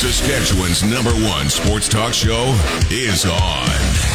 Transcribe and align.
Saskatchewan's 0.00 0.82
number 0.82 1.10
one 1.28 1.50
sports 1.50 1.86
talk 1.86 2.14
show 2.14 2.58
is 2.90 3.26
on. 3.26 3.68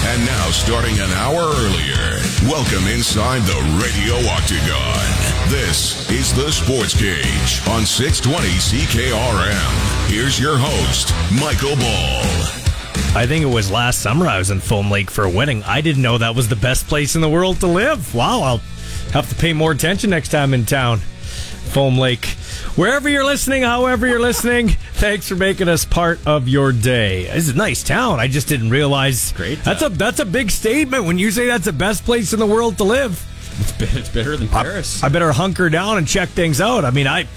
And 0.10 0.26
now, 0.26 0.50
starting 0.50 0.96
an 0.98 1.12
hour 1.12 1.38
earlier, 1.38 2.20
welcome 2.50 2.88
inside 2.88 3.44
the 3.44 3.62
Radio 3.78 4.16
Octagon. 4.32 5.52
This 5.52 6.10
is 6.10 6.34
the 6.34 6.52
Sports 6.52 7.00
Cage 7.00 7.62
on 7.70 7.86
620 7.86 8.48
CKRM. 8.58 10.10
Here's 10.10 10.40
your 10.40 10.58
host, 10.58 11.14
Michael 11.40 11.76
Ball. 11.76 13.16
I 13.16 13.28
think 13.28 13.44
it 13.44 13.54
was 13.54 13.70
last 13.70 14.02
summer 14.02 14.26
I 14.26 14.40
was 14.40 14.50
in 14.50 14.62
Foam 14.62 14.90
Lake 14.90 15.12
for 15.12 15.24
a 15.26 15.30
wedding. 15.30 15.62
I 15.66 15.82
didn't 15.82 16.02
know 16.02 16.18
that 16.18 16.36
was 16.36 16.48
the 16.50 16.56
best 16.56 16.88
place 16.88 17.14
in 17.14 17.22
the 17.22 17.30
world 17.30 17.60
to 17.60 17.68
live. 17.68 18.16
Wow, 18.16 18.42
I'll 18.42 18.62
have 19.14 19.30
to 19.30 19.36
pay 19.36 19.54
more 19.54 19.72
attention 19.72 20.10
next 20.10 20.30
time 20.30 20.56
in 20.56 20.66
town. 20.66 20.98
Foam 20.98 22.00
Lake. 22.00 22.36
Wherever 22.76 23.08
you're 23.08 23.24
listening, 23.24 23.64
however 23.64 24.06
you're 24.06 24.20
listening, 24.20 24.68
thanks 24.96 25.30
for 25.30 25.36
making 25.36 25.70
us 25.70 25.86
part 25.86 26.20
of 26.28 26.50
your 26.50 26.74
day. 26.74 27.24
This 27.24 27.48
is 27.48 27.50
a 27.52 27.56
nice 27.56 27.82
town. 27.82 28.20
I 28.20 28.28
just 28.28 28.50
didn't 28.50 28.70
realize. 28.70 29.32
Great 29.32 29.64
That's 29.64 29.82
a 29.82 29.88
that's 29.88 30.20
a 30.20 30.26
big 30.26 30.52
statement 30.52 31.06
when 31.06 31.18
you 31.18 31.32
say 31.32 31.48
that's 31.48 31.64
the 31.64 31.72
best 31.72 32.04
place 32.04 32.34
in 32.34 32.40
the 32.40 32.46
world 32.46 32.78
to 32.80 32.84
live. 32.84 33.26
It's, 33.80 33.96
it's 33.96 34.10
better 34.10 34.36
than 34.36 34.50
Paris. 34.50 35.02
I 35.02 35.08
better 35.08 35.32
hunker 35.32 35.70
down 35.70 35.98
and 35.98 36.06
check 36.06 36.28
things 36.28 36.60
out. 36.60 36.84
I 36.84 36.92
mean, 36.92 37.08
I 37.08 37.28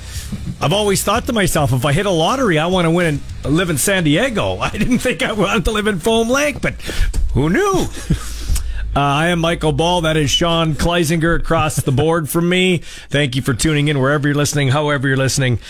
I've 0.61 0.73
always 0.73 1.05
thought 1.05 1.27
to 1.27 1.33
myself, 1.33 1.73
if 1.73 1.85
I 1.85 1.93
hit 1.93 2.07
a 2.07 2.11
lottery, 2.11 2.59
I 2.59 2.67
want 2.67 2.87
to 2.87 2.91
win 2.91 3.21
and 3.45 3.55
live 3.57 3.71
in 3.71 3.79
San 3.79 4.03
Diego. 4.03 4.59
I 4.61 4.71
didn't 4.71 4.99
think 4.99 5.23
I 5.23 5.31
wanted 5.35 5.65
to 5.67 5.71
live 5.71 5.87
in 5.87 6.01
Foam 6.01 6.29
Lake, 6.29 6.61
but 6.61 6.75
who 7.35 7.49
knew? 7.49 7.87
Uh, 8.97 9.01
I 9.01 9.29
am 9.29 9.41
Michael 9.41 9.73
Ball. 9.73 10.01
That 10.01 10.17
is 10.17 10.31
Sean 10.31 10.75
Kleisinger 10.75 11.39
across 11.39 11.77
the 11.77 11.93
board 11.93 12.29
from 12.29 12.49
me. 12.49 12.79
Thank 13.11 13.37
you 13.37 13.43
for 13.43 13.55
tuning 13.55 13.89
in 13.89 14.01
wherever 14.01 14.27
you're 14.27 14.35
listening, 14.35 14.69
however 14.69 15.07
you're 15.07 15.17
listening. 15.17 15.61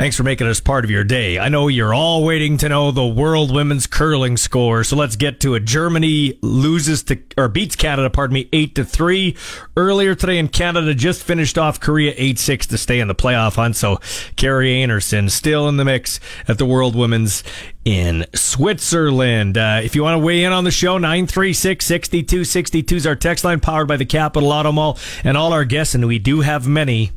Thanks 0.00 0.16
for 0.16 0.22
making 0.22 0.46
us 0.46 0.60
part 0.60 0.86
of 0.86 0.90
your 0.90 1.04
day. 1.04 1.38
I 1.38 1.50
know 1.50 1.68
you're 1.68 1.92
all 1.92 2.24
waiting 2.24 2.56
to 2.56 2.70
know 2.70 2.90
the 2.90 3.06
world 3.06 3.54
women's 3.54 3.86
curling 3.86 4.38
score, 4.38 4.82
so 4.82 4.96
let's 4.96 5.14
get 5.14 5.40
to 5.40 5.56
it. 5.56 5.66
Germany 5.66 6.38
loses 6.40 7.02
to 7.02 7.18
or 7.36 7.48
beats 7.48 7.76
Canada, 7.76 8.08
pardon 8.08 8.32
me, 8.32 8.48
eight 8.50 8.74
to 8.76 8.84
three. 8.86 9.36
Earlier 9.76 10.14
today 10.14 10.38
in 10.38 10.48
Canada 10.48 10.94
just 10.94 11.22
finished 11.22 11.58
off 11.58 11.80
Korea 11.80 12.14
eight 12.16 12.38
six 12.38 12.66
to 12.68 12.78
stay 12.78 12.98
in 12.98 13.08
the 13.08 13.14
playoff 13.14 13.56
hunt. 13.56 13.76
So 13.76 13.96
Kerri 14.36 14.82
Einarson 14.82 15.30
still 15.30 15.68
in 15.68 15.76
the 15.76 15.84
mix 15.84 16.18
at 16.48 16.56
the 16.56 16.64
world 16.64 16.96
women's 16.96 17.44
in 17.84 18.24
Switzerland. 18.34 19.58
Uh, 19.58 19.82
if 19.84 19.94
you 19.94 20.02
want 20.02 20.14
to 20.14 20.24
weigh 20.24 20.44
in 20.44 20.52
on 20.52 20.64
the 20.64 20.70
show, 20.70 20.96
936 20.96 21.84
6262 21.84 22.96
is 22.96 23.06
our 23.06 23.16
text 23.16 23.44
line 23.44 23.60
powered 23.60 23.88
by 23.88 23.98
the 23.98 24.06
Capital 24.06 24.50
Auto 24.50 24.72
Mall 24.72 24.98
and 25.24 25.36
all 25.36 25.52
our 25.52 25.66
guests, 25.66 25.94
and 25.94 26.06
we 26.06 26.18
do 26.18 26.40
have 26.40 26.66
many 26.66 27.10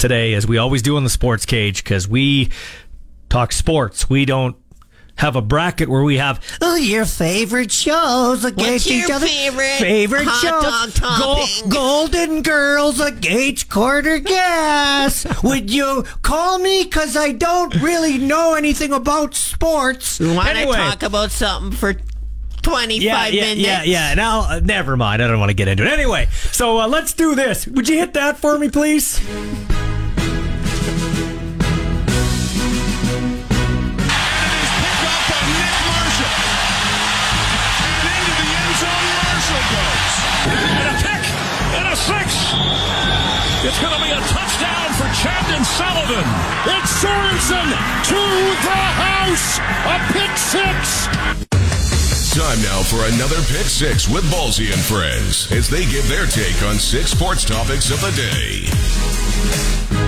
today, 0.00 0.34
as 0.34 0.46
we 0.46 0.58
always 0.58 0.82
do 0.82 0.96
in 0.96 1.04
the 1.04 1.10
sports 1.10 1.46
cage, 1.46 1.84
because 1.84 2.08
we 2.08 2.50
talk 3.28 3.52
sports. 3.52 4.10
We 4.10 4.24
don't 4.24 4.56
have 5.16 5.36
a 5.36 5.42
bracket 5.42 5.88
where 5.90 6.02
we 6.02 6.16
have 6.16 6.42
oh, 6.62 6.76
your 6.76 7.04
favorite 7.04 7.70
shows 7.70 8.42
against 8.42 8.86
each 8.86 9.10
other. 9.10 9.26
favorite 9.26 9.76
favorite 9.78 10.28
shows. 10.40 10.94
dog? 10.94 11.70
Golden 11.70 12.40
Girls 12.40 13.00
against 13.00 13.68
quarter 13.68 14.18
gas. 14.18 15.26
Would 15.42 15.70
you 15.70 16.04
call 16.22 16.58
me? 16.58 16.84
Because 16.84 17.16
I 17.18 17.32
don't 17.32 17.74
really 17.82 18.16
know 18.16 18.54
anything 18.54 18.92
about 18.92 19.34
sports. 19.34 20.18
Want 20.18 20.48
Anyway. 20.48 20.76
to 20.76 20.82
talk 20.82 21.02
about 21.02 21.30
something 21.30 21.76
for 21.76 21.94
25 22.62 23.02
yeah, 23.02 23.26
yeah, 23.26 23.40
minutes. 23.42 23.60
yeah, 23.60 23.82
yeah. 23.82 24.14
Now, 24.14 24.40
uh, 24.50 24.60
never 24.62 24.96
mind. 24.96 25.22
I 25.22 25.28
don't 25.28 25.38
want 25.38 25.50
to 25.50 25.54
get 25.54 25.68
into 25.68 25.84
it. 25.84 25.92
Anyway, 25.92 26.28
so 26.52 26.78
uh, 26.80 26.88
let's 26.88 27.12
do 27.12 27.34
this. 27.34 27.66
Would 27.66 27.88
you 27.90 27.98
hit 27.98 28.14
that 28.14 28.38
for 28.38 28.58
me, 28.58 28.70
please? 28.70 29.20
It's 43.62 43.78
going 43.78 43.92
to 43.92 44.02
be 44.02 44.10
a 44.10 44.20
touchdown 44.20 44.88
for 44.96 45.04
Chandon 45.20 45.62
Sullivan. 45.64 46.24
It's 46.64 47.04
Sorensen 47.04 47.68
to 48.08 48.20
the 48.64 48.80
house. 48.96 49.60
A 49.84 50.00
pick 50.14 50.34
six. 50.38 51.06
Time 52.34 52.62
now 52.62 52.80
for 52.82 53.04
another 53.12 53.36
Pick 53.52 53.66
Six 53.66 54.08
with 54.08 54.24
Ballsy 54.32 54.72
and 54.72 54.80
Friends 54.80 55.52
as 55.52 55.68
they 55.68 55.84
give 55.84 56.08
their 56.08 56.24
take 56.26 56.62
on 56.62 56.76
six 56.76 57.10
sports 57.10 57.44
topics 57.44 57.90
of 57.90 58.00
the 58.00 58.12
day. 58.12 59.99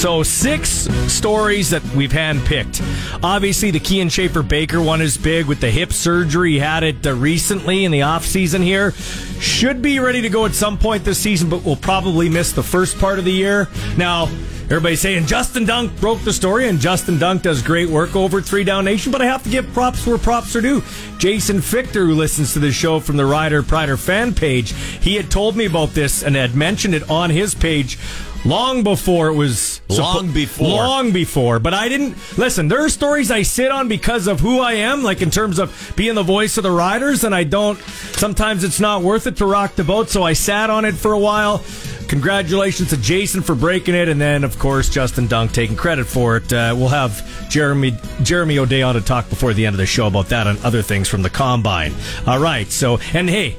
So 0.00 0.22
six 0.22 0.88
stories 1.12 1.68
that 1.68 1.84
we've 1.94 2.10
handpicked. 2.10 2.80
Obviously, 3.22 3.70
the 3.70 3.80
Kian 3.80 4.10
Schaffer 4.10 4.42
Baker 4.42 4.80
one 4.80 5.02
is 5.02 5.18
big 5.18 5.44
with 5.44 5.60
the 5.60 5.70
hip 5.70 5.92
surgery. 5.92 6.52
He 6.52 6.58
had 6.58 6.82
it 6.84 7.06
uh, 7.06 7.14
recently 7.14 7.84
in 7.84 7.92
the 7.92 8.00
off 8.00 8.24
season 8.24 8.62
here. 8.62 8.92
Should 9.40 9.82
be 9.82 10.00
ready 10.00 10.22
to 10.22 10.30
go 10.30 10.46
at 10.46 10.54
some 10.54 10.78
point 10.78 11.04
this 11.04 11.18
season, 11.18 11.50
but 11.50 11.66
will 11.66 11.76
probably 11.76 12.30
miss 12.30 12.52
the 12.52 12.62
first 12.62 12.98
part 12.98 13.18
of 13.18 13.26
the 13.26 13.30
year. 13.30 13.68
Now, 13.98 14.28
everybody's 14.70 15.02
saying 15.02 15.26
Justin 15.26 15.66
Dunk 15.66 16.00
broke 16.00 16.22
the 16.22 16.32
story, 16.32 16.66
and 16.66 16.80
Justin 16.80 17.18
Dunk 17.18 17.42
does 17.42 17.60
great 17.62 17.90
work 17.90 18.16
over 18.16 18.40
Three 18.40 18.64
Down 18.64 18.86
Nation. 18.86 19.12
But 19.12 19.20
I 19.20 19.26
have 19.26 19.42
to 19.42 19.50
give 19.50 19.70
props 19.74 20.06
where 20.06 20.16
props 20.16 20.56
are 20.56 20.62
due. 20.62 20.82
Jason 21.18 21.58
Fichter, 21.58 22.06
who 22.06 22.14
listens 22.14 22.54
to 22.54 22.58
the 22.58 22.72
show 22.72 23.00
from 23.00 23.18
the 23.18 23.26
Rider 23.26 23.62
Prider 23.62 23.98
fan 23.98 24.32
page, 24.32 24.72
he 24.72 25.16
had 25.16 25.30
told 25.30 25.56
me 25.56 25.66
about 25.66 25.90
this 25.90 26.22
and 26.22 26.36
had 26.36 26.54
mentioned 26.54 26.94
it 26.94 27.10
on 27.10 27.28
his 27.28 27.54
page 27.54 27.98
long 28.44 28.82
before 28.82 29.28
it 29.28 29.34
was 29.34 29.80
Long 29.90 30.30
before. 30.32 30.66
long 30.68 31.12
before. 31.12 31.58
But 31.58 31.74
i 31.74 31.88
didn't 31.88 32.16
listen 32.38 32.68
there 32.68 32.80
are 32.84 32.88
stories 32.88 33.30
i 33.30 33.42
sit 33.42 33.70
on 33.70 33.88
because 33.88 34.26
of 34.26 34.40
who 34.40 34.60
i 34.60 34.74
am 34.74 35.02
like 35.02 35.20
in 35.20 35.30
terms 35.30 35.58
of 35.58 35.92
being 35.96 36.14
the 36.14 36.22
voice 36.22 36.56
of 36.56 36.62
the 36.62 36.70
riders 36.70 37.24
and 37.24 37.34
i 37.34 37.44
don't 37.44 37.78
sometimes 37.80 38.64
it's 38.64 38.80
not 38.80 39.02
worth 39.02 39.26
it 39.26 39.36
to 39.38 39.46
rock 39.46 39.74
the 39.74 39.84
boat 39.84 40.08
so 40.08 40.22
i 40.22 40.32
sat 40.32 40.70
on 40.70 40.84
it 40.84 40.94
for 40.94 41.12
a 41.12 41.18
while. 41.18 41.62
Congratulations 42.08 42.88
to 42.90 42.96
jason 42.96 43.42
for 43.42 43.54
breaking 43.54 43.94
it 43.94 44.08
and 44.08 44.20
then 44.20 44.42
of 44.44 44.58
course 44.58 44.88
justin 44.88 45.26
dunk 45.26 45.52
taking 45.52 45.76
credit 45.76 46.06
for 46.06 46.36
it. 46.38 46.52
Uh, 46.52 46.74
we'll 46.76 46.88
have 46.88 47.48
jeremy 47.50 47.96
jeremy 48.22 48.58
o'day 48.58 48.82
on 48.82 48.94
to 48.94 49.00
talk 49.00 49.28
before 49.28 49.52
the 49.54 49.66
end 49.66 49.74
of 49.74 49.78
the 49.78 49.86
show 49.86 50.06
about 50.06 50.28
that 50.28 50.46
and 50.46 50.58
other 50.64 50.82
things 50.82 51.08
from 51.08 51.22
the 51.22 51.30
combine. 51.30 51.92
All 52.26 52.38
right 52.40 52.68
so 52.70 52.98
and 53.12 53.28
hey 53.28 53.56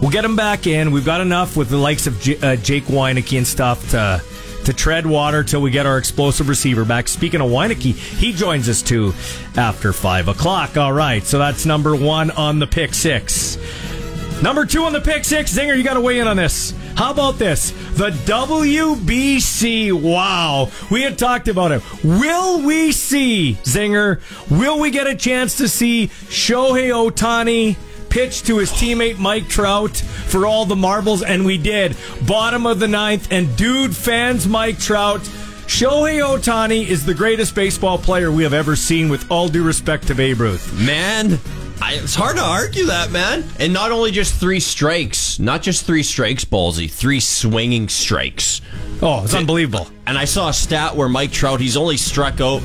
We'll 0.00 0.10
get 0.10 0.24
him 0.24 0.36
back 0.36 0.66
in. 0.66 0.92
We've 0.92 1.04
got 1.04 1.20
enough 1.20 1.56
with 1.56 1.68
the 1.68 1.76
likes 1.76 2.06
of 2.06 2.18
J- 2.20 2.38
uh, 2.40 2.56
Jake 2.56 2.84
Wieneke 2.84 3.36
and 3.36 3.46
stuff 3.46 3.90
to 3.90 4.22
to 4.64 4.74
tread 4.74 5.06
water 5.06 5.42
till 5.42 5.62
we 5.62 5.70
get 5.70 5.86
our 5.86 5.96
explosive 5.96 6.48
receiver 6.48 6.84
back. 6.84 7.08
Speaking 7.08 7.40
of 7.40 7.50
Wieneke, 7.50 7.94
he 7.94 8.32
joins 8.32 8.68
us 8.68 8.82
too 8.82 9.14
after 9.56 9.92
five 9.92 10.28
o'clock. 10.28 10.76
All 10.76 10.92
right, 10.92 11.22
so 11.24 11.38
that's 11.38 11.64
number 11.66 11.96
one 11.96 12.30
on 12.30 12.58
the 12.58 12.66
pick 12.66 12.92
six. 12.94 13.56
Number 14.42 14.64
two 14.64 14.84
on 14.84 14.92
the 14.92 15.00
pick 15.00 15.24
six, 15.24 15.54
Zinger, 15.54 15.76
you 15.76 15.82
got 15.82 15.94
to 15.94 16.00
weigh 16.00 16.18
in 16.18 16.26
on 16.26 16.36
this. 16.36 16.72
How 16.94 17.10
about 17.10 17.38
this? 17.38 17.70
The 17.94 18.10
WBC. 18.10 19.92
Wow. 19.92 20.70
We 20.90 21.02
had 21.02 21.18
talked 21.18 21.48
about 21.48 21.72
it. 21.72 21.82
Will 22.02 22.62
we 22.62 22.92
see, 22.92 23.58
Zinger, 23.62 24.20
will 24.50 24.78
we 24.80 24.90
get 24.90 25.06
a 25.06 25.14
chance 25.14 25.58
to 25.58 25.68
see 25.68 26.08
Shohei 26.08 26.90
Ohtani 26.90 27.76
pitch 28.10 28.42
to 28.42 28.58
his 28.58 28.70
teammate 28.72 29.18
Mike 29.18 29.48
Trout 29.48 29.96
for 29.96 30.46
all 30.46 30.66
the 30.66 30.76
marbles? 30.76 31.22
And 31.22 31.44
we 31.44 31.56
did. 31.56 31.96
Bottom 32.26 32.66
of 32.66 32.80
the 32.80 32.88
ninth. 32.88 33.28
And 33.30 33.56
dude, 33.56 33.96
fans, 33.96 34.46
Mike 34.46 34.78
Trout. 34.78 35.20
Shohei 35.70 36.20
Ohtani 36.20 36.84
is 36.84 37.06
the 37.06 37.14
greatest 37.14 37.54
baseball 37.54 37.96
player 37.96 38.32
we 38.32 38.42
have 38.42 38.52
ever 38.52 38.74
seen, 38.74 39.08
with 39.08 39.30
all 39.30 39.48
due 39.48 39.62
respect 39.62 40.08
to 40.08 40.16
Babe 40.16 40.40
Ruth. 40.40 40.76
Man, 40.78 41.38
I, 41.80 41.94
it's 41.94 42.14
hard 42.16 42.36
to 42.36 42.42
argue 42.42 42.86
that, 42.86 43.12
man. 43.12 43.44
And 43.60 43.72
not 43.72 43.92
only 43.92 44.10
just 44.10 44.34
three 44.34 44.58
strikes, 44.58 45.38
not 45.38 45.62
just 45.62 45.86
three 45.86 46.02
strikes, 46.02 46.44
Ballsy, 46.44 46.90
three 46.90 47.20
swinging 47.20 47.88
strikes. 47.88 48.60
Oh, 49.00 49.22
it's 49.22 49.32
unbelievable. 49.32 49.86
And 50.06 50.18
I 50.18 50.24
saw 50.24 50.48
a 50.48 50.52
stat 50.52 50.96
where 50.96 51.08
Mike 51.08 51.30
Trout, 51.30 51.60
he's 51.60 51.76
only 51.76 51.96
struck 51.96 52.40
out 52.40 52.62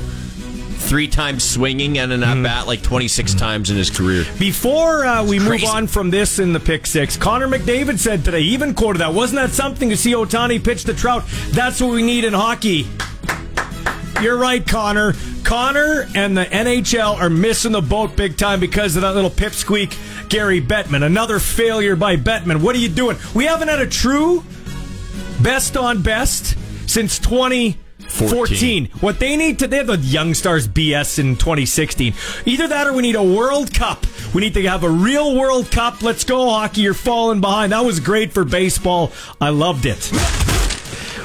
three 0.86 1.08
times 1.08 1.42
swinging 1.42 1.98
and 1.98 2.12
an 2.12 2.22
at 2.22 2.40
bat 2.42 2.66
like 2.66 2.80
26 2.80 3.34
times 3.34 3.70
in 3.70 3.76
his 3.76 3.90
career. 3.90 4.24
Before 4.38 5.04
uh, 5.04 5.24
we 5.24 5.40
move 5.40 5.64
on 5.64 5.88
from 5.88 6.10
this 6.10 6.38
in 6.38 6.52
the 6.52 6.60
pick 6.60 6.86
six, 6.86 7.16
Connor 7.16 7.48
McDavid 7.48 7.98
said 7.98 8.24
today, 8.24 8.40
even 8.40 8.72
quoted 8.72 9.00
that. 9.00 9.12
Wasn't 9.12 9.36
that 9.36 9.50
something 9.50 9.90
to 9.90 9.96
see 9.96 10.12
Ohtani 10.12 10.62
pitch 10.62 10.84
the 10.84 10.94
Trout? 10.94 11.24
That's 11.50 11.80
what 11.80 11.90
we 11.90 12.02
need 12.02 12.24
in 12.24 12.32
hockey. 12.32 12.86
You're 14.22 14.38
right, 14.38 14.66
Connor. 14.66 15.14
Connor 15.42 16.08
and 16.14 16.36
the 16.36 16.44
NHL 16.44 17.20
are 17.20 17.30
missing 17.30 17.72
the 17.72 17.82
boat 17.82 18.16
big 18.16 18.36
time 18.36 18.60
because 18.60 18.96
of 18.96 19.02
that 19.02 19.14
little 19.14 19.30
pipsqueak, 19.30 20.28
Gary 20.28 20.60
Bettman. 20.60 21.04
Another 21.04 21.38
failure 21.38 21.96
by 21.96 22.16
Bettman. 22.16 22.62
What 22.62 22.76
are 22.76 22.78
you 22.78 22.88
doing? 22.88 23.16
We 23.34 23.44
haven't 23.44 23.68
had 23.68 23.80
a 23.80 23.86
true 23.86 24.44
best 25.42 25.76
on 25.76 26.02
best 26.02 26.56
since 26.88 27.18
2014. 27.18 27.85
14. 28.08 28.86
What 29.00 29.18
they 29.18 29.36
need 29.36 29.58
to, 29.58 29.66
they 29.66 29.78
have 29.78 29.86
the 29.86 29.98
Young 29.98 30.34
Stars 30.34 30.66
BS 30.68 31.18
in 31.18 31.36
2016. 31.36 32.14
Either 32.44 32.68
that 32.68 32.86
or 32.86 32.92
we 32.92 33.02
need 33.02 33.16
a 33.16 33.22
World 33.22 33.72
Cup. 33.74 34.06
We 34.34 34.40
need 34.40 34.54
to 34.54 34.62
have 34.62 34.84
a 34.84 34.90
real 34.90 35.36
World 35.36 35.70
Cup. 35.70 36.02
Let's 36.02 36.24
go, 36.24 36.50
hockey. 36.50 36.82
You're 36.82 36.94
falling 36.94 37.40
behind. 37.40 37.72
That 37.72 37.84
was 37.84 38.00
great 38.00 38.32
for 38.32 38.44
baseball. 38.44 39.12
I 39.40 39.50
loved 39.50 39.86
it. 39.86 40.10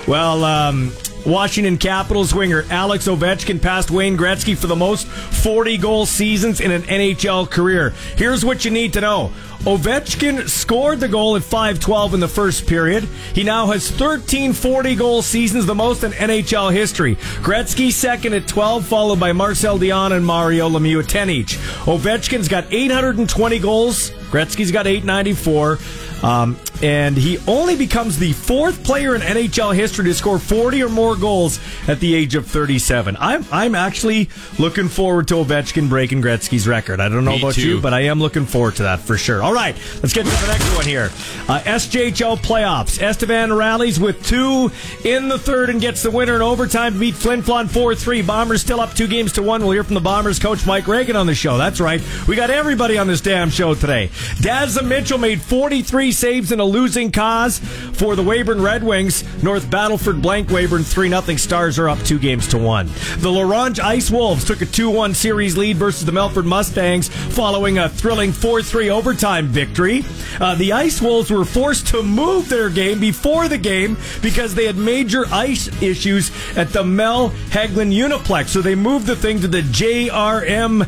Well, 0.07 0.43
um, 0.43 0.91
Washington 1.25 1.77
Capitals 1.77 2.33
winger 2.33 2.65
Alex 2.69 3.07
Ovechkin 3.07 3.61
passed 3.61 3.91
Wayne 3.91 4.17
Gretzky 4.17 4.57
for 4.57 4.67
the 4.67 4.75
most 4.75 5.07
40 5.07 5.77
goal 5.77 6.05
seasons 6.05 6.59
in 6.59 6.71
an 6.71 6.81
NHL 6.83 7.49
career. 7.49 7.91
Here's 8.15 8.43
what 8.43 8.65
you 8.65 8.71
need 8.71 8.93
to 8.93 9.01
know. 9.01 9.31
Ovechkin 9.61 10.49
scored 10.49 10.99
the 10.99 11.07
goal 11.07 11.35
at 11.35 11.43
5-12 11.43 12.15
in 12.15 12.19
the 12.19 12.27
first 12.27 12.65
period. 12.65 13.03
He 13.35 13.43
now 13.43 13.67
has 13.67 13.91
13 13.91 14.53
40 14.53 14.95
goal 14.95 15.21
seasons, 15.21 15.67
the 15.67 15.75
most 15.75 16.03
in 16.03 16.13
NHL 16.13 16.73
history. 16.73 17.15
Gretzky 17.43 17.91
second 17.91 18.33
at 18.33 18.47
12, 18.47 18.83
followed 18.87 19.19
by 19.19 19.33
Marcel 19.33 19.77
Dionne 19.77 20.13
and 20.13 20.25
Mario 20.25 20.67
Lemieux 20.67 21.03
at 21.03 21.09
10 21.09 21.29
each. 21.29 21.57
Ovechkin's 21.85 22.47
got 22.47 22.73
820 22.73 23.59
goals. 23.59 24.09
Gretzky's 24.31 24.71
got 24.71 24.87
894. 24.87 25.77
Um, 26.23 26.57
and 26.83 27.17
he 27.17 27.39
only 27.47 27.75
becomes 27.75 28.17
the 28.19 28.33
fourth 28.33 28.83
player 28.83 29.15
in 29.15 29.21
NHL 29.21 29.75
history 29.75 30.05
to 30.05 30.13
score 30.13 30.37
40 30.39 30.83
or 30.83 30.89
more 30.89 31.15
goals 31.15 31.59
at 31.87 31.99
the 31.99 32.13
age 32.15 32.35
of 32.35 32.45
37. 32.47 33.17
I'm 33.19 33.45
I'm 33.51 33.75
actually 33.75 34.29
looking 34.59 34.87
forward 34.87 35.27
to 35.29 35.35
Ovechkin 35.35 35.89
breaking 35.89 36.21
Gretzky's 36.21 36.67
record. 36.67 36.99
I 36.99 37.09
don't 37.09 37.25
know 37.25 37.31
Me 37.31 37.39
about 37.39 37.53
too. 37.55 37.67
you, 37.67 37.81
but 37.81 37.93
I 37.93 38.01
am 38.01 38.19
looking 38.19 38.45
forward 38.45 38.75
to 38.75 38.83
that 38.83 38.99
for 38.99 39.17
sure. 39.17 39.41
All 39.41 39.53
right, 39.53 39.75
let's 40.01 40.13
get 40.13 40.25
to 40.25 40.31
the 40.31 40.47
next 40.47 40.75
one 40.75 40.85
here. 40.85 41.05
Uh, 41.47 41.59
SJHL 41.61 42.37
playoffs. 42.37 43.01
Estevan 43.01 43.51
rallies 43.53 43.99
with 43.99 44.25
two 44.25 44.71
in 45.03 45.27
the 45.27 45.37
third 45.39 45.69
and 45.69 45.81
gets 45.81 46.03
the 46.03 46.11
winner 46.11 46.35
in 46.35 46.41
overtime 46.41 46.93
to 46.93 46.99
beat 46.99 47.15
Flin 47.15 47.41
Flon 47.41 47.65
4-3. 47.67 48.25
Bombers 48.25 48.61
still 48.61 48.79
up 48.79 48.93
two 48.93 49.07
games 49.07 49.33
to 49.33 49.41
one. 49.43 49.61
We'll 49.61 49.71
hear 49.71 49.83
from 49.83 49.95
the 49.95 50.01
Bombers 50.01 50.39
coach 50.39 50.65
Mike 50.65 50.87
Reagan 50.87 51.15
on 51.15 51.25
the 51.27 51.35
show. 51.35 51.57
That's 51.57 51.79
right. 51.79 52.01
We 52.27 52.35
got 52.35 52.49
everybody 52.49 52.97
on 52.97 53.07
this 53.07 53.21
damn 53.21 53.49
show 53.49 53.73
today. 53.73 54.09
Dazza 54.37 54.87
Mitchell 54.87 55.17
made 55.17 55.41
43 55.41 56.10
saves 56.11 56.51
in 56.51 56.59
a 56.59 56.65
losing 56.65 57.11
cause 57.11 57.59
for 57.59 58.15
the 58.15 58.23
Weyburn 58.23 58.63
Red 58.63 58.83
Wings. 58.83 59.23
North 59.43 59.69
Battleford 59.69 60.21
blank 60.21 60.49
Weyburn 60.49 60.85
3 60.85 61.09
0. 61.09 61.21
Stars 61.37 61.79
are 61.79 61.89
up 61.89 61.99
two 61.99 62.19
games 62.19 62.47
to 62.49 62.57
one. 62.57 62.89
The 63.17 63.31
La 63.31 63.43
Ronge 63.43 63.79
Ice 63.79 64.11
Wolves 64.11 64.43
took 64.45 64.61
a 64.61 64.65
2 64.65 64.89
1 64.89 65.13
series 65.13 65.57
lead 65.57 65.77
versus 65.77 66.05
the 66.05 66.11
Melfort 66.11 66.45
Mustangs 66.45 67.09
following 67.09 67.77
a 67.77 67.89
thrilling 67.89 68.31
4 68.31 68.61
3 68.61 68.89
overtime 68.89 69.47
victory. 69.47 70.03
Uh, 70.39 70.55
the 70.55 70.73
Ice 70.73 71.01
Wolves 71.01 71.29
were 71.31 71.45
forced 71.45 71.87
to 71.87 72.01
move 72.03 72.49
their 72.49 72.69
game 72.69 72.99
before 72.99 73.47
the 73.47 73.57
game 73.57 73.97
because 74.21 74.55
they 74.55 74.65
had 74.65 74.77
major 74.77 75.25
ice 75.31 75.67
issues 75.81 76.31
at 76.57 76.69
the 76.69 76.83
Mel 76.83 77.29
Hegland 77.49 77.93
Uniplex. 77.93 78.49
So 78.49 78.61
they 78.61 78.75
moved 78.75 79.05
the 79.07 79.15
thing 79.15 79.41
to 79.41 79.47
the 79.47 79.61
JRMCC 79.61 80.81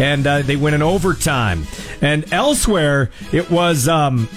and 0.00 0.26
uh, 0.26 0.42
they 0.42 0.56
win 0.56 0.74
in 0.74 0.82
overtime. 0.82 1.66
And 2.00 2.32
elsewhere, 2.32 3.10
it 3.32 3.50
was. 3.50 3.88
Um, 3.88 4.28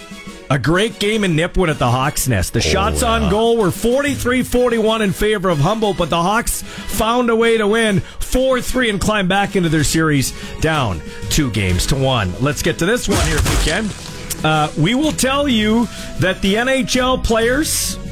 a 0.49 0.59
great 0.59 0.99
game 0.99 1.23
in 1.23 1.35
Nipawin 1.35 1.69
at 1.69 1.79
the 1.79 1.89
Hawks 1.89 2.27
Nest. 2.27 2.53
The 2.53 2.61
shots 2.61 3.01
on 3.01 3.31
goal 3.31 3.57
were 3.57 3.71
43 3.71 4.43
41 4.43 5.01
in 5.01 5.11
favor 5.11 5.49
of 5.49 5.57
Humboldt, 5.57 5.97
but 5.97 6.11
the 6.11 6.21
Hawks 6.21 6.61
found 6.61 7.31
a 7.31 7.35
way 7.35 7.57
to 7.57 7.67
win 7.67 8.01
4 8.01 8.61
3 8.61 8.89
and 8.91 9.01
climb 9.01 9.27
back 9.27 9.55
into 9.55 9.69
their 9.69 9.85
series 9.85 10.31
down 10.59 11.01
two 11.29 11.49
games 11.49 11.87
to 11.87 11.95
one. 11.95 12.31
Let's 12.39 12.61
get 12.61 12.77
to 12.79 12.85
this 12.85 13.07
one 13.07 13.25
here 13.25 13.37
if 13.37 13.49
we 13.49 13.71
can. 13.71 14.12
Uh, 14.43 14.71
we 14.77 14.93
will 14.93 15.11
tell 15.11 15.47
you 15.47 15.87
that 16.19 16.41
the 16.41 16.55
NHL 16.55 17.23
players, 17.23 17.69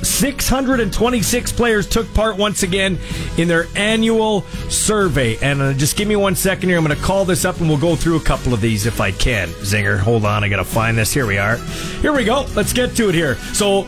626 0.07 1.51
players, 1.51 1.88
took 1.88 2.12
part 2.13 2.38
once 2.38 2.63
again 2.63 2.98
in 3.38 3.48
their 3.48 3.68
annual 3.75 4.42
survey. 4.69 5.38
And 5.42 5.62
uh, 5.62 5.74
just 5.74 5.98
give 5.98 6.07
me 6.07 6.16
one 6.16 6.36
second 6.36 6.69
here. 6.69 6.78
I'm 6.78 6.86
going 6.86 6.98
to 6.98 7.04
call 7.04 7.25
this 7.25 7.44
up 7.44 7.60
and 7.60 7.68
we'll 7.68 7.78
go 7.78 7.95
through 7.95 8.16
a 8.16 8.24
couple 8.24 8.54
of 8.54 8.62
these 8.62 8.86
if 8.86 9.01
I 9.01 9.12
can. 9.12 9.50
Zinger, 9.50 10.00
hold 10.00 10.25
on. 10.25 10.44
I 10.44 10.50
got 10.50 10.57
to 10.57 10.66
find 10.66 10.98
this. 10.98 11.12
Here 11.13 11.28
we 11.28 11.38
are. 11.38 11.57
Here 12.01 12.13
we 12.13 12.24
go. 12.24 12.45
Let's 12.56 12.72
get 12.72 12.95
to 12.95 13.10
it 13.10 13.16
here. 13.16 13.36
So, 13.54 13.84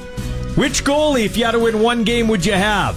which 0.55 0.83
goalie, 0.83 1.25
if 1.25 1.37
you 1.37 1.45
had 1.45 1.51
to 1.51 1.59
win 1.59 1.79
one 1.81 2.03
game, 2.03 2.27
would 2.27 2.45
you 2.45 2.53
have? 2.53 2.95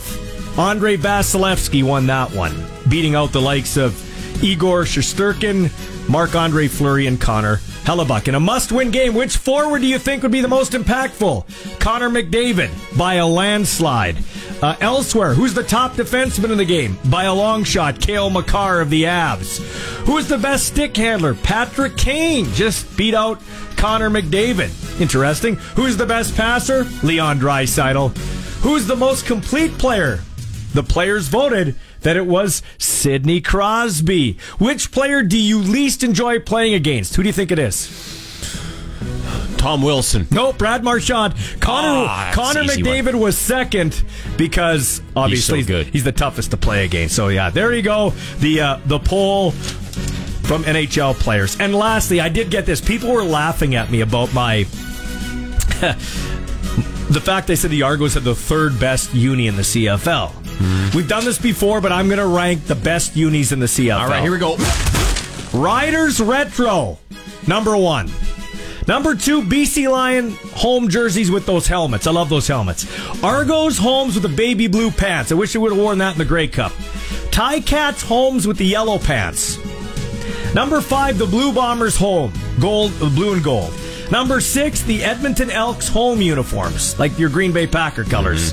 Andrei 0.58 0.96
Vasilevskiy 0.96 1.82
won 1.82 2.06
that 2.06 2.32
one, 2.32 2.54
beating 2.88 3.14
out 3.14 3.32
the 3.32 3.40
likes 3.40 3.76
of 3.76 3.94
Igor 4.42 4.84
Shesterkin, 4.84 5.70
Marc 6.08 6.34
Andre 6.34 6.66
Fleury, 6.66 7.06
and 7.06 7.20
Connor 7.20 7.60
Hellebuyck. 7.86 8.26
In 8.26 8.34
a 8.34 8.40
must 8.40 8.72
win 8.72 8.90
game, 8.90 9.14
which 9.14 9.36
forward 9.36 9.80
do 9.80 9.86
you 9.86 9.96
think 9.96 10.24
would 10.24 10.32
be 10.32 10.40
the 10.40 10.48
most 10.48 10.72
impactful? 10.72 11.78
Connor 11.78 12.10
McDavid 12.10 12.98
by 12.98 13.14
a 13.14 13.26
landslide. 13.26 14.16
Uh, 14.60 14.74
elsewhere, 14.80 15.34
who's 15.34 15.54
the 15.54 15.62
top 15.62 15.92
defenseman 15.92 16.50
in 16.50 16.58
the 16.58 16.64
game? 16.64 16.98
By 17.04 17.24
a 17.24 17.34
long 17.34 17.62
shot, 17.62 18.00
Cale 18.00 18.28
Makar 18.28 18.80
of 18.80 18.90
the 18.90 19.04
Avs. 19.04 19.58
Who 20.06 20.18
is 20.18 20.26
the 20.26 20.36
best 20.36 20.66
stick 20.66 20.96
handler? 20.96 21.34
Patrick 21.34 21.96
Kane 21.96 22.46
just 22.54 22.96
beat 22.96 23.14
out 23.14 23.40
Connor 23.76 24.10
McDavid. 24.10 25.00
Interesting. 25.00 25.54
Who's 25.76 25.96
the 25.96 26.06
best 26.06 26.34
passer? 26.34 26.88
Leon 27.04 27.38
Draisaitl. 27.38 28.16
Who's 28.62 28.88
the 28.88 28.96
most 28.96 29.26
complete 29.26 29.78
player? 29.78 30.18
The 30.74 30.82
players 30.82 31.28
voted 31.28 31.76
that 32.06 32.16
it 32.16 32.24
was 32.24 32.62
Sidney 32.78 33.40
Crosby. 33.40 34.38
Which 34.60 34.92
player 34.92 35.24
do 35.24 35.36
you 35.36 35.58
least 35.58 36.04
enjoy 36.04 36.38
playing 36.38 36.74
against? 36.74 37.16
Who 37.16 37.24
do 37.24 37.28
you 37.28 37.32
think 37.32 37.50
it 37.50 37.58
is? 37.58 37.90
Tom 39.56 39.82
Wilson. 39.82 40.28
No, 40.30 40.52
Brad 40.52 40.84
Marchand. 40.84 41.34
Connor 41.58 42.06
Ah, 42.08 42.30
Connor 42.32 42.62
McDavid 42.62 43.16
was 43.16 43.36
second 43.36 44.04
because 44.36 45.02
obviously 45.16 45.62
so 45.62 45.66
good. 45.66 45.86
he's 45.88 46.04
the 46.04 46.12
toughest 46.12 46.52
to 46.52 46.56
play 46.56 46.84
against. 46.84 47.16
So 47.16 47.26
yeah, 47.26 47.50
there 47.50 47.74
you 47.74 47.82
go. 47.82 48.10
The 48.38 48.60
uh, 48.60 48.80
the 48.86 49.00
poll 49.00 49.50
from 49.50 50.62
NHL 50.62 51.14
players. 51.14 51.58
And 51.58 51.74
lastly, 51.74 52.20
I 52.20 52.28
did 52.28 52.52
get 52.52 52.66
this. 52.66 52.80
People 52.80 53.12
were 53.12 53.24
laughing 53.24 53.74
at 53.74 53.90
me 53.90 54.02
about 54.02 54.32
my 54.32 54.58
the 57.10 57.20
fact 57.20 57.48
they 57.48 57.56
said 57.56 57.72
the 57.72 57.82
Argos 57.82 58.14
had 58.14 58.22
the 58.22 58.36
third 58.36 58.78
best 58.78 59.12
uni 59.12 59.48
in 59.48 59.56
the 59.56 59.62
CFL. 59.62 60.45
Hmm. 60.58 60.96
We've 60.96 61.08
done 61.08 61.24
this 61.24 61.38
before, 61.38 61.80
but 61.80 61.92
I'm 61.92 62.06
going 62.08 62.18
to 62.18 62.26
rank 62.26 62.66
the 62.66 62.74
best 62.74 63.16
unis 63.16 63.52
in 63.52 63.60
the 63.60 63.66
CFL. 63.66 64.00
All 64.00 64.08
right, 64.08 64.22
here 64.22 64.32
we 64.32 64.38
go. 64.38 64.56
Riders 65.52 66.20
Retro, 66.20 66.98
number 67.46 67.76
one. 67.76 68.10
Number 68.86 69.16
two, 69.16 69.42
BC 69.42 69.90
Lion 69.90 70.30
home 70.54 70.88
jerseys 70.88 71.30
with 71.30 71.44
those 71.44 71.66
helmets. 71.66 72.06
I 72.06 72.12
love 72.12 72.28
those 72.28 72.46
helmets. 72.46 72.86
Argos 73.22 73.78
homes 73.78 74.14
with 74.14 74.22
the 74.22 74.28
baby 74.28 74.68
blue 74.68 74.92
pants. 74.92 75.32
I 75.32 75.34
wish 75.34 75.52
they 75.52 75.58
would 75.58 75.72
have 75.72 75.80
worn 75.80 75.98
that 75.98 76.12
in 76.12 76.18
the 76.18 76.24
Grey 76.24 76.46
Cup. 76.46 76.72
Tie 77.32 77.60
Cats 77.60 78.02
homes 78.02 78.46
with 78.46 78.58
the 78.58 78.64
yellow 78.64 78.98
pants. 78.98 79.58
Number 80.54 80.80
five, 80.80 81.18
the 81.18 81.26
Blue 81.26 81.52
Bombers 81.52 81.96
home, 81.96 82.32
gold, 82.60 82.92
uh, 83.02 83.10
blue 83.10 83.34
and 83.34 83.44
gold. 83.44 83.74
Number 84.10 84.40
six, 84.40 84.82
the 84.82 85.02
Edmonton 85.02 85.50
Elks 85.50 85.88
home 85.88 86.22
uniforms, 86.22 86.98
like 86.98 87.18
your 87.18 87.28
Green 87.28 87.52
Bay 87.52 87.66
Packer 87.66 88.04
colors. 88.04 88.52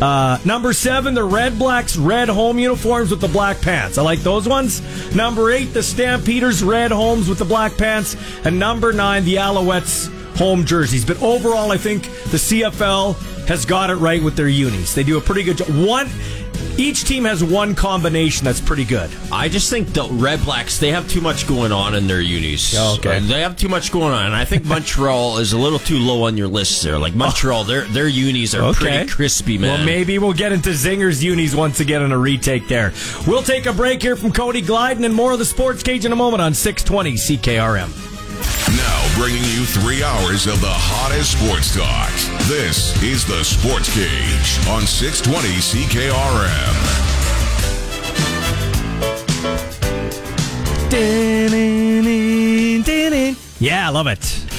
Uh, 0.00 0.38
number 0.44 0.72
seven, 0.72 1.14
the 1.14 1.22
Red 1.22 1.58
Blacks 1.58 1.96
red 1.96 2.28
home 2.28 2.58
uniforms 2.58 3.10
with 3.10 3.20
the 3.20 3.28
black 3.28 3.60
pants. 3.60 3.98
I 3.98 4.02
like 4.02 4.20
those 4.20 4.48
ones. 4.48 4.80
Number 5.14 5.50
eight, 5.50 5.72
the 5.72 5.82
Stampeders 5.82 6.62
red 6.62 6.90
homes 6.90 7.28
with 7.28 7.38
the 7.38 7.44
black 7.44 7.76
pants. 7.76 8.16
And 8.44 8.58
number 8.58 8.92
nine, 8.92 9.24
the 9.24 9.36
Alouettes 9.36 10.11
home 10.36 10.64
jerseys. 10.64 11.04
But 11.04 11.22
overall, 11.22 11.70
I 11.70 11.76
think 11.76 12.04
the 12.04 12.38
CFL 12.38 13.46
has 13.46 13.64
got 13.64 13.90
it 13.90 13.96
right 13.96 14.22
with 14.22 14.36
their 14.36 14.48
unis. 14.48 14.94
They 14.94 15.02
do 15.02 15.18
a 15.18 15.20
pretty 15.20 15.42
good 15.42 15.58
job. 15.58 15.68
One, 15.68 16.08
each 16.78 17.04
team 17.04 17.24
has 17.24 17.44
one 17.44 17.74
combination 17.74 18.44
that's 18.44 18.60
pretty 18.60 18.84
good. 18.84 19.10
I 19.30 19.48
just 19.48 19.68
think 19.68 19.92
the 19.92 20.04
Red 20.04 20.42
Blacks 20.44 20.78
they 20.78 20.90
have 20.90 21.08
too 21.08 21.20
much 21.20 21.46
going 21.46 21.72
on 21.72 21.94
in 21.94 22.06
their 22.06 22.20
unis. 22.20 22.74
Okay. 22.98 23.18
They 23.20 23.42
have 23.42 23.56
too 23.56 23.68
much 23.68 23.92
going 23.92 24.12
on, 24.12 24.26
and 24.26 24.34
I 24.34 24.44
think 24.44 24.64
Montreal 24.64 25.38
is 25.38 25.52
a 25.52 25.58
little 25.58 25.78
too 25.78 25.98
low 25.98 26.24
on 26.24 26.36
your 26.36 26.48
list 26.48 26.82
there. 26.82 26.98
Like 26.98 27.14
Montreal, 27.14 27.64
their 27.64 27.82
their 27.82 28.08
unis 28.08 28.54
are 28.54 28.72
pretty 28.72 29.08
crispy, 29.08 29.58
man. 29.58 29.78
Well, 29.78 29.86
maybe 29.86 30.18
we'll 30.18 30.32
get 30.32 30.52
into 30.52 30.70
Zinger's 30.70 31.22
unis 31.22 31.54
once 31.54 31.80
again 31.80 32.02
in 32.02 32.12
a 32.12 32.18
retake 32.18 32.68
there. 32.68 32.92
We'll 33.26 33.42
take 33.42 33.66
a 33.66 33.72
break 33.72 34.02
here 34.02 34.16
from 34.16 34.32
Cody 34.32 34.62
Glyden 34.62 35.04
and 35.04 35.14
more 35.14 35.32
of 35.32 35.38
the 35.38 35.44
Sports 35.44 35.82
Cage 35.82 36.04
in 36.04 36.12
a 36.12 36.16
moment 36.16 36.42
on 36.42 36.54
620 36.54 37.12
CKRM. 37.14 38.11
Now 38.76 39.14
bringing 39.14 39.44
you 39.44 39.64
three 39.64 40.02
hours 40.02 40.46
of 40.46 40.60
the 40.60 40.70
hottest 40.70 41.32
sports 41.38 41.74
talk. 41.74 42.12
This 42.48 42.92
is 43.02 43.24
the 43.24 43.44
Sports 43.44 43.92
Cage 43.94 44.58
on 44.68 44.86
620 44.86 45.48
CKRM. 45.60 47.12
Yeah, 53.60 53.86
I 53.86 53.90
love 53.90 54.06
it. 54.08 54.51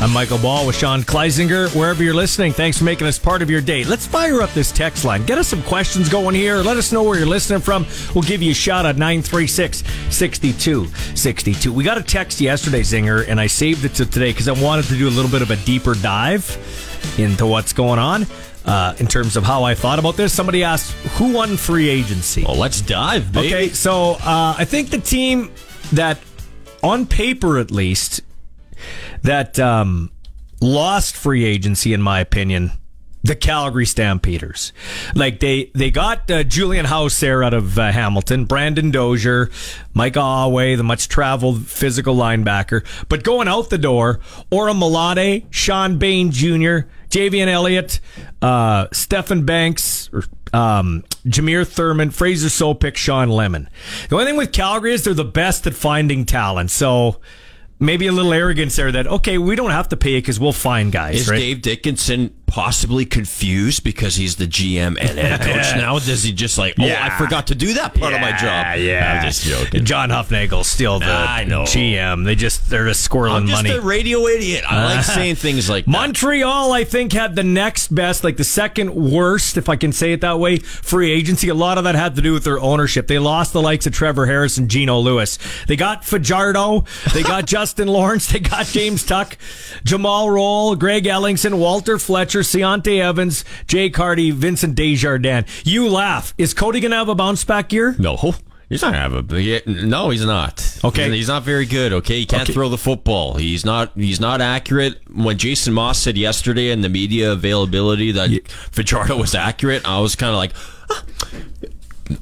I'm 0.00 0.14
Michael 0.14 0.38
Ball 0.38 0.66
with 0.66 0.76
Sean 0.76 1.02
Kleisinger. 1.02 1.76
Wherever 1.76 2.02
you're 2.02 2.14
listening, 2.14 2.52
thanks 2.52 2.78
for 2.78 2.84
making 2.84 3.06
us 3.06 3.18
part 3.18 3.42
of 3.42 3.50
your 3.50 3.60
day. 3.60 3.84
Let's 3.84 4.06
fire 4.06 4.40
up 4.40 4.50
this 4.54 4.72
text 4.72 5.04
line. 5.04 5.26
Get 5.26 5.36
us 5.36 5.46
some 5.46 5.62
questions 5.64 6.08
going 6.08 6.34
here. 6.34 6.56
Let 6.56 6.78
us 6.78 6.90
know 6.90 7.02
where 7.02 7.18
you're 7.18 7.28
listening 7.28 7.60
from. 7.60 7.84
We'll 8.14 8.24
give 8.24 8.40
you 8.40 8.52
a 8.52 8.54
shout 8.54 8.86
at 8.86 8.96
936 8.96 9.84
6262. 10.08 11.70
We 11.70 11.84
got 11.84 11.98
a 11.98 12.02
text 12.02 12.40
yesterday, 12.40 12.80
Zinger, 12.80 13.28
and 13.28 13.38
I 13.38 13.46
saved 13.46 13.84
it 13.84 13.92
to 13.96 14.06
today 14.06 14.30
because 14.30 14.48
I 14.48 14.52
wanted 14.52 14.86
to 14.86 14.96
do 14.96 15.06
a 15.06 15.10
little 15.10 15.30
bit 15.30 15.42
of 15.42 15.50
a 15.50 15.56
deeper 15.66 15.94
dive 15.94 16.48
into 17.18 17.46
what's 17.46 17.74
going 17.74 17.98
on 17.98 18.26
uh, 18.64 18.94
in 19.00 19.06
terms 19.06 19.36
of 19.36 19.44
how 19.44 19.64
I 19.64 19.74
thought 19.74 19.98
about 19.98 20.16
this. 20.16 20.32
Somebody 20.32 20.64
asked, 20.64 20.92
who 21.18 21.34
won 21.34 21.58
free 21.58 21.90
agency? 21.90 22.44
well, 22.44 22.56
let's 22.56 22.80
dive, 22.80 23.32
baby. 23.32 23.48
Okay, 23.48 23.68
so 23.68 24.12
uh, 24.14 24.54
I 24.56 24.64
think 24.64 24.88
the 24.88 24.98
team 24.98 25.50
that, 25.92 26.18
on 26.82 27.04
paper 27.04 27.58
at 27.58 27.70
least, 27.70 28.22
that 29.22 29.58
um, 29.58 30.10
lost 30.60 31.16
free 31.16 31.44
agency, 31.44 31.92
in 31.92 32.02
my 32.02 32.20
opinion, 32.20 32.72
the 33.22 33.36
Calgary 33.36 33.86
Stampeders. 33.86 34.72
Like 35.14 35.40
they 35.40 35.70
they 35.74 35.90
got 35.90 36.30
uh, 36.30 36.42
Julian 36.42 36.86
Howsare 36.86 37.20
there 37.20 37.44
out 37.44 37.54
of 37.54 37.78
uh, 37.78 37.92
Hamilton, 37.92 38.44
Brandon 38.44 38.90
Dozier, 38.90 39.50
Micah 39.94 40.20
Awe, 40.20 40.76
the 40.76 40.82
much 40.82 41.08
traveled 41.08 41.66
physical 41.66 42.14
linebacker. 42.14 42.84
But 43.08 43.22
going 43.22 43.48
out 43.48 43.70
the 43.70 43.78
door, 43.78 44.20
Orimolade, 44.50 45.46
Sean 45.50 45.98
Bain 45.98 46.30
Jr., 46.30 46.88
Javian 47.10 47.48
Elliott, 47.48 48.00
uh, 48.40 48.86
Stephen 48.92 49.44
Banks, 49.44 50.08
or, 50.12 50.24
um, 50.52 51.04
Jameer 51.26 51.66
Thurman, 51.66 52.10
Fraser 52.10 52.48
Sopik, 52.48 52.96
Shawn 52.96 53.28
Lemon. 53.28 53.68
The 54.08 54.16
only 54.16 54.26
thing 54.26 54.36
with 54.36 54.52
Calgary 54.52 54.94
is 54.94 55.04
they're 55.04 55.14
the 55.14 55.24
best 55.24 55.66
at 55.66 55.74
finding 55.74 56.24
talent. 56.24 56.70
So 56.70 57.20
maybe 57.80 58.06
a 58.06 58.12
little 58.12 58.32
arrogance 58.32 58.76
there 58.76 58.92
that 58.92 59.06
okay, 59.06 59.38
we 59.38 59.56
don't 59.56 59.70
have 59.70 59.88
to 59.88 59.96
pay 59.96 60.14
it 60.14 60.20
because 60.22 60.38
we'll 60.38 60.52
find 60.52 60.92
guys. 60.92 61.22
Is 61.22 61.28
right? 61.28 61.38
Dave 61.38 61.62
Dickenson 61.62 62.34
possibly 62.50 63.04
confused 63.06 63.82
because 63.84 64.16
he's 64.16 64.36
the 64.36 64.46
GM 64.46 64.98
and 65.00 65.18
head 65.18 65.40
coach 65.40 65.74
now? 65.76 65.98
Does 65.98 66.22
he 66.22 66.32
just 66.32 66.58
like, 66.58 66.74
oh, 66.78 66.84
Yeah. 66.84 67.04
I 67.06 67.16
forgot 67.18 67.46
to 67.48 67.54
do 67.54 67.74
that 67.74 67.94
part 67.94 68.12
of 68.12 68.20
my 68.20 68.32
job? 68.32 68.78
Yeah, 68.78 69.14
I'm 69.20 69.26
just 69.26 69.44
joking. 69.44 69.84
John 69.84 70.10
Hufnagel's 70.10 70.66
still 70.66 70.98
the 70.98 71.06
I 71.06 71.44
know. 71.44 71.62
GM. 71.62 72.24
They 72.24 72.34
just 72.34 72.68
they're 72.68 72.86
just 72.86 73.08
squirreling 73.08 73.36
I'm 73.42 73.46
just 73.46 73.62
money. 73.64 73.74
a 73.76 73.80
radio 73.80 74.26
idiot. 74.26 74.64
I 74.68 74.96
like 74.96 75.04
saying 75.04 75.36
things 75.36 75.70
like 75.70 75.84
that. 75.86 75.90
Montreal, 75.90 76.72
I 76.72 76.84
think, 76.84 77.12
had 77.12 77.36
the 77.36 77.44
next 77.44 77.94
best, 77.94 78.24
like 78.24 78.36
the 78.36 78.44
second 78.44 78.94
worst, 78.94 79.56
if 79.56 79.68
I 79.68 79.76
can 79.76 79.92
say 79.92 80.12
it 80.12 80.20
that 80.20 80.38
way, 80.38 80.58
free 80.58 81.10
agency. 81.12 81.48
A 81.48 81.54
lot 81.54 81.78
of 81.78 81.84
that 81.84 81.94
had 81.94 82.16
to 82.16 82.22
do 82.22 82.32
with 82.32 82.44
their 82.44 82.58
ownership. 82.60 83.06
They 83.06 83.18
lost 83.18 83.52
the 83.52 83.62
likes 83.62 83.86
of 83.86 83.92
Trevor 83.92 84.26
Harris 84.26 84.58
and 84.58 84.68
Geno 84.68 84.98
Lewis. 84.98 85.38
They 85.66 85.76
got 85.76 86.04
Fajardo. 86.04 86.84
They 87.14 87.22
got 87.22 87.46
Justin 87.50 87.88
Lawrence. 87.88 88.28
They 88.32 88.40
got 88.40 88.66
James 88.66 89.04
Tuck, 89.04 89.36
Jamal 89.84 90.30
Roll, 90.30 90.74
Greg 90.76 91.04
Ellingson, 91.04 91.58
Walter 91.58 91.98
Fletcher, 91.98 92.39
Seontae 92.40 93.00
Evans, 93.00 93.44
Jay 93.66 93.90
Carty, 93.90 94.30
Vincent 94.30 94.74
Desjardins. 94.74 95.46
You 95.64 95.88
laugh. 95.88 96.34
Is 96.38 96.54
Cody 96.54 96.80
going 96.80 96.90
to 96.90 96.96
have 96.96 97.08
a 97.08 97.14
bounce 97.14 97.44
back 97.44 97.72
year? 97.72 97.94
No. 97.98 98.34
He's 98.68 98.82
not 98.82 98.94
have 98.94 99.12
a. 99.12 99.62
No, 99.66 100.10
he's 100.10 100.24
not. 100.24 100.78
Okay. 100.84 101.10
he's, 101.10 101.26
not 101.26 101.42
very 101.42 101.66
good. 101.66 101.92
Okay, 101.92 102.20
he 102.20 102.26
can't 102.26 102.42
Okay. 102.44 102.52
throw 102.52 102.68
the 102.68 102.78
football. 102.78 103.34
He's 103.34 103.64
not. 103.64 103.90
He's 103.96 104.20
not 104.20 104.40
accurate. 104.40 105.00
When 105.12 105.38
Jason 105.38 105.72
Maas 105.74 105.98
said 105.98 106.16
yesterday 106.16 106.70
in 106.70 106.80
the 106.80 106.88
media 106.88 107.32
availability 107.32 108.12
that 108.12 108.30
Fajardo 108.70 109.16
was 109.18 109.34
accurate, 109.34 109.82
I 109.84 109.98
was 109.98 110.14
kind 110.14 110.30
of 110.30 110.36
like, 110.36 110.52
"Huh, 110.88 111.02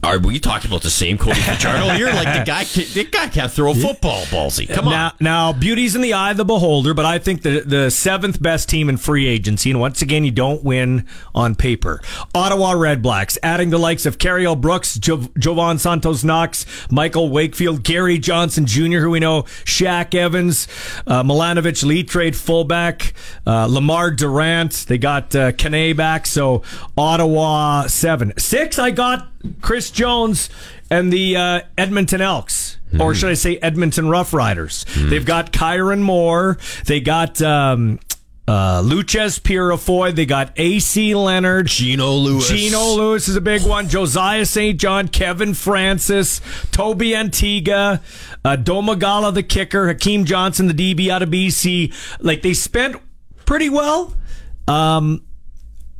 "Are 0.02 0.18
we 0.18 0.38
talking 0.38 0.70
about 0.70 0.82
the 0.82 0.90
same 0.90 1.18
Cody 1.18 1.40
Fajardo 1.40 1.90
here? 1.94 2.06
Like 2.06 2.38
the 2.38 2.44
guy, 2.44 2.64
the 2.64 3.04
guy 3.10 3.28
can't 3.28 3.50
throw 3.52 3.72
a 3.72 3.74
football, 3.74 4.24
ballsy. 4.26 4.68
Come 4.68 4.86
on." 4.86 4.92
Now, 4.92 5.12
now, 5.20 5.52
beauty's 5.52 5.94
in 5.94 6.00
the 6.02 6.12
eye 6.12 6.30
of 6.32 6.36
the 6.36 6.44
beholder, 6.44 6.94
but 6.94 7.04
I 7.04 7.18
think 7.18 7.42
the 7.42 7.60
the 7.60 7.90
seventh 7.90 8.40
best 8.42 8.68
team 8.68 8.88
in 8.88 8.96
free 8.96 9.26
agency, 9.26 9.70
and 9.70 9.80
once 9.80 10.02
again, 10.02 10.24
you 10.24 10.30
don't 10.30 10.62
win 10.64 11.06
on 11.34 11.54
paper. 11.54 12.00
Ottawa 12.34 12.72
Red 12.72 13.02
Blacks, 13.02 13.38
adding 13.42 13.70
the 13.70 13.78
likes 13.78 14.06
of 14.06 14.18
Carriel 14.18 14.56
Brooks, 14.56 14.94
jo- 14.98 15.28
Jovan 15.38 15.78
Santos 15.78 16.24
Knox, 16.24 16.66
Michael 16.90 17.30
Wakefield, 17.30 17.82
Gary 17.82 18.18
Johnson 18.18 18.66
Jr., 18.66 18.98
who 18.98 19.10
we 19.10 19.20
know, 19.20 19.42
Shaq 19.64 20.14
Evans, 20.14 20.68
uh, 21.06 21.22
Milanovic, 21.22 21.84
Lee 21.84 22.02
trade 22.04 22.36
fullback, 22.36 23.12
uh, 23.46 23.66
Lamar 23.66 24.10
Durant. 24.10 24.86
They 24.88 24.98
got 24.98 25.34
uh, 25.34 25.52
Kane 25.52 25.96
back, 25.96 26.26
so 26.26 26.62
Ottawa 26.96 27.86
seven, 27.86 28.32
six. 28.38 28.78
I 28.78 28.90
got 28.90 29.28
Chris 29.60 29.90
Jones 29.90 30.50
and 30.90 31.12
the 31.12 31.36
uh, 31.36 31.60
Edmonton 31.76 32.20
Elks. 32.20 32.76
Or 32.98 33.14
should 33.14 33.30
I 33.30 33.34
say 33.34 33.58
Edmonton 33.58 34.08
Rough 34.08 34.32
Riders? 34.32 34.86
They've 34.96 35.24
got 35.24 35.52
Kyran 35.52 36.00
Moore. 36.00 36.56
They 36.86 37.00
got 37.00 37.40
um, 37.42 38.00
uh, 38.48 38.80
Loucheiz 38.82 39.40
Purifoy. 39.40 40.14
They 40.14 40.24
got 40.24 40.52
AC 40.56 41.14
Leonard. 41.14 41.66
Gino 41.66 42.12
Lewis. 42.12 42.48
Gino 42.48 42.94
Lewis 42.94 43.28
is 43.28 43.36
a 43.36 43.42
big 43.42 43.62
one. 43.66 43.88
Josiah 43.88 44.46
St. 44.46 44.80
John, 44.80 45.08
Kevin 45.08 45.52
Francis, 45.52 46.40
Tobi 46.70 47.10
Antigha, 47.10 48.00
uh, 48.42 48.56
Domagala 48.56 49.34
the 49.34 49.42
kicker, 49.42 49.88
Hakeem 49.88 50.24
Johnson 50.24 50.66
the 50.66 50.94
DB 50.94 51.10
out 51.10 51.22
of 51.22 51.28
BC. 51.28 51.92
Like 52.20 52.40
they 52.40 52.54
spent 52.54 52.96
pretty 53.44 53.68
well. 53.68 54.14
Um, 54.66 55.24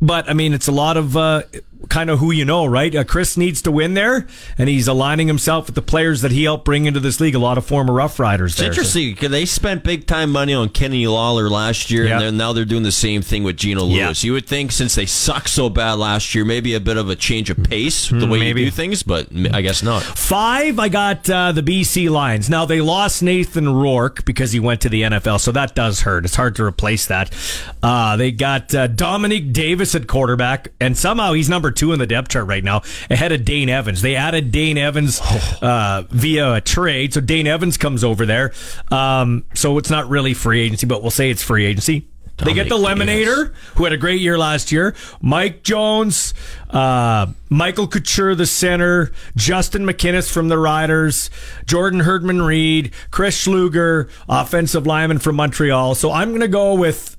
but 0.00 0.28
I 0.30 0.32
mean, 0.32 0.54
it's 0.54 0.68
a 0.68 0.72
lot 0.72 0.96
of 0.96 1.18
uh, 1.18 1.42
kind 1.88 2.10
of 2.10 2.18
who 2.18 2.30
you 2.32 2.44
know, 2.44 2.66
right? 2.66 2.94
Uh, 2.94 3.04
Chris 3.04 3.36
needs 3.36 3.62
to 3.62 3.70
win 3.70 3.94
there, 3.94 4.26
and 4.58 4.68
he's 4.68 4.88
aligning 4.88 5.26
himself 5.28 5.66
with 5.66 5.74
the 5.74 5.82
players 5.82 6.20
that 6.22 6.32
he 6.32 6.44
helped 6.44 6.64
bring 6.64 6.86
into 6.86 7.00
this 7.00 7.20
league. 7.20 7.34
A 7.34 7.38
lot 7.38 7.56
of 7.58 7.64
former 7.64 7.92
Rough 7.92 8.18
Riders. 8.18 8.52
It's 8.52 8.60
there, 8.60 8.68
interesting 8.70 9.12
because 9.14 9.30
they 9.30 9.44
spent 9.44 9.84
big 9.84 10.06
time 10.06 10.30
money 10.30 10.54
on 10.54 10.68
Kenny 10.70 11.06
Lawler 11.06 11.48
last 11.48 11.90
year, 11.90 12.06
Yeah. 12.06 12.20
and 12.20 12.36
now 12.36 12.52
they're 12.52 12.64
doing 12.64 12.82
the 12.82 12.92
same 12.92 13.22
thing 13.22 13.44
with 13.44 13.56
Gino 13.56 13.86
Yeah. 13.86 14.06
Lewis. 14.06 14.24
You 14.24 14.32
would 14.32 14.46
think 14.46 14.72
since 14.72 14.94
they 14.94 15.06
sucked 15.06 15.48
so 15.50 15.68
bad 15.68 15.94
last 15.94 16.34
year, 16.34 16.44
maybe 16.44 16.74
a 16.74 16.80
bit 16.80 16.96
of 16.96 17.08
a 17.08 17.16
change 17.16 17.48
of 17.50 17.62
pace 17.62 18.08
the 18.08 18.26
way 18.26 18.38
maybe. 18.40 18.60
you 18.62 18.66
do 18.66 18.70
things, 18.72 19.02
but 19.02 19.28
I 19.52 19.62
guess 19.62 19.82
not. 19.82 20.02
Five, 20.02 20.78
I 20.78 20.88
got 20.88 21.28
uh, 21.30 21.52
the 21.52 21.62
BC 21.62 22.10
Lions. 22.10 22.50
Now, 22.50 22.64
they 22.64 22.80
lost 22.80 23.22
Nathan 23.22 23.68
Rourke 23.68 24.24
because 24.24 24.52
he 24.52 24.60
went 24.60 24.80
to 24.82 24.88
the 24.88 25.02
NFL, 25.02 25.40
so 25.40 25.52
that 25.52 25.74
does 25.74 26.00
hurt. 26.00 26.24
It's 26.24 26.34
hard 26.36 26.56
to 26.56 26.64
replace 26.64 27.06
that. 27.06 27.30
Uh, 27.82 28.16
they 28.16 28.30
got 28.32 28.74
uh, 28.74 28.86
Dominic 28.88 29.52
Davis 29.52 29.94
at 29.94 30.06
quarterback, 30.06 30.68
and 30.80 30.96
somehow 30.96 31.32
he's 31.32 31.48
number 31.48 31.67
two 31.70 31.92
in 31.92 31.98
the 31.98 32.06
depth 32.06 32.28
chart 32.28 32.46
right 32.46 32.64
now, 32.64 32.82
ahead 33.10 33.32
of 33.32 33.44
Dane 33.44 33.68
Evans. 33.68 34.02
They 34.02 34.16
added 34.16 34.50
Dane 34.50 34.78
Evans 34.78 35.20
uh, 35.62 36.04
via 36.10 36.54
a 36.54 36.60
trade, 36.60 37.14
so 37.14 37.20
Dane 37.20 37.46
Evans 37.46 37.76
comes 37.76 38.04
over 38.04 38.26
there. 38.26 38.52
Um, 38.90 39.44
so 39.54 39.78
it's 39.78 39.90
not 39.90 40.08
really 40.08 40.34
free 40.34 40.60
agency, 40.60 40.86
but 40.86 41.02
we'll 41.02 41.10
say 41.10 41.30
it's 41.30 41.42
free 41.42 41.64
agency. 41.66 42.08
They 42.44 42.54
get 42.54 42.68
the 42.68 42.78
Dominic 42.78 43.08
Lemonator, 43.08 43.52
who 43.74 43.84
had 43.84 43.92
a 43.92 43.96
great 43.96 44.20
year 44.20 44.38
last 44.38 44.70
year. 44.70 44.94
Mike 45.20 45.64
Jones, 45.64 46.34
uh, 46.70 47.26
Michael 47.48 47.88
Couture, 47.88 48.36
the 48.36 48.46
center, 48.46 49.10
Justin 49.34 49.84
McInnis 49.84 50.30
from 50.30 50.46
the 50.48 50.56
Riders, 50.56 51.30
Jordan 51.66 52.00
Herdman 52.00 52.40
Reed, 52.42 52.92
Chris 53.10 53.44
Schluger, 53.44 54.08
offensive 54.28 54.86
lineman 54.86 55.18
from 55.18 55.34
Montreal. 55.34 55.96
So 55.96 56.12
I'm 56.12 56.28
going 56.28 56.40
to 56.40 56.48
go 56.48 56.74
with. 56.74 57.16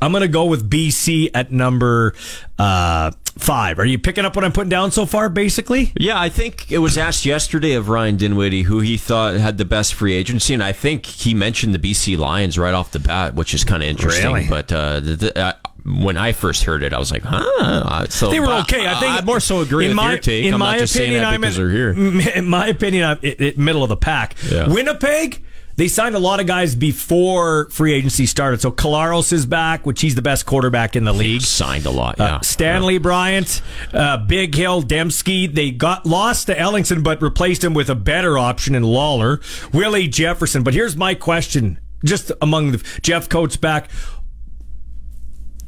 I'm 0.00 0.12
going 0.12 0.22
to 0.22 0.28
go 0.28 0.46
with 0.46 0.68
BC 0.68 1.30
at 1.34 1.52
number 1.52 2.14
uh, 2.58 3.10
five. 3.38 3.78
Are 3.78 3.84
you 3.84 3.98
picking 3.98 4.24
up 4.24 4.36
what 4.36 4.44
I'm 4.44 4.52
putting 4.52 4.70
down 4.70 4.90
so 4.90 5.06
far, 5.06 5.28
basically? 5.28 5.92
Yeah, 5.98 6.20
I 6.20 6.28
think 6.28 6.70
it 6.70 6.78
was 6.78 6.98
asked 6.98 7.24
yesterday 7.24 7.74
of 7.74 7.88
Ryan 7.88 8.16
Dinwiddie 8.16 8.62
who 8.62 8.80
he 8.80 8.96
thought 8.96 9.34
had 9.34 9.58
the 9.58 9.64
best 9.64 9.94
free 9.94 10.14
agency, 10.14 10.54
and 10.54 10.62
I 10.62 10.72
think 10.72 11.06
he 11.06 11.34
mentioned 11.34 11.74
the 11.74 11.78
BC 11.78 12.18
Lions 12.18 12.58
right 12.58 12.74
off 12.74 12.92
the 12.92 13.00
bat, 13.00 13.34
which 13.34 13.54
is 13.54 13.64
kind 13.64 13.82
of 13.82 13.88
interesting. 13.88 14.32
Really? 14.32 14.48
But 14.48 14.72
uh, 14.72 15.00
the, 15.00 15.16
the, 15.16 15.38
uh, 15.38 15.52
when 15.84 16.16
I 16.16 16.32
first 16.32 16.64
heard 16.64 16.82
it, 16.82 16.92
I 16.92 16.98
was 16.98 17.10
like, 17.10 17.22
huh. 17.22 18.06
So 18.08 18.30
They 18.30 18.40
were 18.40 18.52
okay. 18.60 18.86
I 18.86 19.00
think 19.00 19.12
I 19.12 19.20
more 19.22 19.40
so 19.40 19.60
agree 19.60 19.86
in 19.86 19.90
with 19.90 19.96
my, 19.96 20.10
your 20.12 20.18
take. 20.20 20.44
In 20.44 20.54
I'm 20.54 20.60
my 20.60 20.72
not 20.72 20.80
just 20.80 20.94
opinion, 20.94 21.12
saying 21.12 21.22
that 21.22 21.34
I'm 21.34 21.40
because 21.40 21.58
in, 21.58 21.64
they're 21.64 21.72
here. 21.72 22.34
In 22.38 22.48
my 22.48 22.68
opinion, 22.68 23.04
I'm 23.04 23.18
i 23.22 23.36
i 23.40 23.54
middle 23.56 23.82
of 23.82 23.88
the 23.88 23.96
pack. 23.96 24.34
Yeah. 24.50 24.68
Winnipeg. 24.68 25.42
They 25.78 25.86
signed 25.86 26.16
a 26.16 26.18
lot 26.18 26.40
of 26.40 26.46
guys 26.48 26.74
before 26.74 27.70
free 27.70 27.92
agency 27.92 28.26
started. 28.26 28.60
So 28.60 28.72
Collaros 28.72 29.32
is 29.32 29.46
back, 29.46 29.86
which 29.86 30.00
he's 30.00 30.16
the 30.16 30.22
best 30.22 30.44
quarterback 30.44 30.96
in 30.96 31.04
the 31.04 31.12
league. 31.12 31.42
Signed 31.42 31.86
a 31.86 31.90
lot, 31.90 32.16
yeah. 32.18 32.24
Uh, 32.34 32.40
Stanley 32.40 32.98
Bryant, 32.98 33.62
uh, 33.92 34.16
Big 34.16 34.56
Hill, 34.56 34.82
Dembski. 34.82 35.54
They 35.54 35.70
got 35.70 36.04
lost 36.04 36.48
to 36.48 36.54
Ellingson, 36.56 37.04
but 37.04 37.22
replaced 37.22 37.62
him 37.62 37.74
with 37.74 37.88
a 37.88 37.94
better 37.94 38.36
option 38.36 38.74
in 38.74 38.82
Lawler, 38.82 39.40
Willie 39.72 40.08
Jefferson. 40.08 40.64
But 40.64 40.74
here's 40.74 40.96
my 40.96 41.14
question: 41.14 41.78
just 42.04 42.32
among 42.42 42.72
the 42.72 42.98
Jeff 43.02 43.28
Coates 43.28 43.56
back. 43.56 43.88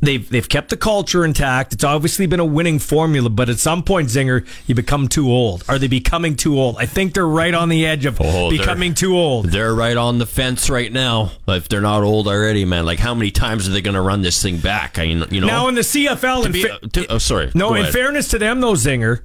They've 0.02 0.26
they've 0.28 0.48
kept 0.48 0.70
the 0.70 0.78
culture 0.78 1.24
intact. 1.26 1.74
It's 1.74 1.84
obviously 1.84 2.26
been 2.26 2.40
a 2.40 2.44
winning 2.44 2.78
formula, 2.78 3.28
but 3.28 3.50
at 3.50 3.58
some 3.58 3.82
point, 3.82 4.08
Zinger, 4.08 4.46
you 4.66 4.74
become 4.74 5.08
too 5.08 5.30
old. 5.30 5.62
Are 5.68 5.78
they 5.78 5.88
becoming 5.88 6.36
too 6.36 6.58
old? 6.58 6.76
I 6.78 6.86
think 6.86 7.12
they're 7.12 7.26
right 7.28 7.52
on 7.52 7.68
the 7.68 7.84
edge 7.84 8.06
of 8.06 8.18
Oh, 8.18 8.50
becoming 8.50 8.94
too 8.94 9.14
old. 9.16 9.46
They're 9.50 9.74
right 9.74 9.96
on 9.98 10.16
the 10.18 10.24
fence 10.26 10.70
right 10.70 10.90
now. 10.90 11.32
If 11.46 11.68
they're 11.68 11.82
not 11.82 12.02
old 12.02 12.28
already, 12.28 12.64
man, 12.64 12.86
like 12.86 12.98
how 12.98 13.14
many 13.14 13.30
times 13.30 13.68
are 13.68 13.72
they 13.72 13.82
going 13.82 13.94
to 13.94 14.00
run 14.00 14.22
this 14.22 14.42
thing 14.42 14.56
back? 14.58 14.98
I 14.98 15.06
mean, 15.06 15.24
you 15.30 15.42
know. 15.42 15.46
Now 15.48 15.68
in 15.68 15.74
the 15.74 15.82
CFL, 15.82 16.46
in 16.46 16.52
be- 16.52 16.62
fa- 16.62 16.78
to- 16.94 17.06
oh, 17.12 17.18
sorry. 17.18 17.50
No, 17.54 17.74
in 17.74 17.92
fairness 17.92 18.28
to 18.28 18.38
them, 18.38 18.62
though, 18.62 18.72
Zinger, 18.72 19.20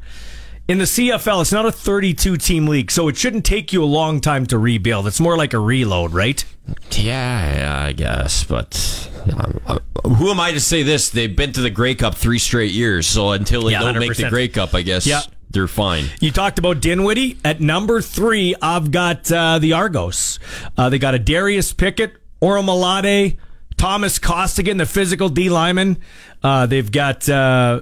in 0.67 0.77
the 0.79 0.85
CFL, 0.85 1.41
it's 1.41 1.51
not 1.51 1.65
a 1.65 1.71
32 1.71 2.37
team 2.37 2.67
league, 2.67 2.89
so 2.91 3.07
it 3.07 3.17
shouldn't 3.17 3.45
take 3.45 3.71
you 3.71 3.83
a 3.83 3.85
long 3.85 4.19
time 4.21 4.45
to 4.47 4.57
rebuild. 4.57 5.05
It's 5.07 5.19
more 5.19 5.37
like 5.37 5.53
a 5.53 5.59
reload, 5.59 6.11
right? 6.13 6.43
Yeah, 6.91 7.83
I 7.85 7.91
guess, 7.91 8.43
but 8.43 9.09
uh, 9.67 9.79
who 10.07 10.31
am 10.31 10.39
I 10.39 10.51
to 10.53 10.59
say 10.59 10.81
this? 10.83 11.09
They've 11.09 11.35
been 11.35 11.51
to 11.53 11.61
the 11.61 11.69
Grey 11.69 11.93
Cup 11.95 12.15
three 12.15 12.39
straight 12.39 12.71
years, 12.71 13.05
so 13.05 13.31
until 13.31 13.63
they 13.65 13.73
Yeah, 13.73 13.79
don't 13.81 13.99
make 13.99 14.15
the 14.15 14.29
Grey 14.29 14.47
Cup, 14.47 14.73
I 14.73 14.81
guess 14.81 15.05
Yeah. 15.05 15.21
they're 15.51 15.67
fine. 15.67 16.05
You 16.19 16.31
talked 16.31 16.57
about 16.57 16.79
Dinwiddie. 16.81 17.37
At 17.45 17.61
number 17.61 18.01
three, 18.01 18.55
I've 18.61 18.89
got 18.91 19.31
uh, 19.31 19.59
the 19.59 19.73
Argos. 19.73 20.39
Uh, 20.77 20.89
they 20.89 20.97
got 20.97 21.13
a 21.13 21.19
Darius 21.19 21.71
Pickett, 21.73 22.13
Orimolade, 22.41 23.37
Thomas 23.77 24.17
Costigan, 24.19 24.77
the 24.77 24.85
physical 24.87 25.29
D 25.29 25.49
lineman. 25.49 25.97
Uh, 26.41 26.65
they've 26.65 26.91
got 26.91 27.27
uh, 27.29 27.81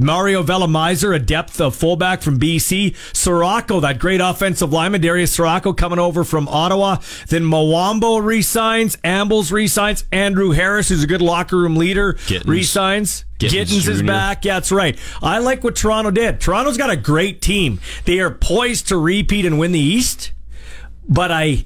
Mario 0.00 0.42
Villamizar, 0.42 1.14
a 1.14 1.18
depth 1.18 1.60
of 1.60 1.76
fullback 1.76 2.22
from 2.22 2.38
BC. 2.38 2.92
Ciraco, 3.12 3.80
that 3.82 3.98
great 3.98 4.20
offensive 4.20 4.72
lineman, 4.72 5.00
Darius 5.02 5.36
Ciraco 5.36 5.76
coming 5.76 5.98
over 5.98 6.24
from 6.24 6.48
Ottawa. 6.48 6.96
Then 7.28 7.42
Mwambo 7.42 8.24
resigns, 8.24 8.96
Ambles 9.04 9.52
resigns, 9.52 10.04
Andrew 10.10 10.52
Harris, 10.52 10.88
who's 10.88 11.04
a 11.04 11.06
good 11.06 11.20
locker 11.20 11.58
room 11.58 11.76
leader, 11.76 12.14
Gittins. 12.14 12.46
resigns. 12.48 13.24
Gittins 13.38 13.50
Gittins 13.50 13.88
is 13.88 14.02
back. 14.02 14.44
Yeah, 14.44 14.54
that's 14.54 14.72
right. 14.72 14.98
I 15.22 15.38
like 15.38 15.62
what 15.64 15.76
Toronto 15.76 16.10
did. 16.10 16.40
Toronto's 16.40 16.76
got 16.76 16.90
a 16.90 16.96
great 16.96 17.40
team. 17.40 17.80
They 18.04 18.20
are 18.20 18.30
poised 18.30 18.88
to 18.88 18.96
repeat 18.96 19.44
and 19.46 19.58
win 19.58 19.72
the 19.72 19.78
East, 19.80 20.32
but 21.08 21.30
I, 21.30 21.64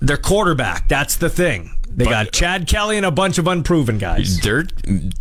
their 0.00 0.16
quarterback, 0.16 0.88
that's 0.88 1.16
the 1.16 1.30
thing. 1.30 1.77
They 1.98 2.04
got 2.04 2.32
Chad 2.32 2.66
Kelly 2.66 2.96
and 2.96 3.04
a 3.04 3.10
bunch 3.10 3.38
of 3.38 3.46
unproven 3.46 3.98
guys. 3.98 4.40
They're 4.40 4.64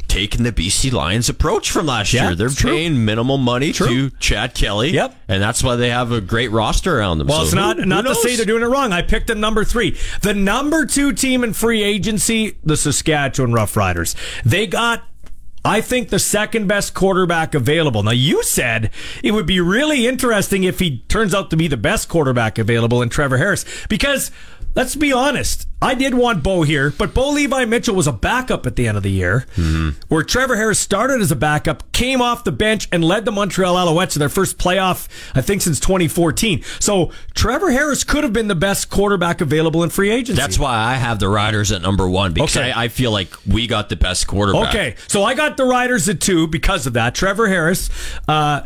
taking 0.08 0.44
the 0.44 0.52
BC 0.52 0.92
Lions 0.94 1.28
approach 1.28 1.72
from 1.72 1.88
last 1.88 2.14
Yeah, 2.14 2.28
year. 2.28 2.36
They're 2.36 2.48
it's 2.48 2.56
true. 2.56 2.72
paying 2.72 3.04
minimal 3.04 3.38
money 3.38 3.74
True. 3.74 4.10
to 4.10 4.16
Chad 4.20 4.54
Kelly. 4.54 4.92
Yep. 4.94 5.16
And 5.28 5.42
that's 5.42 5.64
why 5.64 5.76
they 5.76 5.90
have 5.90 6.12
a 6.12 6.22
great 6.22 6.52
roster 6.52 7.00
around 7.00 7.18
them. 7.18 7.28
Well, 7.28 7.40
So 7.40 7.44
it's 7.44 7.52
who- 7.54 7.60
not 7.60 7.78
who 7.78 7.86
not 7.86 8.06
to 8.06 8.16
say 8.16 8.36
they're 8.36 8.46
doing 8.46 8.64
it 8.64 8.68
wrong. 8.68 8.94
I 8.94 9.02
picked 9.02 9.28
them 9.28 9.40
number 9.40 9.64
three. 9.66 9.98
The 10.22 10.34
number 10.34 10.86
two 10.86 11.14
team 11.14 11.44
in 11.44 11.54
free 11.54 11.84
agency, 11.84 12.58
the 12.64 12.78
Saskatchewan 12.78 13.52
Roughriders. 13.52 14.16
They 14.46 14.68
got. 14.68 15.04
I 15.66 15.82
think 15.82 16.10
the 16.10 16.20
second 16.20 16.68
best 16.68 16.94
quarterback 16.94 17.54
available. 17.54 18.02
Now, 18.02 18.12
you 18.12 18.42
said 18.42 18.90
it 19.22 19.32
would 19.32 19.46
be 19.48 19.60
really 19.60 20.08
interesting 20.08 20.64
if 20.64 20.80
he 20.80 21.00
turns 21.10 21.34
out 21.34 21.50
to 21.50 21.58
be 21.58 21.68
the 21.68 21.76
best 21.76 22.08
quarterback 22.08 22.58
available 22.58 23.02
in 23.02 23.10
Trevor 23.10 23.38
Harris. 23.38 23.66
Because, 23.90 24.32
let's 24.78 24.96
be 24.96 25.12
honest, 25.12 25.68
I 25.82 25.94
did 25.96 26.14
want 26.14 26.44
Bo 26.44 26.62
here, 26.62 26.92
but 26.98 27.14
Bo 27.14 27.32
Levi 27.32 27.66
Mitchell 27.66 27.96
was 27.96 28.06
a 28.08 28.12
backup 28.12 28.66
at 28.68 28.76
the 28.76 28.88
end 28.88 28.96
of 28.96 29.04
the 29.04 29.12
year, 29.12 29.46
where 30.08 30.24
Trevor 30.24 30.56
Harris 30.56 30.80
started 30.80 31.20
as 31.20 31.32
a 31.32 31.36
backup, 31.36 31.92
came 31.92 32.22
off 32.22 32.44
the 32.44 32.52
bench, 32.52 32.88
and 32.92 33.04
led 33.04 33.26
the 33.26 33.32
Montreal 33.32 33.76
Alouettes 33.76 34.12
to 34.14 34.20
their 34.20 34.30
first 34.30 34.58
playoff, 34.58 35.08
I 35.36 35.42
think, 35.42 35.62
since 35.64 35.80
2014. 35.80 36.64
So 36.80 37.12
Trevor 37.36 37.72
Harris 37.72 38.04
could 38.04 38.24
have 38.24 38.34
been 38.34 38.48
the 38.48 38.56
best 38.56 38.90
quarterback 38.90 39.42
available 39.42 39.84
in 39.84 39.90
free 39.90 40.10
agency. 40.12 40.40
That's 40.42 40.60
why 40.60 40.76
I 40.76 40.94
have 40.94 41.20
the 41.20 41.28
Riders 41.30 41.72
at 41.72 41.82
number 41.82 42.08
one 42.08 42.34
because 42.34 42.56
Okay. 42.56 42.72
I, 42.72 42.86
I 42.86 42.88
feel 42.88 43.12
like 43.12 43.34
we 43.46 43.66
got 43.68 43.90
the 43.90 43.96
best 43.98 44.28
quarterback. 44.28 44.70
Okay, 44.70 44.96
so 45.08 45.24
I 45.24 45.34
got 45.34 45.58
the 45.58 45.66
Riders 45.66 46.08
at 46.08 46.22
two 46.22 46.48
because 46.48 46.86
of 46.88 46.94
that. 46.94 47.16
Trevor 47.16 47.48
Harris. 47.48 47.90
Uh, 48.28 48.62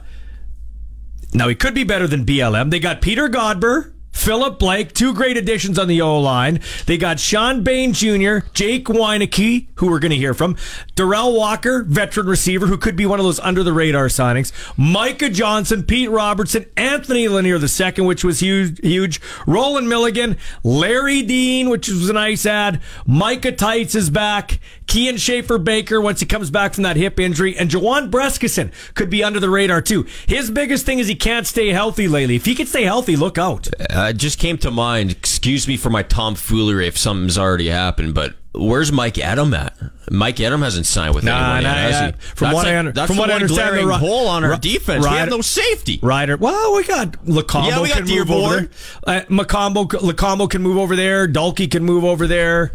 now 1.33 1.47
he 1.47 1.55
could 1.55 1.73
be 1.73 1.83
better 1.85 2.07
than 2.07 2.25
BLM. 2.25 2.69
They 2.71 2.79
got 2.79 3.01
Peter 3.01 3.29
Godber, 3.29 3.93
Philip 4.11 4.59
Blake, 4.59 4.93
two 4.93 5.13
great 5.13 5.37
additions 5.37 5.79
on 5.79 5.87
the 5.87 6.01
O 6.01 6.19
line. 6.19 6.59
They 6.85 6.97
got 6.97 7.19
Sean 7.19 7.63
Bain 7.63 7.93
Jr., 7.93 8.39
Jake 8.53 8.85
Wieneke, 8.85 9.67
who 9.75 9.89
we're 9.89 9.99
going 9.99 10.11
to 10.11 10.17
hear 10.17 10.33
from, 10.33 10.57
Darrell 10.95 11.33
Walker, 11.33 11.83
veteran 11.83 12.27
receiver, 12.27 12.67
who 12.67 12.77
could 12.77 12.95
be 12.95 13.05
one 13.05 13.19
of 13.19 13.25
those 13.25 13.39
under 13.39 13.63
the 13.63 13.73
radar 13.73 14.07
signings, 14.07 14.51
Micah 14.77 15.29
Johnson, 15.29 15.83
Pete 15.83 16.09
Robertson, 16.09 16.65
Anthony 16.77 17.27
Lanier 17.27 17.57
II, 17.57 18.05
which 18.05 18.23
was 18.23 18.41
huge, 18.41 18.79
huge, 18.81 19.19
Roland 19.47 19.89
Milligan, 19.89 20.37
Larry 20.63 21.23
Dean, 21.23 21.69
which 21.69 21.87
was 21.87 22.09
a 22.09 22.13
nice 22.13 22.45
ad, 22.45 22.81
Micah 23.07 23.53
Tights 23.53 23.95
is 23.95 24.09
back, 24.09 24.59
Kian 24.91 25.17
Schaffer 25.17 25.57
Baker 25.57 26.01
once 26.01 26.19
he 26.19 26.25
comes 26.25 26.49
back 26.51 26.73
from 26.73 26.83
that 26.83 26.97
hip 26.97 27.17
injury, 27.17 27.55
and 27.57 27.69
Juwan 27.69 28.09
Brescacin 28.11 28.73
could 28.93 29.09
be 29.09 29.23
under 29.23 29.39
the 29.39 29.49
radar 29.49 29.81
too. 29.81 30.05
His 30.27 30.51
biggest 30.51 30.85
thing 30.85 30.99
is 30.99 31.07
he 31.07 31.15
can't 31.15 31.47
stay 31.47 31.69
healthy 31.69 32.09
lately. 32.09 32.35
If 32.35 32.43
he 32.43 32.55
can 32.55 32.67
stay 32.67 32.83
healthy, 32.83 33.15
look 33.15 33.37
out. 33.37 33.69
Uh, 33.79 34.07
it 34.09 34.17
just 34.17 34.37
came 34.37 34.57
to 34.57 34.69
mind. 34.69 35.11
Excuse 35.11 35.65
me 35.65 35.77
for 35.77 35.89
my 35.89 36.03
tomfoolery 36.03 36.87
if 36.87 36.97
something's 36.97 37.37
already 37.37 37.69
happened, 37.69 38.13
but 38.13 38.35
where's 38.53 38.91
Mike 38.91 39.17
Edem 39.17 39.53
at? 39.53 39.73
Mike 40.11 40.41
Edem 40.41 40.61
hasn't 40.61 40.85
signed 40.85 41.15
with 41.15 41.23
Nah, 41.23 41.37
anyone 41.55 41.61
yet, 41.61 41.77
has 41.93 42.13
he? 42.13 42.21
From 42.35 42.45
that's 42.47 42.55
what 42.55 42.65
like- 42.65 42.73
I 42.73 42.77
under- 42.79 42.91
from 43.07 43.15
the 43.15 43.21
what 43.21 43.31
I 43.31 43.33
understand, 43.35 43.89
the 43.89 43.97
hole 43.97 44.27
on 44.27 44.43
our 44.43 44.57
defense. 44.57 45.05
we 45.07 45.09
have 45.15 45.29
no 45.29 45.39
safety. 45.39 45.99
Ryder. 46.03 46.35
Well, 46.35 46.75
we 46.75 46.83
got 46.83 47.13
Lokombo 47.25 47.69
Yeah, 47.69 47.81
we 47.81 47.87
got 47.87 47.99
can 47.99 48.07
move 48.09 48.29
over 48.29 48.49
there. 48.55 48.59
Dearborn. 48.59 48.69
Uh, 49.07 49.21
Macombo, 49.29 49.87
Lokombo 49.87 50.49
can 50.49 50.61
move 50.61 50.77
over 50.77 50.97
there. 50.97 51.29
Dulkey 51.29 51.71
can 51.71 51.85
move 51.85 52.03
over 52.03 52.27
there. 52.27 52.73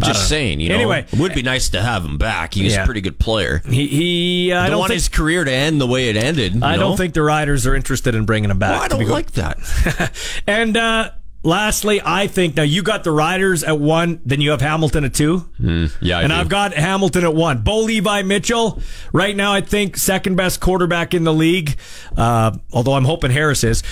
Just 0.00 0.28
saying, 0.28 0.60
you 0.60 0.70
know. 0.70 0.74
Anyway. 0.76 1.06
it 1.12 1.18
would 1.18 1.34
be 1.34 1.42
nice 1.42 1.68
to 1.70 1.82
have 1.82 2.04
him 2.04 2.16
back. 2.18 2.54
He's 2.54 2.72
Yeah. 2.74 2.82
a 2.82 2.86
pretty 2.86 3.00
good 3.02 3.18
player. 3.18 3.60
He, 3.68 3.86
he 3.86 4.52
I 4.52 4.58
I 4.58 4.62
don't 4.62 4.70
don't 4.72 4.78
want 4.80 4.88
think, 4.90 4.96
his 5.00 5.08
career 5.08 5.44
to 5.44 5.52
end 5.52 5.80
the 5.80 5.86
way 5.86 6.08
it 6.08 6.16
ended. 6.16 6.62
I 6.62 6.76
know? 6.76 6.88
don't 6.88 6.96
think 6.96 7.14
the 7.14 7.22
Riders 7.22 7.66
are 7.66 7.74
interested 7.74 8.14
in 8.14 8.24
bringing 8.24 8.50
him 8.50 8.58
back. 8.58 8.72
Well, 8.72 8.82
I 8.82 8.88
don't 8.88 9.08
like 9.08 9.32
that. 9.32 10.12
and 10.46 10.76
uh, 10.76 11.10
lastly, 11.42 12.00
I 12.04 12.26
think 12.26 12.56
now 12.56 12.62
you 12.62 12.82
got 12.82 13.04
the 13.04 13.10
Riders 13.12 13.62
at 13.64 13.78
one, 13.78 14.20
then 14.24 14.40
you 14.40 14.50
have 14.52 14.60
Hamilton 14.62 15.04
at 15.04 15.12
two. 15.14 15.48
yeah, 15.60 16.18
I 16.18 16.22
and 16.22 16.30
do. 16.32 16.36
I've 16.36 16.48
got 16.48 16.72
Hamilton 16.72 17.24
at 17.24 17.34
one. 17.34 17.62
Bo 17.62 17.80
Levi 17.80 18.22
Mitchell, 18.22 18.80
right 19.12 19.36
now, 19.36 19.52
I 19.52 19.60
think 19.60 19.96
second 19.98 20.36
best 20.36 20.60
quarterback 20.60 21.12
in 21.14 21.24
the 21.24 21.34
league. 21.34 21.76
Uh, 22.16 22.52
although 22.72 22.94
I'm 22.94 23.04
hoping 23.04 23.30
Harris 23.30 23.62
is. 23.62 23.82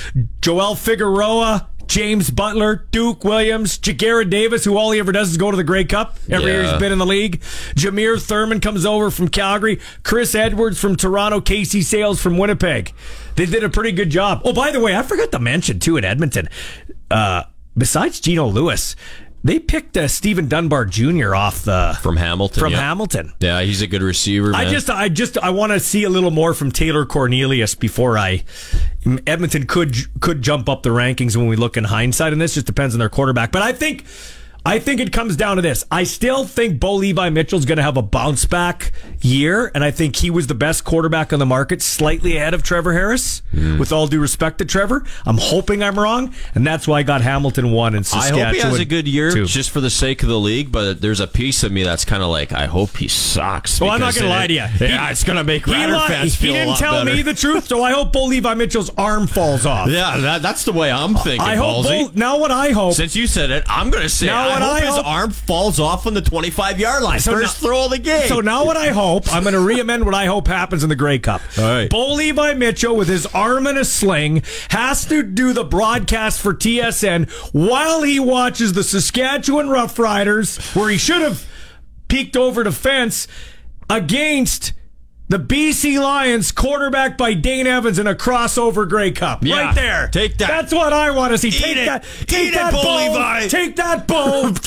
Joel 0.41 0.75
Figueroa, 0.77 1.69
James 1.91 2.31
Butler, 2.31 2.87
Duke 2.93 3.25
Williams, 3.25 3.77
Jagarrett 3.77 4.31
Davis, 4.31 4.65
who 4.65 4.77
all 4.77 4.93
he 4.93 5.01
ever 5.01 5.11
does 5.11 5.31
is 5.33 5.37
go 5.37 5.51
to 5.51 5.57
the 5.57 5.65
Grey 5.65 5.83
Cup 5.83 6.17
every 6.31 6.53
year 6.53 6.63
he's 6.63 6.79
been 6.79 6.93
in 6.93 6.99
the 6.99 7.05
league. 7.05 7.41
Jameer 7.75 8.23
Thurman 8.23 8.61
comes 8.61 8.87
over 8.87 9.11
from 9.11 9.27
Calgary. 9.27 9.81
Chris 10.05 10.37
Edwards 10.37 10.81
from 10.81 10.95
Toronto. 10.95 11.41
Casey 11.41 11.83
Sayles 11.83 12.23
from 12.23 12.39
Winnipeg. 12.39 12.93
They 13.35 13.45
did 13.45 13.65
a 13.65 13.69
pretty 13.69 13.91
good 13.91 14.09
job. 14.09 14.41
Oh, 14.45 14.53
by 14.53 14.71
the 14.71 14.79
way, 14.79 14.95
I 14.95 15.03
forgot 15.03 15.33
to 15.33 15.41
mention 15.41 15.81
too 15.81 15.97
in 15.97 16.05
Edmonton. 16.05 16.49
Uh, 17.11 17.43
besides 17.77 18.21
Geno 18.21 18.47
Lewis, 18.47 18.95
they 19.43 19.59
picked 19.59 19.97
uh, 19.97 20.07
Stephen 20.09 20.49
Dunbar 20.49 20.85
Jr. 20.85 21.35
off 21.35 21.65
the 21.65 21.99
from 22.03 22.17
Hamilton. 22.17 22.61
from 22.61 22.73
yeah. 22.73 22.81
Hamilton. 22.81 23.33
Yeah, 23.41 23.63
he's 23.63 23.81
a 23.81 23.87
good 23.87 24.03
receiver. 24.03 24.55
I 24.55 24.67
just, 24.67 24.91
I 24.91 25.09
just, 25.09 25.39
I 25.39 25.51
want 25.51 25.73
to 25.73 25.81
see 25.81 26.05
a 26.05 26.11
little 26.11 26.31
more 26.31 26.53
from 26.53 26.71
Taylor 26.71 27.07
Cornelius 27.07 27.75
before 27.75 28.19
I. 28.19 28.45
Edmonton 29.27 29.67
could 29.67 29.97
could 30.21 30.43
jump 30.43 30.69
up 30.69 30.83
the 30.83 30.91
rankings 30.91 31.37
when 31.37 31.47
we 31.47 31.57
look 31.57 31.79
in 31.79 31.85
hindsight, 31.85 32.33
and 32.33 32.41
this 32.41 32.55
just 32.55 32.67
depends 32.67 32.95
on 32.95 32.99
their 32.99 33.09
quarterback. 33.09 33.51
But 33.51 33.63
I 33.63 33.73
think, 33.73 34.05
I 34.65 34.79
think 34.79 35.01
it 35.01 35.13
comes 35.13 35.37
down 35.37 35.57
to 35.57 35.63
this. 35.63 35.85
I 35.91 36.05
still 36.05 36.45
think 36.45 36.79
Bo 36.79 36.95
Levi 36.97 37.31
Mitchell's 37.31 37.65
going 37.65 37.77
to 37.79 37.83
have 37.83 37.97
a 37.97 38.03
bounce 38.03 38.45
back 38.45 38.93
year, 39.23 39.71
and 39.75 39.83
I 39.83 39.91
think 39.91 40.17
he 40.17 40.31
was 40.31 40.47
the 40.49 40.55
best 40.55 40.85
quarterback 40.85 41.33
on 41.33 41.39
the 41.39 41.47
market, 41.47 41.81
slightly 41.83 42.37
ahead 42.37 42.53
of 42.55 42.63
Trevor 42.63 42.93
Harris. 42.93 43.41
Hmm. 43.53 43.79
With 43.79 43.91
all 43.93 44.07
due 44.07 44.21
respect 44.21 44.59
to 44.59 44.65
Trevor, 44.65 45.03
I'm 45.27 45.39
hoping 45.39 45.83
I'm 45.83 45.99
wrong, 45.99 46.35
and 46.55 46.67
that's 46.67 46.87
why 46.87 46.99
I 46.99 47.03
got 47.03 47.21
Hamilton 47.23 47.73
one 47.73 47.95
and 47.95 48.05
I 48.05 48.09
Saskatchewan. 48.09 48.45
hope 48.47 48.55
he 48.55 48.61
has 48.61 48.79
a 48.79 48.85
good 48.85 49.09
year 49.09 49.31
just 49.45 49.71
for 49.71 49.81
the 49.81 49.91
sake 49.91 50.23
of 50.23 50.29
the 50.29 50.39
league, 50.39 50.71
but 50.71 51.01
there's 51.01 51.21
a 51.21 51.27
piece 51.27 51.63
of 51.63 51.73
me 51.73 51.83
that's 51.83 52.05
kind 52.05 52.23
of 52.23 52.29
like, 52.29 52.53
I 52.53 52.67
hope 52.67 52.97
he 52.99 53.09
sucks. 53.09 53.81
Well, 53.81 53.91
I'm 53.91 54.01
not 54.01 54.15
going 54.15 54.25
to 54.25 54.31
lie 54.31 54.47
to 54.47 54.53
you. 54.53 54.65
Yeah, 54.81 55.11
it's 55.11 55.25
going 55.25 55.37
to 55.39 55.45
make 55.45 55.65
he 55.67 55.73
Rider 55.73 55.95
li- 55.95 56.07
fans 56.07 56.35
He 56.35 56.47
feel 56.47 56.55
a 56.55 56.59
didn't 56.67 56.77
tell 56.77 57.05
better. 57.05 57.17
me 57.17 57.23
the 57.23 57.35
truth, 57.35 57.67
so 57.67 57.83
I 57.83 57.93
hope 57.93 58.13
Bo 58.13 58.25
Levi 58.27 58.55
Mitchell's 58.55 58.91
arm 58.97 59.27
falls 59.27 59.65
off. 59.67 59.89
Yeah, 59.89 60.19
that, 60.19 60.43
that's 60.43 60.65
the 60.65 60.73
way 60.73 60.91
I'm 60.93 61.15
thinking, 61.15 61.41
I 61.41 61.57
hope 61.57 61.85
Bo, 61.87 62.11
now 62.15 62.39
what 62.39 62.51
I 62.51 62.71
hope 62.71 62.95
Since 62.95 63.17
you 63.17 63.27
said 63.27 63.51
it, 63.51 63.65
I'm 63.69 63.91
going 63.91 64.03
to 64.03 64.09
say 64.09 64.27
Now 64.27 64.49
I 64.50 64.50
what 64.51 64.63
hope 64.63 64.73
I 64.73 64.81
his 64.81 64.95
hope- 64.97 65.07
arm 65.07 65.31
falls 65.31 65.81
off 65.81 66.07
on 66.07 66.15
the 66.15 66.23
25 66.23 66.79
yard 66.81 67.03
line. 67.03 67.21
So 67.21 67.33
First 67.33 67.63
now- 67.63 67.67
throw 67.69 67.85
of 67.87 67.91
the 67.91 67.99
game. 67.99 68.29
So 68.29 68.41
now 68.41 68.65
what 68.65 68.77
I 68.77 68.89
hope, 68.89 69.33
I'm 69.35 69.43
going 69.43 69.55
to 69.55 69.61
re-amend 69.61 70.05
what 70.05 70.15
I 70.15 70.27
hope 70.27 70.49
happens 70.49 70.83
in 70.83 70.89
the 70.89 70.97
Grey 70.97 71.19
Cup. 71.19 71.41
All 71.59 71.65
right. 71.65 71.89
Bo 71.91 72.13
Levi 72.15 72.55
Mitchell 72.55 72.95
with 72.97 73.09
his 73.09 73.27
arm 73.27 73.67
in 73.67 73.77
a 73.79 73.85
sling 73.85 74.43
has 74.71 75.05
to 75.07 75.23
do 75.23 75.53
the 75.53 75.65
broadcast 75.65 76.41
for 76.41 76.55
TSN 76.55 77.29
while 77.53 78.03
he 78.03 78.19
watches 78.21 78.73
the 78.73 78.85
Saskatchewan 78.85 79.69
Roughriders, 79.69 80.75
where 80.77 80.89
he 80.91 80.99
should 80.99 81.23
have 81.23 81.47
peeked 82.09 82.37
over 82.37 82.65
the 82.65 82.73
fence 82.73 83.27
against 83.89 84.73
the 85.31 85.39
BC 85.39 86.03
Lions, 86.03 86.51
quarterback 86.51 87.17
by 87.17 87.35
Dane 87.35 87.69
Evans 87.69 88.01
in 88.01 88.09
a 88.09 88.17
crossover 88.17 88.87
Grey 88.89 89.13
Cup. 89.13 89.45
Yeah. 89.45 89.67
Right 89.67 89.75
there. 89.77 90.09
Take 90.09 90.39
that. 90.39 90.49
That's 90.49 90.75
what 90.75 90.93
I 90.93 91.13
want 91.13 91.33
to 91.33 91.39
see. 91.39 91.53
take 91.53 91.77
it. 91.77 91.87
that. 91.87 92.05
Take 92.27 92.49
it, 92.49 92.55
that, 92.55 92.73
Bo 92.73 92.83
Bo. 92.83 92.97
Levi. 92.97 93.47
Take 93.47 93.77
that, 93.77 94.09
Bo. 94.09 94.53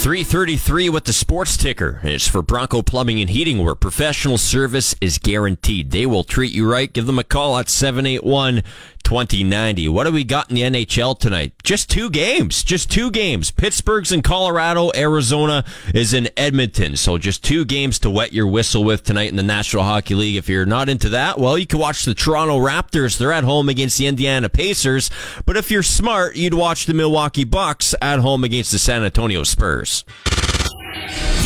333 0.00 0.88
with 0.88 1.04
the 1.04 1.12
sports 1.12 1.56
ticker. 1.56 2.00
It's 2.04 2.26
for 2.26 2.42
Bronco 2.42 2.80
Plumbing 2.80 3.20
and 3.20 3.28
Heating, 3.28 3.62
where 3.62 3.74
professional 3.74 4.38
service 4.38 4.94
is 5.00 5.18
guaranteed. 5.18 5.90
They 5.90 6.06
will 6.06 6.24
treat 6.24 6.52
you 6.52 6.70
right. 6.70 6.90
Give 6.90 7.06
them 7.06 7.18
a 7.18 7.24
call 7.24 7.58
at 7.58 7.68
781 7.68 8.62
2090. 9.10 9.88
What 9.88 10.04
do 10.04 10.12
we 10.12 10.22
got 10.22 10.50
in 10.50 10.54
the 10.54 10.62
NHL 10.62 11.18
tonight? 11.18 11.52
Just 11.64 11.90
two 11.90 12.10
games. 12.10 12.62
Just 12.62 12.92
two 12.92 13.10
games. 13.10 13.50
Pittsburgh's 13.50 14.12
in 14.12 14.22
Colorado. 14.22 14.92
Arizona 14.94 15.64
is 15.92 16.14
in 16.14 16.28
Edmonton. 16.36 16.96
So 16.96 17.18
just 17.18 17.42
two 17.42 17.64
games 17.64 17.98
to 17.98 18.08
wet 18.08 18.32
your 18.32 18.46
whistle 18.46 18.84
with 18.84 19.02
tonight 19.02 19.30
in 19.30 19.34
the 19.34 19.42
National 19.42 19.82
Hockey 19.82 20.14
League. 20.14 20.36
If 20.36 20.48
you're 20.48 20.64
not 20.64 20.88
into 20.88 21.08
that, 21.08 21.40
well, 21.40 21.58
you 21.58 21.66
can 21.66 21.80
watch 21.80 22.04
the 22.04 22.14
Toronto 22.14 22.60
Raptors. 22.60 23.18
They're 23.18 23.32
at 23.32 23.42
home 23.42 23.68
against 23.68 23.98
the 23.98 24.06
Indiana 24.06 24.48
Pacers. 24.48 25.10
But 25.44 25.56
if 25.56 25.72
you're 25.72 25.82
smart, 25.82 26.36
you'd 26.36 26.54
watch 26.54 26.86
the 26.86 26.94
Milwaukee 26.94 27.42
Bucks 27.42 27.96
at 28.00 28.20
home 28.20 28.44
against 28.44 28.70
the 28.70 28.78
San 28.78 29.02
Antonio 29.02 29.42
Spurs. 29.42 30.04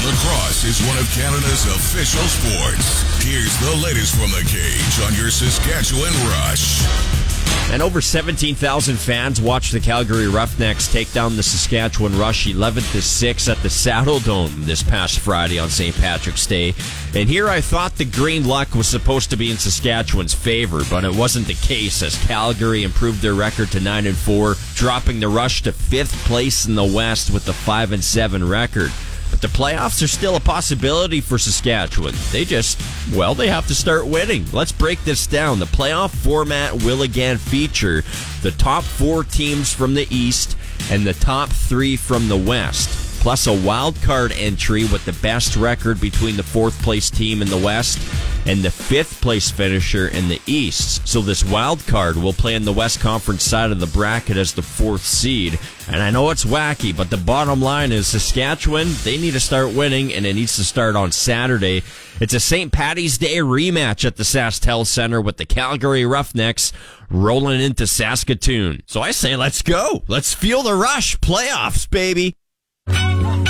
Lacrosse 0.04 0.64
is 0.64 0.86
one 0.86 0.98
of 0.98 1.10
Canada's 1.14 1.64
official 1.64 2.28
sports. 2.28 3.24
Here's 3.24 3.56
the 3.56 3.82
latest 3.82 4.14
from 4.16 4.30
the 4.32 4.44
cage 4.52 5.00
on 5.08 5.14
your 5.18 5.30
Saskatchewan 5.30 6.12
Rush. 6.28 7.23
And 7.72 7.82
over 7.82 8.00
17,000 8.00 8.96
fans 8.96 9.40
watched 9.40 9.72
the 9.72 9.80
Calgary 9.80 10.28
Roughnecks 10.28 10.86
take 10.86 11.12
down 11.12 11.34
the 11.34 11.42
Saskatchewan 11.42 12.16
Rush 12.16 12.46
11 12.46 12.84
to 12.84 13.02
6 13.02 13.48
at 13.48 13.56
the 13.58 13.70
Saddle 13.70 14.20
Dome 14.20 14.64
this 14.64 14.82
past 14.82 15.18
Friday 15.18 15.58
on 15.58 15.68
St. 15.70 15.96
Patrick's 15.96 16.46
Day. 16.46 16.74
And 17.16 17.28
here 17.28 17.48
I 17.48 17.60
thought 17.60 17.96
the 17.96 18.04
green 18.04 18.46
luck 18.46 18.74
was 18.76 18.86
supposed 18.86 19.30
to 19.30 19.36
be 19.36 19.50
in 19.50 19.56
Saskatchewan's 19.56 20.34
favor, 20.34 20.82
but 20.88 21.04
it 21.04 21.16
wasn't 21.16 21.48
the 21.48 21.54
case 21.54 22.00
as 22.02 22.22
Calgary 22.26 22.84
improved 22.84 23.22
their 23.22 23.34
record 23.34 23.72
to 23.72 23.80
9 23.80 24.06
and 24.06 24.16
4, 24.16 24.54
dropping 24.74 25.18
the 25.18 25.28
Rush 25.28 25.62
to 25.62 25.72
5th 25.72 26.24
place 26.26 26.66
in 26.66 26.76
the 26.76 26.84
West 26.84 27.32
with 27.32 27.44
the 27.44 27.52
5 27.52 27.90
and 27.90 28.04
7 28.04 28.48
record. 28.48 28.92
But 29.34 29.40
the 29.40 29.48
playoffs 29.48 30.00
are 30.00 30.06
still 30.06 30.36
a 30.36 30.40
possibility 30.40 31.20
for 31.20 31.38
Saskatchewan. 31.38 32.14
They 32.30 32.44
just, 32.44 32.80
well, 33.12 33.34
they 33.34 33.48
have 33.48 33.66
to 33.66 33.74
start 33.74 34.06
winning. 34.06 34.46
Let's 34.52 34.70
break 34.70 35.02
this 35.02 35.26
down. 35.26 35.58
The 35.58 35.64
playoff 35.64 36.10
format 36.10 36.84
will 36.84 37.02
again 37.02 37.38
feature 37.38 38.04
the 38.42 38.52
top 38.52 38.84
four 38.84 39.24
teams 39.24 39.74
from 39.74 39.94
the 39.94 40.06
East 40.08 40.56
and 40.88 41.04
the 41.04 41.14
top 41.14 41.48
three 41.48 41.96
from 41.96 42.28
the 42.28 42.36
West 42.36 43.03
plus 43.24 43.46
a 43.46 43.66
wild 43.66 43.98
card 44.02 44.32
entry 44.32 44.84
with 44.84 45.02
the 45.06 45.12
best 45.22 45.56
record 45.56 45.98
between 45.98 46.36
the 46.36 46.42
fourth 46.42 46.82
place 46.82 47.08
team 47.08 47.40
in 47.40 47.48
the 47.48 47.56
West 47.56 47.98
and 48.44 48.60
the 48.60 48.70
fifth 48.70 49.22
place 49.22 49.50
finisher 49.50 50.08
in 50.08 50.28
the 50.28 50.38
East. 50.46 51.08
So 51.08 51.22
this 51.22 51.42
wild 51.42 51.86
card 51.86 52.16
will 52.16 52.34
play 52.34 52.54
in 52.54 52.66
the 52.66 52.72
West 52.74 53.00
Conference 53.00 53.42
side 53.42 53.70
of 53.70 53.80
the 53.80 53.86
bracket 53.86 54.36
as 54.36 54.52
the 54.52 54.60
fourth 54.60 55.00
seed. 55.00 55.58
And 55.88 56.02
I 56.02 56.10
know 56.10 56.28
it's 56.28 56.44
wacky, 56.44 56.94
but 56.94 57.08
the 57.08 57.16
bottom 57.16 57.62
line 57.62 57.92
is 57.92 58.08
Saskatchewan, 58.08 58.88
they 59.04 59.16
need 59.16 59.32
to 59.32 59.40
start 59.40 59.72
winning 59.72 60.12
and 60.12 60.26
it 60.26 60.34
needs 60.34 60.56
to 60.56 60.64
start 60.64 60.94
on 60.94 61.10
Saturday. 61.10 61.82
It's 62.20 62.34
a 62.34 62.40
St. 62.40 62.72
Patty's 62.72 63.16
Day 63.16 63.38
rematch 63.38 64.04
at 64.04 64.16
the 64.16 64.24
SaskTel 64.24 64.84
Center 64.84 65.22
with 65.22 65.38
the 65.38 65.46
Calgary 65.46 66.04
Roughnecks 66.04 66.74
rolling 67.08 67.62
into 67.62 67.86
Saskatoon. 67.86 68.82
So 68.84 69.00
I 69.00 69.12
say 69.12 69.34
let's 69.34 69.62
go. 69.62 70.04
Let's 70.08 70.34
feel 70.34 70.62
the 70.62 70.74
rush. 70.74 71.16
Playoffs, 71.20 71.88
baby. 71.88 72.36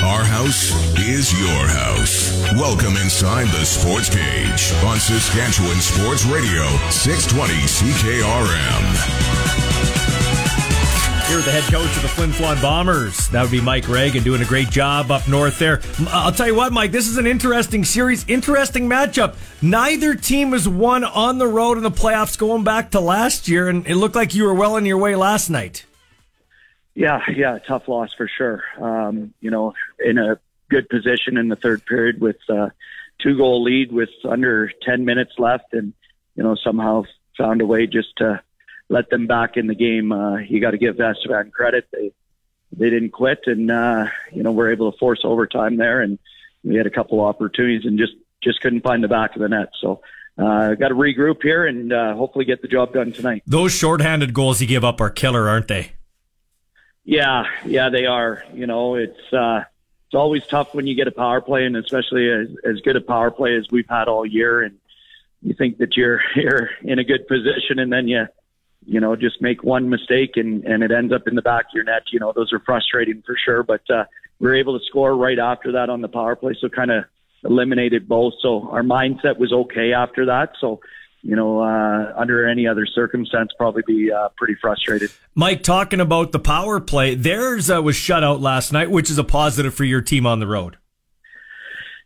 Our 0.05 0.23
house 0.23 0.71
is 0.99 1.33
your 1.33 1.67
house. 1.67 2.43
Welcome 2.53 2.97
inside 2.99 3.47
the 3.47 3.65
Sports 3.65 4.09
Cage 4.11 4.73
on 4.85 4.99
Saskatchewan 4.99 5.77
Sports 5.81 6.27
Radio, 6.27 6.63
620 6.91 7.55
CKRM. 7.55 8.85
Here 11.27 11.37
with 11.37 11.47
the 11.47 11.53
head 11.53 11.65
coach 11.73 11.97
of 11.97 12.03
the 12.03 12.09
Flin 12.09 12.31
Flon 12.31 12.61
Bombers. 12.61 13.29
That 13.31 13.43
would 13.43 13.51
be 13.51 13.63
Mike 13.63 13.89
Reagan 13.89 14.23
doing 14.23 14.43
a 14.43 14.45
great 14.45 14.69
job 14.69 15.11
up 15.11 15.27
north 15.27 15.59
there. 15.59 15.81
Uh, 15.99 16.11
I'll 16.11 16.33
tell 16.33 16.47
you 16.47 16.55
what, 16.55 16.73
Mike, 16.73 16.93
this 16.93 17.09
is 17.09 17.17
an 17.17 17.27
interesting 17.27 17.83
series, 17.83 18.25
interesting 18.29 18.89
matchup. 18.89 19.37
Neither 19.63 20.15
team 20.15 20.53
has 20.53 20.69
won 20.69 21.03
on 21.03 21.39
the 21.39 21.49
road 21.49 21.79
in 21.79 21.83
the 21.83 21.91
playoffs 21.91 22.39
going 22.39 22.63
back 22.63 22.91
to 22.91 23.01
last 23.01 23.49
year, 23.49 23.69
and 23.71 23.87
it 23.87 23.97
looked 23.97 24.15
like 24.15 24.35
you 24.35 24.45
were 24.45 24.55
well 24.55 24.75
on 24.75 24.85
your 24.85 24.99
way 24.99 25.17
last 25.17 25.49
night. 25.49 25.87
Yeah, 26.95 27.23
yeah, 27.35 27.59
tough 27.59 27.89
loss 27.89 28.13
for 28.15 28.29
sure. 28.29 28.63
Um, 28.81 29.35
you 29.41 29.51
know, 29.51 29.75
in 29.99 30.19
a 30.19 30.39
good 30.71 30.89
position 30.89 31.37
in 31.37 31.49
the 31.49 31.57
third 31.57 31.85
period 31.87 32.21
with 32.21 32.37
uh, 32.49 32.69
two 33.21 33.37
goal 33.37 33.63
lead 33.63 33.93
with 33.93 34.11
under 34.25 34.71
10 34.83 35.05
minutes 35.05 35.33
left 35.39 35.73
and, 35.73 35.93
you 36.37 36.43
know, 36.43 36.55
somehow 36.55 37.05
found 37.37 37.61
a 37.61 37.67
way 37.67 37.87
just 37.87 38.17
to 38.19 38.41
let 38.89 39.11
them 39.11 39.27
back 39.27 39.57
in 39.57 39.67
the 39.67 39.75
game. 39.75 40.13
Uh, 40.13 40.39
you 40.39 40.61
got 40.61 40.73
to 40.73 40.79
give 40.79 41.01
Estevan 41.01 41.51
credit. 41.51 41.87
They, 41.93 42.13
they 42.73 42.91
didn't 42.91 43.11
quit 43.11 43.41
and, 43.47 43.71
uh, 43.71 44.07
you 44.33 44.43
know, 44.43 44.53
we're 44.53 44.73
able 44.73 44.91
to 44.91 44.99
force 44.99 45.21
overtime 45.25 45.77
there 45.77 46.01
and 46.01 46.19
we 46.63 46.77
had 46.77 46.87
a 46.87 46.91
couple 46.91 47.21
opportunities 47.21 47.85
and 47.85 47.99
just, 47.99 48.15
just 48.43 48.61
couldn't 48.61 48.83
find 48.83 49.03
the 49.03 49.09
back 49.09 49.35
of 49.35 49.43
the 49.43 49.49
net. 49.49 49.71
So, 49.81 50.01
uh, 50.37 50.75
got 50.75 50.89
to 50.89 50.95
regroup 50.95 51.43
here 51.43 51.67
and, 51.67 51.93
uh, 51.93 52.15
hopefully 52.15 52.45
get 52.45 52.63
the 52.63 52.69
job 52.69 52.93
done 52.93 53.13
tonight. 53.13 53.43
Those 53.47 53.73
shorthanded 53.73 54.33
goals 54.33 54.61
you 54.61 54.67
give 54.67 54.85
up 54.85 55.01
are 55.01 55.11
killer, 55.11 55.49
aren't 55.49 55.69
they? 55.69 55.93
Yeah, 57.05 57.45
yeah, 57.67 57.91
they 57.91 58.07
are. 58.07 58.43
You 58.53 58.67
know, 58.67 58.95
it's 58.95 59.33
uh, 59.33 59.65
it's 60.07 60.15
always 60.15 60.47
tough 60.47 60.75
when 60.75 60.87
you 60.87 60.95
get 60.95 61.07
a 61.07 61.13
power 61.13 61.41
play, 61.41 61.65
and 61.65 61.77
especially 61.77 62.31
as, 62.31 62.49
as 62.65 62.81
good 62.81 62.97
a 62.97 63.01
power 63.01 63.31
play 63.31 63.57
as 63.57 63.67
we've 63.71 63.89
had 63.89 64.09
all 64.09 64.25
year. 64.25 64.63
And 64.63 64.79
you 65.43 65.55
think 65.55 65.79
that 65.79 65.97
you're 65.97 66.21
you're 66.37 66.71
in 66.83 66.99
a 66.99 67.05
good 67.05 67.27
position, 67.29 67.79
and 67.79 67.93
then 67.93 68.09
you 68.09 68.27
you 68.87 69.01
know 69.01 69.17
just 69.17 69.43
make 69.43 69.63
one 69.63 69.91
mistake, 69.91 70.37
and 70.37 70.65
and 70.65 70.83
it 70.83 70.91
ends 70.91 71.13
up 71.13 71.29
in 71.29 71.35
the 71.35 71.43
back 71.43 71.67
of 71.67 71.75
your 71.75 71.85
net. 71.85 72.05
You 72.11 72.21
know, 72.21 72.33
those 72.35 72.53
are 72.53 72.61
frustrating 72.61 73.23
for 73.27 73.37
sure. 73.43 73.63
But 73.63 73.83
uh, 73.91 74.05
we 74.39 74.49
were 74.49 74.57
able 74.57 74.79
to 74.79 74.85
score 74.87 75.15
right 75.15 75.39
after 75.39 75.73
that 75.73 75.91
on 75.91 76.01
the 76.01 76.09
power 76.09 76.37
play, 76.37 76.57
so 76.59 76.71
kind 76.71 76.91
of 76.91 77.05
eliminated 77.45 78.09
both. 78.09 78.35
So 78.41 78.69
our 78.71 78.83
mindset 78.83 79.39
was 79.39 79.53
okay 79.53 79.93
after 79.93 80.27
that. 80.27 80.53
So 80.59 80.81
you 81.25 81.35
know, 81.35 81.61
uh, 81.61 82.13
under 82.17 82.47
any 82.47 82.67
other 82.67 82.85
circumstance, 82.85 83.51
probably 83.57 83.83
be 83.87 84.13
uh, 84.13 84.29
pretty 84.37 84.55
frustrated. 84.61 85.11
Mike, 85.35 85.63
talking 85.63 85.99
about 85.99 86.33
the 86.33 86.39
power 86.39 86.81
play, 86.81 87.15
theirs 87.15 87.71
uh, 87.71 87.83
was 87.83 87.97
shut 87.97 88.23
out 88.23 88.43
last 88.43 88.73
night, 88.73 88.91
which 88.91 89.11
is 89.11 89.17
a 89.17 89.25
positive 89.25 89.75
for 89.75 89.85
your 89.85 90.03
team 90.03 90.27
on 90.27 90.39
the 90.39 90.47
road. 90.47 90.77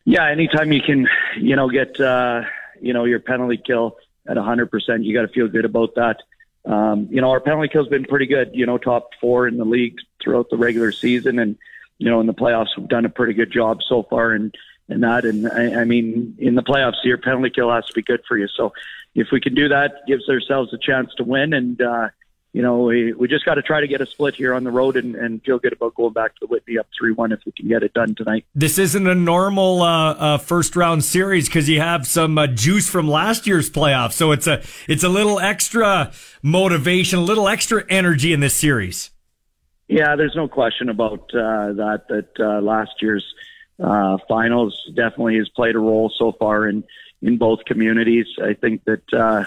Yeah, 0.05 0.31
anytime 0.31 0.71
you 0.71 0.81
can, 0.81 1.09
you 1.37 1.57
know, 1.57 1.69
get, 1.69 2.01
uh, 2.01 2.43
you 2.81 2.93
know, 2.93 3.05
your 3.05 3.19
penalty 3.19 3.61
kill 3.63 3.97
at 4.29 4.37
100%, 4.37 5.05
you 5.05 5.13
got 5.13 5.23
to 5.23 5.29
feel 5.29 5.49
good 5.49 5.65
about 5.65 5.97
that. 5.97 6.23
Um, 6.65 7.09
you 7.11 7.21
know, 7.21 7.31
our 7.31 7.41
penalty 7.41 7.69
kill's 7.69 7.89
been 7.89 8.05
pretty 8.05 8.27
good, 8.27 8.53
you 8.55 8.67
know, 8.67 8.79
top 8.79 9.11
four 9.21 9.49
in 9.49 9.57
the 9.57 9.65
league 9.65 9.97
throughout 10.23 10.49
the 10.49 10.57
regular 10.57 10.93
season. 10.93 11.41
And, 11.41 11.59
you 11.99 12.09
know, 12.09 12.21
in 12.21 12.27
the 12.27 12.35
playoffs, 12.35 12.69
we've 12.77 12.89
done 12.89 13.05
a 13.05 13.11
pretty 13.11 13.35
good 13.35 13.51
job 13.51 13.81
so 13.83 14.05
far 14.05 14.33
in, 14.33 14.53
in 14.89 15.01
that. 15.01 15.25
And 15.25 15.51
I, 15.51 15.81
I 15.81 15.85
mean, 15.85 16.37
in 16.39 16.55
the 16.55 16.63
playoffs, 16.63 17.03
your 17.03 17.19
penalty 17.19 17.51
kill 17.51 17.73
has 17.73 17.85
to 17.87 17.93
be 17.95 18.03
good 18.03 18.23
for 18.29 18.39
you. 18.39 18.47
So, 18.49 18.73
if 19.15 19.29
we 19.33 19.41
can 19.41 19.55
do 19.55 19.69
that, 19.69 20.07
gives 20.07 20.29
ourselves 20.29 20.73
a 20.73 20.79
chance 20.79 21.13
to 21.17 21.25
win. 21.25 21.53
And, 21.53 21.81
uh, 21.81 22.09
you 22.53 22.63
know, 22.63 22.85
we, 22.85 23.13
we 23.13 23.29
just 23.29 23.45
got 23.45 23.55
to 23.55 23.63
try 23.63 23.81
to 23.81 23.87
get 23.87 24.01
a 24.01 24.07
split 24.07 24.35
here 24.35 24.55
on 24.55 24.65
the 24.65 24.71
road 24.71 24.97
and, 24.97 25.15
and 25.15 25.43
feel 25.43 25.59
good 25.59 25.73
about 25.73 25.95
going 25.95 26.13
back 26.13 26.35
to 26.35 26.39
the 26.41 26.47
Whitney 26.47 26.79
up 26.79 26.87
3 26.99 27.13
1 27.13 27.33
if 27.33 27.41
we 27.45 27.53
can 27.53 27.69
get 27.69 27.83
it 27.83 27.93
done 27.93 28.15
tonight. 28.15 28.45
This 28.55 28.79
isn't 28.79 29.07
a 29.07 29.15
normal 29.15 29.83
uh, 29.83 30.15
uh, 30.15 30.39
first 30.39 30.77
round 30.77 31.05
series 31.05 31.49
because 31.49 31.69
you 31.69 31.81
have 31.81 32.07
some 32.07 32.39
uh, 32.39 32.47
juice 32.47 32.89
from 32.89 33.09
last 33.09 33.47
year's 33.47 33.71
playoffs. 33.71 34.13
So 34.13 34.33
it's 34.33 34.47
a, 34.47 34.63
it's 34.89 35.05
a 35.05 35.09
little 35.09 35.39
extra 35.39 36.13
motivation, 36.43 37.19
a 37.19 37.23
little 37.23 37.49
extra 37.49 37.85
energy 37.89 38.33
in 38.33 38.41
this 38.41 38.55
series. 38.55 39.11
Yeah, 39.89 40.17
there's 40.17 40.37
no 40.37 40.49
question 40.49 40.91
about 40.91 41.35
uh, 41.35 41.73
that, 41.73 42.03
that 42.09 42.29
uh, 42.39 42.61
last 42.61 43.01
year's 43.01 43.25
uh, 43.83 44.19
finals 44.29 44.79
definitely 44.95 45.37
has 45.39 45.49
played 45.49 45.77
a 45.77 45.79
role 45.79 46.13
so 46.19 46.33
far 46.33 46.69
in 46.69 46.85
in 47.23 47.39
both 47.39 47.65
communities. 47.65 48.27
I 48.43 48.55
think 48.55 48.85
that 48.85 49.13
uh, 49.13 49.45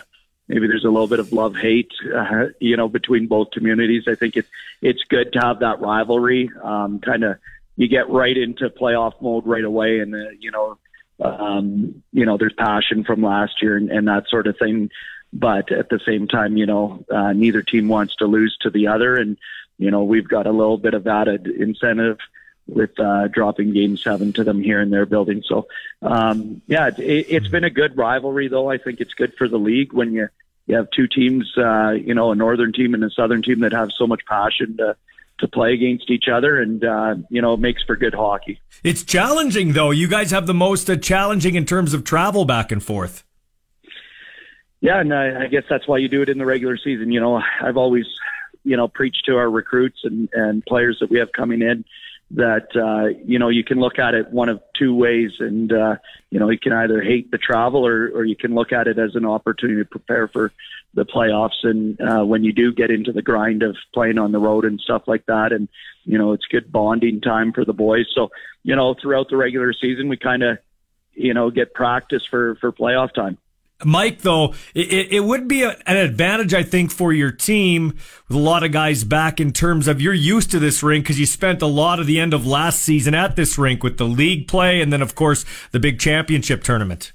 maybe 0.47 0.67
there's 0.67 0.85
a 0.85 0.89
little 0.89 1.07
bit 1.07 1.19
of 1.19 1.31
love 1.31 1.55
hate, 1.55 1.91
uh, 2.13 2.47
you 2.59 2.77
know, 2.77 2.89
between 2.89 3.27
both 3.27 3.51
communities. 3.51 4.03
I 4.07 4.15
think 4.15 4.35
it's 4.35 4.49
it's 4.81 5.03
good 5.09 5.33
to 5.33 5.39
have 5.39 5.59
that 5.59 5.79
rivalry. 5.79 6.51
Um, 6.61 6.99
kind 6.99 7.23
of 7.23 7.37
you 7.75 7.87
get 7.87 8.09
right 8.09 8.35
into 8.35 8.69
playoff 8.69 9.13
mode 9.21 9.45
right 9.45 9.63
away, 9.63 9.99
and 9.99 10.13
uh, 10.13 10.29
you 10.39 10.51
know, 10.51 10.77
um, 11.21 12.03
you 12.11 12.25
know, 12.25 12.37
there's 12.37 12.53
passion 12.53 13.03
from 13.03 13.23
last 13.23 13.61
year 13.61 13.77
and, 13.77 13.89
and 13.89 14.07
that 14.07 14.27
sort 14.29 14.47
of 14.47 14.57
thing. 14.57 14.89
But 15.33 15.71
at 15.71 15.87
the 15.87 16.01
same 16.05 16.27
time, 16.27 16.57
you 16.57 16.65
know, 16.65 17.05
uh, 17.09 17.31
neither 17.31 17.61
team 17.61 17.87
wants 17.87 18.17
to 18.17 18.25
lose 18.25 18.57
to 18.61 18.69
the 18.69 18.87
other, 18.87 19.15
and 19.15 19.37
you 19.77 19.89
know, 19.89 20.03
we've 20.03 20.27
got 20.27 20.45
a 20.45 20.51
little 20.51 20.77
bit 20.77 20.93
of 20.93 21.07
added 21.07 21.47
incentive 21.47 22.17
with 22.67 22.97
uh, 22.99 23.27
dropping 23.27 23.73
game 23.73 23.97
seven 23.97 24.33
to 24.33 24.43
them 24.43 24.61
here 24.61 24.81
in 24.81 24.89
their 24.89 25.05
building. 25.05 25.43
So, 25.45 25.67
um, 26.01 26.61
yeah, 26.67 26.87
it, 26.87 27.25
it's 27.29 27.47
been 27.47 27.63
a 27.63 27.69
good 27.69 27.97
rivalry, 27.97 28.47
though. 28.47 28.69
I 28.69 28.77
think 28.77 28.99
it's 28.99 29.13
good 29.13 29.33
for 29.37 29.47
the 29.47 29.57
league 29.57 29.93
when 29.93 30.13
you, 30.13 30.29
you 30.67 30.75
have 30.75 30.87
two 30.95 31.07
teams, 31.07 31.51
uh, 31.57 31.91
you 31.91 32.13
know, 32.13 32.31
a 32.31 32.35
northern 32.35 32.71
team 32.71 32.93
and 32.93 33.03
a 33.03 33.09
southern 33.09 33.41
team 33.41 33.59
that 33.61 33.73
have 33.73 33.91
so 33.91 34.07
much 34.07 34.21
passion 34.25 34.77
to, 34.77 34.95
to 35.39 35.47
play 35.47 35.73
against 35.73 36.09
each 36.09 36.25
other, 36.31 36.61
and 36.61 36.83
uh, 36.83 37.15
you 37.29 37.41
know, 37.41 37.53
it 37.53 37.59
makes 37.59 37.83
for 37.83 37.95
good 37.95 38.13
hockey. 38.13 38.61
It's 38.83 39.03
challenging, 39.03 39.73
though. 39.73 39.91
You 39.91 40.07
guys 40.07 40.31
have 40.31 40.45
the 40.45 40.53
most 40.53 40.89
uh, 40.89 40.95
challenging 40.97 41.55
in 41.55 41.65
terms 41.65 41.93
of 41.93 42.03
travel 42.03 42.45
back 42.45 42.71
and 42.71 42.81
forth. 42.81 43.23
Yeah, 44.79 44.99
and 44.99 45.13
I, 45.13 45.43
I 45.43 45.47
guess 45.47 45.63
that's 45.69 45.87
why 45.87 45.97
you 45.97 46.07
do 46.07 46.21
it 46.21 46.29
in 46.29 46.37
the 46.37 46.45
regular 46.45 46.77
season. 46.77 47.11
You 47.11 47.19
know, 47.19 47.41
I've 47.61 47.77
always, 47.77 48.05
you 48.63 48.77
know, 48.77 48.87
preached 48.87 49.25
to 49.25 49.37
our 49.37 49.49
recruits 49.49 49.99
and 50.03 50.29
and 50.33 50.63
players 50.65 50.97
that 51.01 51.09
we 51.09 51.19
have 51.19 51.31
coming 51.31 51.61
in 51.61 51.85
that 52.35 52.67
uh, 52.75 53.19
you 53.25 53.39
know 53.39 53.49
you 53.49 53.63
can 53.63 53.79
look 53.79 53.99
at 53.99 54.13
it 54.13 54.31
one 54.31 54.49
of 54.49 54.61
two 54.77 54.95
ways, 54.95 55.31
and 55.39 55.71
uh, 55.71 55.95
you 56.29 56.39
know 56.39 56.49
you 56.49 56.59
can 56.59 56.73
either 56.73 57.01
hate 57.01 57.31
the 57.31 57.37
travel 57.37 57.85
or, 57.85 58.09
or 58.09 58.23
you 58.23 58.35
can 58.35 58.55
look 58.55 58.71
at 58.71 58.87
it 58.87 58.97
as 58.97 59.15
an 59.15 59.25
opportunity 59.25 59.81
to 59.81 59.85
prepare 59.85 60.27
for 60.27 60.51
the 60.93 61.05
playoffs. 61.05 61.63
And 61.63 61.99
uh, 61.99 62.23
when 62.25 62.43
you 62.43 62.53
do 62.53 62.73
get 62.73 62.89
into 62.89 63.11
the 63.11 63.21
grind 63.21 63.63
of 63.63 63.75
playing 63.93 64.17
on 64.17 64.31
the 64.31 64.39
road 64.39 64.65
and 64.65 64.79
stuff 64.79 65.03
like 65.07 65.25
that, 65.25 65.51
and 65.51 65.67
you 66.05 66.17
know 66.17 66.31
it's 66.31 66.45
good 66.45 66.71
bonding 66.71 67.21
time 67.21 67.51
for 67.51 67.65
the 67.65 67.73
boys. 67.73 68.05
So 68.13 68.31
you 68.63 68.75
know 68.75 68.95
throughout 68.99 69.29
the 69.29 69.37
regular 69.37 69.73
season 69.73 70.07
we 70.07 70.17
kind 70.17 70.43
of 70.43 70.57
you 71.13 71.33
know 71.33 71.51
get 71.51 71.73
practice 71.73 72.25
for 72.25 72.55
for 72.55 72.71
playoff 72.71 73.13
time. 73.13 73.37
Mike, 73.85 74.21
though, 74.21 74.53
it, 74.73 75.11
it 75.11 75.23
would 75.23 75.47
be 75.47 75.63
a, 75.63 75.75
an 75.85 75.97
advantage, 75.97 76.53
I 76.53 76.63
think, 76.63 76.91
for 76.91 77.13
your 77.13 77.31
team 77.31 77.97
with 78.27 78.37
a 78.37 78.39
lot 78.39 78.63
of 78.63 78.71
guys 78.71 79.03
back 79.03 79.39
in 79.39 79.51
terms 79.51 79.87
of 79.87 80.01
you're 80.01 80.13
used 80.13 80.51
to 80.51 80.59
this 80.59 80.83
rink 80.83 81.05
because 81.05 81.19
you 81.19 81.25
spent 81.25 81.61
a 81.61 81.67
lot 81.67 81.99
of 81.99 82.07
the 82.07 82.19
end 82.19 82.33
of 82.33 82.45
last 82.45 82.81
season 82.81 83.13
at 83.13 83.35
this 83.35 83.57
rink 83.57 83.83
with 83.83 83.97
the 83.97 84.05
league 84.05 84.47
play 84.47 84.81
and 84.81 84.91
then, 84.91 85.01
of 85.01 85.15
course, 85.15 85.45
the 85.71 85.79
big 85.79 85.99
championship 85.99 86.63
tournament. 86.63 87.13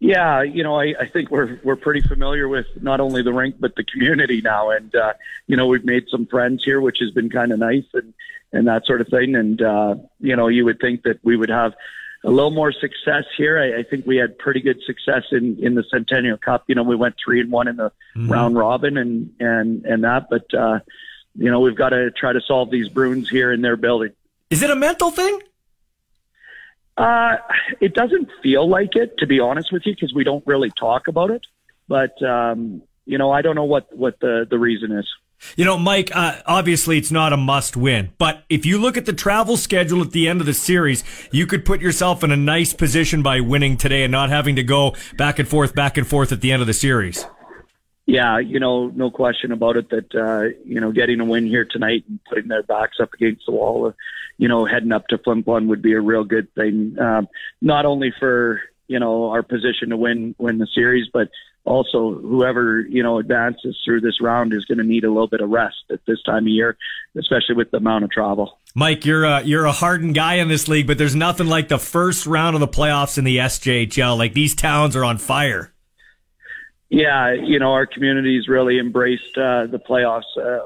Yeah, 0.00 0.42
you 0.42 0.62
know, 0.62 0.80
I, 0.80 0.94
I 0.98 1.06
think 1.12 1.30
we're 1.30 1.60
we're 1.62 1.76
pretty 1.76 2.00
familiar 2.00 2.48
with 2.48 2.64
not 2.80 3.00
only 3.00 3.22
the 3.22 3.34
rink 3.34 3.56
but 3.60 3.74
the 3.76 3.84
community 3.84 4.40
now, 4.40 4.70
and 4.70 4.94
uh, 4.94 5.12
you 5.46 5.58
know, 5.58 5.66
we've 5.66 5.84
made 5.84 6.04
some 6.10 6.24
friends 6.24 6.62
here, 6.64 6.80
which 6.80 6.96
has 7.00 7.10
been 7.10 7.28
kind 7.28 7.52
of 7.52 7.58
nice, 7.58 7.84
and 7.92 8.14
and 8.50 8.66
that 8.66 8.86
sort 8.86 9.02
of 9.02 9.08
thing. 9.08 9.34
And 9.34 9.60
uh, 9.60 9.96
you 10.18 10.36
know, 10.36 10.48
you 10.48 10.64
would 10.64 10.80
think 10.80 11.02
that 11.02 11.20
we 11.22 11.36
would 11.36 11.50
have 11.50 11.74
a 12.24 12.30
little 12.30 12.50
more 12.50 12.72
success 12.72 13.24
here. 13.38 13.58
I, 13.58 13.80
I 13.80 13.82
think 13.82 14.06
we 14.06 14.16
had 14.16 14.38
pretty 14.38 14.60
good 14.60 14.80
success 14.86 15.22
in 15.32 15.58
in 15.62 15.74
the 15.74 15.84
Centennial 15.90 16.36
Cup. 16.36 16.64
You 16.66 16.74
know, 16.74 16.82
we 16.82 16.96
went 16.96 17.14
three 17.24 17.40
and 17.40 17.50
one 17.50 17.68
in 17.68 17.76
the 17.76 17.92
Mm-hmm. 18.16 18.30
round 18.32 18.56
robin, 18.56 18.96
and 18.98 19.32
and 19.38 19.84
and 19.86 20.04
that. 20.04 20.28
But 20.28 20.52
uh, 20.52 20.80
you 21.36 21.50
know, 21.50 21.60
we've 21.60 21.76
got 21.76 21.90
to 21.90 22.10
try 22.10 22.32
to 22.32 22.40
solve 22.40 22.70
these 22.70 22.88
Bruins 22.88 23.30
here 23.30 23.52
in 23.52 23.62
their 23.62 23.76
building. 23.76 24.10
Is 24.50 24.62
it 24.62 24.70
a 24.70 24.76
mental 24.76 25.10
thing? 25.12 25.40
Uh, 26.96 27.36
it 27.80 27.94
doesn't 27.94 28.28
feel 28.42 28.68
like 28.68 28.96
it, 28.96 29.16
to 29.18 29.26
be 29.26 29.40
honest 29.40 29.72
with 29.72 29.86
you, 29.86 29.94
because 29.94 30.12
we 30.12 30.24
don't 30.24 30.44
really 30.46 30.70
talk 30.70 31.08
about 31.08 31.30
it. 31.30 31.42
But 31.88 32.20
um, 32.22 32.82
you 33.06 33.16
know, 33.16 33.30
I 33.30 33.42
don't 33.42 33.54
know 33.54 33.64
what 33.64 33.96
what 33.96 34.18
the 34.20 34.46
the 34.50 34.58
reason 34.58 34.92
is. 34.92 35.08
You 35.56 35.64
know, 35.64 35.78
Mike, 35.78 36.14
uh, 36.14 36.40
obviously 36.46 36.98
it's 36.98 37.10
not 37.10 37.32
a 37.32 37.36
must 37.36 37.76
win, 37.76 38.10
but 38.18 38.44
if 38.48 38.66
you 38.66 38.78
look 38.78 38.96
at 38.96 39.06
the 39.06 39.12
travel 39.12 39.56
schedule 39.56 40.02
at 40.02 40.12
the 40.12 40.28
end 40.28 40.40
of 40.40 40.46
the 40.46 40.54
series, 40.54 41.02
you 41.32 41.46
could 41.46 41.64
put 41.64 41.80
yourself 41.80 42.22
in 42.22 42.30
a 42.30 42.36
nice 42.36 42.72
position 42.72 43.22
by 43.22 43.40
winning 43.40 43.76
today 43.76 44.02
and 44.02 44.12
not 44.12 44.30
having 44.30 44.56
to 44.56 44.62
go 44.62 44.94
back 45.16 45.38
and 45.38 45.48
forth, 45.48 45.74
back 45.74 45.96
and 45.96 46.06
forth 46.06 46.32
at 46.32 46.40
the 46.40 46.52
end 46.52 46.60
of 46.60 46.66
the 46.66 46.74
series. 46.74 47.26
Yeah, 48.06 48.38
you 48.38 48.58
know, 48.58 48.88
no 48.88 49.10
question 49.10 49.52
about 49.52 49.76
it 49.76 49.90
that, 49.90 50.14
uh, 50.14 50.58
you 50.64 50.80
know, 50.80 50.90
getting 50.90 51.20
a 51.20 51.24
win 51.24 51.46
here 51.46 51.64
tonight 51.64 52.04
and 52.08 52.18
putting 52.28 52.48
their 52.48 52.64
backs 52.64 52.98
up 53.00 53.12
against 53.14 53.46
the 53.46 53.52
wall, 53.52 53.88
uh, 53.88 53.92
you 54.36 54.48
know, 54.48 54.64
heading 54.64 54.90
up 54.90 55.06
to 55.08 55.18
Flin 55.18 55.44
Flon 55.44 55.68
would 55.68 55.82
be 55.82 55.92
a 55.92 56.00
real 56.00 56.24
good 56.24 56.52
thing. 56.54 56.96
Um, 56.98 57.28
not 57.60 57.86
only 57.86 58.12
for, 58.18 58.62
you 58.88 58.98
know, 58.98 59.30
our 59.30 59.42
position 59.42 59.90
to 59.90 59.96
win, 59.96 60.34
win 60.38 60.58
the 60.58 60.66
series, 60.74 61.06
but 61.12 61.28
also 61.64 62.14
whoever, 62.14 62.80
you 62.80 63.02
know, 63.02 63.18
advances 63.18 63.78
through 63.84 64.00
this 64.00 64.20
round 64.20 64.52
is 64.52 64.64
going 64.64 64.78
to 64.78 64.84
need 64.84 65.04
a 65.04 65.08
little 65.08 65.28
bit 65.28 65.40
of 65.40 65.50
rest 65.50 65.84
at 65.90 66.00
this 66.06 66.22
time 66.22 66.44
of 66.44 66.48
year, 66.48 66.76
especially 67.16 67.54
with 67.54 67.70
the 67.70 67.76
amount 67.76 68.04
of 68.04 68.10
travel. 68.10 68.58
Mike, 68.74 69.04
you're 69.04 69.24
a, 69.24 69.42
you're 69.42 69.66
a 69.66 69.72
hardened 69.72 70.14
guy 70.14 70.34
in 70.34 70.48
this 70.48 70.68
league, 70.68 70.86
but 70.86 70.98
there's 70.98 71.14
nothing 71.14 71.46
like 71.46 71.68
the 71.68 71.78
first 71.78 72.26
round 72.26 72.54
of 72.56 72.60
the 72.60 72.68
playoffs 72.68 73.18
in 73.18 73.24
the 73.24 73.38
SJHL. 73.38 74.16
Like 74.16 74.32
these 74.32 74.54
towns 74.54 74.96
are 74.96 75.04
on 75.04 75.18
fire. 75.18 75.72
Yeah, 76.88 77.32
you 77.34 77.60
know, 77.60 77.72
our 77.72 77.86
communities 77.86 78.48
really 78.48 78.80
embraced 78.80 79.38
uh, 79.38 79.66
the 79.66 79.78
playoffs, 79.78 80.36
uh, 80.36 80.58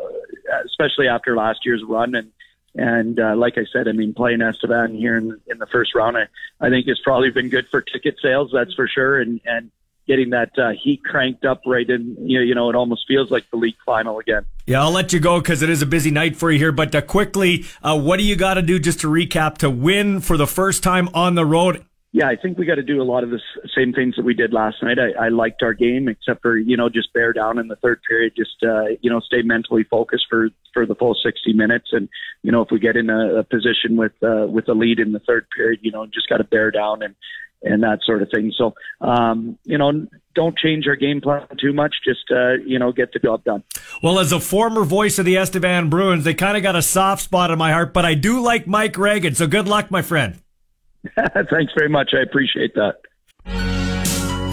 especially 0.65 1.07
after 1.07 1.37
last 1.37 1.61
year's 1.67 1.83
run. 1.87 2.15
And 2.15 2.31
and 2.77 3.21
uh, 3.21 3.37
like 3.37 3.59
I 3.59 3.67
said, 3.71 3.89
I 3.89 3.93
mean, 3.93 4.15
playing 4.15 4.41
Estevan 4.41 4.97
here 4.97 5.17
in, 5.17 5.39
in 5.47 5.59
the 5.59 5.67
first 5.67 5.95
round, 5.95 6.17
I, 6.17 6.27
I 6.61 6.71
think 6.71 6.89
has 6.89 6.99
probably 7.05 7.31
been 7.31 7.51
good 7.51 7.69
for 7.69 7.83
ticket 7.83 8.17
sales. 8.23 8.51
That's 8.53 8.73
for 8.73 8.89
sure. 8.89 9.21
And 9.21 9.41
and 9.45 9.71
getting 10.07 10.31
that 10.31 10.51
uh, 10.59 10.71
heat 10.83 11.03
cranked 11.05 11.45
up 11.45 11.63
right 11.67 11.89
in, 11.89 12.17
you 12.21 12.39
know, 12.39 12.45
you 12.45 12.55
know, 12.55 12.71
it 12.71 12.77
almost 12.77 13.05
feels 13.07 13.31
like 13.31 13.49
the 13.51 13.57
league 13.57 13.77
final 13.85 14.19
again. 14.19 14.45
Yeah, 14.67 14.83
I'll 14.83 14.91
let 14.91 15.13
you 15.13 15.21
go 15.21 15.41
because 15.41 15.63
it 15.63 15.71
is 15.71 15.83
a 15.83 15.87
busy 15.87 16.11
night 16.11 16.37
for 16.37 16.51
you 16.51 16.59
here. 16.59 16.73
But 16.73 16.95
uh, 16.95 17.03
quickly, 17.03 17.65
uh, 17.83 17.99
what 17.99 18.19
do 18.19 18.25
you 18.25 18.37
got 18.37 18.55
to 18.55 18.63
do 18.63 18.79
just 18.79 19.01
to 19.01 19.09
recap 19.09 19.59
to 19.59 19.71
win 19.71 20.21
for 20.21 20.37
the 20.37 20.47
first 20.47 20.83
time 20.83 21.09
on 21.15 21.35
the 21.35 21.47
road? 21.47 21.85
Yeah, 22.13 22.29
I 22.29 22.37
think 22.37 22.59
we 22.59 22.65
got 22.65 22.77
to 22.77 22.83
do 22.85 23.03
a 23.03 23.05
lot 23.05 23.25
of 23.25 23.31
the 23.31 23.41
same 23.77 23.93
things 23.93 24.15
that 24.15 24.25
we 24.25 24.35
did 24.35 24.53
last 24.53 24.77
night. 24.85 24.99
I, 25.01 25.25
I 25.25 25.29
liked 25.31 25.65
our 25.65 25.75
game, 25.75 26.07
except 26.07 26.43
for 26.43 26.57
you 26.57 26.77
know 26.77 26.89
just 26.89 27.13
bear 27.13 27.33
down 27.33 27.59
in 27.59 27.67
the 27.67 27.75
third 27.75 28.03
period, 28.09 28.35
just 28.37 28.63
uh, 28.63 28.95
you 29.01 29.11
know 29.11 29.19
stay 29.19 29.43
mentally 29.43 29.83
focused 29.83 30.27
for 30.31 30.51
for 30.73 30.87
the 30.87 30.95
full 30.95 31.17
sixty 31.25 31.53
minutes, 31.53 31.89
and 31.91 32.09
you 32.45 32.53
know 32.53 32.63
if 32.63 32.69
we 32.71 32.79
get 32.79 32.97
in 32.97 33.11
a, 33.11 33.39
a 33.39 33.43
position 33.43 33.97
with 33.97 34.13
uh, 34.23 34.47
with 34.47 34.69
a 34.69 34.75
lead 34.75 35.01
in 35.01 35.11
the 35.11 35.19
third 35.19 35.49
period, 35.57 35.81
you 35.83 35.91
know 35.91 36.07
just 36.07 36.29
got 36.29 36.37
to 36.37 36.45
bear 36.45 36.71
down 36.71 37.03
and 37.03 37.17
and 37.65 37.83
that 37.83 38.01
sort 38.05 38.23
of 38.23 38.29
thing. 38.33 38.53
So 38.57 38.75
um, 39.01 39.59
you 39.65 39.79
know 39.79 40.07
don't 40.35 40.59
change 40.59 40.87
our 40.87 40.97
game 40.97 41.21
plan 41.21 41.47
too 41.61 41.73
much. 41.73 41.95
Just 42.05 42.31
uh, 42.31 42.55
you 42.65 42.79
know 42.79 42.93
get 42.93 43.13
the 43.13 43.19
job 43.19 43.45
done. 43.45 43.63
Well, 44.03 44.19
as 44.19 44.33
a 44.33 44.41
former 44.41 44.85
voice 44.85 45.19
of 45.19 45.25
the 45.25 45.37
Estevan 45.37 45.91
Bruins, 45.91 46.25
they 46.25 46.35
kind 46.35 46.57
of 46.57 46.63
got 46.63 46.77
a 46.77 46.83
soft 46.83 47.23
spot 47.23 47.51
in 47.51 47.59
my 47.59 47.73
heart, 47.73 47.93
but 47.93 48.05
I 48.05 48.15
do 48.15 48.41
like 48.41 48.67
Mike 48.67 48.97
Reagan. 48.99 49.35
So 49.35 49.47
good 49.47 49.69
luck, 49.69 49.91
my 49.91 50.03
friend. 50.03 50.39
Thanks 51.17 51.73
very 51.77 51.89
much. 51.89 52.11
I 52.15 52.23
appreciate 52.23 52.75
that. 52.75 52.97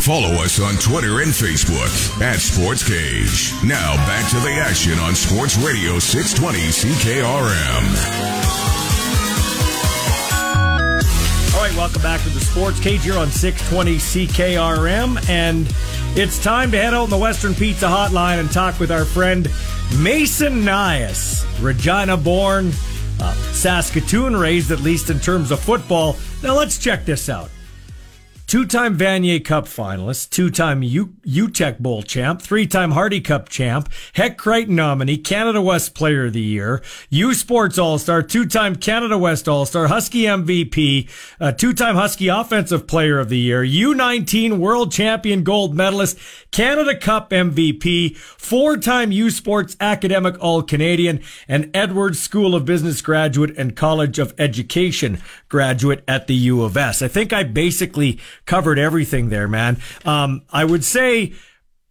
Follow 0.02 0.34
us 0.42 0.60
on 0.60 0.74
Twitter 0.78 1.22
and 1.22 1.32
Facebook 1.32 2.22
at 2.22 2.40
Sports 2.40 2.84
Cage. 2.88 3.54
Now 3.64 3.96
back 4.08 4.28
to 4.32 4.40
the 4.40 4.54
action 4.54 4.98
on 4.98 5.14
Sports 5.14 5.58
Radio 5.58 6.00
620 6.00 6.58
CKRM. 6.70 8.61
Right, 11.72 11.78
welcome 11.78 12.02
back 12.02 12.22
to 12.22 12.30
the 12.30 12.40
Sports 12.42 12.82
Cage 12.82 13.04
here 13.04 13.18
on 13.18 13.30
620 13.30 13.96
CKRM. 13.96 15.30
And 15.30 15.74
it's 16.18 16.42
time 16.44 16.70
to 16.72 16.78
head 16.78 16.94
out 16.94 17.06
in 17.06 17.10
the 17.10 17.18
Western 17.18 17.54
Pizza 17.54 17.86
Hotline 17.86 18.40
and 18.40 18.52
talk 18.52 18.78
with 18.80 18.92
our 18.92 19.06
friend 19.06 19.50
Mason 20.00 20.64
Nyhus, 20.64 21.46
Regina 21.62 22.18
born, 22.18 22.72
uh, 23.22 23.34
Saskatoon 23.54 24.36
raised, 24.36 24.72
at 24.72 24.82
least 24.82 25.10
in 25.10 25.20
terms 25.20 25.50
of 25.52 25.62
football. 25.62 26.18
Now 26.44 26.58
let's 26.58 26.78
check 26.78 27.06
this 27.06 27.30
out. 27.30 27.50
Two 28.52 28.66
time 28.66 28.98
Vanier 28.98 29.46
Cup 29.46 29.64
finalist, 29.64 30.32
two 30.32 30.50
time 30.50 30.84
U- 30.84 31.16
Uteck 31.26 31.80
Bowl 31.80 32.04
champ, 32.04 32.42
three 32.42 32.68
time 32.68 32.92
Hardy 32.92 33.22
Cup 33.22 33.48
champ, 33.48 33.88
Hec 34.12 34.38
Crighton 34.38 34.76
nominee, 34.76 35.16
Canada 35.16 35.62
West 35.62 35.96
Player 35.96 36.26
of 36.26 36.34
the 36.34 36.42
Year, 36.42 36.84
U 37.10 37.34
Sports 37.34 37.78
All 37.78 37.98
Star, 37.98 38.22
two 38.22 38.46
time 38.46 38.76
Canada 38.76 39.18
West 39.18 39.48
All 39.48 39.66
Star, 39.66 39.88
Husky 39.88 40.24
MVP, 40.24 41.10
uh, 41.40 41.54
two 41.54 41.72
time 41.72 41.96
Husky 41.96 42.28
Offensive 42.28 42.88
Player 42.88 43.20
of 43.20 43.30
the 43.30 43.40
Year, 43.40 43.64
U19 43.64 44.58
World 44.58 44.92
Champion 44.92 45.44
Gold 45.44 45.74
Medalist, 45.74 46.18
Canada 46.52 46.94
Cup 46.98 47.30
MVP, 47.30 48.18
four 48.18 48.76
time 48.76 49.14
U 49.14 49.30
Sports 49.30 49.78
Academic 49.80 50.36
All 50.42 50.62
Canadian, 50.62 51.22
and 51.48 51.72
Edwards 51.74 52.20
School 52.20 52.54
of 52.54 52.66
Business 52.66 53.02
graduate 53.02 53.58
and 53.58 53.78
College 53.78 54.20
of 54.20 54.34
Education 54.38 55.22
graduate 55.48 56.04
at 56.06 56.28
the 56.28 56.36
U 56.36 56.64
of 56.64 56.76
S. 56.76 57.02
I 57.02 57.08
think 57.08 57.32
I 57.32 57.44
basically 57.44 58.20
covered 58.46 58.80
everything 58.80 59.30
there, 59.30 59.48
man. 59.48 59.82
Um, 60.06 60.44
I 60.52 60.66
would 60.66 60.84
say 60.84 61.34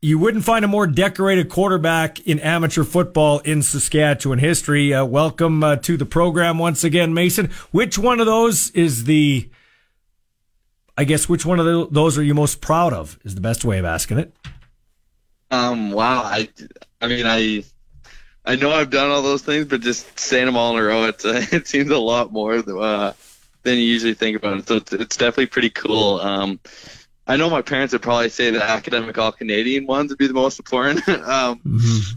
you 0.03 0.19
wouldn't 0.19 0.45
find 0.45 0.65
a 0.65 0.69
more 0.69 0.87
decorated 0.87 1.49
quarterback 1.51 2.21
in 2.21 2.39
amateur 2.41 2.85
football 2.85 3.41
in 3.41 3.63
Saskatchewan 3.63 4.39
history. 4.39 4.95
Uh, 4.95 5.05
welcome 5.05 5.63
uh, 5.63 5.77
to 5.77 5.97
the 5.97 6.07
program 6.07 6.59
once 6.59 6.85
again, 6.85 7.13
Mason. 7.13 7.51
Which 7.71 7.99
one 7.99 8.19
of 8.19 8.27
those 8.27 8.71
is 8.71 9.05
the, 9.05 9.51
I 10.97 11.05
guess, 11.05 11.29
which 11.29 11.45
one 11.45 11.61
of 11.61 11.67
the, 11.67 11.87
those 11.91 12.17
are 12.17 12.23
you 12.23 12.35
most 12.35 12.63
proud 12.63 12.95
of 12.95 13.19
is 13.25 13.35
the 13.35 13.43
best 13.43 13.65
way 13.65 13.79
of 13.79 13.85
asking 13.85 14.19
it. 14.19 14.33
Um, 15.51 15.91
wow. 15.91 16.23
I, 16.23 16.49
I 17.01 17.09
mean, 17.09 17.27
I, 17.27 17.65
I 18.47 18.57
know 18.57 18.71
I've 18.71 18.91
done 18.91 19.11
all 19.11 19.21
those 19.21 19.43
things, 19.43 19.67
but 19.67 19.83
just 19.83 20.19
saying 20.19 20.47
them 20.47 20.57
all 20.57 20.77
in 20.77 20.83
a 20.83 20.87
row, 20.87 21.05
it's, 21.05 21.27
uh, 21.27 21.45
it 21.53 21.69
seems 21.69 21.91
a 21.91 21.99
lot 21.99 22.33
more 22.33 22.55
uh, 22.55 23.13
than 23.63 23.77
you 23.77 23.85
usually 23.85 24.15
think 24.15 24.37
about 24.37 24.59
it. 24.59 24.69
So 24.69 24.77
it's, 24.77 24.93
it's 24.93 25.17
definitely 25.17 25.47
pretty 25.47 25.71
cool. 25.71 26.21
Um, 26.21 26.61
I 27.31 27.37
know 27.37 27.49
my 27.49 27.63
parents 27.63 27.93
would 27.93 28.03
probably 28.03 28.29
say 28.29 28.51
the 28.51 28.61
academic 28.61 29.17
all 29.17 29.31
Canadian 29.31 29.87
ones 29.87 30.11
would 30.11 30.19
be 30.19 30.27
the 30.27 30.35
most 30.35 30.59
important. 30.59 31.09
um, 31.29 31.61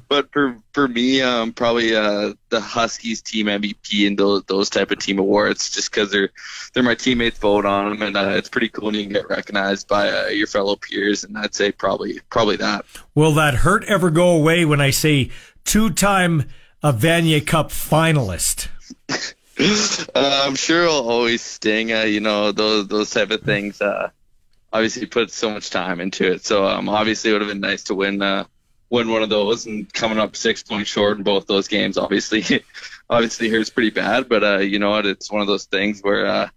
but 0.08 0.32
for 0.32 0.58
for 0.72 0.88
me, 0.88 1.22
um, 1.22 1.54
probably 1.54 1.96
uh, 1.96 2.34
the 2.50 2.60
Huskies 2.60 3.22
team 3.22 3.46
MVP 3.46 4.08
and 4.08 4.18
those 4.18 4.44
those 4.46 4.72
type 4.72 4.90
of 4.90 4.98
team 4.98 5.20
awards, 5.20 5.70
just 5.70 5.92
because 5.92 6.12
they're 6.12 6.30
they're 6.74 6.82
my 6.82 6.96
teammates 6.96 7.38
vote 7.38 7.64
on 7.64 7.92
them, 7.92 8.02
and 8.02 8.18
uh, 8.18 8.30
it's 8.30 8.50
pretty 8.50 8.70
cool 8.70 8.88
when 8.88 8.96
you 8.96 9.04
can 9.04 9.14
get 9.14 9.30
recognized 9.30 9.88
by 9.88 10.10
uh, 10.10 10.28
your 10.30 10.48
fellow 10.48 10.76
peers. 10.78 11.24
And 11.24 11.38
I'd 11.38 11.54
say 11.54 11.72
probably 11.72 12.20
probably 12.32 12.56
that. 12.56 12.84
Will 13.14 13.34
that 13.36 13.54
hurt 13.54 13.84
ever 13.84 14.10
go 14.10 14.30
away 14.30 14.66
when 14.66 14.82
I 14.82 14.90
say 14.90 15.30
two-time 15.64 16.50
uh, 16.82 16.92
Vanier 16.92 17.46
Cup 17.46 17.70
finalist? 17.70 18.70
uh, 20.16 20.44
I'm 20.46 20.56
sure 20.56 20.84
it'll 20.84 21.10
always 21.10 21.42
sting. 21.42 21.94
Uh, 21.94 22.02
you 22.02 22.20
know 22.20 22.52
those 22.52 22.88
those 22.88 23.10
type 23.12 23.32
of 23.32 23.42
things. 23.42 23.82
Uh, 23.82 24.10
obviously, 24.72 25.06
put 25.06 25.32
so 25.32 25.52
much 25.52 25.70
time 25.70 26.02
into 26.02 26.32
it. 26.32 26.44
So 26.44 26.66
um, 26.66 26.90
obviously, 26.90 27.30
it 27.30 27.34
would 27.34 27.42
have 27.44 27.52
been 27.52 27.60
nice 27.60 27.84
to 27.86 27.96
win 27.96 28.22
uh, 28.22 28.46
win 28.90 29.10
one 29.10 29.22
of 29.22 29.30
those. 29.30 29.68
And 29.68 29.92
coming 29.94 30.18
up 30.18 30.36
six 30.36 30.64
points 30.64 30.90
short 30.90 31.18
in 31.18 31.24
both 31.24 31.46
those 31.46 31.68
games, 31.68 31.98
obviously, 31.98 32.64
obviously 33.10 33.50
hurts 33.50 33.70
pretty 33.70 33.92
bad. 33.92 34.28
But 34.28 34.44
uh, 34.44 34.58
you 34.60 34.80
know 34.80 34.90
what? 34.90 35.06
It's 35.06 35.32
one 35.32 35.42
of 35.42 35.48
those 35.48 35.66
things 35.66 36.02
where 36.02 36.26
uh, 36.26 36.50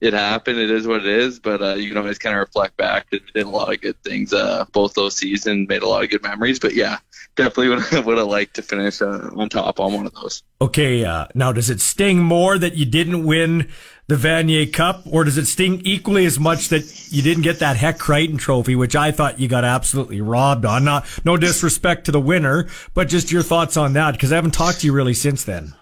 it 0.00 0.12
happened. 0.12 0.58
It 0.58 0.70
is 0.70 0.86
what 0.86 1.00
it 1.00 1.06
is. 1.06 1.38
But 1.38 1.62
uh, 1.62 1.74
you 1.74 1.88
can 1.88 1.98
always 1.98 2.18
kind 2.18 2.36
of 2.36 2.40
reflect 2.40 2.76
back. 2.76 3.10
that 3.10 3.32
did 3.32 3.46
a 3.46 3.48
lot 3.48 3.72
of 3.72 3.80
good 3.80 4.02
things 4.02 4.32
uh, 4.32 4.64
both 4.72 4.94
those 4.94 5.16
seasons. 5.16 5.68
Made 5.68 5.82
a 5.82 5.88
lot 5.88 6.04
of 6.04 6.10
good 6.10 6.22
memories. 6.22 6.58
But 6.58 6.74
yeah, 6.74 6.98
definitely 7.36 7.68
would 7.96 8.06
would 8.06 8.18
have 8.18 8.26
liked 8.26 8.54
to 8.56 8.62
finish 8.62 9.00
uh, 9.00 9.30
on 9.34 9.48
top 9.48 9.80
on 9.80 9.94
one 9.94 10.06
of 10.06 10.14
those. 10.14 10.42
Okay, 10.60 11.04
uh, 11.04 11.26
now 11.34 11.52
does 11.52 11.70
it 11.70 11.80
sting 11.80 12.18
more 12.18 12.58
that 12.58 12.74
you 12.74 12.84
didn't 12.84 13.24
win 13.24 13.68
the 14.08 14.16
Vanier 14.16 14.70
Cup, 14.72 15.02
or 15.10 15.24
does 15.24 15.36
it 15.36 15.46
sting 15.46 15.82
equally 15.84 16.24
as 16.24 16.38
much 16.38 16.68
that 16.68 17.12
you 17.12 17.22
didn't 17.22 17.42
get 17.42 17.58
that 17.58 17.76
Hec 17.76 17.98
Crighton 17.98 18.38
trophy, 18.38 18.74
which 18.74 18.96
I 18.96 19.12
thought 19.12 19.38
you 19.38 19.48
got 19.48 19.64
absolutely 19.64 20.20
robbed 20.20 20.64
on? 20.64 20.84
Not 20.84 21.06
no 21.24 21.36
disrespect 21.36 22.06
to 22.06 22.12
the 22.12 22.20
winner, 22.20 22.68
but 22.94 23.08
just 23.08 23.30
your 23.30 23.42
thoughts 23.42 23.76
on 23.76 23.92
that 23.94 24.12
because 24.12 24.32
I 24.32 24.36
haven't 24.36 24.52
talked 24.52 24.80
to 24.80 24.86
you 24.86 24.92
really 24.92 25.14
since 25.14 25.44
then. 25.44 25.74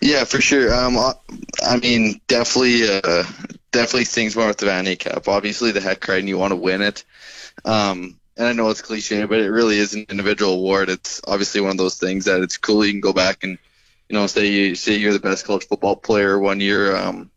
Yeah, 0.00 0.24
for 0.24 0.40
sure. 0.40 0.72
Um, 0.74 0.96
I- 0.98 1.14
I 1.64 1.76
mean, 1.78 2.20
definitely, 2.28 2.84
uh, 2.88 3.24
definitely 3.72 4.04
stings 4.04 4.36
more 4.36 4.48
with 4.48 4.58
the 4.58 4.66
Vanier 4.66 4.98
Cup. 4.98 5.28
Obviously, 5.28 5.70
the 5.72 5.80
heck 5.80 6.06
right, 6.08 6.22
you 6.22 6.38
want 6.38 6.52
to 6.52 6.56
win 6.56 6.82
it. 6.82 7.04
Um, 7.64 8.18
and 8.36 8.46
I 8.48 8.52
know 8.52 8.70
it's 8.70 8.82
cliche, 8.82 9.24
but 9.24 9.40
it 9.40 9.50
really 9.50 9.78
is 9.78 9.94
an 9.94 10.06
individual 10.08 10.54
award. 10.54 10.88
It's 10.90 11.20
obviously 11.26 11.60
one 11.60 11.72
of 11.72 11.78
those 11.78 11.96
things 11.98 12.24
that 12.26 12.42
it's 12.42 12.56
cool. 12.58 12.84
You 12.84 12.92
can 12.92 13.00
go 13.00 13.12
back 13.12 13.44
and, 13.44 13.58
you 14.08 14.16
know, 14.18 14.26
say 14.26 14.46
you 14.48 14.74
say 14.74 14.96
you're 14.96 15.12
the 15.12 15.20
best 15.20 15.46
college 15.46 15.66
football 15.66 15.96
player 15.96 16.38
one 16.38 16.60
year, 16.60 16.96
um, 16.96 17.30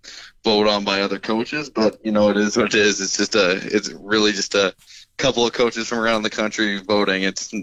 vote 0.44 0.68
on 0.68 0.86
by 0.86 1.02
other 1.02 1.20
coaches. 1.20 1.70
But 1.70 2.00
you 2.06 2.12
know, 2.12 2.30
it 2.30 2.38
is 2.38 2.58
what 2.58 2.68
it 2.68 2.76
is. 2.76 3.02
It's 3.02 3.18
just 3.18 3.36
a, 3.36 3.52
it's 3.52 3.92
really 3.92 4.32
just 4.32 4.56
a 4.56 4.74
couple 5.18 5.46
of 5.46 5.54
coaches 5.54 5.88
from 5.88 6.00
around 6.00 6.24
the 6.24 6.30
country 6.30 6.80
voting. 6.80 7.24
It's 7.24 7.54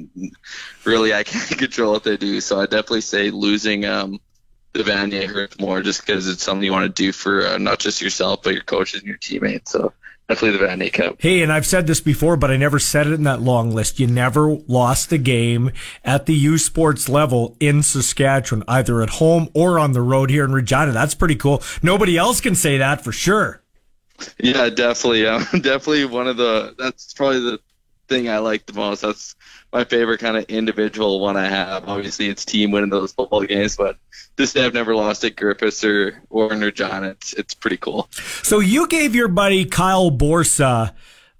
really 0.84 1.14
I 1.14 1.22
can't 1.22 1.48
control 1.58 1.92
what 1.92 2.04
they 2.04 2.16
do. 2.16 2.40
So 2.40 2.60
I 2.60 2.64
definitely 2.66 3.02
say 3.02 3.30
losing 3.30 3.84
um, 3.84 4.20
the 4.72 4.82
Vanier 4.82 5.26
hurts 5.26 5.58
more 5.58 5.82
just 5.82 6.04
because 6.04 6.28
it's 6.28 6.42
something 6.42 6.64
you 6.64 6.72
want 6.72 6.84
to 6.94 7.02
do 7.02 7.12
for 7.12 7.46
uh, 7.46 7.58
not 7.58 7.78
just 7.78 8.00
yourself 8.00 8.42
but 8.42 8.54
your 8.54 8.62
coaches 8.62 9.00
and 9.00 9.08
your 9.08 9.18
teammates. 9.18 9.72
So 9.72 9.92
definitely 10.28 10.58
the 10.58 10.64
Vanier 10.66 10.92
Cup. 10.92 11.16
Hey, 11.18 11.42
and 11.42 11.52
I've 11.52 11.66
said 11.66 11.86
this 11.86 12.00
before, 12.00 12.36
but 12.36 12.50
I 12.50 12.56
never 12.56 12.78
said 12.78 13.06
it 13.06 13.12
in 13.12 13.24
that 13.24 13.42
long 13.42 13.70
list. 13.70 14.00
You 14.00 14.06
never 14.06 14.56
lost 14.66 15.12
a 15.12 15.18
game 15.18 15.72
at 16.04 16.26
the 16.26 16.34
U 16.34 16.58
Sports 16.58 17.08
level 17.08 17.56
in 17.60 17.82
Saskatchewan, 17.82 18.64
either 18.66 19.02
at 19.02 19.10
home 19.10 19.48
or 19.54 19.78
on 19.78 19.92
the 19.92 20.02
road 20.02 20.30
here 20.30 20.44
in 20.44 20.52
Regina. 20.52 20.92
That's 20.92 21.14
pretty 21.14 21.36
cool. 21.36 21.62
Nobody 21.82 22.16
else 22.16 22.40
can 22.40 22.54
say 22.54 22.78
that 22.78 23.04
for 23.04 23.12
sure. 23.12 23.62
Yeah, 24.38 24.68
definitely. 24.70 25.26
Um, 25.32 25.42
definitely 25.60 26.04
one 26.06 26.28
of 26.28 26.36
the. 26.36 26.74
That's 26.78 27.12
probably 27.14 27.40
the 27.40 27.60
thing 28.08 28.28
I 28.28 28.38
like 28.38 28.66
the 28.66 28.72
most. 28.72 29.00
That's 29.00 29.34
my 29.72 29.84
favorite 29.84 30.18
kind 30.18 30.36
of 30.36 30.44
individual 30.44 31.20
one 31.20 31.36
I 31.36 31.48
have. 31.48 31.88
Obviously, 31.88 32.28
it's 32.28 32.44
team 32.44 32.70
winning 32.70 32.90
those 32.90 33.12
football 33.12 33.42
games, 33.42 33.76
but 33.76 33.96
just 34.36 34.54
to 34.54 34.62
have 34.62 34.74
never 34.74 34.94
lost 34.94 35.24
at 35.24 35.36
Griffiths 35.36 35.82
or 35.84 36.22
or 36.30 36.70
John, 36.70 37.04
it's 37.04 37.32
it's 37.32 37.54
pretty 37.54 37.78
cool. 37.78 38.08
So 38.42 38.58
you 38.60 38.86
gave 38.88 39.14
your 39.14 39.28
buddy 39.28 39.64
Kyle 39.64 40.10
Borsa 40.10 40.92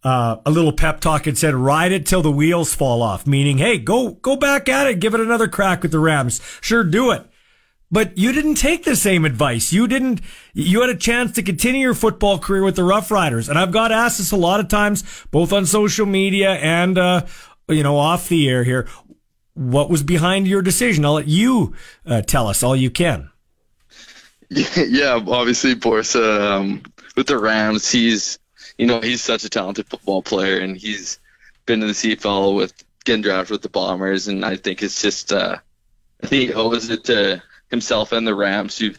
uh, 0.05 0.37
a 0.45 0.51
little 0.51 0.73
pep 0.73 1.01
talk 1.01 1.27
and 1.27 1.37
said, 1.37 1.55
"Ride 1.55 1.93
it 1.93 2.07
till 2.07 2.23
the 2.23 2.33
wheels 2.33 2.75
fall 2.75 3.03
off," 3.03 3.27
meaning, 3.27 3.59
"Hey, 3.59 3.79
go 3.79 4.11
go 4.11 4.37
back 4.37 4.69
at 4.69 4.87
it, 4.87 5.01
give 5.01 5.15
it 5.15 5.21
another 5.21 5.49
crack 5.49 5.83
with 5.83 5.93
the 5.93 6.01
Rams. 6.01 6.41
Sure, 6.61 6.85
do 6.85 7.11
it." 7.11 7.27
But 7.93 8.17
you 8.17 8.33
didn't 8.33 8.55
take 8.55 8.85
the 8.85 8.97
same 8.97 9.27
advice. 9.27 9.71
You 9.71 9.87
didn't, 9.87 10.23
you 10.55 10.81
had 10.81 10.89
a 10.89 10.97
chance 10.97 11.33
to 11.33 11.43
continue 11.43 11.83
your 11.83 11.95
football 11.95 12.39
career 12.39 12.65
with 12.65 12.75
the 12.75 12.85
Rough 12.85 13.11
Riders. 13.11 13.51
And 13.51 13.59
I've 13.59 13.71
got 13.71 13.93
asked 13.93 14.17
this 14.17 14.33
a 14.33 14.37
lot 14.37 14.61
of 14.61 14.69
times, 14.69 15.05
both 15.31 15.53
on 15.53 15.67
social 15.67 16.07
media 16.07 16.53
and, 16.53 16.97
uh, 16.97 17.27
you 17.73 17.83
know, 17.83 17.97
off 17.97 18.29
the 18.29 18.49
air 18.49 18.65
here. 18.65 18.89
What 19.55 19.91
was 19.91 20.03
behind 20.03 20.49
your 20.49 20.63
decision? 20.63 21.05
I'll 21.05 21.15
let 21.15 21.29
you 21.29 21.75
uh, 22.07 22.23
tell 22.23 22.49
us 22.49 22.63
all 22.63 22.77
you 22.77 22.91
can. 22.91 23.31
Yeah, 24.77 25.19
obviously 25.29 25.75
Borsa 25.75 26.41
um, 26.53 26.83
with 27.17 27.27
the 27.27 27.39
Rams, 27.39 27.91
he's 27.91 28.39
you 28.77 28.87
know 28.87 29.01
he's 29.01 29.23
such 29.23 29.45
a 29.45 29.49
talented 29.49 29.89
football 29.89 30.23
player, 30.23 30.59
and 30.59 30.77
he's 30.77 31.19
been 31.65 31.81
in 31.81 31.89
the 31.89 31.95
CFL 31.95 32.55
with 32.55 32.75
getting 33.05 33.23
drafted 33.23 33.53
with 33.53 33.63
the 33.63 33.71
Bombers, 33.71 34.29
and 34.29 34.45
I 34.45 34.57
think 34.57 34.83
it's 34.83 35.01
just 35.01 35.33
uh, 35.33 35.57
I 36.23 36.27
think 36.27 36.51
he 36.51 36.55
owes 36.55 36.91
it 36.91 37.05
to 37.05 37.43
himself 37.71 38.13
and 38.13 38.27
the 38.27 38.35
Rams 38.35 38.79
who 38.79 38.93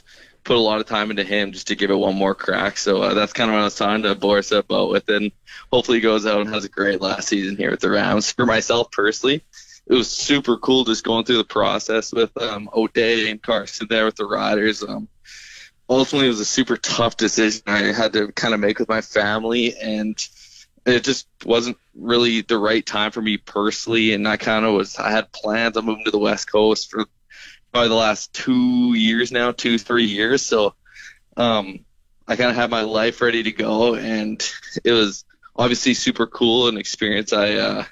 put 0.43 0.57
a 0.57 0.59
lot 0.59 0.81
of 0.81 0.87
time 0.87 1.09
into 1.09 1.23
him 1.23 1.51
just 1.51 1.67
to 1.67 1.75
give 1.75 1.91
it 1.91 1.95
one 1.95 2.15
more 2.15 2.35
crack. 2.35 2.77
So 2.77 3.01
uh, 3.01 3.13
that's 3.13 3.33
kind 3.33 3.49
of 3.49 3.53
what 3.53 3.61
I 3.61 3.65
was 3.65 3.75
talking 3.75 4.03
to 4.03 4.15
Borsa 4.15 4.59
about 4.59 4.89
with, 4.89 5.09
and 5.09 5.31
hopefully 5.71 5.97
he 5.97 6.01
goes 6.01 6.25
out 6.25 6.41
and 6.41 6.49
has 6.53 6.65
a 6.65 6.69
great 6.69 7.01
last 7.01 7.27
season 7.27 7.57
here 7.57 7.71
with 7.71 7.79
the 7.79 7.89
Rams. 7.89 8.31
For 8.31 8.45
myself 8.45 8.91
personally, 8.91 9.43
it 9.87 9.93
was 9.93 10.09
super 10.09 10.57
cool 10.57 10.85
just 10.85 11.03
going 11.03 11.25
through 11.25 11.37
the 11.37 11.43
process 11.43 12.13
with 12.13 12.35
um, 12.41 12.69
O'Day 12.73 13.29
and 13.29 13.41
Carson 13.41 13.87
there 13.89 14.05
with 14.05 14.15
the 14.15 14.25
Riders. 14.25 14.83
Um, 14.83 15.07
ultimately, 15.89 16.27
it 16.27 16.31
was 16.31 16.39
a 16.39 16.45
super 16.45 16.77
tough 16.77 17.17
decision 17.17 17.63
I 17.67 17.91
had 17.91 18.13
to 18.13 18.31
kind 18.31 18.53
of 18.53 18.59
make 18.59 18.79
with 18.79 18.89
my 18.89 19.01
family, 19.01 19.75
and 19.77 20.17
it 20.85 21.03
just 21.03 21.27
wasn't 21.45 21.77
really 21.95 22.41
the 22.41 22.57
right 22.57 22.85
time 22.85 23.11
for 23.11 23.21
me 23.21 23.37
personally. 23.37 24.13
And 24.13 24.27
I 24.27 24.37
kind 24.37 24.65
of 24.65 24.73
was, 24.73 24.97
I 24.97 25.11
had 25.11 25.31
plans 25.31 25.77
on 25.77 25.85
moving 25.85 26.05
to 26.05 26.11
the 26.11 26.17
West 26.17 26.51
Coast 26.51 26.91
for 26.91 27.05
probably 27.73 27.89
the 27.89 27.95
last 27.95 28.31
two 28.33 28.93
years 28.93 29.31
now, 29.31 29.51
two, 29.51 29.79
three 29.79 30.05
years. 30.05 30.43
So 30.43 30.75
um, 31.35 31.79
I 32.27 32.35
kind 32.35 32.51
of 32.51 32.55
had 32.55 32.69
my 32.69 32.81
life 32.81 33.19
ready 33.19 33.41
to 33.43 33.51
go, 33.51 33.95
and 33.95 34.41
it 34.83 34.91
was 34.91 35.25
obviously 35.55 35.95
super 35.95 36.27
cool 36.27 36.67
and 36.67 36.77
experience. 36.77 37.33
I 37.33 37.53
uh, 37.53 37.85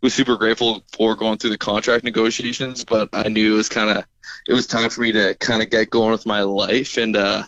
was 0.00 0.14
super 0.14 0.36
grateful 0.36 0.82
for 0.96 1.16
going 1.16 1.36
through 1.36 1.50
the 1.50 1.58
contract 1.58 2.02
negotiations, 2.02 2.86
but 2.86 3.10
I 3.12 3.28
knew 3.28 3.52
it 3.52 3.56
was 3.56 3.68
kind 3.68 3.90
of 3.90 4.04
it 4.48 4.54
was 4.54 4.66
time 4.66 4.88
for 4.88 5.02
me 5.02 5.12
to 5.12 5.34
kind 5.34 5.62
of 5.62 5.68
get 5.68 5.90
going 5.90 6.12
with 6.12 6.24
my 6.24 6.42
life. 6.42 6.96
And 6.96 7.14
uh, 7.14 7.44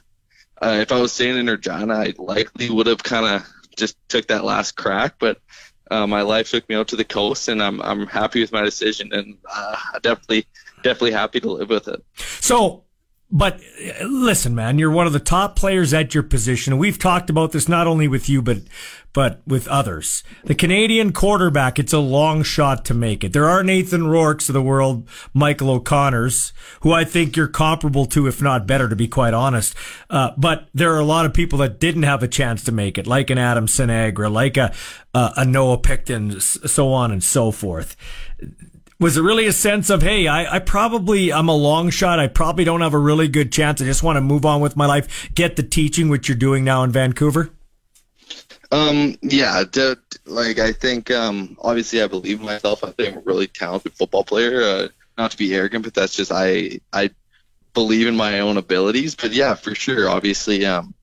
uh, 0.61 0.78
if 0.82 0.92
I 0.92 1.00
was 1.00 1.12
staying 1.12 1.38
in 1.38 1.46
Regina, 1.46 1.94
I 1.94 2.12
likely 2.18 2.68
would 2.68 2.87
have 2.87 3.02
kind 3.02 3.24
of 3.26 3.48
just 3.78 3.96
took 4.08 4.26
that 4.28 4.44
last 4.44 4.76
crack, 4.76 5.14
but. 5.18 5.38
Uh, 5.90 6.06
my 6.06 6.22
life 6.22 6.50
took 6.50 6.66
me 6.70 6.74
out 6.74 6.88
to 6.88 6.96
the 6.96 7.04
coast, 7.04 7.48
and 7.48 7.62
I'm 7.62 7.82
I'm 7.82 8.06
happy 8.06 8.40
with 8.40 8.50
my 8.50 8.62
decision, 8.62 9.12
and 9.12 9.37
uh, 9.44 9.76
I 9.92 9.98
definitely 9.98 10.46
definitely 10.83 11.12
happy 11.12 11.40
to 11.40 11.53
live 11.53 11.68
with 11.68 11.88
it. 11.88 12.05
So, 12.40 12.85
but 13.35 13.61
listen, 14.05 14.55
man, 14.55 14.79
you're 14.79 14.90
one 14.90 15.07
of 15.07 15.14
the 15.14 15.18
top 15.18 15.57
players 15.57 15.95
at 15.95 16.12
your 16.12 16.23
position. 16.23 16.77
We've 16.77 16.99
talked 16.99 17.31
about 17.31 17.53
this 17.53 17.66
not 17.66 17.87
only 17.87 18.07
with 18.07 18.29
you, 18.29 18.42
but 18.42 18.59
but 19.14 19.42
with 19.47 19.68
others. 19.68 20.23
The 20.45 20.55
Canadian 20.55 21.12
quarterback, 21.12 21.79
it's 21.79 21.92
a 21.92 21.99
long 21.99 22.42
shot 22.42 22.85
to 22.87 22.95
make 22.95 23.23
it. 23.23 23.33
There 23.33 23.49
are 23.49 23.62
Nathan 23.62 24.07
Rourke's 24.07 24.49
of 24.49 24.55
the 24.55 24.62
world, 24.62 25.07
Michael 25.35 25.71
O'Connor's, 25.71 26.53
who 26.81 26.92
I 26.92 27.05
think 27.05 27.37
you're 27.37 27.49
comparable 27.49 28.07
to, 28.07 28.27
if 28.27 28.40
not 28.40 28.66
better, 28.66 28.88
to 28.88 28.97
be 28.97 29.09
quite 29.09 29.35
honest. 29.35 29.75
Uh, 30.09 30.31
but 30.38 30.68
there 30.73 30.95
are 30.95 30.99
a 30.99 31.05
lot 31.05 31.27
of 31.27 31.35
people 31.35 31.59
that 31.59 31.79
didn't 31.79 32.05
have 32.05 32.23
a 32.23 32.29
chance 32.29 32.64
to 32.64 32.73
make 32.73 32.97
it, 32.97 33.07
like 33.07 33.29
an 33.29 33.37
Adam 33.37 33.66
Sinagra, 33.66 34.33
like 34.33 34.57
a, 34.57 34.73
uh, 35.12 35.33
a 35.37 35.45
Noah 35.45 35.79
Picton, 35.79 36.40
so 36.40 36.92
on 36.92 37.12
and 37.12 37.23
so 37.23 37.51
forth 37.51 37.97
was 39.03 39.17
it 39.17 39.23
really 39.23 39.47
a 39.47 39.53
sense 39.53 39.91
of 39.91 40.01
hey 40.01 40.29
I, 40.29 40.57
I, 40.57 40.59
probably 40.61 41.33
i'm 41.33 41.49
a 41.49 41.57
long 41.57 41.91
shot. 41.91 42.21
I 42.21 42.29
probably 42.29 42.65
don't 42.65 42.81
have 42.81 42.95
a 42.95 42.99
really 42.99 43.27
good 43.27 43.53
chance. 43.53 43.83
I 43.83 43.85
just 43.85 44.03
want 44.03 44.17
to 44.17 44.21
move 44.21 44.47
on 44.47 44.61
with 44.61 44.77
my 44.77 44.87
life 44.87 45.29
get 45.35 45.57
the 45.57 45.62
teaching 45.65 46.09
which 46.09 46.29
you're 46.29 46.37
doing 46.37 46.62
now 46.65 46.85
in 46.85 46.93
vancouver? 46.93 47.51
Um 48.71 49.19
yeah 49.21 49.65
like 50.25 50.59
i 50.61 50.73
think 50.73 51.11
um 51.11 51.59
obviously 51.61 52.01
i 52.01 52.07
believe 52.07 52.38
in 52.38 52.47
myself. 52.47 52.85
I 52.85 52.93
think 52.93 53.12
i'm 53.12 53.19
a 53.19 53.23
really 53.23 53.49
talented 53.49 53.93
football 53.93 54.25
player. 54.25 54.62
Uh, 54.62 54.88
not 55.19 55.33
to 55.33 55.37
be 55.37 55.55
arrogant 55.55 55.85
but 55.85 55.95
that's 55.95 56.15
just 56.15 56.31
i 56.33 56.79
i 56.93 57.11
believe 57.75 58.07
in 58.07 58.17
my 58.17 58.41
own 58.41 58.57
abilities. 58.57 59.17
But 59.17 59.33
yeah 59.33 59.55
for 59.55 59.75
sure 59.75 60.09
obviously 60.09 60.65
um 60.65 60.95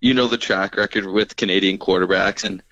you 0.00 0.14
know 0.14 0.26
the 0.26 0.38
track 0.38 0.76
record 0.76 1.06
with 1.06 1.36
canadian 1.36 1.78
quarterbacks 1.78 2.44
and 2.44 2.62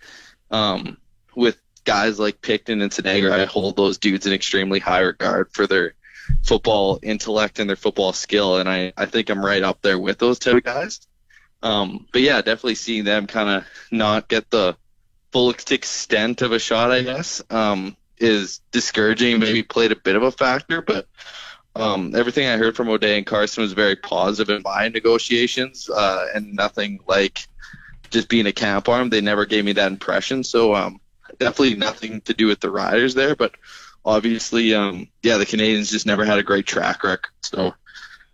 um 0.50 0.96
with 1.36 1.58
guys 1.84 2.18
like 2.18 2.40
Picton 2.40 2.82
and 2.82 2.90
Sinagra, 2.90 3.32
I 3.32 3.44
hold 3.44 3.76
those 3.76 3.98
dudes 3.98 4.26
in 4.26 4.32
extremely 4.32 4.78
high 4.78 5.00
regard 5.00 5.52
for 5.52 5.66
their 5.66 5.94
football 6.44 6.98
intellect 7.02 7.58
and 7.58 7.68
their 7.68 7.76
football 7.76 8.12
skill, 8.12 8.58
and 8.58 8.68
I, 8.68 8.92
I 8.96 9.06
think 9.06 9.30
I'm 9.30 9.44
right 9.44 9.62
up 9.62 9.82
there 9.82 9.98
with 9.98 10.18
those 10.18 10.38
two 10.38 10.60
guys. 10.60 11.00
Um, 11.62 12.06
but 12.12 12.22
yeah, 12.22 12.36
definitely 12.38 12.76
seeing 12.76 13.04
them 13.04 13.26
kind 13.26 13.48
of 13.48 13.64
not 13.90 14.28
get 14.28 14.50
the 14.50 14.76
full 15.32 15.50
extent 15.50 16.42
of 16.42 16.52
a 16.52 16.58
shot, 16.58 16.90
I 16.90 17.02
guess, 17.02 17.42
um, 17.50 17.96
is 18.18 18.60
discouraging. 18.70 19.40
Maybe 19.40 19.62
played 19.62 19.92
a 19.92 19.96
bit 19.96 20.16
of 20.16 20.22
a 20.22 20.32
factor, 20.32 20.82
but 20.82 21.06
um, 21.76 22.14
everything 22.14 22.46
I 22.46 22.56
heard 22.56 22.76
from 22.76 22.88
O'Day 22.88 23.16
and 23.16 23.26
Carson 23.26 23.62
was 23.62 23.72
very 23.72 23.96
positive 23.96 24.54
in 24.54 24.62
my 24.62 24.88
negotiations, 24.88 25.88
uh, 25.88 26.26
and 26.34 26.54
nothing 26.54 27.00
like 27.06 27.46
just 28.10 28.28
being 28.28 28.46
a 28.46 28.52
camp 28.52 28.88
arm. 28.88 29.10
They 29.10 29.20
never 29.20 29.46
gave 29.46 29.64
me 29.64 29.72
that 29.72 29.92
impression. 29.92 30.42
So 30.42 30.74
um, 30.74 30.99
definitely 31.40 31.74
nothing 31.74 32.20
to 32.22 32.34
do 32.34 32.46
with 32.46 32.60
the 32.60 32.70
riders 32.70 33.14
there, 33.14 33.34
but 33.34 33.54
obviously, 34.04 34.74
um, 34.74 35.08
yeah, 35.22 35.38
the 35.38 35.46
Canadians 35.46 35.90
just 35.90 36.06
never 36.06 36.24
had 36.24 36.38
a 36.38 36.44
great 36.44 36.66
track 36.66 37.02
record. 37.02 37.32
So 37.42 37.74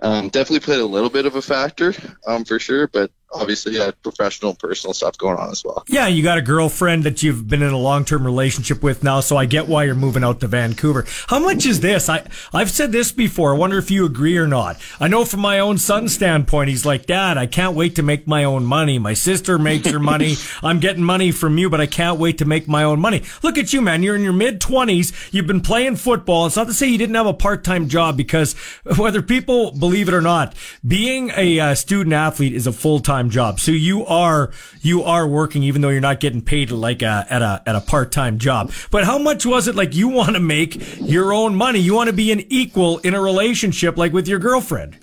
um, 0.01 0.29
definitely 0.29 0.61
played 0.61 0.81
a 0.81 0.87
little 0.87 1.09
bit 1.09 1.25
of 1.25 1.37
a 1.37 1.42
factor 1.42 1.95
um, 2.27 2.45
for 2.45 2.59
sure, 2.59 2.88
but 2.88 3.11
obviously 3.33 3.75
you 3.75 3.81
had 3.81 4.01
professional 4.03 4.55
personal 4.55 4.95
stuff 4.95 5.17
going 5.19 5.37
on 5.37 5.51
as 5.51 5.65
well. 5.65 5.85
Yeah, 5.89 6.07
you 6.07 6.23
got 6.23 6.39
a 6.39 6.43
girlfriend 6.43 7.05
that 7.05 7.23
you've 7.23 7.49
been 7.49 7.62
in 7.62 7.73
a 7.73 7.79
long 7.79 8.05
term 8.05 8.25
relationship 8.25 8.83
with 8.83 9.03
now, 9.03 9.21
so 9.21 9.37
I 9.37 9.47
get 9.47 9.69
why 9.69 9.85
you're 9.85 9.95
moving 9.95 10.25
out 10.25 10.41
to 10.41 10.47
Vancouver. 10.47 11.05
How 11.29 11.39
much 11.39 11.67
is 11.67 11.81
this? 11.81 12.09
I 12.09 12.27
I've 12.53 12.71
said 12.71 12.93
this 12.93 13.12
before. 13.12 13.55
I 13.55 13.59
wonder 13.59 13.79
if 13.79 13.91
you 13.91 14.07
agree 14.07 14.37
or 14.37 14.47
not. 14.47 14.79
I 15.01 15.09
know 15.09 15.25
from 15.25 15.41
my 15.41 15.59
own 15.59 15.79
son's 15.79 16.15
standpoint, 16.15 16.71
he's 16.71 16.87
like, 16.87 17.07
Dad, 17.07 17.39
I 17.39 17.47
can't 17.47 17.77
wait 17.77 17.97
to 17.97 18.03
make 18.03 18.27
my 18.27 18.45
own 18.45 18.65
money. 18.65 18.99
My 18.99 19.15
sister 19.15 19.59
makes 19.59 19.91
her 19.91 20.01
money. 20.01 20.37
I'm 20.62 20.81
getting 20.81 21.03
money 21.03 21.33
from 21.33 21.59
you, 21.59 21.71
but 21.71 21.81
I 21.81 21.87
can't 21.87 22.19
wait 22.19 22.39
to 22.39 22.45
make 22.45 22.69
my 22.69 22.83
own 22.83 23.01
money. 23.01 23.23
Look 23.43 23.59
at 23.59 23.73
you, 23.73 23.81
man. 23.81 24.03
You're 24.03 24.17
in 24.17 24.23
your 24.23 24.33
mid 24.33 24.61
twenties. 24.61 25.12
You've 25.33 25.47
been 25.47 25.61
playing 25.61 25.97
football. 25.97 26.47
It's 26.47 26.57
not 26.57 26.67
to 26.67 26.75
say 26.75 26.87
you 26.87 26.99
didn't 26.99 27.15
have 27.15 27.27
a 27.27 27.35
part 27.35 27.65
time 27.65 27.89
job 27.89 28.17
because 28.17 28.53
whether 28.97 29.23
people 29.23 29.73
believe 29.73 30.09
it 30.09 30.15
or 30.15 30.23
not, 30.23 30.55
being 30.87 31.33
a 31.37 31.61
uh, 31.61 31.75
student 31.75 32.12
athlete 32.12 32.55
is 32.55 32.67
a 32.67 32.73
full 32.73 33.01
time 33.01 33.15
job. 33.31 33.60
So 33.60 33.73
you 33.73 34.04
are 34.06 34.52
you 34.81 35.02
are 35.02 35.27
working 35.27 35.62
even 35.62 35.83
though 35.83 35.88
you're 35.88 36.00
not 36.00 36.21
getting 36.21 36.42
paid 36.42 36.71
like 36.71 37.02
a, 37.02 37.27
at 37.29 37.42
a 37.42 37.62
at 37.67 37.75
a 37.75 37.81
part 37.81 38.12
time 38.12 38.38
job. 38.38 38.73
But 38.90 39.04
how 39.04 39.19
much 39.19 39.44
was 39.44 39.69
it 39.69 39.75
like 39.75 39.94
you 39.94 40.08
want 40.08 40.35
to 40.35 40.40
make 40.40 41.00
your 41.00 41.33
own 41.33 41.54
money? 41.56 41.79
You 41.79 41.94
want 41.94 42.08
to 42.08 42.17
be 42.17 42.33
an 42.33 42.44
equal 42.48 42.98
in 42.98 43.14
a 43.14 43.21
relationship 43.21 43.96
like 43.96 44.12
with 44.12 44.29
your 44.29 44.38
girlfriend? 44.38 44.98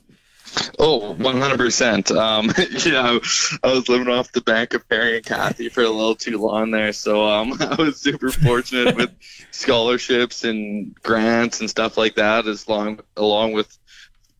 Oh, 0.79 1.15
100%. 1.15 2.15
Um, 2.15 2.51
yeah, 2.85 3.19
I 3.63 3.73
was 3.73 3.89
living 3.89 4.07
off 4.07 4.31
the 4.31 4.41
bank 4.41 4.73
of 4.73 4.87
Perry 4.87 5.17
and 5.17 5.25
Kathy 5.25 5.69
for 5.69 5.81
a 5.81 5.89
little 5.89 6.15
too 6.15 6.37
long 6.37 6.71
there. 6.71 6.93
So 6.93 7.23
um, 7.23 7.53
I 7.59 7.75
was 7.75 7.99
super 7.99 8.29
fortunate 8.29 8.95
with 8.95 9.11
scholarships 9.51 10.43
and 10.43 10.93
grants 11.01 11.59
and 11.59 11.69
stuff 11.69 11.97
like 11.97 12.15
that, 12.15 12.47
as 12.47 12.67
long, 12.67 12.99
along 13.17 13.53
with 13.53 13.77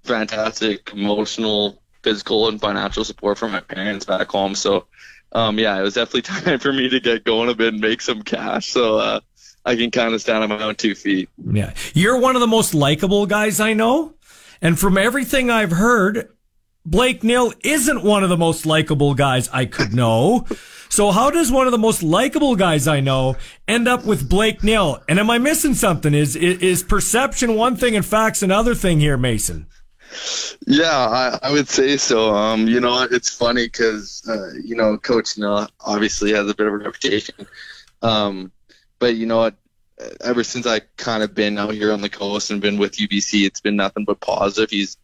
fantastic 0.03 0.91
emotional, 0.93 1.81
physical, 2.03 2.47
and 2.47 2.59
financial 2.59 3.03
support 3.03 3.37
from 3.37 3.51
my 3.51 3.61
parents 3.61 4.05
back 4.05 4.29
home. 4.29 4.55
So, 4.55 4.85
um, 5.31 5.57
yeah, 5.57 5.79
it 5.79 5.81
was 5.81 5.95
definitely 5.95 6.21
time 6.43 6.59
for 6.59 6.71
me 6.71 6.89
to 6.89 6.99
get 6.99 7.23
going 7.23 7.49
a 7.49 7.55
bit 7.55 7.73
and 7.73 7.81
make 7.81 8.01
some 8.01 8.21
cash. 8.21 8.67
So 8.67 8.97
uh, 8.97 9.19
I 9.65 9.75
can 9.75 9.91
kind 9.91 10.13
of 10.13 10.21
stand 10.21 10.43
on 10.43 10.49
my 10.49 10.63
own 10.63 10.75
two 10.75 10.95
feet. 10.95 11.29
Yeah. 11.43 11.73
You're 11.93 12.19
one 12.19 12.35
of 12.35 12.41
the 12.41 12.47
most 12.47 12.73
likable 12.73 13.25
guys 13.25 13.59
I 13.59 13.73
know. 13.73 14.13
And 14.61 14.79
from 14.79 14.97
everything 14.97 15.49
I've 15.49 15.71
heard, 15.71 16.29
Blake 16.85 17.23
Nill 17.23 17.53
isn't 17.63 18.03
one 18.03 18.23
of 18.23 18.29
the 18.29 18.37
most 18.37 18.65
likable 18.65 19.13
guys 19.13 19.49
I 19.49 19.65
could 19.65 19.93
know. 19.93 20.45
So 20.89 21.11
how 21.11 21.31
does 21.31 21.51
one 21.51 21.65
of 21.65 21.71
the 21.71 21.77
most 21.77 22.03
likable 22.03 22.55
guys 22.55 22.87
I 22.87 22.99
know 22.99 23.35
end 23.67 23.87
up 23.87 24.05
with 24.05 24.29
Blake 24.29 24.63
Nill? 24.63 25.01
And 25.09 25.17
am 25.17 25.29
I 25.29 25.37
missing 25.37 25.73
something? 25.73 26.13
Is, 26.13 26.35
is, 26.35 26.59
is 26.59 26.83
perception 26.83 27.55
one 27.55 27.77
thing 27.77 27.95
and 27.95 28.05
facts 28.05 28.43
another 28.43 28.75
thing 28.75 28.99
here, 28.99 29.17
Mason? 29.17 29.67
Yeah, 30.67 30.89
I, 30.91 31.39
I 31.41 31.51
would 31.51 31.67
say 31.67 31.97
so. 31.97 32.33
Um, 32.33 32.67
you 32.67 32.79
know, 32.79 33.07
it's 33.09 33.29
funny 33.29 33.65
because 33.65 34.23
uh, 34.27 34.53
you 34.63 34.75
know 34.75 34.97
Coach 34.97 35.37
Nill 35.37 35.67
obviously 35.79 36.33
has 36.33 36.49
a 36.49 36.55
bit 36.55 36.67
of 36.67 36.73
a 36.73 36.77
reputation, 36.77 37.35
um, 38.01 38.51
but 38.99 39.15
you 39.15 39.25
know 39.25 39.37
what? 39.37 39.55
Ever 40.21 40.43
since 40.43 40.65
I 40.65 40.81
kind 40.97 41.23
of 41.23 41.33
been 41.33 41.57
out 41.57 41.73
here 41.73 41.93
on 41.93 42.01
the 42.01 42.09
coast 42.09 42.51
and 42.51 42.61
been 42.61 42.77
with 42.77 42.97
UBC, 42.97 43.45
it's 43.45 43.61
been 43.61 43.75
nothing 43.75 44.05
but 44.05 44.19
positive. 44.19 44.69
He's 44.69 44.97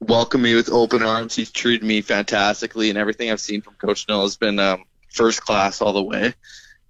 welcomed 0.00 0.42
me 0.42 0.54
with 0.54 0.70
open 0.70 1.02
arms. 1.02 1.34
He's 1.34 1.50
treated 1.50 1.86
me 1.86 2.00
fantastically, 2.00 2.90
and 2.90 2.98
everything 2.98 3.30
I've 3.30 3.40
seen 3.40 3.62
from 3.62 3.74
Coach 3.74 4.06
Nill 4.08 4.22
has 4.22 4.36
been 4.36 4.58
um, 4.58 4.84
first 5.10 5.42
class 5.42 5.80
all 5.80 5.92
the 5.92 6.02
way. 6.02 6.34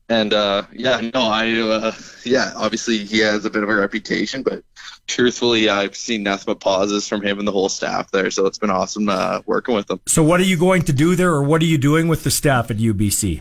And 0.08 0.34
uh, 0.34 0.64
yeah, 0.72 1.00
no, 1.14 1.22
I 1.22 1.52
uh, 1.52 1.92
yeah, 2.24 2.52
obviously 2.56 2.98
he 3.04 3.18
has 3.20 3.44
a 3.46 3.50
bit 3.50 3.62
of 3.62 3.70
a 3.70 3.74
reputation, 3.74 4.42
but 4.42 4.62
truthfully, 5.06 5.68
I've 5.70 5.96
seen 5.96 6.22
nothing 6.22 6.44
but 6.46 6.60
positives 6.60 7.08
from 7.08 7.22
him 7.22 7.38
and 7.38 7.48
the 7.48 7.52
whole 7.52 7.70
staff 7.70 8.10
there. 8.10 8.30
So 8.30 8.44
it's 8.46 8.58
been 8.58 8.70
awesome 8.70 9.08
uh, 9.08 9.40
working 9.46 9.74
with 9.74 9.86
them. 9.86 10.00
So 10.06 10.22
what 10.22 10.40
are 10.40 10.44
you 10.44 10.58
going 10.58 10.82
to 10.82 10.92
do 10.92 11.16
there, 11.16 11.30
or 11.30 11.42
what 11.42 11.62
are 11.62 11.66
you 11.66 11.78
doing 11.78 12.08
with 12.08 12.22
the 12.22 12.30
staff 12.30 12.70
at 12.70 12.76
UBC? 12.76 13.40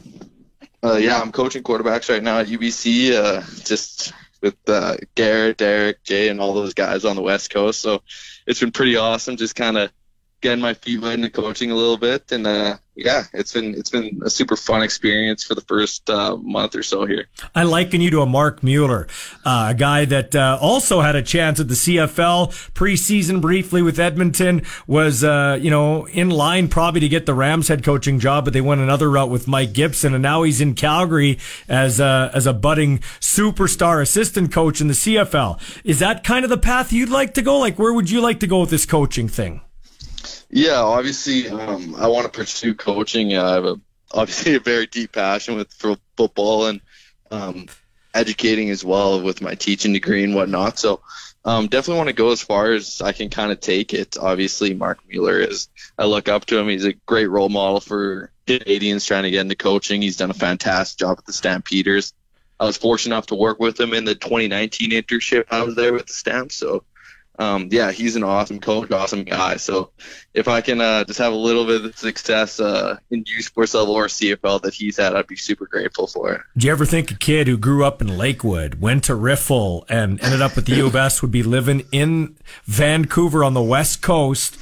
Uh, 0.83 0.95
yeah, 0.95 1.19
I'm 1.19 1.31
coaching 1.31 1.63
quarterbacks 1.63 2.09
right 2.09 2.23
now 2.23 2.39
at 2.39 2.47
UBC, 2.47 3.11
uh, 3.13 3.41
just 3.63 4.13
with 4.41 4.57
uh, 4.67 4.97
Garrett, 5.15 5.57
Derek, 5.57 6.03
Jay, 6.03 6.29
and 6.29 6.39
all 6.39 6.53
those 6.53 6.73
guys 6.73 7.05
on 7.05 7.15
the 7.15 7.21
West 7.21 7.53
Coast. 7.53 7.81
So 7.81 8.03
it's 8.45 8.59
been 8.59 8.71
pretty 8.71 8.97
awesome, 8.97 9.37
just 9.37 9.55
kind 9.55 9.77
of 9.77 9.91
getting 10.41 10.61
my 10.61 10.73
feet 10.73 11.01
wet 11.01 11.13
into 11.13 11.29
coaching 11.29 11.71
a 11.71 11.75
little 11.75 11.97
bit, 11.97 12.31
and 12.31 12.45
uh, 12.45 12.77
yeah, 12.95 13.23
it's 13.33 13.53
been 13.53 13.73
it's 13.73 13.89
been 13.89 14.21
a 14.23 14.29
super 14.29 14.55
fun 14.55 14.83
experience 14.83 15.43
for 15.43 15.55
the 15.55 15.61
first 15.61 16.09
uh, 16.09 16.35
month 16.37 16.75
or 16.75 16.83
so 16.83 17.05
here. 17.05 17.27
I 17.55 17.63
liken 17.63 18.01
you 18.01 18.11
to 18.11 18.21
a 18.21 18.25
Marc 18.25 18.61
Mueller, 18.61 19.07
uh, 19.43 19.69
a 19.71 19.73
guy 19.73 20.05
that 20.05 20.35
uh, 20.35 20.59
also 20.61 21.01
had 21.01 21.15
a 21.15 21.23
chance 21.23 21.59
at 21.59 21.67
the 21.67 21.73
CFL 21.73 22.51
preseason 22.73 23.41
briefly 23.41 23.81
with 23.81 23.99
Edmonton. 23.99 24.61
Was 24.85 25.23
uh, 25.23 25.57
you 25.59 25.71
know 25.71 26.05
in 26.07 26.29
line 26.29 26.67
probably 26.67 27.01
to 27.01 27.09
get 27.09 27.25
the 27.25 27.33
Rams 27.33 27.67
head 27.67 27.83
coaching 27.83 28.19
job, 28.19 28.45
but 28.45 28.53
they 28.53 28.61
went 28.61 28.81
another 28.81 29.09
route 29.09 29.29
with 29.29 29.47
Mike 29.47 29.73
Gibson, 29.73 30.13
and 30.13 30.21
now 30.21 30.43
he's 30.43 30.61
in 30.61 30.75
Calgary 30.75 31.39
as 31.67 31.99
a, 31.99 32.29
as 32.33 32.45
a 32.45 32.53
budding 32.53 32.99
superstar 33.19 34.01
assistant 34.01 34.51
coach 34.51 34.81
in 34.81 34.87
the 34.87 34.93
CFL. 34.93 35.59
Is 35.83 35.99
that 35.99 36.23
kind 36.23 36.43
of 36.43 36.49
the 36.49 36.57
path 36.57 36.93
you'd 36.93 37.09
like 37.09 37.33
to 37.33 37.41
go? 37.41 37.57
Like, 37.57 37.79
where 37.79 37.93
would 37.93 38.11
you 38.11 38.21
like 38.21 38.39
to 38.41 38.47
go 38.47 38.61
with 38.61 38.69
this 38.69 38.85
coaching 38.85 39.27
thing? 39.27 39.61
Yeah, 40.49 40.81
obviously, 40.81 41.49
um, 41.49 41.95
I 41.95 42.07
want 42.07 42.25
to 42.25 42.37
pursue 42.37 42.75
coaching. 42.75 43.35
I 43.37 43.53
have 43.53 43.65
a, 43.65 43.79
obviously 44.11 44.55
a 44.55 44.59
very 44.59 44.85
deep 44.85 45.13
passion 45.13 45.55
with 45.55 45.71
for 45.73 45.97
football 46.15 46.67
and 46.67 46.81
um, 47.31 47.67
educating 48.13 48.69
as 48.69 48.83
well 48.83 49.21
with 49.21 49.41
my 49.41 49.55
teaching 49.55 49.93
degree 49.93 50.23
and 50.23 50.35
whatnot. 50.35 50.77
So 50.77 51.01
um, 51.45 51.67
definitely 51.67 51.97
want 51.97 52.09
to 52.09 52.13
go 52.13 52.31
as 52.31 52.41
far 52.41 52.71
as 52.71 53.01
I 53.01 53.11
can 53.11 53.29
kind 53.29 53.51
of 53.51 53.59
take 53.59 53.93
it. 53.93 54.17
Obviously, 54.17 54.73
Marc 54.73 54.99
Mueller 55.07 55.39
is 55.39 55.67
I 55.97 56.05
look 56.05 56.29
up 56.29 56.45
to 56.45 56.57
him. 56.57 56.69
He's 56.69 56.85
a 56.85 56.93
great 56.93 57.29
role 57.29 57.49
model 57.49 57.79
for 57.79 58.31
Canadians 58.47 59.05
trying 59.05 59.23
to 59.23 59.31
get 59.31 59.41
into 59.41 59.55
coaching. 59.55 60.01
He's 60.01 60.17
done 60.17 60.31
a 60.31 60.35
fantastic 60.35 60.99
job 60.99 61.17
at 61.17 61.25
the 61.25 61.33
Stampeders. 61.33 62.13
I 62.59 62.65
was 62.65 62.77
fortunate 62.77 63.15
enough 63.15 63.25
to 63.27 63.35
work 63.35 63.59
with 63.59 63.79
him 63.79 63.93
in 63.93 64.05
the 64.05 64.15
2019 64.15 64.91
internship. 64.91 65.45
I 65.51 65.63
was 65.63 65.75
there 65.75 65.91
with 65.91 66.07
the 66.07 66.13
Stamps, 66.13 66.55
so 66.55 66.83
um, 67.39 67.69
yeah, 67.71 67.91
he's 67.91 68.15
an 68.15 68.23
awesome 68.23 68.59
coach, 68.59 68.91
awesome 68.91 69.23
guy. 69.23 69.57
So 69.57 69.89
if 70.33 70.47
I 70.47 70.61
can 70.61 70.79
uh, 70.81 71.03
just 71.03 71.17
have 71.19 71.33
a 71.33 71.37
little 71.37 71.65
bit 71.65 71.83
of 71.83 71.97
success 71.97 72.59
uh, 72.59 72.97
in 73.09 73.23
U 73.25 73.41
Sports 73.41 73.73
level 73.73 73.95
or 73.95 74.05
CFL 74.05 74.61
that 74.61 74.73
he's 74.73 74.97
had, 74.97 75.15
I'd 75.15 75.27
be 75.27 75.35
super 75.35 75.65
grateful 75.65 76.05
for 76.05 76.33
it. 76.33 76.41
Do 76.55 76.67
you 76.67 76.71
ever 76.71 76.85
think 76.85 77.09
a 77.09 77.15
kid 77.15 77.47
who 77.47 77.57
grew 77.57 77.85
up 77.85 78.01
in 78.01 78.17
Lakewood, 78.17 78.79
went 78.79 79.03
to 79.05 79.13
Riffel, 79.13 79.85
and 79.89 80.23
ended 80.23 80.41
up 80.41 80.55
with 80.55 80.67
the 80.67 80.75
U 80.75 80.87
of 80.87 80.95
S 80.95 81.21
would 81.21 81.31
be 81.31 81.43
living 81.43 81.87
in 81.91 82.37
Vancouver 82.65 83.43
on 83.43 83.55
the 83.55 83.63
West 83.63 84.01
Coast? 84.01 84.57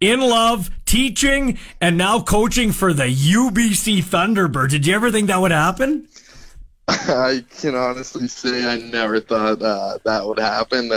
In 0.00 0.20
love, 0.20 0.70
teaching, 0.84 1.58
and 1.80 1.96
now 1.96 2.20
coaching 2.20 2.72
for 2.72 2.92
the 2.92 3.04
UBC 3.04 4.02
Thunderbirds. 4.02 4.70
Did 4.70 4.86
you 4.86 4.94
ever 4.94 5.12
think 5.12 5.28
that 5.28 5.40
would 5.40 5.52
happen? 5.52 6.08
I 6.88 7.44
can 7.60 7.76
honestly 7.76 8.26
say 8.26 8.66
I 8.66 8.78
never 8.78 9.20
thought 9.20 9.62
uh, 9.62 9.98
that 10.04 10.26
would 10.26 10.40
happen. 10.40 10.90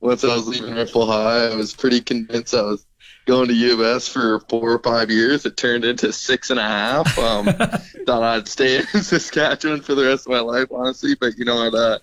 Once 0.00 0.24
I 0.24 0.34
was 0.34 0.46
leaving 0.46 0.74
Riffel 0.74 1.06
High, 1.06 1.52
I 1.52 1.56
was 1.56 1.74
pretty 1.74 2.00
convinced 2.00 2.54
I 2.54 2.62
was 2.62 2.86
going 3.26 3.48
to 3.48 3.54
U 3.54 3.74
of 3.74 3.80
S 3.80 4.08
for 4.08 4.40
four 4.48 4.72
or 4.72 4.78
five 4.78 5.10
years. 5.10 5.44
It 5.46 5.56
turned 5.56 5.84
into 5.84 6.12
six 6.12 6.50
and 6.50 6.60
a 6.60 6.62
half. 6.62 7.18
Um, 7.18 7.46
thought 8.06 8.22
I'd 8.22 8.48
stay 8.48 8.78
in 8.78 8.86
Saskatchewan 9.02 9.82
for 9.82 9.94
the 9.94 10.04
rest 10.04 10.26
of 10.26 10.32
my 10.32 10.40
life, 10.40 10.68
honestly. 10.70 11.14
But 11.18 11.36
you 11.36 11.44
know 11.44 11.56
what? 11.56 11.74
Uh, 11.74 11.98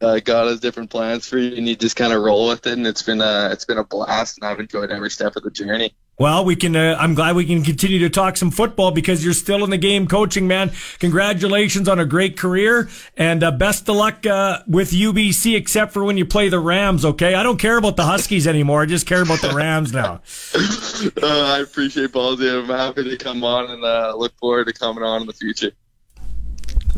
uh, 0.00 0.20
God 0.20 0.48
has 0.48 0.60
different 0.60 0.90
plans 0.90 1.26
for 1.26 1.38
you, 1.38 1.56
and 1.56 1.68
you 1.68 1.76
just 1.76 1.96
kind 1.96 2.12
of 2.12 2.22
roll 2.22 2.48
with 2.48 2.66
it. 2.66 2.72
And 2.72 2.86
it's 2.86 3.02
been 3.02 3.20
a 3.20 3.50
it's 3.52 3.64
been 3.64 3.78
a 3.78 3.84
blast, 3.84 4.38
and 4.38 4.48
I've 4.48 4.60
enjoyed 4.60 4.90
every 4.90 5.10
step 5.10 5.36
of 5.36 5.42
the 5.42 5.50
journey. 5.50 5.94
Well, 6.18 6.46
we 6.46 6.56
can. 6.56 6.74
Uh, 6.74 6.96
I'm 6.98 7.14
glad 7.14 7.36
we 7.36 7.44
can 7.44 7.62
continue 7.62 7.98
to 7.98 8.08
talk 8.08 8.38
some 8.38 8.50
football 8.50 8.90
because 8.90 9.22
you're 9.22 9.34
still 9.34 9.62
in 9.64 9.70
the 9.70 9.76
game, 9.76 10.06
coaching, 10.06 10.46
man. 10.46 10.72
Congratulations 10.98 11.90
on 11.90 11.98
a 11.98 12.06
great 12.06 12.38
career, 12.38 12.88
and 13.18 13.44
uh, 13.44 13.50
best 13.50 13.86
of 13.90 13.96
luck 13.96 14.24
uh, 14.24 14.62
with 14.66 14.92
UBC, 14.92 15.54
except 15.54 15.92
for 15.92 16.04
when 16.04 16.16
you 16.16 16.24
play 16.24 16.48
the 16.48 16.58
Rams. 16.58 17.04
Okay, 17.04 17.34
I 17.34 17.42
don't 17.42 17.58
care 17.58 17.76
about 17.76 17.96
the 17.96 18.04
Huskies 18.04 18.46
anymore. 18.46 18.80
I 18.80 18.86
just 18.86 19.06
care 19.06 19.20
about 19.20 19.42
the 19.42 19.52
Rams 19.54 19.92
now. 19.92 20.22
Uh, 21.22 21.56
I 21.56 21.60
appreciate 21.60 22.10
Ballsy. 22.12 22.50
I'm 22.50 22.68
happy 22.68 23.04
to 23.04 23.16
come 23.16 23.44
on, 23.44 23.70
and 23.70 23.84
uh, 23.84 24.14
look 24.16 24.36
forward 24.38 24.66
to 24.66 24.72
coming 24.72 25.04
on 25.04 25.20
in 25.22 25.26
the 25.26 25.32
future. 25.32 25.72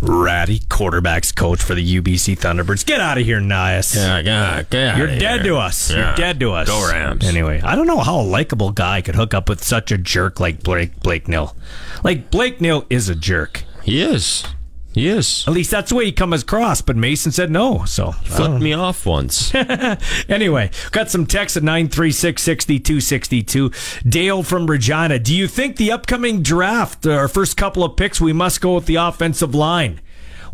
Ratty 0.01 0.61
quarterbacks 0.61 1.35
coach 1.35 1.63
for 1.63 1.75
the 1.75 2.01
UBC 2.01 2.39
Thunderbirds. 2.39 2.87
Get 2.87 3.01
out 3.01 3.19
of 3.19 3.25
here, 3.25 3.41
Nyhus. 3.41 3.97
Yeah, 3.97 4.19
yeah, 4.21 4.63
get 4.63 4.97
You're 4.97 5.07
dead 5.07 5.43
here. 5.43 5.53
to 5.53 5.57
us. 5.57 5.91
Yeah. 5.91 6.09
You're 6.09 6.17
dead 6.17 6.41
to 6.41 6.53
us. 6.53 6.69
Go 6.69 6.89
Rams. 6.89 7.25
Anyway, 7.27 7.61
I 7.63 7.75
don't 7.77 7.87
know 7.87 7.99
how 7.99 8.21
a 8.21 8.23
likable 8.23 8.71
guy 8.71 9.01
could 9.03 9.15
hook 9.17 9.35
up 9.35 9.49
with 9.49 9.63
such 9.65 9.91
a 9.93 9.99
jerk 9.99 10.41
like 10.41 10.63
Blake 10.63 11.01
Blake 11.01 11.27
Nill. 11.29 11.57
Like 12.05 12.31
Blake 12.31 12.61
Nill 12.61 12.87
is 12.91 13.09
a 13.09 13.15
jerk. 13.15 13.65
He 13.83 14.01
is. 14.01 14.45
He 14.93 15.07
is. 15.09 15.45
At 15.47 15.55
least 15.55 15.71
that's 15.71 15.91
the 15.91 15.97
way 15.97 16.07
he 16.07 16.13
comes 16.13 16.43
across. 16.43 16.81
But 16.81 16.97
Mason 16.97 17.31
said 17.31 17.51
no. 17.51 17.85
So 17.85 18.13
Flipped 18.13 18.55
uh. 18.55 18.59
me 18.59 18.73
off 18.73 19.07
once. 19.07 19.55
anyway, 20.29 20.71
got 20.91 21.11
some 21.11 21.27
text 21.27 21.57
at 21.57 21.63
936 21.63 22.43
6262. 22.43 23.71
Dale 24.09 24.43
from 24.43 24.67
Regina. 24.67 25.19
Do 25.19 25.35
you 25.35 25.47
think 25.47 25.77
the 25.77 25.93
upcoming 25.93 26.43
draft, 26.43 27.07
uh, 27.07 27.13
our 27.13 27.29
first 27.29 27.57
couple 27.57 27.85
of 27.85 27.97
picks, 27.97 28.21
we 28.21 28.33
must 28.33 28.61
go 28.61 28.75
with 28.75 28.87
the 28.87 28.97
offensive 28.97 29.55
line? 29.55 30.01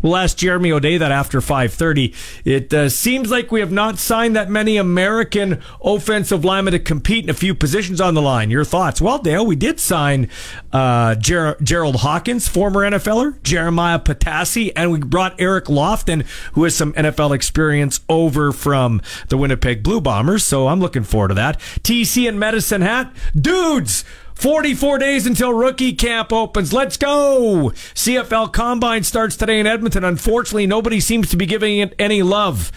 We'll 0.05 0.17
ask 0.17 0.37
Jeremy 0.37 0.71
O'Day 0.71 0.99
that 0.99 1.11
after 1.11 1.41
5:30. 1.41 2.13
It 2.45 2.71
uh, 2.71 2.89
seems 2.89 3.31
like 3.31 3.51
we 3.51 3.59
have 3.59 3.71
not 3.71 3.97
signed 3.97 4.35
that 4.35 4.51
many 4.51 4.77
American 4.77 5.63
offensive 5.83 6.45
linemen 6.45 6.73
to 6.73 6.79
compete 6.79 7.23
in 7.23 7.31
a 7.31 7.33
few 7.33 7.55
positions 7.55 7.99
on 7.99 8.13
the 8.13 8.21
line. 8.21 8.51
Your 8.51 8.63
thoughts? 8.63 9.01
Well, 9.01 9.17
Dale, 9.17 9.43
we 9.43 9.55
did 9.55 9.79
sign 9.79 10.29
uh, 10.71 11.15
Ger- 11.15 11.57
Gerald 11.63 11.95
Hawkins, 11.95 12.47
former 12.47 12.81
NFLer, 12.81 13.41
Jeremiah 13.41 13.97
Patassi, 13.97 14.71
and 14.75 14.91
we 14.91 14.99
brought 14.99 15.41
Eric 15.41 15.65
Lofton, 15.65 16.21
who 16.53 16.65
has 16.65 16.75
some 16.75 16.93
NFL 16.93 17.33
experience 17.33 18.01
over 18.07 18.51
from 18.51 19.01
the 19.29 19.37
Winnipeg 19.37 19.81
Blue 19.81 20.01
Bombers. 20.01 20.43
So 20.43 20.67
I'm 20.67 20.79
looking 20.79 21.03
forward 21.03 21.29
to 21.29 21.33
that. 21.33 21.59
TC 21.81 22.29
and 22.29 22.39
Medicine 22.39 22.81
Hat, 22.81 23.11
dudes. 23.35 24.05
44 24.35 24.97
days 24.99 25.25
until 25.25 25.53
rookie 25.53 25.93
camp 25.93 26.31
opens. 26.31 26.71
Let's 26.73 26.97
go. 26.97 27.71
CFL 27.93 28.51
Combine 28.53 29.03
starts 29.03 29.35
today 29.35 29.59
in 29.59 29.65
Edmonton. 29.67 30.03
Unfortunately, 30.03 30.67
nobody 30.67 30.99
seems 30.99 31.29
to 31.29 31.37
be 31.37 31.45
giving 31.45 31.79
it 31.79 31.95
any 31.97 32.21
love. 32.21 32.71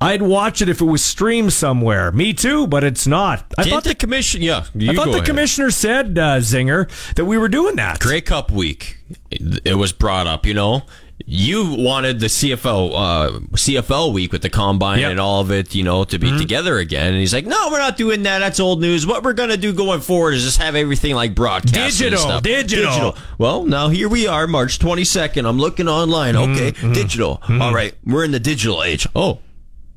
I'd 0.00 0.22
watch 0.22 0.62
it 0.62 0.68
if 0.68 0.80
it 0.80 0.84
was 0.84 1.04
streamed 1.04 1.52
somewhere. 1.52 2.12
Me 2.12 2.32
too, 2.32 2.66
but 2.68 2.84
it's 2.84 3.06
not. 3.06 3.44
I 3.56 3.62
Didn't 3.64 3.74
thought 3.74 3.82
the 3.84 3.88
the, 3.90 3.94
commission? 3.96 4.42
Yeah, 4.42 4.64
you 4.74 4.92
I 4.92 4.94
thought 4.94 5.06
the 5.06 5.14
ahead. 5.14 5.24
commissioner 5.26 5.70
said, 5.72 6.16
uh, 6.18 6.36
Zinger, 6.38 6.88
that 7.14 7.24
we 7.24 7.36
were 7.36 7.48
doing 7.48 7.74
that. 7.76 7.98
Grey 7.98 8.20
Cup 8.20 8.50
week, 8.52 8.98
it 9.30 9.76
was 9.76 9.92
brought 9.92 10.28
up, 10.28 10.46
you 10.46 10.54
know, 10.54 10.82
you 11.30 11.74
wanted 11.76 12.20
the 12.20 12.26
CFL 12.26 12.92
uh, 12.94 13.38
CFL 13.50 14.14
week 14.14 14.32
with 14.32 14.40
the 14.40 14.48
combine 14.48 15.00
Yep. 15.00 15.10
and 15.10 15.20
all 15.20 15.42
of 15.42 15.50
it, 15.50 15.74
you 15.74 15.84
know, 15.84 16.04
to 16.04 16.18
be 16.18 16.28
mm-hmm. 16.28 16.38
together 16.38 16.78
again. 16.78 17.08
And 17.08 17.18
he's 17.18 17.34
like, 17.34 17.44
"No, 17.44 17.68
we're 17.70 17.78
not 17.78 17.98
doing 17.98 18.22
that. 18.22 18.38
That's 18.38 18.58
old 18.58 18.80
news. 18.80 19.06
What 19.06 19.22
we're 19.22 19.34
gonna 19.34 19.58
do 19.58 19.74
going 19.74 20.00
forward 20.00 20.32
is 20.32 20.44
just 20.44 20.56
have 20.56 20.74
everything 20.74 21.14
like 21.14 21.34
broadcast, 21.34 21.98
Digital, 21.98 22.18
stuff. 22.18 22.42
digital. 22.42 23.14
Well, 23.36 23.66
now 23.66 23.90
here 23.90 24.08
we 24.08 24.26
are, 24.26 24.46
March 24.46 24.78
twenty 24.78 25.04
second. 25.04 25.44
I'm 25.44 25.58
looking 25.58 25.86
online. 25.86 26.34
Mm-hmm. 26.34 26.52
Okay, 26.52 26.72
mm-hmm. 26.72 26.92
digital. 26.94 27.42
All 27.46 27.74
right, 27.74 27.94
we're 28.06 28.24
in 28.24 28.30
the 28.30 28.40
digital 28.40 28.82
age. 28.82 29.06
Oh, 29.14 29.40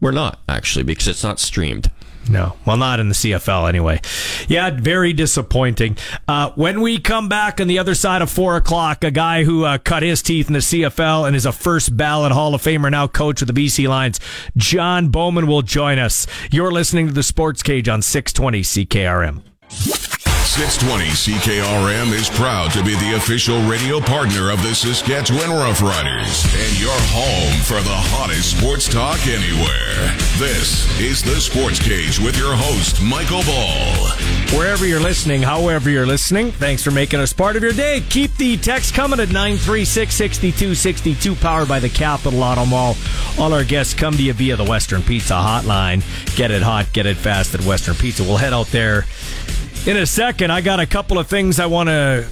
we're 0.01 0.11
not 0.11 0.39
actually 0.49 0.83
because 0.83 1.07
it's 1.07 1.23
not 1.23 1.39
streamed. 1.39 1.89
No, 2.31 2.55
well, 2.65 2.77
not 2.77 3.01
in 3.01 3.09
the 3.09 3.13
CFL 3.13 3.67
anyway. 3.67 3.99
Yeah, 4.47 4.69
very 4.69 5.11
disappointing. 5.11 5.97
Uh, 6.29 6.51
when 6.55 6.79
we 6.79 6.97
come 6.97 7.27
back 7.27 7.59
on 7.59 7.67
the 7.67 7.77
other 7.77 7.93
side 7.93 8.21
of 8.21 8.31
four 8.31 8.55
o'clock, 8.55 9.03
a 9.03 9.11
guy 9.11 9.43
who 9.43 9.65
uh, 9.65 9.77
cut 9.77 10.01
his 10.01 10.21
teeth 10.21 10.47
in 10.47 10.53
the 10.53 10.59
CFL 10.59 11.27
and 11.27 11.35
is 11.35 11.45
a 11.45 11.51
first 11.51 11.97
ballot 11.97 12.31
Hall 12.31 12.55
of 12.55 12.61
Famer, 12.61 12.89
now 12.89 13.05
coach 13.05 13.41
with 13.41 13.53
the 13.53 13.65
BC 13.65 13.85
Lions, 13.89 14.21
John 14.55 15.09
Bowman 15.09 15.45
will 15.45 15.61
join 15.61 15.99
us. 15.99 16.25
You're 16.51 16.71
listening 16.71 17.07
to 17.07 17.13
the 17.13 17.23
Sports 17.23 17.61
Cage 17.63 17.89
on 17.89 18.01
620 18.01 18.61
CKRM. 18.61 20.10
620 20.51 21.11
CKRM 21.11 22.11
is 22.11 22.29
proud 22.29 22.73
to 22.73 22.83
be 22.83 22.93
the 22.95 23.15
official 23.15 23.61
radio 23.69 24.01
partner 24.01 24.51
of 24.51 24.61
the 24.61 24.75
Saskatchewan 24.75 25.47
Roughriders 25.47 26.43
and 26.43 26.77
your 26.77 26.91
home 27.07 27.55
for 27.63 27.81
the 27.87 27.95
hottest 28.11 28.59
sports 28.59 28.89
talk 28.89 29.25
anywhere. 29.27 30.11
This 30.35 30.83
is 30.99 31.23
the 31.23 31.39
Sports 31.39 31.79
Cage 31.79 32.19
with 32.19 32.37
your 32.37 32.53
host, 32.53 33.01
Michael 33.01 33.43
Ball. 33.43 34.11
Wherever 34.59 34.85
you're 34.85 34.99
listening, 34.99 35.41
however 35.41 35.89
you're 35.89 36.05
listening, 36.05 36.51
thanks 36.51 36.83
for 36.83 36.91
making 36.91 37.21
us 37.21 37.31
part 37.31 37.55
of 37.55 37.63
your 37.63 37.71
day. 37.71 38.03
Keep 38.09 38.35
the 38.35 38.57
text 38.57 38.93
coming 38.93 39.21
at 39.21 39.29
936 39.29 40.13
6262, 40.13 41.35
powered 41.35 41.69
by 41.69 41.79
the 41.79 41.87
Capital 41.87 42.43
Auto 42.43 42.65
Mall. 42.65 42.97
All 43.39 43.53
our 43.53 43.63
guests 43.63 43.93
come 43.93 44.15
to 44.15 44.23
you 44.23 44.33
via 44.33 44.57
the 44.57 44.65
Western 44.65 45.01
Pizza 45.01 45.35
Hotline. 45.35 46.03
Get 46.35 46.51
it 46.51 46.61
hot, 46.61 46.91
get 46.91 47.05
it 47.05 47.15
fast 47.15 47.55
at 47.55 47.61
Western 47.61 47.95
Pizza. 47.95 48.23
We'll 48.23 48.35
head 48.35 48.51
out 48.51 48.67
there 48.67 49.05
in 49.85 49.97
a 49.97 50.05
second. 50.05 50.51
I 50.51 50.61
got 50.61 50.79
a 50.79 50.85
couple 50.85 51.17
of 51.17 51.27
things 51.27 51.59
I 51.59 51.65
want 51.65 51.89
to 51.89 52.27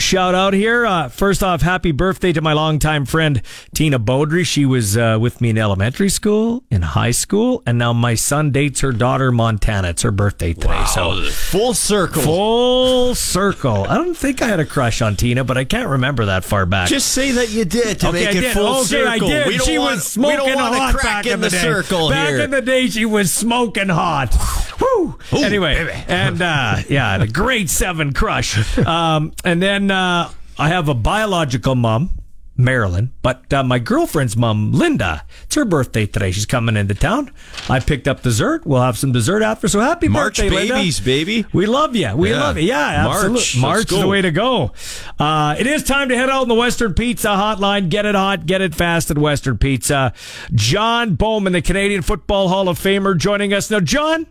shout 0.00 0.34
out 0.34 0.52
here. 0.54 0.86
Uh, 0.86 1.08
first 1.08 1.42
off, 1.42 1.62
happy 1.62 1.92
birthday 1.92 2.32
to 2.32 2.40
my 2.40 2.52
longtime 2.52 3.04
friend 3.06 3.42
Tina 3.74 3.98
Beaudry. 3.98 4.44
She 4.44 4.64
was 4.64 4.96
uh, 4.96 5.18
with 5.20 5.40
me 5.40 5.50
in 5.50 5.58
elementary 5.58 6.08
school, 6.08 6.64
in 6.70 6.82
high 6.82 7.10
school, 7.10 7.62
and 7.66 7.78
now 7.78 7.92
my 7.92 8.14
son 8.14 8.50
dates 8.50 8.80
her 8.80 8.92
daughter 8.92 9.30
Montana. 9.30 9.90
It's 9.90 10.02
her 10.02 10.10
birthday 10.10 10.54
today. 10.54 10.84
So 10.86 11.22
full 11.30 11.74
circle. 11.74 12.22
full 12.22 13.14
circle. 13.14 13.84
I 13.84 13.94
don't 13.96 14.16
think 14.16 14.42
I 14.42 14.48
had 14.48 14.60
a 14.60 14.64
crush 14.66 15.02
on 15.02 15.16
Tina, 15.16 15.44
but 15.44 15.56
I 15.56 15.64
can't 15.64 15.88
remember 15.88 16.26
that 16.26 16.44
far 16.44 16.66
back. 16.66 16.88
Just 16.88 17.12
say 17.12 17.30
that 17.32 17.50
you 17.50 17.64
did 17.64 18.00
to 18.00 18.08
Okay, 18.08 18.24
make 18.24 18.34
I 18.34 18.38
it 18.38 18.40
did. 18.40 18.52
full 18.54 18.76
Okay, 18.78 18.84
circle. 18.86 19.08
I 19.08 19.18
did. 19.18 19.46
We 19.46 19.56
don't 19.58 19.66
she 19.66 19.78
want, 19.78 19.94
was 19.96 20.06
smoking 20.06 20.40
we 20.46 20.52
don't 20.52 20.56
want 20.56 20.74
hot 20.94 21.02
back 21.02 21.26
in, 21.26 21.34
in 21.34 21.40
the, 21.40 21.50
day. 21.50 21.60
circle 21.60 22.08
back 22.10 22.28
here. 22.30 22.40
in 22.40 22.50
the 22.50 22.62
day, 22.62 22.88
she 22.88 23.04
was 23.04 23.32
smoking 23.32 23.88
hot. 23.88 24.34
Whew. 24.78 25.18
anyway, 25.32 26.04
and 26.08 26.40
uh, 26.40 26.76
yeah, 26.88 27.18
the 27.18 27.28
grade 27.28 27.68
seven 27.70 28.12
crush. 28.12 28.58
Um, 28.90 29.32
and 29.44 29.62
then 29.62 29.89
uh, 29.90 30.30
I 30.58 30.68
have 30.68 30.88
a 30.88 30.94
biological 30.94 31.74
mom. 31.74 32.10
Marilyn, 32.56 33.10
but 33.22 33.50
uh, 33.54 33.62
my 33.64 33.78
girlfriend's 33.78 34.36
mom, 34.36 34.72
Linda, 34.72 35.24
it's 35.44 35.54
her 35.54 35.64
birthday 35.64 36.04
today. 36.04 36.30
She's 36.30 36.44
coming 36.44 36.76
into 36.76 36.94
town. 36.94 37.30
I 37.70 37.80
picked 37.80 38.06
up 38.06 38.20
dessert. 38.22 38.66
We'll 38.66 38.82
have 38.82 38.98
some 38.98 39.12
dessert 39.12 39.42
after. 39.42 39.66
So 39.66 39.80
happy 39.80 40.08
March 40.08 40.36
birthday, 40.36 40.50
Linda. 40.54 40.74
babies, 40.74 41.00
baby. 41.00 41.46
We 41.54 41.64
love 41.64 41.96
you. 41.96 42.14
We 42.14 42.30
Yeah. 42.32 42.40
love 42.40 42.58
you. 42.58 42.64
Yeah, 42.64 43.04
March. 43.04 43.14
absolutely. 43.24 43.60
March 43.62 43.92
is 43.92 43.98
the 44.00 44.06
way 44.06 44.20
to 44.20 44.30
go. 44.30 44.72
Uh, 45.18 45.56
it 45.58 45.66
is 45.66 45.82
time 45.84 46.10
to 46.10 46.16
head 46.18 46.28
out 46.28 46.42
in 46.42 46.48
the 46.50 46.54
Western 46.54 46.92
Pizza 46.92 47.28
hotline. 47.28 47.88
Get 47.88 48.04
it 48.04 48.14
hot, 48.14 48.44
get 48.44 48.60
it 48.60 48.74
fast 48.74 49.10
at 49.10 49.16
Western 49.16 49.56
Pizza. 49.56 50.12
John 50.54 51.14
Bowman, 51.14 51.54
the 51.54 51.62
Canadian 51.62 52.02
Football 52.02 52.48
Hall 52.48 52.68
of 52.68 52.78
Famer, 52.78 53.16
joining 53.16 53.54
us 53.54 53.70
now. 53.70 53.80
John, 53.80 54.26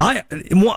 I 0.00 0.24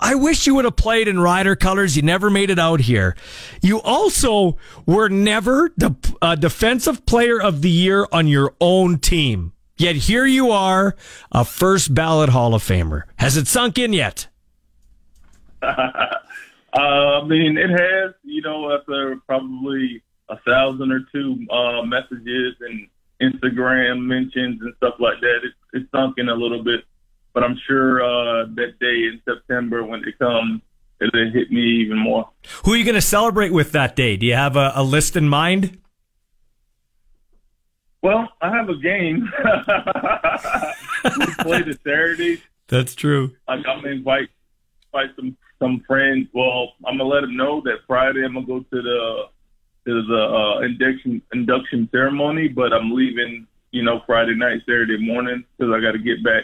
I 0.01 0.15
wish 0.15 0.45
you 0.45 0.55
would 0.55 0.65
have 0.65 0.75
played 0.75 1.07
in 1.07 1.19
Rider 1.19 1.55
colors. 1.55 1.95
You 1.95 2.01
never 2.01 2.29
made 2.29 2.49
it 2.49 2.59
out 2.59 2.81
here. 2.81 3.15
You 3.61 3.81
also 3.81 4.57
were 4.85 5.09
never 5.09 5.71
the 5.77 5.95
uh, 6.21 6.35
defensive 6.35 7.05
player 7.05 7.41
of 7.41 7.61
the 7.61 7.69
year 7.69 8.07
on 8.11 8.27
your 8.27 8.53
own 8.59 8.99
team. 8.99 9.53
Yet 9.77 9.95
here 9.95 10.25
you 10.25 10.51
are, 10.51 10.95
a 11.31 11.45
first 11.45 11.95
ballot 11.95 12.29
Hall 12.29 12.53
of 12.53 12.61
Famer. 12.61 13.03
Has 13.17 13.37
it 13.37 13.47
sunk 13.47 13.77
in 13.77 13.93
yet? 13.93 14.27
Uh, 16.75 17.21
I 17.21 17.27
mean, 17.27 17.55
it 17.55 17.69
has, 17.69 18.15
you 18.23 18.41
know, 18.41 18.73
after 18.75 19.17
probably 19.27 20.01
a 20.29 20.39
thousand 20.39 20.91
or 20.91 21.01
two 21.11 21.45
uh, 21.51 21.83
messages 21.83 22.55
and 22.61 22.87
Instagram 23.21 24.01
mentions 24.05 24.59
and 24.59 24.73
stuff 24.77 24.95
like 24.99 25.19
that, 25.21 25.41
it's, 25.43 25.55
it's 25.73 25.91
sunk 25.91 26.15
in 26.17 26.29
a 26.29 26.33
little 26.33 26.63
bit. 26.63 26.83
But 27.33 27.43
I'm 27.43 27.57
sure 27.67 28.03
uh, 28.03 28.45
that 28.55 28.79
day 28.79 29.07
in 29.07 29.21
September 29.25 29.83
when 29.83 30.03
it 30.07 30.17
comes, 30.19 30.61
it'll 31.01 31.31
hit 31.31 31.51
me 31.51 31.81
even 31.81 31.97
more. 31.97 32.29
Who 32.63 32.73
are 32.73 32.77
you 32.77 32.83
going 32.83 32.95
to 32.95 33.01
celebrate 33.01 33.51
with 33.51 33.71
that 33.71 33.95
day? 33.95 34.17
Do 34.17 34.25
you 34.25 34.35
have 34.35 34.55
a, 34.55 34.71
a 34.75 34.83
list 34.83 35.15
in 35.15 35.27
mind? 35.27 35.79
Well, 38.03 38.29
I 38.41 38.49
have 38.49 38.67
a 38.67 38.75
game. 38.75 39.31
we 41.17 41.25
play 41.39 41.61
the 41.63 41.79
Saturday. 41.85 42.41
That's 42.67 42.95
true. 42.95 43.35
I, 43.47 43.53
I'm 43.53 43.63
gonna 43.63 43.89
invite 43.89 44.29
invite 44.93 45.15
some 45.15 45.37
some 45.57 45.81
friends. 45.87 46.27
Well, 46.33 46.73
I'm 46.85 46.97
gonna 46.97 47.09
let 47.09 47.21
them 47.21 47.37
know 47.37 47.61
that 47.61 47.77
Friday 47.87 48.25
I'm 48.25 48.33
gonna 48.33 48.45
go 48.45 48.59
to 48.59 48.65
the 48.81 49.23
to 49.85 50.01
the 50.03 50.21
uh, 50.21 50.59
induction 50.61 51.21
induction 51.33 51.87
ceremony, 51.93 52.49
but 52.49 52.73
I'm 52.73 52.91
leaving. 52.91 53.47
You 53.71 53.81
know, 53.81 54.01
Friday 54.05 54.35
night, 54.35 54.59
Saturday 54.67 55.03
morning, 55.03 55.43
because 55.57 55.73
I 55.73 55.81
got 55.81 55.93
to 55.93 55.97
get 55.97 56.23
back 56.23 56.43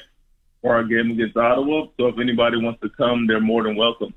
for 0.62 0.76
our 0.76 0.84
game 0.84 1.12
against 1.12 1.38
Ottawa. 1.38 1.86
So 1.98 2.08
if 2.08 2.20
anybody 2.20 2.58
wants 2.58 2.82
to 2.82 2.90
come, 2.90 3.28
they're 3.28 3.40
more 3.40 3.64
than 3.64 3.76
welcome. 3.76 4.14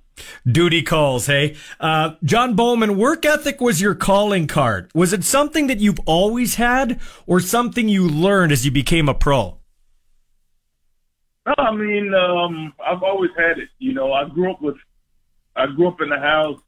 Duty 0.46 0.82
calls, 0.82 1.26
hey? 1.26 1.56
Uh, 1.80 2.14
John 2.24 2.54
Bowman, 2.54 2.96
work 2.96 3.24
ethic 3.24 3.60
was 3.60 3.80
your 3.80 3.94
calling 3.94 4.46
card. 4.46 4.90
Was 4.94 5.12
it 5.12 5.24
something 5.24 5.68
that 5.68 5.78
you've 5.78 6.00
always 6.06 6.56
had 6.56 7.00
or 7.26 7.40
something 7.40 7.88
you 7.88 8.08
learned 8.08 8.52
as 8.52 8.64
you 8.64 8.70
became 8.70 9.08
a 9.08 9.14
pro? 9.14 9.58
No, 11.46 11.54
I 11.58 11.74
mean, 11.74 12.14
um, 12.14 12.72
I've 12.84 13.02
always 13.02 13.30
had 13.36 13.58
it. 13.58 13.68
You 13.78 13.94
know, 13.94 14.12
I 14.12 14.28
grew 14.28 14.50
up 14.52 14.60
with, 14.60 14.76
I 15.56 15.66
grew 15.66 15.88
up 15.88 16.00
in 16.00 16.08
the 16.08 16.18
house 16.18 16.60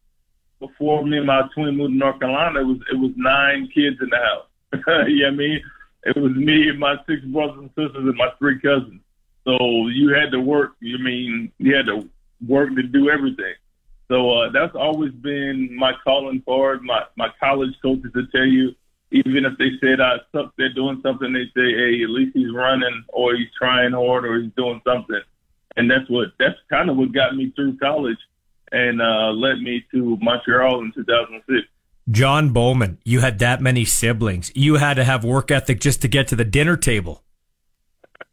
before 0.59 1.05
me 1.05 1.18
and 1.18 1.27
my 1.27 1.43
twin 1.55 1.77
moved 1.77 1.93
to 1.93 1.99
North 1.99 2.18
Carolina. 2.18 2.61
It 2.61 2.64
was 2.64 2.79
it 2.93 2.97
was 2.97 3.12
nine 3.16 3.68
kids 3.75 3.97
in 4.01 4.09
the 4.11 4.16
house. 4.16 4.47
you 5.09 5.22
know 5.22 5.27
what 5.27 5.27
I 5.27 5.31
mean? 5.31 5.62
It 6.05 6.16
was 6.16 6.33
me 6.33 6.68
and 6.68 6.79
my 6.79 6.97
six 7.07 7.25
brothers 7.27 7.59
and 7.59 7.70
sisters 7.70 7.97
and 7.97 8.16
my 8.16 8.31
three 8.39 8.61
cousins. 8.61 9.01
So 9.45 9.88
you 9.88 10.14
had 10.14 10.32
to 10.32 10.40
work. 10.40 10.72
You 10.80 10.99
mean 10.99 11.53
you 11.59 11.74
had 11.76 11.86
to 11.86 12.09
work 12.47 12.74
to 12.74 12.82
do 12.82 13.11
everything. 13.11 13.55
So 14.09 14.30
uh, 14.30 14.51
that's 14.51 14.74
always 14.74 15.12
been 15.12 15.74
my 15.74 15.92
calling 16.03 16.42
card. 16.47 16.82
My 16.82 17.05
my 17.16 17.28
college 17.40 17.74
coaches 17.82 18.12
to 18.14 18.26
tell 18.28 18.47
you, 18.47 18.74
even 19.11 19.45
if 19.45 19.57
they 19.59 19.70
said 19.80 20.01
I 20.01 20.16
suck, 20.32 20.53
they're 20.57 20.72
doing 20.72 21.01
something. 21.03 21.32
They 21.32 21.45
say, 21.55 21.72
hey, 21.72 22.03
at 22.03 22.11
least 22.11 22.32
he's 22.34 22.53
running, 22.53 23.05
or 23.09 23.34
he's 23.34 23.49
trying 23.57 23.92
hard, 23.92 24.24
or 24.24 24.40
he's 24.40 24.53
doing 24.57 24.80
something. 24.86 25.20
And 25.76 25.90
that's 25.90 26.09
what 26.09 26.28
that's 26.38 26.59
kind 26.70 26.90
of 26.90 26.97
what 26.97 27.12
got 27.12 27.36
me 27.36 27.53
through 27.55 27.78
college 27.78 28.18
and 28.72 29.01
uh, 29.01 29.30
led 29.30 29.61
me 29.61 29.84
to 29.92 30.18
Montreal 30.20 30.80
in 30.80 30.92
2006. 30.92 31.66
John 32.11 32.51
Bowman, 32.51 32.99
you 33.05 33.20
had 33.20 33.38
that 33.38 33.62
many 33.62 33.84
siblings. 33.84 34.53
You 34.55 34.74
had 34.74 34.95
to 34.95 35.05
have 35.05 35.24
work 35.24 35.51
ethic 35.51 35.80
just 35.80 36.03
to 36.03 36.09
get 36.09 36.28
to 36.28 36.36
the 36.36 36.45
dinner 36.45 36.76
table. 36.76 37.22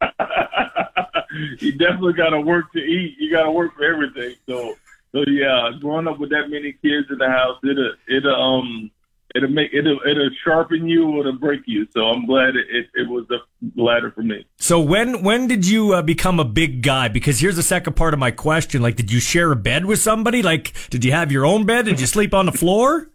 you 1.58 1.72
definitely 1.72 2.14
got 2.14 2.30
to 2.30 2.40
work 2.40 2.72
to 2.72 2.78
eat. 2.78 3.16
You 3.18 3.30
got 3.30 3.44
to 3.44 3.50
work 3.50 3.74
for 3.76 3.84
everything. 3.84 4.36
So, 4.48 4.76
so 5.12 5.24
yeah, 5.28 5.70
growing 5.80 6.08
up 6.08 6.18
with 6.18 6.30
that 6.30 6.48
many 6.48 6.72
kids 6.72 7.08
in 7.10 7.18
the 7.18 7.28
house, 7.28 7.58
it'll 7.62 7.94
it'll 8.08 8.34
um 8.34 8.90
it'll 9.34 9.50
make 9.50 9.72
it'll 9.72 10.00
it'll 10.06 10.30
sharpen 10.44 10.86
you 10.88 11.08
or 11.08 11.20
it'll 11.20 11.38
break 11.38 11.62
you. 11.66 11.86
So 11.92 12.02
I'm 12.02 12.26
glad 12.26 12.56
it 12.56 12.66
it, 12.70 12.86
it 12.94 13.08
was 13.08 13.26
the 13.28 13.38
latter 13.76 14.10
for 14.10 14.22
me. 14.22 14.46
So 14.58 14.80
when 14.80 15.22
when 15.22 15.46
did 15.46 15.66
you 15.66 15.94
uh, 15.94 16.02
become 16.02 16.40
a 16.40 16.44
big 16.44 16.82
guy? 16.82 17.08
Because 17.08 17.40
here's 17.40 17.56
the 17.56 17.62
second 17.62 17.94
part 17.94 18.14
of 18.14 18.20
my 18.20 18.30
question. 18.30 18.82
Like, 18.82 18.96
did 18.96 19.10
you 19.10 19.20
share 19.20 19.52
a 19.52 19.56
bed 19.56 19.86
with 19.86 20.00
somebody? 20.00 20.42
Like, 20.42 20.72
did 20.90 21.04
you 21.04 21.12
have 21.12 21.32
your 21.32 21.46
own 21.46 21.66
bed? 21.66 21.84
Did 21.86 22.00
you 22.00 22.06
sleep 22.06 22.34
on 22.34 22.46
the 22.46 22.52
floor? 22.52 23.08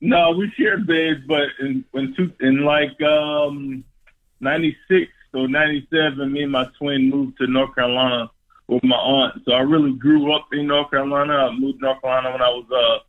No, 0.00 0.30
we 0.30 0.50
shared 0.56 0.86
beds, 0.86 1.20
but 1.26 1.48
in 1.60 1.84
when 1.90 2.14
two 2.16 2.32
in 2.40 2.64
like 2.64 3.00
um 3.02 3.84
'96 4.40 5.10
or 5.32 5.48
'97, 5.48 6.32
me 6.32 6.42
and 6.42 6.52
my 6.52 6.66
twin 6.78 7.10
moved 7.10 7.38
to 7.38 7.46
North 7.46 7.74
Carolina 7.74 8.30
with 8.68 8.84
my 8.84 8.96
aunt. 8.96 9.42
So 9.44 9.52
I 9.52 9.60
really 9.60 9.92
grew 9.92 10.32
up 10.34 10.46
in 10.52 10.66
North 10.66 10.90
Carolina. 10.90 11.34
I 11.34 11.50
moved 11.52 11.80
to 11.80 11.86
North 11.86 12.00
Carolina 12.00 12.32
when 12.32 12.42
I 12.42 12.48
was 12.48 12.66
uh 12.70 13.04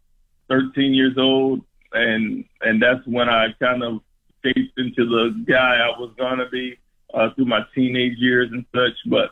13 0.49 0.93
years 0.93 1.17
old, 1.17 1.61
and 1.93 2.45
and 2.61 2.81
that's 2.81 3.05
when 3.05 3.29
I 3.29 3.47
kind 3.59 3.83
of 3.83 4.01
shaped 4.43 4.77
into 4.77 5.05
the 5.05 5.45
guy 5.47 5.77
I 5.77 5.99
was 5.99 6.11
gonna 6.17 6.49
be 6.49 6.77
uh, 7.13 7.29
through 7.35 7.45
my 7.45 7.61
teenage 7.75 8.17
years 8.17 8.49
and 8.51 8.65
such. 8.73 8.97
But 9.07 9.31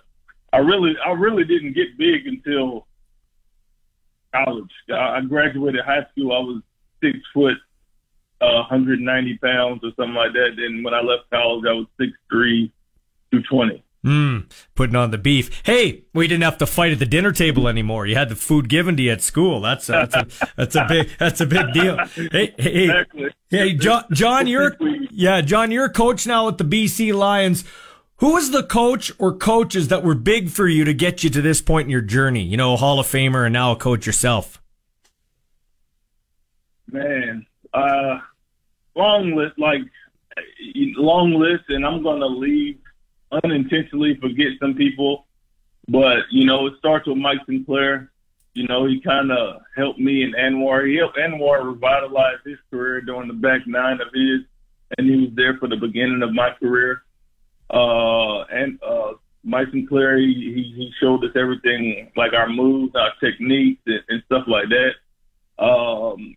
I 0.53 0.57
really 0.57 0.95
I 1.05 1.11
really 1.11 1.45
didn't 1.45 1.73
get 1.73 1.97
big 1.97 2.27
until 2.27 2.87
college. 4.33 4.71
I 4.93 5.21
graduated 5.21 5.83
high 5.83 6.05
school. 6.11 6.33
I 6.33 6.39
was 6.39 6.61
six 7.01 7.17
foot 7.33 7.57
uh, 8.41 8.63
190 8.69 9.37
pounds 9.37 9.83
or 9.83 9.91
something 9.95 10.15
like 10.15 10.33
that. 10.33 10.55
Then 10.57 10.83
when 10.83 10.93
I 10.93 11.01
left 11.01 11.29
college, 11.31 11.65
I 11.67 11.73
was 11.73 11.87
6'3", 11.99 12.71
220. 13.31 13.83
Mm, 14.05 14.49
putting 14.75 14.95
on 14.95 15.11
the 15.11 15.17
beef. 15.17 15.61
Hey, 15.65 16.03
we 16.13 16.25
didn't 16.27 16.43
have 16.43 16.57
to 16.59 16.65
fight 16.65 16.93
at 16.93 16.99
the 16.99 17.05
dinner 17.05 17.33
table 17.33 17.67
anymore. 17.67 18.07
You 18.07 18.15
had 18.15 18.29
the 18.29 18.35
food 18.37 18.69
given 18.69 18.95
to 18.95 19.03
you 19.03 19.11
at 19.11 19.21
school. 19.21 19.59
That's 19.59 19.89
a, 19.89 20.07
that's 20.09 20.15
a, 20.41 20.47
that's 20.55 20.75
a 20.75 20.85
big 20.87 21.09
that's 21.19 21.41
a 21.41 21.45
big 21.45 21.73
deal. 21.73 21.97
Hey, 22.15 22.53
hey, 22.57 22.83
Exactly. 22.85 23.29
hey, 23.49 23.73
John, 23.73 24.05
John, 24.13 24.47
you're 24.47 24.77
yeah, 25.11 25.41
John, 25.41 25.69
you're 25.71 25.83
a 25.85 25.89
coach 25.91 26.25
now 26.25 26.45
with 26.45 26.57
the 26.59 26.63
BC 26.63 27.13
Lions. 27.13 27.65
Who 28.19 28.35
was 28.35 28.51
the 28.51 28.63
coach 28.63 29.11
or 29.19 29.35
coaches 29.35 29.89
that 29.89 30.01
were 30.03 30.15
big 30.15 30.49
for 30.49 30.67
you 30.67 30.85
to 30.85 30.93
get 30.93 31.23
you 31.25 31.29
to 31.31 31.41
this 31.41 31.61
point 31.61 31.87
in 31.87 31.89
your 31.91 31.99
journey? 32.01 32.43
You 32.43 32.55
know, 32.55 32.77
Hall 32.77 33.01
of 33.01 33.05
Famer 33.07 33.45
and 33.45 33.51
now 33.53 33.73
a 33.73 33.75
coach 33.75 34.05
yourself. 34.05 34.61
Man, 36.91 37.45
uh, 37.73 38.19
long 38.95 39.35
list, 39.35 39.59
like 39.59 39.81
long 40.97 41.33
list, 41.33 41.65
and 41.69 41.85
I'm 41.85 42.01
gonna 42.01 42.25
leave 42.25 42.77
unintentionally 43.31 44.17
forget 44.21 44.47
some 44.59 44.75
people, 44.75 45.25
but 45.87 46.17
you 46.31 46.45
know 46.45 46.67
it 46.67 46.73
starts 46.79 47.07
with 47.07 47.17
Mike 47.17 47.39
Sinclair. 47.45 48.11
You 48.53 48.67
know 48.67 48.85
he 48.85 48.99
kind 49.01 49.31
of 49.31 49.61
helped 49.75 49.99
me 49.99 50.23
and 50.23 50.35
Anwar. 50.35 50.87
He 50.87 50.97
helped 50.97 51.17
Anwar 51.17 51.63
revitalize 51.65 52.37
his 52.45 52.57
career 52.71 53.01
during 53.01 53.27
the 53.27 53.33
back 53.33 53.61
nine 53.67 54.01
of 54.01 54.07
his, 54.13 54.41
and 54.97 55.09
he 55.09 55.25
was 55.25 55.35
there 55.35 55.57
for 55.57 55.67
the 55.67 55.77
beginning 55.77 56.21
of 56.23 56.33
my 56.33 56.51
career. 56.59 57.03
Uh, 57.69 58.41
and 58.45 58.79
uh, 58.83 59.13
Mike 59.43 59.67
Sinclair, 59.71 60.17
he, 60.17 60.73
he 60.75 60.91
showed 60.99 61.23
us 61.23 61.31
everything, 61.35 62.11
like 62.15 62.33
our 62.33 62.49
moves, 62.49 62.95
our 62.95 63.11
techniques, 63.19 63.81
and, 63.85 64.01
and 64.09 64.23
stuff 64.25 64.45
like 64.47 64.65
that. 64.69 65.63
Um, 65.63 66.35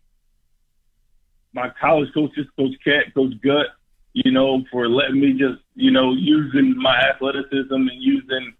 my 1.54 1.70
college 1.80 2.12
coaches, 2.14 2.46
Coach 2.56 2.74
Cat, 2.84 3.14
Coach 3.14 3.34
Gut, 3.42 3.66
you 4.14 4.30
know, 4.30 4.62
for 4.70 4.88
letting 4.88 5.20
me 5.20 5.32
just, 5.32 5.62
you 5.74 5.90
know, 5.90 6.12
using 6.12 6.76
my 6.76 6.96
athleticism 6.96 7.72
and 7.72 7.90
using 8.02 8.54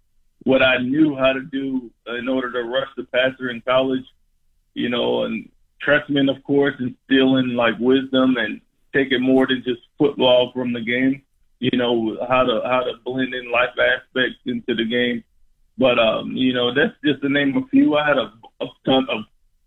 what 0.44 0.62
I 0.62 0.78
knew 0.78 1.16
how 1.16 1.32
to 1.32 1.42
do 1.42 1.90
in 2.06 2.28
order 2.28 2.50
to 2.52 2.62
rush 2.62 2.88
the 2.96 3.04
passer 3.04 3.50
in 3.50 3.60
college, 3.60 4.04
you 4.74 4.88
know, 4.88 5.24
and 5.24 5.48
Trestman, 5.86 6.34
of 6.34 6.42
course, 6.44 6.74
instilling 6.78 7.48
like 7.54 7.74
wisdom 7.78 8.36
and 8.36 8.60
taking 8.94 9.22
more 9.22 9.46
than 9.46 9.62
just 9.64 9.80
football 9.98 10.52
from 10.52 10.72
the 10.72 10.80
game, 10.80 11.22
you 11.60 11.76
know, 11.76 12.16
how 12.28 12.44
to 12.44 12.60
how 12.64 12.80
to 12.80 12.92
blend 13.04 13.34
in 13.34 13.50
life 13.50 13.70
aspects 13.78 14.38
into 14.46 14.74
the 14.74 14.84
game. 14.84 15.22
But 15.78 15.98
um, 15.98 16.32
you 16.32 16.52
know, 16.52 16.72
that's 16.74 16.94
just 17.04 17.22
to 17.22 17.28
name 17.28 17.56
a 17.56 17.66
few. 17.68 17.96
I 17.96 18.06
had 18.06 18.18
a, 18.18 18.32
a 18.60 18.66
ton 18.84 19.06
of 19.10 19.24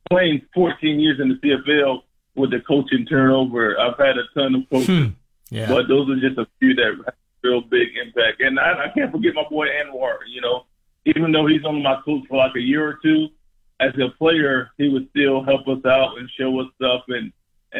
playing 0.09 0.41
14 0.53 0.99
years 0.99 1.19
in 1.19 1.29
the 1.29 1.35
CFL 1.35 2.01
with 2.35 2.51
the 2.51 2.59
coaching 2.61 3.05
turnover. 3.05 3.79
I've 3.79 3.97
had 3.97 4.17
a 4.17 4.23
ton 4.33 4.55
of 4.55 4.69
coaches, 4.69 4.87
Yeah. 5.49 5.67
but 5.67 5.87
those 5.87 6.09
are 6.09 6.19
just 6.19 6.37
a 6.37 6.47
few 6.59 6.73
that 6.75 6.95
have 7.05 7.15
real 7.43 7.61
big 7.61 7.89
impact. 8.01 8.41
And 8.41 8.59
I, 8.59 8.85
I 8.85 8.87
can't 8.89 9.11
forget 9.11 9.35
my 9.35 9.47
boy 9.49 9.67
Anwar. 9.67 10.17
You 10.27 10.41
know, 10.41 10.65
even 11.05 11.31
though 11.31 11.45
he's 11.45 11.65
only 11.65 11.83
my 11.83 12.01
coach 12.03 12.23
for 12.27 12.37
like 12.37 12.55
a 12.55 12.61
year 12.61 12.87
or 12.87 12.99
two, 13.01 13.27
as 13.79 13.93
a 13.99 14.09
player, 14.17 14.71
he 14.77 14.89
would 14.89 15.09
still 15.09 15.43
help 15.43 15.67
us 15.67 15.85
out 15.85 16.17
and 16.17 16.29
show 16.37 16.59
us 16.59 16.67
stuff 16.75 17.03
and 17.09 17.31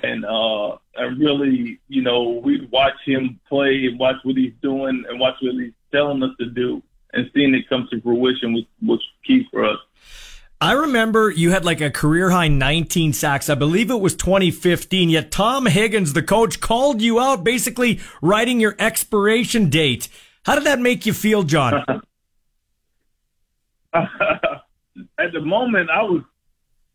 and 0.03 0.25
uh 0.25 0.77
and 0.95 1.19
really, 1.19 1.79
you 1.87 2.01
know, 2.01 2.41
we'd 2.43 2.69
watch 2.71 2.95
him 3.05 3.39
play 3.47 3.85
and 3.85 3.99
watch 3.99 4.17
what 4.23 4.35
he's 4.35 4.53
doing 4.61 5.05
and 5.07 5.19
watch 5.19 5.35
what 5.41 5.55
he's 5.55 5.73
telling 5.91 6.21
us 6.21 6.31
to 6.39 6.47
do 6.47 6.81
and 7.13 7.31
seeing 7.33 7.55
it 7.55 7.69
come 7.69 7.87
to 7.91 8.01
fruition 8.01 8.53
was 8.53 8.65
was 8.81 9.05
key 9.25 9.47
for 9.51 9.65
us. 9.65 9.79
I 10.61 10.71
remember 10.71 11.29
you 11.29 11.51
had 11.51 11.65
like 11.65 11.81
a 11.81 11.91
career 11.91 12.29
high 12.29 12.47
19 12.47 13.13
sacks. 13.13 13.49
I 13.49 13.55
believe 13.55 13.91
it 13.91 13.99
was 13.99 14.15
2015. 14.15 15.09
Yet 15.09 15.31
Tom 15.31 15.65
Higgins, 15.65 16.13
the 16.13 16.23
coach, 16.23 16.61
called 16.61 17.01
you 17.01 17.19
out, 17.19 17.43
basically 17.43 17.99
writing 18.21 18.59
your 18.59 18.75
expiration 18.79 19.69
date. 19.69 20.07
How 20.45 20.55
did 20.55 20.63
that 20.65 20.79
make 20.79 21.05
you 21.05 21.13
feel, 21.13 21.43
John? 21.43 21.83
at 25.19 25.31
the 25.33 25.41
moment 25.41 25.89
I 25.89 26.03
was 26.03 26.21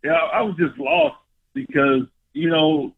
yeah, 0.05 0.13
I 0.13 0.41
was 0.43 0.57
just 0.59 0.79
lost 0.79 1.17
because, 1.53 2.03
you 2.33 2.49
know, 2.49 2.95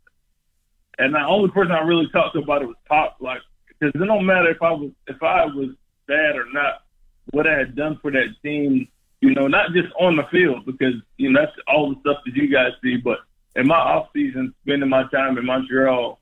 and 0.98 1.14
the 1.14 1.20
only 1.20 1.50
person 1.50 1.72
I 1.72 1.80
really 1.80 2.08
talked 2.12 2.34
to 2.34 2.42
about 2.42 2.62
it 2.62 2.66
was 2.66 2.76
Popp, 2.88 3.16
like 3.20 3.40
because 3.68 3.90
it 3.94 4.04
don't 4.04 4.26
matter 4.26 4.50
if 4.50 4.62
I 4.62 4.70
was 4.70 4.90
if 5.08 5.22
I 5.22 5.46
was 5.46 5.70
bad 6.06 6.36
or 6.36 6.44
not, 6.52 6.82
what 7.30 7.46
I 7.46 7.58
had 7.58 7.74
done 7.74 7.98
for 8.00 8.10
that 8.12 8.34
team, 8.42 8.88
you 9.22 9.32
know, 9.34 9.46
not 9.46 9.72
just 9.72 9.88
on 9.98 10.16
the 10.16 10.24
field 10.30 10.66
because, 10.66 10.94
you 11.16 11.30
know, 11.30 11.40
that's 11.40 11.56
all 11.68 11.90
the 11.90 12.00
stuff 12.00 12.18
that 12.26 12.34
you 12.34 12.52
guys 12.52 12.72
see, 12.82 12.96
but 12.96 13.20
in 13.54 13.68
my 13.68 13.76
off 13.76 14.08
season 14.12 14.52
spending 14.64 14.88
my 14.88 15.04
time 15.10 15.38
in 15.38 15.46
Montreal, 15.46 16.18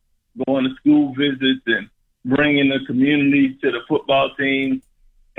going 0.47 0.65
to 0.65 0.75
school 0.77 1.15
visits 1.15 1.63
and 1.67 1.89
bringing 2.27 2.69
the 2.69 2.85
community 2.87 3.59
to 3.63 3.71
the 3.71 3.81
football 3.89 4.35
team 4.39 4.83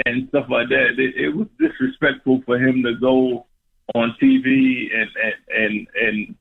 and 0.05 0.28
stuff 0.30 0.47
like 0.49 0.70
that. 0.70 0.95
It, 0.97 1.16
it 1.16 1.30
was 1.36 1.47
disrespectful 1.59 2.41
for 2.47 2.57
him 2.57 2.82
to 2.84 2.95
go 2.95 3.45
on 3.93 4.16
TV 4.22 4.88
and 4.93 5.09
and 5.24 5.36
and 5.49 5.88
and 5.95 6.36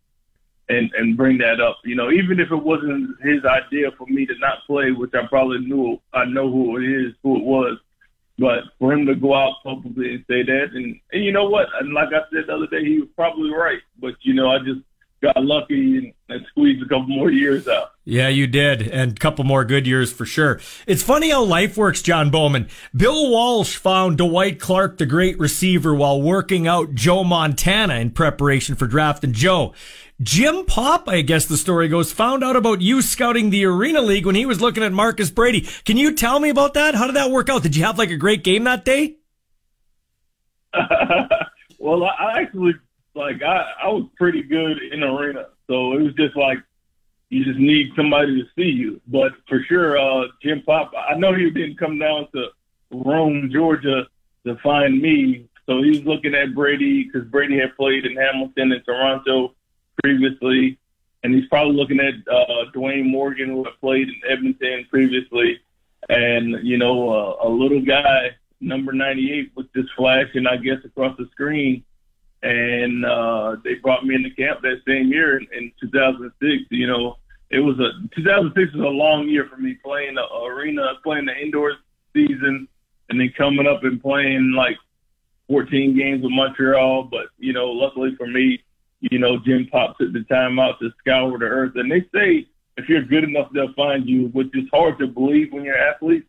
and, 0.70 0.90
and 0.96 1.16
bring 1.16 1.38
that 1.38 1.60
up. 1.60 1.78
You 1.84 1.96
know, 1.96 2.10
even 2.10 2.40
if 2.40 2.50
it 2.50 2.62
wasn't 2.62 3.20
his 3.22 3.44
idea 3.44 3.90
for 3.98 4.06
me 4.06 4.24
to 4.24 4.38
not 4.38 4.64
play, 4.66 4.92
which 4.92 5.12
I 5.14 5.26
probably 5.26 5.58
knew, 5.58 6.00
I 6.14 6.24
know 6.24 6.50
who 6.50 6.78
it 6.78 6.84
is, 6.84 7.12
who 7.22 7.36
it 7.36 7.44
was. 7.44 7.78
But 8.40 8.64
for 8.78 8.94
him 8.94 9.04
to 9.04 9.14
go 9.14 9.34
out 9.34 9.56
publicly 9.62 10.14
and 10.14 10.24
say 10.26 10.42
that, 10.42 10.70
and, 10.72 10.98
and 11.12 11.22
you 11.22 11.30
know 11.30 11.44
what? 11.44 11.66
And 11.78 11.92
like 11.92 12.08
I 12.08 12.20
said 12.32 12.46
the 12.46 12.54
other 12.54 12.66
day, 12.68 12.82
he 12.82 12.98
was 12.98 13.08
probably 13.14 13.50
right. 13.50 13.80
But 14.00 14.14
you 14.22 14.32
know, 14.32 14.50
I 14.50 14.58
just 14.60 14.80
got 15.20 15.44
lucky 15.44 15.98
and, 15.98 16.12
and 16.30 16.46
squeezed 16.48 16.82
a 16.82 16.88
couple 16.88 17.08
more 17.08 17.30
years 17.30 17.68
out. 17.68 17.90
Yeah, 18.06 18.28
you 18.28 18.46
did. 18.46 18.88
And 18.88 19.12
a 19.12 19.14
couple 19.14 19.44
more 19.44 19.66
good 19.66 19.86
years 19.86 20.10
for 20.10 20.24
sure. 20.24 20.58
It's 20.86 21.02
funny 21.02 21.28
how 21.28 21.44
life 21.44 21.76
works, 21.76 22.00
John 22.00 22.30
Bowman. 22.30 22.68
Bill 22.96 23.30
Walsh 23.30 23.76
found 23.76 24.16
Dwight 24.16 24.58
Clark, 24.58 24.96
the 24.96 25.04
great 25.04 25.38
receiver, 25.38 25.94
while 25.94 26.22
working 26.22 26.66
out 26.66 26.94
Joe 26.94 27.22
Montana 27.24 27.96
in 27.96 28.10
preparation 28.10 28.74
for 28.74 28.86
drafting 28.86 29.34
Joe. 29.34 29.74
Jim 30.22 30.66
Popp, 30.66 31.08
I 31.08 31.22
guess 31.22 31.46
the 31.46 31.56
story 31.56 31.88
goes, 31.88 32.12
found 32.12 32.44
out 32.44 32.54
about 32.54 32.82
you 32.82 33.00
scouting 33.00 33.48
the 33.48 33.64
Arena 33.64 34.02
League 34.02 34.26
when 34.26 34.34
he 34.34 34.44
was 34.44 34.60
looking 34.60 34.82
at 34.82 34.92
Marcus 34.92 35.30
Brady. 35.30 35.66
Can 35.86 35.96
you 35.96 36.14
tell 36.14 36.38
me 36.38 36.50
about 36.50 36.74
that? 36.74 36.94
How 36.94 37.06
did 37.06 37.16
that 37.16 37.30
work 37.30 37.48
out? 37.48 37.62
Did 37.62 37.74
you 37.74 37.84
have 37.84 37.96
like 37.96 38.10
a 38.10 38.18
great 38.18 38.44
game 38.44 38.64
that 38.64 38.84
day? 38.84 39.16
well, 41.78 42.04
I, 42.04 42.38
actually 42.38 42.74
like 43.14 43.42
I, 43.42 43.72
I 43.82 43.88
was 43.88 44.08
pretty 44.16 44.42
good 44.42 44.82
in 44.92 45.02
arena, 45.02 45.46
so 45.66 45.94
it 45.94 46.02
was 46.02 46.12
just 46.14 46.36
like 46.36 46.58
you 47.30 47.42
just 47.42 47.58
need 47.58 47.92
somebody 47.96 48.42
to 48.42 48.48
see 48.54 48.68
you. 48.68 49.00
But 49.06 49.32
for 49.48 49.64
sure, 49.68 49.98
uh, 49.98 50.26
Jim 50.42 50.62
Popp, 50.66 50.92
I 50.94 51.16
know 51.16 51.34
he 51.34 51.48
didn't 51.48 51.78
come 51.78 51.98
down 51.98 52.28
to 52.34 52.48
Rome, 52.90 53.48
Georgia, 53.50 54.06
to 54.46 54.56
find 54.56 55.00
me. 55.00 55.46
So 55.64 55.82
he 55.82 55.90
was 55.90 56.04
looking 56.04 56.34
at 56.34 56.54
Brady 56.54 57.04
because 57.04 57.26
Brady 57.28 57.58
had 57.58 57.74
played 57.76 58.04
in 58.04 58.16
Hamilton 58.16 58.72
and 58.72 58.84
Toronto 58.84 59.54
previously, 60.02 60.78
and 61.22 61.34
he's 61.34 61.48
probably 61.48 61.74
looking 61.74 62.00
at 62.00 62.14
uh, 62.32 62.70
Dwayne 62.74 63.10
Morgan, 63.10 63.48
who 63.48 63.66
played 63.80 64.08
in 64.08 64.20
Edmonton 64.28 64.86
previously, 64.90 65.60
and 66.08 66.66
you 66.66 66.78
know, 66.78 67.10
uh, 67.10 67.46
a 67.46 67.48
little 67.48 67.80
guy, 67.80 68.30
number 68.60 68.92
98, 68.92 69.52
was 69.54 69.66
just 69.74 69.88
flashing, 69.96 70.46
I 70.46 70.56
guess, 70.56 70.78
across 70.84 71.16
the 71.16 71.26
screen 71.32 71.84
and 72.42 73.04
uh, 73.04 73.56
they 73.64 73.74
brought 73.74 74.04
me 74.04 74.14
into 74.14 74.30
camp 74.30 74.62
that 74.62 74.80
same 74.86 75.08
year 75.08 75.38
in, 75.38 75.46
in 75.56 75.72
2006. 75.80 76.64
You 76.70 76.86
know, 76.86 77.16
it 77.50 77.60
was 77.60 77.78
a 77.78 77.90
2006 78.14 78.74
was 78.74 78.82
a 78.82 78.88
long 78.88 79.28
year 79.28 79.46
for 79.46 79.56
me 79.56 79.74
playing 79.74 80.14
the 80.14 80.26
arena, 80.46 80.92
playing 81.02 81.26
the 81.26 81.36
indoor 81.36 81.74
season, 82.14 82.66
and 83.08 83.20
then 83.20 83.32
coming 83.36 83.66
up 83.66 83.84
and 83.84 84.00
playing 84.00 84.52
like 84.52 84.76
14 85.48 85.96
games 85.96 86.22
with 86.22 86.32
Montreal. 86.32 87.04
But 87.04 87.26
you 87.38 87.52
know, 87.52 87.70
luckily 87.70 88.14
for 88.16 88.26
me, 88.26 88.62
you 89.00 89.18
know, 89.18 89.38
Jim 89.38 89.66
Popp 89.70 89.98
took 89.98 90.12
the 90.12 90.24
time 90.24 90.58
out 90.58 90.78
to 90.80 90.90
scour 90.98 91.38
the 91.38 91.46
earth, 91.46 91.72
and 91.76 91.90
they 91.90 92.00
say 92.14 92.46
if 92.76 92.88
you're 92.88 93.02
good 93.02 93.24
enough, 93.24 93.48
they'll 93.52 93.72
find 93.74 94.08
you, 94.08 94.28
which 94.28 94.48
is 94.54 94.68
hard 94.72 94.98
to 94.98 95.06
believe 95.06 95.52
when 95.52 95.64
you're 95.64 95.76
an 95.76 95.94
athlete. 95.94 96.26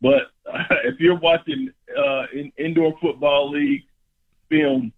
But 0.00 0.30
uh, 0.50 0.64
if 0.84 0.98
you're 1.00 1.18
watching 1.18 1.70
uh, 1.96 2.24
in 2.32 2.52
indoor 2.58 2.94
football 3.00 3.50
league 3.50 3.84
film 4.48 4.92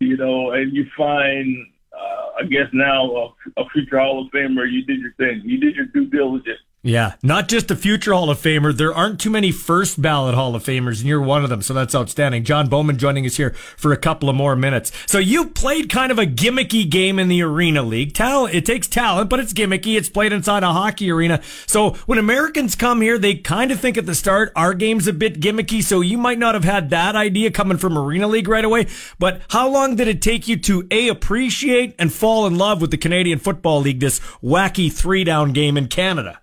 you 0.00 0.16
know, 0.16 0.52
and 0.52 0.72
you 0.72 0.86
find, 0.96 1.66
uh, 1.92 2.40
I 2.40 2.42
guess 2.44 2.68
now 2.72 3.34
a, 3.56 3.60
a 3.60 3.68
future 3.70 3.98
Hall 3.98 4.24
of 4.24 4.32
Famer, 4.32 4.70
you 4.70 4.84
did 4.84 5.00
your 5.00 5.12
thing. 5.14 5.42
You 5.44 5.58
did 5.58 5.76
your 5.76 5.86
due 5.86 6.06
diligence. 6.06 6.60
Yeah, 6.84 7.14
not 7.22 7.48
just 7.48 7.70
a 7.70 7.76
future 7.76 8.12
Hall 8.12 8.28
of 8.28 8.38
Famer. 8.38 8.76
There 8.76 8.92
aren't 8.92 9.20
too 9.20 9.30
many 9.30 9.52
first 9.52 10.02
ballot 10.02 10.34
Hall 10.34 10.56
of 10.56 10.64
Famers, 10.64 10.98
and 10.98 11.08
you're 11.08 11.22
one 11.22 11.44
of 11.44 11.50
them, 11.50 11.62
so 11.62 11.72
that's 11.72 11.94
outstanding. 11.94 12.42
John 12.42 12.68
Bowman 12.68 12.98
joining 12.98 13.24
us 13.24 13.36
here 13.36 13.50
for 13.50 13.92
a 13.92 13.96
couple 13.96 14.28
of 14.28 14.34
more 14.34 14.56
minutes. 14.56 14.90
So 15.06 15.20
you 15.20 15.46
played 15.50 15.88
kind 15.88 16.10
of 16.10 16.18
a 16.18 16.26
gimmicky 16.26 16.90
game 16.90 17.20
in 17.20 17.28
the 17.28 17.40
Arena 17.40 17.84
League. 17.84 18.14
Talent, 18.14 18.56
it 18.56 18.66
takes 18.66 18.88
talent, 18.88 19.30
but 19.30 19.38
it's 19.38 19.52
gimmicky. 19.52 19.96
It's 19.96 20.08
played 20.08 20.32
inside 20.32 20.64
a 20.64 20.72
hockey 20.72 21.12
arena. 21.12 21.40
So 21.66 21.90
when 22.06 22.18
Americans 22.18 22.74
come 22.74 23.00
here, 23.00 23.16
they 23.16 23.36
kind 23.36 23.70
of 23.70 23.78
think 23.78 23.96
at 23.96 24.06
the 24.06 24.14
start 24.16 24.50
our 24.56 24.74
game's 24.74 25.06
a 25.06 25.12
bit 25.12 25.38
gimmicky. 25.38 25.84
So 25.84 26.00
you 26.00 26.18
might 26.18 26.40
not 26.40 26.54
have 26.54 26.64
had 26.64 26.90
that 26.90 27.14
idea 27.14 27.52
coming 27.52 27.78
from 27.78 27.96
Arena 27.96 28.26
League 28.26 28.48
right 28.48 28.64
away. 28.64 28.88
But 29.20 29.42
how 29.50 29.68
long 29.68 29.94
did 29.94 30.08
it 30.08 30.20
take 30.20 30.48
you 30.48 30.56
to 30.56 30.88
a 30.90 31.06
appreciate 31.06 31.94
and 32.00 32.12
fall 32.12 32.44
in 32.44 32.58
love 32.58 32.80
with 32.80 32.90
the 32.90 32.98
Canadian 32.98 33.38
Football 33.38 33.82
League, 33.82 34.00
this 34.00 34.18
wacky 34.42 34.92
three 34.92 35.22
down 35.22 35.52
game 35.52 35.76
in 35.76 35.86
Canada? 35.86 36.41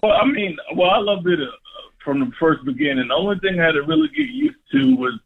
Well, 0.00 0.12
I 0.12 0.24
mean, 0.24 0.56
well, 0.74 0.90
I 0.90 0.98
loved 0.98 1.26
it 1.26 1.40
uh, 1.40 1.50
from 2.04 2.20
the 2.20 2.30
first 2.38 2.64
beginning. 2.64 3.08
The 3.08 3.14
only 3.14 3.38
thing 3.40 3.60
I 3.60 3.66
had 3.66 3.72
to 3.72 3.82
really 3.82 4.08
get 4.08 4.28
used 4.28 4.58
to 4.72 4.96
was 4.96 5.18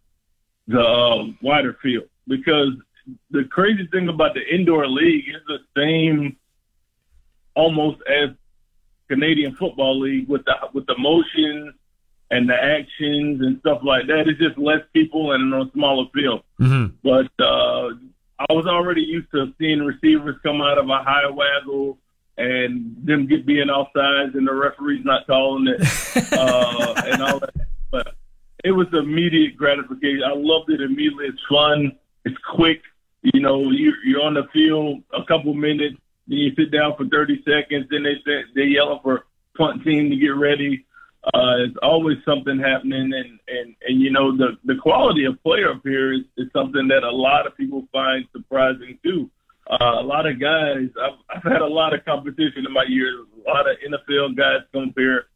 the 0.66 0.80
uh, 0.80 1.26
wider 1.42 1.76
field 1.82 2.08
because 2.26 2.70
the 3.30 3.44
crazy 3.44 3.86
thing 3.92 4.08
about 4.08 4.34
the 4.34 4.42
indoor 4.52 4.86
league 4.88 5.28
is 5.28 5.42
the 5.46 5.58
same 5.76 6.36
almost 7.54 8.00
as 8.08 8.30
Canadian 9.08 9.54
Football 9.54 10.00
League 10.00 10.28
with 10.28 10.44
the 10.44 10.54
with 10.72 10.86
the 10.86 10.98
motions 10.98 11.74
and 12.30 12.48
the 12.48 12.54
actions 12.54 13.40
and 13.40 13.60
stuff 13.60 13.80
like 13.84 14.06
that. 14.08 14.26
It's 14.26 14.38
just 14.40 14.58
less 14.58 14.80
people 14.92 15.32
and 15.32 15.54
on 15.54 15.68
a 15.68 15.70
smaller 15.72 16.06
field. 16.12 16.42
Mm-hmm. 16.60 16.96
But 17.04 17.30
uh, 17.42 17.90
I 18.38 18.52
was 18.52 18.66
already 18.66 19.02
used 19.02 19.30
to 19.30 19.54
seeing 19.58 19.80
receivers 19.80 20.36
come 20.42 20.60
out 20.60 20.78
of 20.78 20.88
a 20.88 20.98
high 20.98 21.30
waggle 21.30 21.98
and 22.38 22.96
them 23.02 23.26
get 23.26 23.46
being 23.46 23.68
offsides 23.68 24.34
and 24.34 24.46
the 24.46 24.54
referee's 24.54 25.04
not 25.04 25.26
calling 25.26 25.68
it 25.68 26.32
uh, 26.32 27.02
and 27.06 27.22
all 27.22 27.40
that. 27.40 27.54
But 27.90 28.14
it 28.64 28.72
was 28.72 28.88
immediate 28.92 29.56
gratification. 29.56 30.22
I 30.24 30.34
loved 30.34 30.70
it 30.70 30.80
immediately. 30.80 31.26
It's 31.26 31.42
fun. 31.48 31.96
It's 32.24 32.36
quick. 32.54 32.82
You 33.22 33.40
know, 33.40 33.70
you're, 33.70 34.04
you're 34.04 34.22
on 34.22 34.34
the 34.34 34.44
field 34.52 35.02
a 35.12 35.24
couple 35.24 35.54
minutes, 35.54 35.96
then 36.28 36.38
you 36.38 36.52
sit 36.56 36.70
down 36.70 36.96
for 36.96 37.06
30 37.06 37.42
seconds, 37.44 37.86
then 37.90 38.02
they 38.02 38.14
say, 38.24 38.44
they 38.54 38.64
yelling 38.64 39.00
for 39.02 39.26
punt 39.56 39.82
team 39.84 40.10
to 40.10 40.16
get 40.16 40.36
ready. 40.36 40.84
Uh, 41.34 41.64
it's 41.66 41.76
always 41.82 42.18
something 42.24 42.58
happening, 42.58 43.12
and, 43.12 43.40
and, 43.48 43.74
and 43.88 44.00
you 44.00 44.12
know 44.12 44.36
the 44.36 44.56
the 44.64 44.76
quality 44.76 45.24
of 45.24 45.42
player 45.42 45.72
up 45.72 45.80
here 45.82 46.12
is, 46.12 46.20
is 46.36 46.46
something 46.52 46.86
that 46.86 47.02
a 47.02 47.10
lot 47.10 47.48
of 47.48 47.56
people 47.56 47.82
find 47.90 48.24
surprising 48.32 48.96
too. 49.02 49.28
Uh, 49.68 50.00
a 50.00 50.02
lot 50.02 50.26
of 50.26 50.40
guys, 50.40 50.88
I've, 51.02 51.18
I've 51.36 51.42
had 51.42 51.60
a 51.60 51.66
lot 51.66 51.92
of 51.92 52.04
competition 52.04 52.64
in 52.66 52.72
my 52.72 52.84
years. 52.88 53.26
A 53.44 53.50
lot 53.50 53.68
of 53.68 53.76
NFL 53.78 54.36
guys 54.36 54.60
come 54.72 54.92
here 54.96 55.26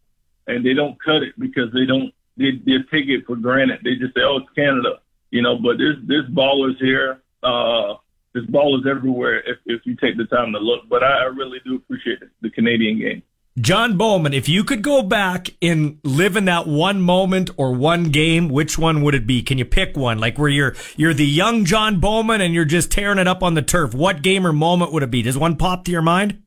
and 0.47 0.65
they 0.65 0.75
don't 0.75 0.97
cut 1.03 1.23
it 1.23 1.35
because 1.39 1.73
they 1.73 1.85
don't, 1.85 2.15
they, 2.37 2.53
they 2.65 2.79
take 2.93 3.09
it 3.09 3.27
for 3.27 3.37
granted. 3.37 3.81
They 3.83 3.97
just 3.97 4.15
say, 4.15 4.23
oh, 4.23 4.39
it's 4.39 4.51
Canada, 4.55 5.01
you 5.31 5.43
know, 5.43 5.59
but 5.59 5.79
there's, 5.79 5.97
there's 6.07 6.31
ballers 6.31 6.79
here. 6.79 7.23
Uh, 7.43 7.95
there's 8.33 8.47
ballers 8.47 8.87
everywhere 8.87 9.39
if, 9.41 9.59
if 9.67 9.81
you 9.85 9.97
take 9.97 10.17
the 10.17 10.27
time 10.27 10.53
to 10.53 10.59
look. 10.59 10.89
But 10.89 11.03
I, 11.03 11.23
I 11.23 11.25
really 11.25 11.59
do 11.65 11.75
appreciate 11.77 12.21
the 12.41 12.51
Canadian 12.51 12.99
game. 13.01 13.23
John 13.59 13.99
Bowman, 13.99 14.33
if 14.33 14.49
you 14.49 14.63
could 14.65 14.81
go 14.83 15.03
back 15.03 15.51
and 15.61 15.99
live 16.05 16.37
in 16.37 16.45
that 16.45 16.67
one 16.67 17.01
moment 17.01 17.51
or 17.57 17.73
one 17.75 18.05
game, 18.05 18.49
which 18.49 18.79
one 18.79 19.03
would 19.03 19.15
it 19.15 19.27
be? 19.27 19.43
Can 19.43 19.59
you 19.59 19.65
pick 19.65 19.97
one? 19.97 20.19
Like 20.19 20.39
where 20.39 20.49
you're 20.49 20.77
you're 20.97 21.13
the 21.13 21.27
young 21.27 21.65
John 21.65 21.99
Bowman 22.01 22.41
and 22.41 22.55
you're 22.55 22.65
just 22.65 22.91
tearing 22.93 23.19
it 23.19 23.27
up 23.27 23.43
on 23.43 23.55
the 23.55 23.63
turf. 23.63 23.93
What 23.93 24.23
game 24.23 24.47
or 24.47 24.53
moment 24.53 24.93
would 24.93 25.03
it 25.03 25.11
be? 25.11 25.23
Does 25.23 25.37
one 25.37 25.57
pop 25.57 25.85
to 25.87 25.91
your 25.91 26.01
mind? 26.03 26.43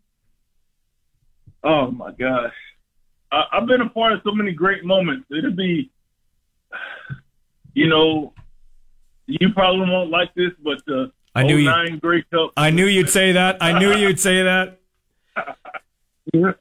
Oh 1.64 1.92
my 1.92 2.12
gosh, 2.12 2.54
I, 3.32 3.44
I've 3.52 3.68
been 3.68 3.82
a 3.82 3.90
part 3.90 4.14
of 4.14 4.22
so 4.24 4.32
many 4.32 4.52
great 4.54 4.84
moments. 4.86 5.26
It'd 5.30 5.56
be, 5.56 5.92
you 7.74 7.88
know, 7.88 8.34
you 9.28 9.50
probably 9.54 9.90
won't 9.90 10.10
like 10.10 10.34
this, 10.36 10.52
but 10.64 10.80
the 10.88 11.12
I 11.36 11.44
knew 11.44 11.58
you- 11.58 11.70
09 11.70 12.00
Grey 12.00 12.24
Cup. 12.32 12.52
I 12.58 12.70
knew 12.70 12.86
you'd 12.86 13.10
say 13.10 13.34
that. 13.34 13.58
I 13.62 13.78
knew 13.78 13.94
you'd 13.94 14.20
say 14.20 14.44
that. 14.44 14.80
Uh, 16.34 16.54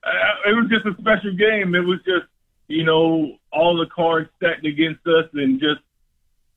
it 0.47 0.55
was 0.55 0.69
just 0.71 0.87
a 0.87 1.01
special 1.01 1.35
game. 1.37 1.75
It 1.75 1.85
was 1.85 1.99
just, 2.05 2.27
you 2.69 2.85
know, 2.85 3.37
all 3.53 3.77
the 3.77 3.87
cards 3.87 4.29
stacked 4.37 4.67
against 4.67 5.07
us 5.07 5.27
and 5.35 5.61
just 5.61 5.81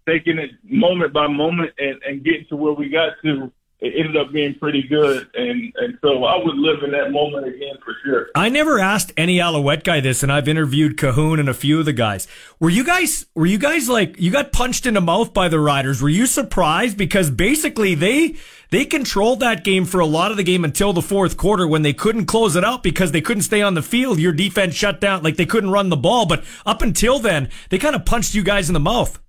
taking 0.07 0.37
it 0.37 0.51
moment 0.63 1.13
by 1.13 1.27
moment 1.27 1.71
and, 1.77 2.01
and 2.03 2.23
getting 2.23 2.45
to 2.49 2.55
where 2.55 2.73
we 2.73 2.89
got 2.89 3.13
to. 3.23 3.51
It 3.85 3.93
ended 3.95 4.17
up 4.17 4.31
being 4.31 4.55
pretty 4.55 4.81
good. 4.81 5.27
And, 5.35 5.71
and 5.77 5.97
so 6.01 6.23
I 6.23 6.43
would 6.43 6.55
live 6.55 6.81
in 6.83 6.89
that 6.91 7.11
moment 7.11 7.45
again 7.47 7.75
for 7.83 7.95
sure. 8.03 8.29
I 8.33 8.49
never 8.49 8.79
asked 8.79 9.13
any 9.15 9.39
Alouette 9.39 9.83
guy 9.83 9.99
this, 9.99 10.23
and 10.23 10.31
I've 10.31 10.47
interviewed 10.47 10.97
Cahoon 10.97 11.39
and 11.39 11.47
a 11.47 11.53
few 11.53 11.79
of 11.79 11.85
the 11.85 11.93
guys. 11.93 12.27
Were 12.59 12.71
you 12.71 12.83
guys, 12.83 13.27
were 13.35 13.45
you 13.45 13.59
guys 13.59 13.87
like, 13.87 14.19
you 14.19 14.31
got 14.31 14.51
punched 14.51 14.87
in 14.87 14.95
the 14.95 15.01
mouth 15.01 15.35
by 15.35 15.49
the 15.49 15.59
Riders? 15.59 16.01
Were 16.01 16.09
you 16.09 16.25
surprised? 16.25 16.97
Because 16.97 17.29
basically 17.29 17.93
they, 17.93 18.37
they 18.71 18.85
controlled 18.85 19.39
that 19.41 19.63
game 19.63 19.85
for 19.85 19.99
a 19.99 20.05
lot 20.07 20.31
of 20.31 20.37
the 20.37 20.43
game 20.43 20.65
until 20.65 20.91
the 20.91 21.03
fourth 21.03 21.37
quarter 21.37 21.67
when 21.67 21.83
they 21.83 21.93
couldn't 21.93 22.25
close 22.25 22.55
it 22.55 22.63
out 22.63 22.81
because 22.81 23.11
they 23.11 23.21
couldn't 23.21 23.43
stay 23.43 23.61
on 23.61 23.75
the 23.75 23.83
field. 23.83 24.17
Your 24.17 24.33
defense 24.33 24.73
shut 24.73 24.99
down, 24.99 25.21
like 25.21 25.35
they 25.35 25.45
couldn't 25.45 25.69
run 25.69 25.89
the 25.89 25.95
ball. 25.95 26.25
But 26.25 26.43
up 26.65 26.81
until 26.81 27.19
then, 27.19 27.49
they 27.69 27.77
kind 27.77 27.95
of 27.95 28.03
punched 28.03 28.33
you 28.33 28.41
guys 28.41 28.67
in 28.67 28.73
the 28.73 28.79
mouth. 28.79 29.19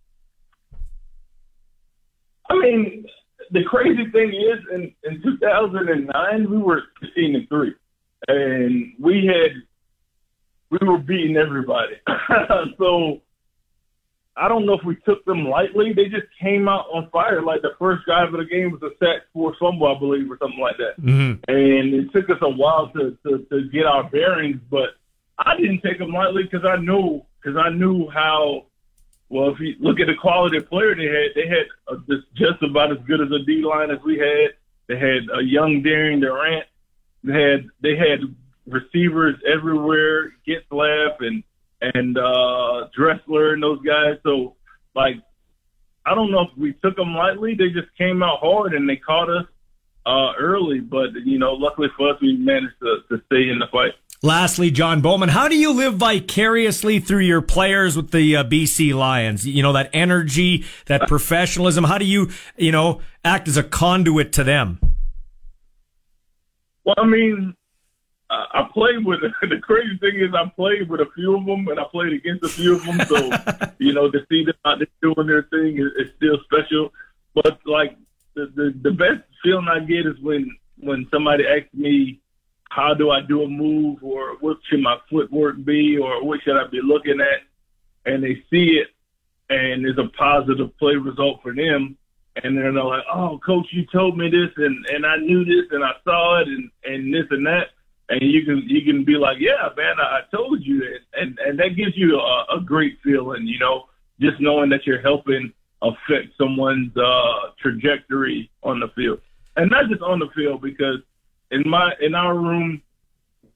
I 2.49 2.59
mean, 2.59 3.06
the 3.51 3.65
crazy 3.65 4.11
thing 4.11 4.31
is, 4.31 4.59
in, 4.73 4.93
in 5.05 5.23
2009, 5.23 6.51
we 6.51 6.59
were 6.59 6.83
15 7.01 7.37
and 7.37 7.49
three, 7.49 7.75
and 8.29 8.93
we 8.99 9.27
had 9.27 9.53
we 10.71 10.79
were 10.87 10.99
beating 10.99 11.37
everybody. 11.37 11.95
so 12.79 13.21
I 14.37 14.49
don't 14.49 14.67
know 14.67 14.75
if 14.75 14.85
we 14.85 14.97
took 14.97 15.25
them 15.25 15.49
lightly. 15.49 15.93
They 15.93 16.07
just 16.07 16.27
came 16.41 16.69
out 16.69 16.87
on 16.93 17.09
fire. 17.11 17.41
Like 17.43 17.63
the 17.63 17.75
first 17.79 18.05
drive 18.05 18.35
of 18.35 18.41
the 18.41 18.45
game 18.45 18.71
was 18.71 18.83
a 18.83 18.91
sack 18.99 19.23
force 19.33 19.57
fumble, 19.59 19.95
I 19.95 19.99
believe, 19.99 20.31
or 20.31 20.37
something 20.39 20.61
like 20.61 20.77
that. 20.77 21.01
Mm-hmm. 21.01 21.51
And 21.51 21.95
it 21.95 22.13
took 22.13 22.29
us 22.29 22.39
a 22.43 22.51
while 22.51 22.91
to, 22.91 23.17
to, 23.27 23.47
to 23.51 23.69
get 23.71 23.87
our 23.87 24.05
bearings, 24.11 24.61
but 24.71 24.91
I 25.39 25.57
didn't 25.57 25.83
take 25.83 25.99
them 25.99 26.13
lightly 26.13 26.43
because 26.43 26.67
I 26.67 26.77
knew 26.77 27.25
because 27.43 27.57
I 27.57 27.71
knew 27.71 28.09
how. 28.11 28.67
Well, 29.29 29.51
if 29.51 29.59
you 29.59 29.75
look 29.81 29.99
at 29.99 30.07
the 30.07 30.15
quality 30.15 30.59
of 30.59 30.69
player 30.69 30.95
they 30.95 31.07
had, 31.07 31.31
they 31.35 31.49
had 31.49 31.67
uh, 31.89 31.97
just 32.09 32.27
just 32.35 32.63
about 32.63 32.93
as 32.93 32.99
good 33.07 33.21
as 33.21 33.29
a 33.33 33.45
D 33.45 33.63
line 33.65 33.91
as 33.91 33.99
we 34.05 34.19
had. 34.19 34.55
They 34.87 34.97
had 34.97 35.27
a 35.37 35.43
young 35.43 35.83
Darian 35.83 36.21
Durant. 36.21 36.67
They 37.25 37.33
had 37.33 37.67
they 37.83 37.97
had 37.97 38.21
receivers 38.67 39.35
everywhere, 39.47 40.33
Getzlaff 40.47 41.17
and 41.21 41.43
and 41.81 42.17
uh, 42.17 42.89
Dressler 42.97 43.55
and 43.55 43.63
those 43.63 43.83
guys. 43.83 44.17
So, 44.23 44.57
like, 44.95 45.17
I 46.05 46.15
don't 46.15 46.31
know 46.31 46.43
if 46.43 46.57
we 46.57 46.73
took 46.75 46.97
them 46.97 47.15
lightly. 47.15 47.55
They 47.55 47.69
just 47.69 47.95
came 47.99 48.23
out 48.23 48.39
hard 48.41 48.75
and 48.75 48.89
they 48.89 48.97
caught 48.97 49.29
us 49.29 49.47
uh, 50.07 50.33
early. 50.39 50.81
But 50.81 51.15
you 51.25 51.39
know, 51.39 51.53
luckily 51.55 51.89
for 51.97 52.11
us, 52.11 52.21
we 52.21 52.37
managed 52.37 52.79
to, 52.81 52.99
to 53.11 53.23
stay 53.27 53.49
in 53.49 53.59
the 53.59 53.67
fight. 53.73 53.93
Lastly, 54.23 54.71
John 54.71 55.03
Bowman, 55.03 55.29
how 55.29 55.49
do 55.49 55.57
you 55.57 55.73
live 55.73 55.95
vicariously 55.95 57.01
through 57.01 57.21
your 57.21 57.43
players 57.43 57.97
with 57.97 58.11
the 58.11 58.37
uh, 58.37 58.45
BC 58.45 58.95
Lions? 58.95 59.47
You 59.47 59.63
know, 59.63 59.73
that 59.73 59.91
energy, 59.93 60.65
that 60.87 61.03
professionalism. 61.09 61.85
How 61.85 61.99
do 61.99 62.05
you, 62.05 62.31
you 62.57 62.73
know, 62.73 63.01
act 63.25 63.49
as 63.49 63.57
a 63.57 63.63
conduit 63.63 64.33
to 64.35 64.45
them? 64.45 64.81
Well, 66.85 66.97
I 66.99 67.05
mean, 67.05 67.57
I 68.29 68.69
played 68.73 69.05
with 69.05 69.21
the 69.43 69.59
crazy 69.63 69.97
thing 69.99 70.17
is 70.17 70.35
I 70.35 70.49
played 70.49 70.89
with 70.89 71.01
a 71.01 71.07
few 71.15 71.37
of 71.37 71.47
them 71.47 71.69
and 71.69 71.79
I 71.79 71.85
played 71.85 72.13
against 72.13 72.45
a 72.45 72.49
few 72.49 72.77
of 72.77 72.85
them. 72.85 73.01
So 73.07 73.31
you 73.79 73.93
know 73.93 74.11
to 74.11 74.19
see 74.29 74.45
them 74.45 74.55
out 74.65 74.79
there 74.79 74.89
doing 75.03 75.27
their 75.27 75.43
thing 75.45 75.79
is, 75.79 76.07
is 76.07 76.15
still 76.17 76.39
special. 76.45 76.93
But 77.35 77.61
like 77.67 77.97
the, 78.35 78.47
the 78.55 78.75
the 78.83 78.91
best 78.91 79.23
feeling 79.43 79.69
I 79.69 79.81
get 79.81 80.07
is 80.07 80.19
when 80.21 80.51
when 80.79 81.07
somebody 81.11 81.45
asks 81.47 81.73
me 81.73 82.21
how 82.71 82.95
do 82.95 83.11
I 83.11 83.21
do 83.21 83.43
a 83.43 83.49
move 83.49 83.99
or 84.03 84.37
what 84.41 84.59
should 84.69 84.81
my 84.81 84.97
footwork 85.09 85.65
be 85.65 85.99
or 85.99 86.25
what 86.25 86.41
should 86.43 86.57
I 86.57 86.67
be 86.67 86.81
looking 86.83 87.21
at, 87.21 87.43
and 88.13 88.23
they 88.23 88.43
see 88.51 88.81
it 88.81 88.89
and 89.49 89.87
it's 89.87 89.99
a 89.99 90.09
positive 90.19 90.77
play 90.79 90.97
result 90.97 91.41
for 91.43 91.55
them. 91.55 91.97
And 92.43 92.57
they're 92.57 92.73
like, 92.73 93.05
"Oh, 93.13 93.41
coach, 93.45 93.67
you 93.71 93.87
told 93.87 94.19
me 94.19 94.29
this, 94.29 94.51
and 94.57 94.85
and 94.87 95.07
I 95.07 95.17
knew 95.17 95.45
this, 95.45 95.71
and 95.71 95.83
I 95.83 95.93
saw 96.05 96.41
it, 96.41 96.49
and 96.49 96.71
and 96.85 97.15
this 97.15 97.27
and 97.31 97.47
that." 97.47 97.69
and 98.09 98.21
you 98.23 98.45
can 98.45 98.63
you 98.67 98.83
can 98.83 99.05
be 99.05 99.17
like, 99.17 99.39
yeah, 99.41 99.69
man, 99.77 99.99
I, 99.99 100.19
I 100.19 100.21
told 100.35 100.65
you 100.65 100.83
and 101.15 101.39
and 101.45 101.59
that 101.59 101.77
gives 101.77 101.97
you 101.97 102.19
a, 102.19 102.57
a 102.57 102.61
great 102.61 102.99
feeling, 103.03 103.47
you 103.47 103.59
know, 103.59 103.87
just 104.21 104.41
knowing 104.41 104.71
that 104.71 104.87
you're 104.87 105.01
helping 105.01 105.53
affect 105.83 106.29
someone's 106.39 106.97
uh, 106.97 107.51
trajectory 107.61 108.51
on 108.63 108.81
the 108.81 108.89
field, 108.95 109.21
and 109.57 109.71
not 109.71 109.89
just 109.89 110.03
on 110.03 110.19
the 110.19 110.29
field, 110.35 110.63
because 110.63 110.99
in 111.51 111.63
my 111.67 111.93
in 112.01 112.15
our 112.15 112.35
room, 112.35 112.83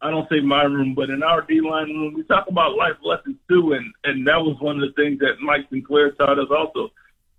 I 0.01 0.11
don't 0.11 0.28
say 0.28 0.41
my 0.41 0.62
room, 0.64 0.95
but 0.95 1.11
in 1.11 1.22
our 1.22 1.43
D 1.43 1.61
line 1.61 1.88
room, 1.88 2.14
we 2.14 2.22
talk 2.24 2.47
about 2.49 2.76
life 2.76 2.97
lessons 3.03 3.36
too, 3.49 3.72
and 3.72 3.93
and 4.05 4.26
that 4.26 4.41
was 4.41 4.57
one 4.61 4.80
of 4.80 4.88
the 4.88 5.03
things 5.03 5.18
that 5.20 5.41
Mike 5.41 5.66
Sinclair 5.70 6.12
taught 6.12 6.38
us 6.38 6.49
also, 6.51 6.91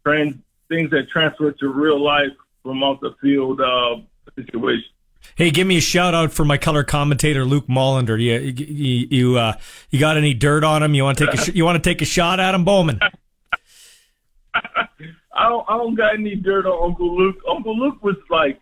trans 0.05 0.35
things 0.69 0.89
that 0.91 1.09
transfer 1.09 1.51
to 1.51 1.67
real 1.67 2.01
life 2.01 2.31
from 2.63 2.83
off 2.83 2.99
the 3.01 3.13
field 3.21 3.59
uh, 3.59 3.97
situation. 4.35 4.85
Hey, 5.35 5.51
give 5.51 5.67
me 5.67 5.77
a 5.77 5.81
shout 5.81 6.13
out 6.13 6.31
for 6.31 6.45
my 6.45 6.57
color 6.57 6.83
commentator 6.83 7.45
Luc 7.45 7.67
Mullinder. 7.67 8.21
You 8.21 8.39
you 8.39 9.07
you, 9.09 9.37
uh, 9.37 9.53
you 9.89 9.99
got 9.99 10.17
any 10.17 10.33
dirt 10.33 10.63
on 10.63 10.83
him? 10.83 10.93
You 10.93 11.03
want 11.03 11.17
to 11.17 11.25
take 11.25 11.33
a 11.35 11.37
sh- 11.37 11.55
you 11.55 11.65
want 11.65 11.81
to 11.81 11.89
take 11.89 12.01
a 12.01 12.05
shot 12.05 12.39
at 12.39 12.55
him, 12.55 12.63
Bowman? 12.63 12.99
I 15.33 15.49
don't, 15.49 15.65
I 15.69 15.77
don't 15.77 15.95
got 15.95 16.13
any 16.15 16.35
dirt 16.35 16.65
on 16.65 16.91
Uncle 16.91 17.17
Luke. 17.17 17.37
Uncle 17.49 17.77
Luke 17.77 18.03
was 18.03 18.17
like, 18.29 18.59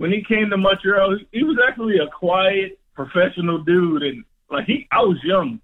when 0.00 0.10
he 0.10 0.24
came 0.24 0.48
to 0.48 0.56
Montreal, 0.56 1.18
he, 1.30 1.44
was 1.44 1.58
actually 1.68 1.98
a 1.98 2.06
quiet, 2.06 2.78
professional 2.94 3.58
dude, 3.58 4.02
and 4.02 4.24
like 4.50 4.64
he, 4.64 4.88
I 4.90 5.00
was 5.02 5.18
young, 5.22 5.60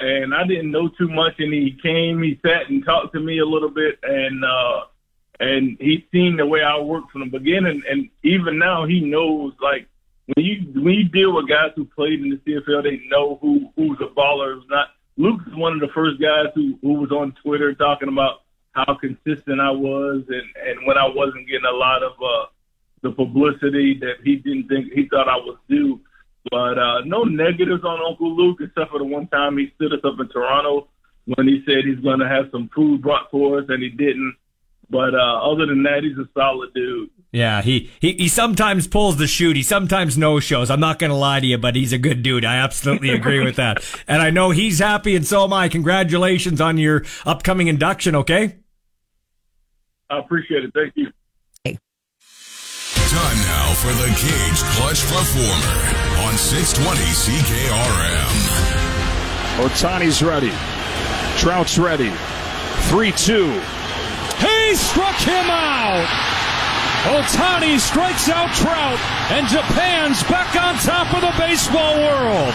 and 0.00 0.34
I 0.34 0.46
didn't 0.46 0.70
know 0.70 0.88
too 0.88 1.08
much, 1.08 1.34
and 1.38 1.52
he 1.52 1.76
came, 1.82 2.22
he 2.22 2.40
sat 2.40 2.70
and 2.70 2.82
talked 2.82 3.12
to 3.12 3.20
me 3.20 3.40
a 3.40 3.44
little 3.44 3.68
bit, 3.68 3.98
and 4.02 4.42
uh, 4.42 4.84
and 5.38 5.76
he 5.80 6.08
seen 6.10 6.38
the 6.38 6.46
way 6.46 6.62
I 6.62 6.78
worked 6.78 7.10
from 7.10 7.30
the 7.30 7.38
beginning, 7.38 7.82
and 7.86 8.08
even 8.22 8.58
now 8.58 8.86
he 8.86 9.00
knows 9.00 9.52
like 9.60 9.86
when 10.34 10.46
you 10.46 10.80
when 10.80 10.94
you 10.94 11.04
deal 11.10 11.34
with 11.34 11.50
guys 11.50 11.72
who 11.76 11.84
played 11.84 12.22
in 12.22 12.30
the 12.30 12.36
CFL, 12.36 12.84
they 12.84 13.02
know 13.08 13.38
who 13.42 13.68
who's 13.76 13.98
a 14.00 14.08
baller, 14.18 14.54
who's 14.54 14.64
not. 14.70 14.88
Luke's 15.18 15.44
one 15.56 15.74
of 15.74 15.80
the 15.80 15.92
first 15.94 16.18
guys 16.22 16.46
who 16.54 16.78
who 16.80 16.94
was 16.94 17.10
on 17.10 17.34
Twitter 17.42 17.74
talking 17.74 18.08
about 18.08 18.44
how 18.72 18.96
consistent 18.98 19.60
I 19.60 19.72
was, 19.72 20.24
and 20.28 20.48
and 20.66 20.86
when 20.86 20.96
I 20.96 21.06
wasn't 21.06 21.46
getting 21.48 21.68
a 21.70 21.76
lot 21.76 22.02
of 22.02 22.12
uh, 22.12 22.46
the 23.04 23.12
publicity 23.12 23.96
that 24.00 24.24
he 24.24 24.36
didn't 24.36 24.66
think 24.66 24.92
he 24.92 25.06
thought 25.08 25.28
I 25.28 25.36
was 25.36 25.58
due. 25.68 26.00
But 26.50 26.78
uh, 26.78 27.00
no 27.04 27.22
negatives 27.22 27.84
on 27.84 28.00
Uncle 28.04 28.34
Luke, 28.34 28.58
except 28.60 28.90
for 28.90 28.98
the 28.98 29.04
one 29.04 29.28
time 29.28 29.56
he 29.56 29.72
stood 29.76 29.92
us 29.92 30.00
up 30.04 30.18
in 30.18 30.28
Toronto 30.28 30.88
when 31.26 31.46
he 31.46 31.62
said 31.64 31.84
he's 31.84 32.00
going 32.00 32.18
to 32.18 32.28
have 32.28 32.46
some 32.50 32.68
food 32.74 33.02
brought 33.02 33.30
for 33.30 33.60
us, 33.60 33.66
and 33.68 33.82
he 33.82 33.90
didn't. 33.90 34.34
But 34.90 35.14
uh, 35.14 35.40
other 35.50 35.66
than 35.66 35.82
that, 35.84 36.02
he's 36.02 36.18
a 36.18 36.28
solid 36.34 36.74
dude. 36.74 37.10
Yeah, 37.32 37.62
he, 37.62 37.90
he 38.00 38.12
he 38.12 38.28
sometimes 38.28 38.86
pulls 38.86 39.16
the 39.16 39.26
shoot. 39.26 39.56
He 39.56 39.62
sometimes 39.62 40.16
no 40.16 40.38
shows. 40.38 40.70
I'm 40.70 40.80
not 40.80 40.98
going 40.98 41.10
to 41.10 41.16
lie 41.16 41.40
to 41.40 41.46
you, 41.46 41.58
but 41.58 41.74
he's 41.74 41.92
a 41.92 41.98
good 41.98 42.22
dude. 42.22 42.44
I 42.44 42.56
absolutely 42.56 43.10
agree 43.10 43.42
with 43.42 43.56
that. 43.56 43.82
And 44.06 44.20
I 44.20 44.30
know 44.30 44.50
he's 44.50 44.78
happy, 44.78 45.16
and 45.16 45.26
so 45.26 45.44
am 45.44 45.52
I. 45.52 45.68
Congratulations 45.68 46.60
on 46.60 46.76
your 46.78 47.04
upcoming 47.24 47.68
induction. 47.68 48.14
Okay. 48.14 48.56
I 50.10 50.18
appreciate 50.18 50.64
it. 50.64 50.72
Thank 50.74 50.92
you. 50.94 51.10
Time 53.14 53.38
now 53.42 53.74
for 53.74 53.92
the 53.92 54.08
Cage 54.18 54.60
Clutch 54.74 55.06
Performer 55.06 56.26
on 56.26 56.36
620 56.36 56.98
CKRM. 57.14 58.34
Ohtani's 59.62 60.20
ready. 60.20 60.50
Trout's 61.38 61.78
ready. 61.78 62.10
3 62.90 63.12
2. 63.12 63.52
He 64.42 64.74
struck 64.74 65.14
him 65.20 65.46
out. 65.46 66.08
Ohtani 67.14 67.78
strikes 67.78 68.28
out 68.28 68.52
Trout, 68.52 68.98
and 69.30 69.46
Japan's 69.46 70.20
back 70.24 70.56
on 70.56 70.74
top 70.82 71.14
of 71.14 71.20
the 71.20 71.32
baseball 71.38 71.94
world. 71.94 72.54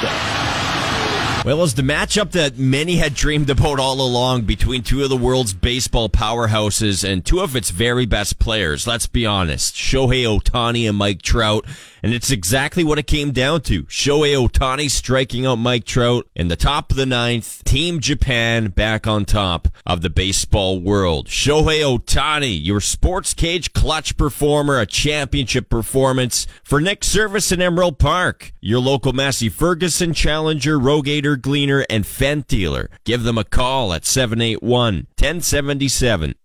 Well, 1.45 1.57
it 1.57 1.61
was 1.61 1.75
the 1.75 1.83
matchup 1.83 2.31
that 2.31 2.57
many 2.57 2.97
had 2.97 3.15
dreamed 3.15 3.49
about 3.49 3.79
all 3.79 4.01
along 4.01 4.41
between 4.41 4.83
two 4.83 5.03
of 5.03 5.09
the 5.09 5.15
world's 5.15 5.53
baseball 5.53 6.09
powerhouses 6.09 7.07
and 7.07 7.25
two 7.25 7.39
of 7.39 7.55
its 7.55 7.69
very 7.69 8.05
best 8.05 8.39
players. 8.39 8.85
Let's 8.85 9.07
be 9.07 9.25
honest. 9.25 9.73
Shohei 9.73 10.25
Ohtani 10.25 10.87
and 10.87 10.97
Mike 10.97 11.21
Trout. 11.21 11.65
And 12.01 12.13
it's 12.13 12.31
exactly 12.31 12.83
what 12.83 12.99
it 12.99 13.07
came 13.07 13.31
down 13.31 13.61
to. 13.61 13.83
Shohei 13.83 14.35
Ohtani 14.35 14.89
striking 14.89 15.45
out 15.45 15.57
Mike 15.57 15.85
Trout 15.85 16.27
in 16.35 16.47
the 16.47 16.55
top 16.55 16.91
of 16.91 16.97
the 16.97 17.05
ninth. 17.05 17.63
Team 17.63 17.99
Japan 17.99 18.67
back 18.69 19.07
on 19.07 19.25
top 19.25 19.67
of 19.85 20.01
the 20.01 20.09
baseball 20.09 20.79
world. 20.79 21.27
Shohei 21.27 21.81
Ohtani, 21.81 22.57
your 22.63 22.81
sports 22.81 23.33
cage 23.33 23.73
clutch 23.73 24.17
performer, 24.17 24.79
a 24.79 24.85
championship 24.85 25.69
performance 25.69 26.47
for 26.63 26.79
Nick 26.79 27.03
Service 27.03 27.51
in 27.51 27.61
Emerald 27.61 27.99
Park. 27.99 28.53
Your 28.61 28.79
local 28.79 29.13
Massey 29.13 29.49
Ferguson 29.49 30.13
Challenger, 30.13 30.79
Rogator 30.79 31.39
Gleaner, 31.39 31.85
and 31.89 32.03
Fendt 32.03 32.47
dealer. 32.47 32.89
Give 33.03 33.23
them 33.23 33.37
a 33.37 33.43
call 33.43 33.93
at 33.93 34.05
781 34.05 35.07
1077. 35.17 36.35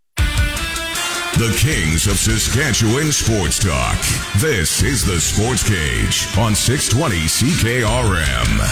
The 1.37 1.53
Kings 1.59 2.07
of 2.07 2.17
Saskatchewan 2.17 3.11
Sports 3.11 3.59
Talk. 3.59 3.99
This 4.41 4.85
is 4.85 5.05
the 5.05 5.21
Sports 5.21 5.69
Cage 5.69 6.29
on 6.39 6.55
620 6.55 7.17
CKRM. 7.27 8.63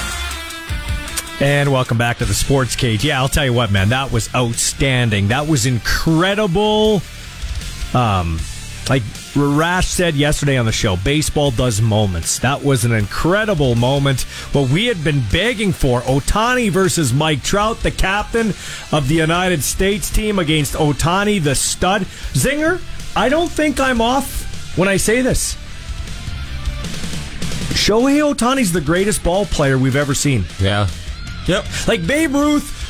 And 1.41 1.73
welcome 1.73 1.99
back 1.99 2.19
to 2.19 2.25
the 2.25 2.35
Sports 2.35 2.77
Cage. 2.77 3.05
Yeah, 3.05 3.21
I'll 3.21 3.29
tell 3.29 3.45
you 3.45 3.53
what, 3.53 3.73
man, 3.73 3.89
that 3.89 4.13
was 4.13 4.33
outstanding. 4.33 5.27
That 5.27 5.49
was 5.49 5.67
incredible. 5.67 7.03
Um, 7.95 8.39
like 8.89 9.03
Rash 9.37 9.89
said 9.89 10.15
yesterday 10.15 10.57
on 10.57 10.67
the 10.67 10.73
show, 10.73 10.97
baseball 10.97 11.51
does 11.51 11.81
moments. 11.81 12.39
That 12.41 12.63
was 12.63 12.85
an 12.85 12.93
incredible 12.93 13.75
moment. 13.75 14.23
What 14.53 14.71
we 14.71 14.87
had 14.87 15.03
been 15.05 15.23
begging 15.31 15.73
for 15.73 16.01
Ohtani 16.03 16.71
versus 16.71 17.13
Mike 17.13 17.43
Trout, 17.43 17.79
the 17.81 17.91
captain 17.91 18.49
of 18.91 19.09
the 19.09 19.15
United 19.15 19.63
States 19.63 20.11
team, 20.11 20.39
against 20.39 20.75
Ohtani, 20.75 21.43
the 21.43 21.55
stud. 21.55 22.03
Zinger, 22.33 22.81
I 23.17 23.29
don't 23.29 23.51
think 23.51 23.79
I'm 23.79 24.01
off 24.01 24.77
when 24.77 24.89
I 24.89 24.97
say 24.97 25.23
this. 25.23 25.55
Shohei 27.73 28.21
Ohtani's 28.35 28.73
the 28.73 28.81
greatest 28.81 29.25
ball 29.25 29.47
player 29.47 29.79
we've 29.79 29.97
ever 29.97 30.15
seen. 30.15 30.45
Yeah. 30.61 30.89
Yep. 31.47 31.65
Like 31.89 32.07
Babe 32.07 32.35
Ruth, 32.35 32.82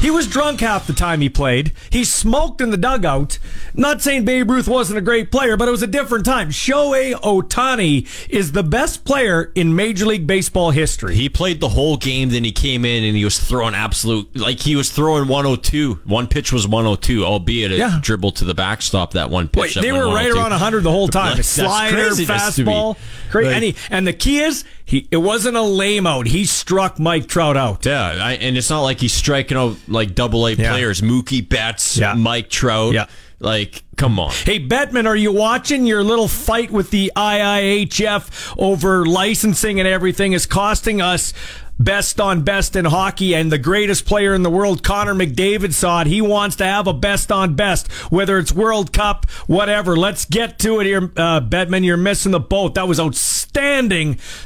he 0.00 0.10
was 0.10 0.26
drunk 0.26 0.60
half 0.60 0.86
the 0.86 0.92
time 0.92 1.20
he 1.20 1.28
played. 1.28 1.72
He 1.90 2.04
smoked 2.04 2.60
in 2.60 2.70
the 2.70 2.76
dugout. 2.76 3.38
Not 3.74 4.02
saying 4.02 4.24
Babe 4.24 4.50
Ruth 4.50 4.68
wasn't 4.68 4.98
a 4.98 5.02
great 5.02 5.30
player, 5.30 5.56
but 5.56 5.68
it 5.68 5.70
was 5.70 5.82
a 5.82 5.86
different 5.86 6.24
time. 6.24 6.50
Shohei 6.50 7.14
Ohtani 7.14 8.06
is 8.28 8.52
the 8.52 8.62
best 8.62 9.04
player 9.04 9.52
in 9.54 9.74
Major 9.74 10.06
League 10.06 10.26
Baseball 10.26 10.70
history. 10.70 11.14
He 11.14 11.28
played 11.28 11.60
the 11.60 11.68
whole 11.70 11.96
game, 11.96 12.30
then 12.30 12.44
he 12.44 12.52
came 12.52 12.84
in 12.84 13.04
and 13.04 13.16
he 13.16 13.24
was 13.24 13.38
throwing 13.38 13.74
absolute, 13.74 14.34
like 14.36 14.60
he 14.60 14.76
was 14.76 14.90
throwing 14.90 15.28
102. 15.28 16.00
One 16.04 16.26
pitch 16.26 16.52
was 16.52 16.66
102, 16.68 17.24
albeit 17.24 17.72
it 17.72 17.78
Yeah. 17.78 17.98
dribbled 18.02 18.36
to 18.36 18.44
the 18.44 18.54
backstop 18.54 19.12
that 19.12 19.30
one 19.30 19.48
pitch. 19.48 19.62
Wait, 19.62 19.74
that 19.74 19.80
they 19.82 19.92
were 19.92 20.06
right 20.06 20.30
around 20.30 20.50
100 20.52 20.82
the 20.82 20.90
whole 20.90 21.08
time. 21.08 21.36
That's 21.36 21.48
Slider, 21.48 21.94
craziness 21.96 22.56
to 22.56 22.64
me. 22.64 22.72
fastball. 22.72 22.96
Great. 23.30 23.46
Like- 23.46 23.54
and, 23.56 23.64
he, 23.64 23.76
and 23.90 24.06
the 24.06 24.12
key 24.12 24.38
is, 24.40 24.64
he 24.86 25.06
it 25.10 25.18
wasn't 25.18 25.56
a 25.58 25.62
lame 25.62 26.06
out. 26.06 26.26
He 26.28 26.46
struck 26.46 26.98
Mike 26.98 27.26
Trout 27.28 27.56
out. 27.58 27.84
Yeah, 27.84 28.16
I, 28.18 28.32
and 28.34 28.56
it's 28.56 28.70
not 28.70 28.80
like 28.82 29.00
he's 29.00 29.12
striking 29.12 29.58
out 29.58 29.76
like 29.88 30.14
double 30.14 30.46
A 30.46 30.52
Yeah. 30.52 30.70
players. 30.70 31.02
Mookie 31.02 31.46
Betts, 31.46 31.98
Yeah. 31.98 32.14
Mike 32.14 32.48
Trout. 32.48 32.94
Yeah. 32.94 33.06
Like, 33.38 33.82
come 33.98 34.18
on. 34.18 34.30
Hey, 34.32 34.58
Bettman, 34.58 35.06
are 35.06 35.14
you 35.14 35.30
watching 35.30 35.84
your 35.84 36.02
little 36.02 36.26
fight 36.28 36.70
with 36.70 36.90
the 36.90 37.12
IIHF 37.14 38.54
over 38.58 39.04
licensing 39.04 39.78
and 39.78 39.86
everything 39.88 40.32
is 40.32 40.46
costing 40.46 41.02
us 41.02 41.34
best 41.78 42.18
on 42.18 42.40
best 42.40 42.74
in 42.74 42.86
hockey 42.86 43.34
and 43.34 43.52
the 43.52 43.58
greatest 43.58 44.06
player 44.06 44.32
in 44.32 44.42
the 44.42 44.48
world, 44.48 44.82
Connor 44.82 45.14
McDavid 45.14 45.74
saw 45.74 46.00
it. 46.00 46.06
He 46.06 46.22
wants 46.22 46.56
to 46.56 46.64
have 46.64 46.86
a 46.86 46.94
best 46.94 47.30
on 47.30 47.54
best, 47.54 47.92
whether 48.10 48.38
it's 48.38 48.50
World 48.52 48.94
Cup, 48.94 49.28
whatever. 49.46 49.94
Let's 49.94 50.24
get 50.24 50.58
to 50.60 50.80
it 50.80 50.84
here, 50.86 51.12
uh, 51.18 51.42
Bettman. 51.42 51.84
You're 51.84 51.98
missing 51.98 52.32
the 52.32 52.40
boat. 52.40 52.76
That 52.76 52.88
was 52.88 52.98
outstanding 52.98 53.45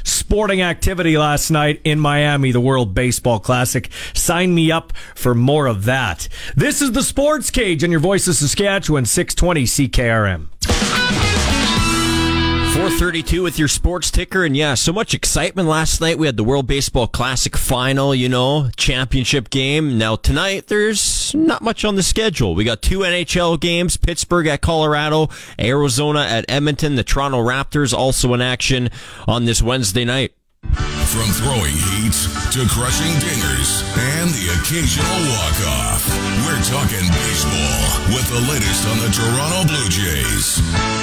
sporting 0.03 0.61
activity 0.61 1.17
last 1.17 1.51
night 1.51 1.81
in 1.83 1.99
Miami, 1.99 2.53
the 2.53 2.61
World 2.61 2.93
Baseball 2.93 3.39
Classic. 3.39 3.89
Sign 4.13 4.55
me 4.55 4.71
up 4.71 4.93
for 5.15 5.35
more 5.35 5.67
of 5.67 5.83
that. 5.83 6.29
This 6.55 6.81
is 6.81 6.93
the 6.93 7.03
Sports 7.03 7.49
Cage 7.49 7.83
on 7.83 7.91
your 7.91 7.99
Voice 7.99 8.27
of 8.29 8.35
Saskatchewan, 8.35 9.05
620 9.05 9.63
CKRM. 9.65 10.80
432 12.73 13.43
with 13.43 13.59
your 13.59 13.67
sports 13.67 14.09
ticker. 14.09 14.45
And 14.45 14.55
yeah, 14.55 14.75
so 14.75 14.93
much 14.93 15.13
excitement 15.13 15.67
last 15.67 15.99
night. 15.99 16.17
We 16.17 16.25
had 16.25 16.37
the 16.37 16.43
World 16.43 16.67
Baseball 16.67 17.05
Classic 17.05 17.57
final, 17.57 18.15
you 18.15 18.29
know, 18.29 18.69
championship 18.77 19.49
game. 19.49 19.97
Now 19.97 20.15
tonight, 20.15 20.67
there's 20.67 21.35
not 21.35 21.61
much 21.61 21.83
on 21.83 21.95
the 21.95 22.03
schedule. 22.03 22.55
We 22.55 22.63
got 22.63 22.81
two 22.81 22.99
NHL 22.99 23.59
games, 23.59 23.97
Pittsburgh 23.97 24.47
at 24.47 24.61
Colorado, 24.61 25.27
Arizona 25.59 26.21
at 26.21 26.45
Edmonton, 26.47 26.95
the 26.95 27.03
Toronto 27.03 27.39
Raptors 27.39 27.93
also 27.93 28.33
in 28.33 28.41
action 28.41 28.89
on 29.27 29.43
this 29.43 29.61
Wednesday 29.61 30.05
night. 30.05 30.31
From 30.63 31.27
throwing 31.43 31.75
heat 31.75 32.15
to 32.55 32.65
crushing 32.71 33.11
dingers 33.19 33.83
and 33.99 34.29
the 34.31 34.47
occasional 34.61 35.19
walk-off, 35.27 36.07
we're 36.47 36.63
talking 36.63 37.05
baseball 37.11 38.15
with 38.15 38.29
the 38.31 38.39
latest 38.49 38.87
on 38.87 38.97
the 38.99 39.11
Toronto 39.11 39.67
Blue 39.67 39.89
Jays. 39.89 41.00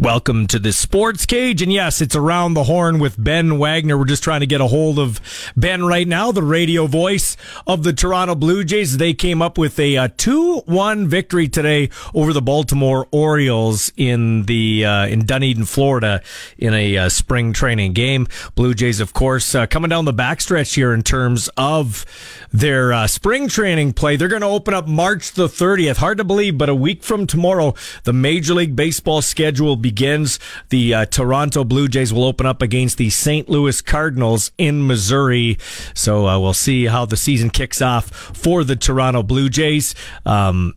Welcome 0.00 0.46
to 0.46 0.58
the 0.58 0.72
Sports 0.72 1.26
Cage. 1.26 1.60
And 1.60 1.70
yes, 1.70 2.00
it's 2.00 2.16
around 2.16 2.54
the 2.54 2.64
horn 2.64 3.00
with 3.00 3.22
Ben 3.22 3.58
Wagner. 3.58 3.98
We're 3.98 4.06
just 4.06 4.24
trying 4.24 4.40
to 4.40 4.46
get 4.46 4.62
a 4.62 4.66
hold 4.66 4.98
of 4.98 5.20
Ben 5.58 5.84
right 5.84 6.08
now, 6.08 6.32
the 6.32 6.42
radio 6.42 6.86
voice 6.86 7.36
of 7.66 7.82
the 7.82 7.92
Toronto 7.92 8.34
Blue 8.34 8.64
Jays. 8.64 8.96
They 8.96 9.12
came 9.12 9.42
up 9.42 9.58
with 9.58 9.78
a 9.78 10.08
2 10.08 10.60
1 10.60 11.06
victory 11.06 11.48
today 11.48 11.90
over 12.14 12.32
the 12.32 12.40
Baltimore 12.40 13.08
Orioles 13.10 13.92
in 13.94 14.44
the 14.44 14.86
uh, 14.86 15.06
in 15.06 15.26
Dunedin, 15.26 15.66
Florida, 15.66 16.22
in 16.56 16.72
a 16.72 16.96
uh, 16.96 17.08
spring 17.10 17.52
training 17.52 17.92
game. 17.92 18.26
Blue 18.54 18.72
Jays, 18.72 19.00
of 19.00 19.12
course, 19.12 19.54
uh, 19.54 19.66
coming 19.66 19.90
down 19.90 20.06
the 20.06 20.14
backstretch 20.14 20.76
here 20.76 20.94
in 20.94 21.02
terms 21.02 21.50
of 21.58 22.06
their 22.50 22.94
uh, 22.94 23.06
spring 23.06 23.48
training 23.48 23.92
play. 23.92 24.16
They're 24.16 24.28
going 24.28 24.40
to 24.40 24.48
open 24.48 24.72
up 24.72 24.88
March 24.88 25.32
the 25.32 25.46
30th. 25.46 25.98
Hard 25.98 26.16
to 26.16 26.24
believe, 26.24 26.56
but 26.56 26.70
a 26.70 26.74
week 26.74 27.02
from 27.02 27.26
tomorrow, 27.26 27.74
the 28.04 28.14
Major 28.14 28.54
League 28.54 28.74
Baseball 28.74 29.20
schedule 29.20 29.76
begins. 29.90 30.38
The 30.68 30.94
uh, 30.94 31.04
Toronto 31.06 31.64
Blue 31.64 31.88
Jays 31.88 32.12
will 32.12 32.22
open 32.22 32.46
up 32.46 32.62
against 32.62 32.96
the 32.96 33.10
St. 33.10 33.48
Louis 33.48 33.80
Cardinals 33.80 34.52
in 34.56 34.86
Missouri. 34.86 35.58
So 35.94 36.28
uh, 36.28 36.38
we'll 36.38 36.52
see 36.52 36.86
how 36.86 37.06
the 37.06 37.16
season 37.16 37.50
kicks 37.50 37.82
off 37.82 38.06
for 38.06 38.62
the 38.62 38.76
Toronto 38.76 39.24
Blue 39.24 39.48
Jays. 39.48 39.96
Um, 40.24 40.76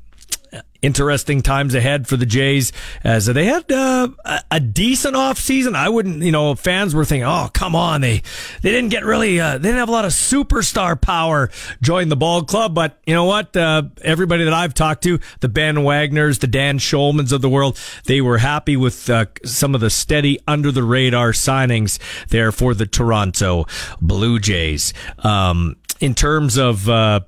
interesting 0.83 1.41
times 1.41 1.73
ahead 1.73 2.07
for 2.07 2.17
the 2.17 2.25
Jays 2.25 2.71
as 3.03 3.25
they 3.25 3.45
had 3.45 3.71
uh, 3.71 4.09
a 4.51 4.59
decent 4.59 5.15
off 5.15 5.39
season. 5.39 5.75
I 5.75 5.89
wouldn't, 5.89 6.21
you 6.21 6.31
know, 6.31 6.53
fans 6.53 6.93
were 6.93 7.05
thinking, 7.05 7.25
"Oh, 7.25 7.49
come 7.51 7.75
on, 7.75 8.01
they 8.01 8.21
they 8.61 8.71
didn't 8.71 8.89
get 8.89 9.03
really, 9.03 9.39
uh, 9.39 9.57
they 9.57 9.69
didn't 9.69 9.79
have 9.79 9.89
a 9.89 9.93
lot 9.93 10.05
of 10.05 10.11
superstar 10.11 10.99
power 10.99 11.49
join 11.81 12.09
the 12.09 12.15
ball 12.15 12.43
club." 12.43 12.75
But 12.75 12.99
you 13.07 13.15
know 13.15 13.25
what? 13.25 13.55
Uh, 13.57 13.83
everybody 14.03 14.43
that 14.43 14.53
I've 14.53 14.73
talked 14.73 15.03
to, 15.03 15.19
the 15.39 15.49
Ben 15.49 15.77
Wagners, 15.77 16.39
the 16.39 16.47
Dan 16.47 16.77
Shulmans 16.77 17.31
of 17.31 17.41
the 17.41 17.49
world, 17.49 17.79
they 18.05 18.21
were 18.21 18.37
happy 18.37 18.77
with 18.77 19.09
uh, 19.09 19.25
some 19.45 19.73
of 19.73 19.81
the 19.81 19.89
steady 19.89 20.39
under 20.47 20.71
the 20.71 20.83
radar 20.83 21.31
signings 21.31 21.97
there 22.27 22.51
for 22.51 22.73
the 22.73 22.85
Toronto 22.85 23.65
Blue 24.01 24.39
Jays. 24.39 24.93
Um, 25.19 25.77
in 25.99 26.13
terms 26.13 26.57
of 26.57 26.89
uh, 26.89 27.21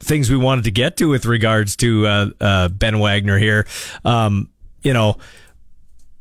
things 0.00 0.30
we 0.30 0.36
wanted 0.36 0.64
to 0.64 0.70
get 0.70 0.96
to 0.98 1.08
with 1.08 1.26
regards 1.26 1.76
to 1.76 2.06
uh, 2.06 2.30
uh, 2.40 2.68
Ben 2.68 2.98
Wagner 2.98 3.38
here. 3.38 3.66
Um, 4.04 4.48
you 4.82 4.92
know, 4.94 5.16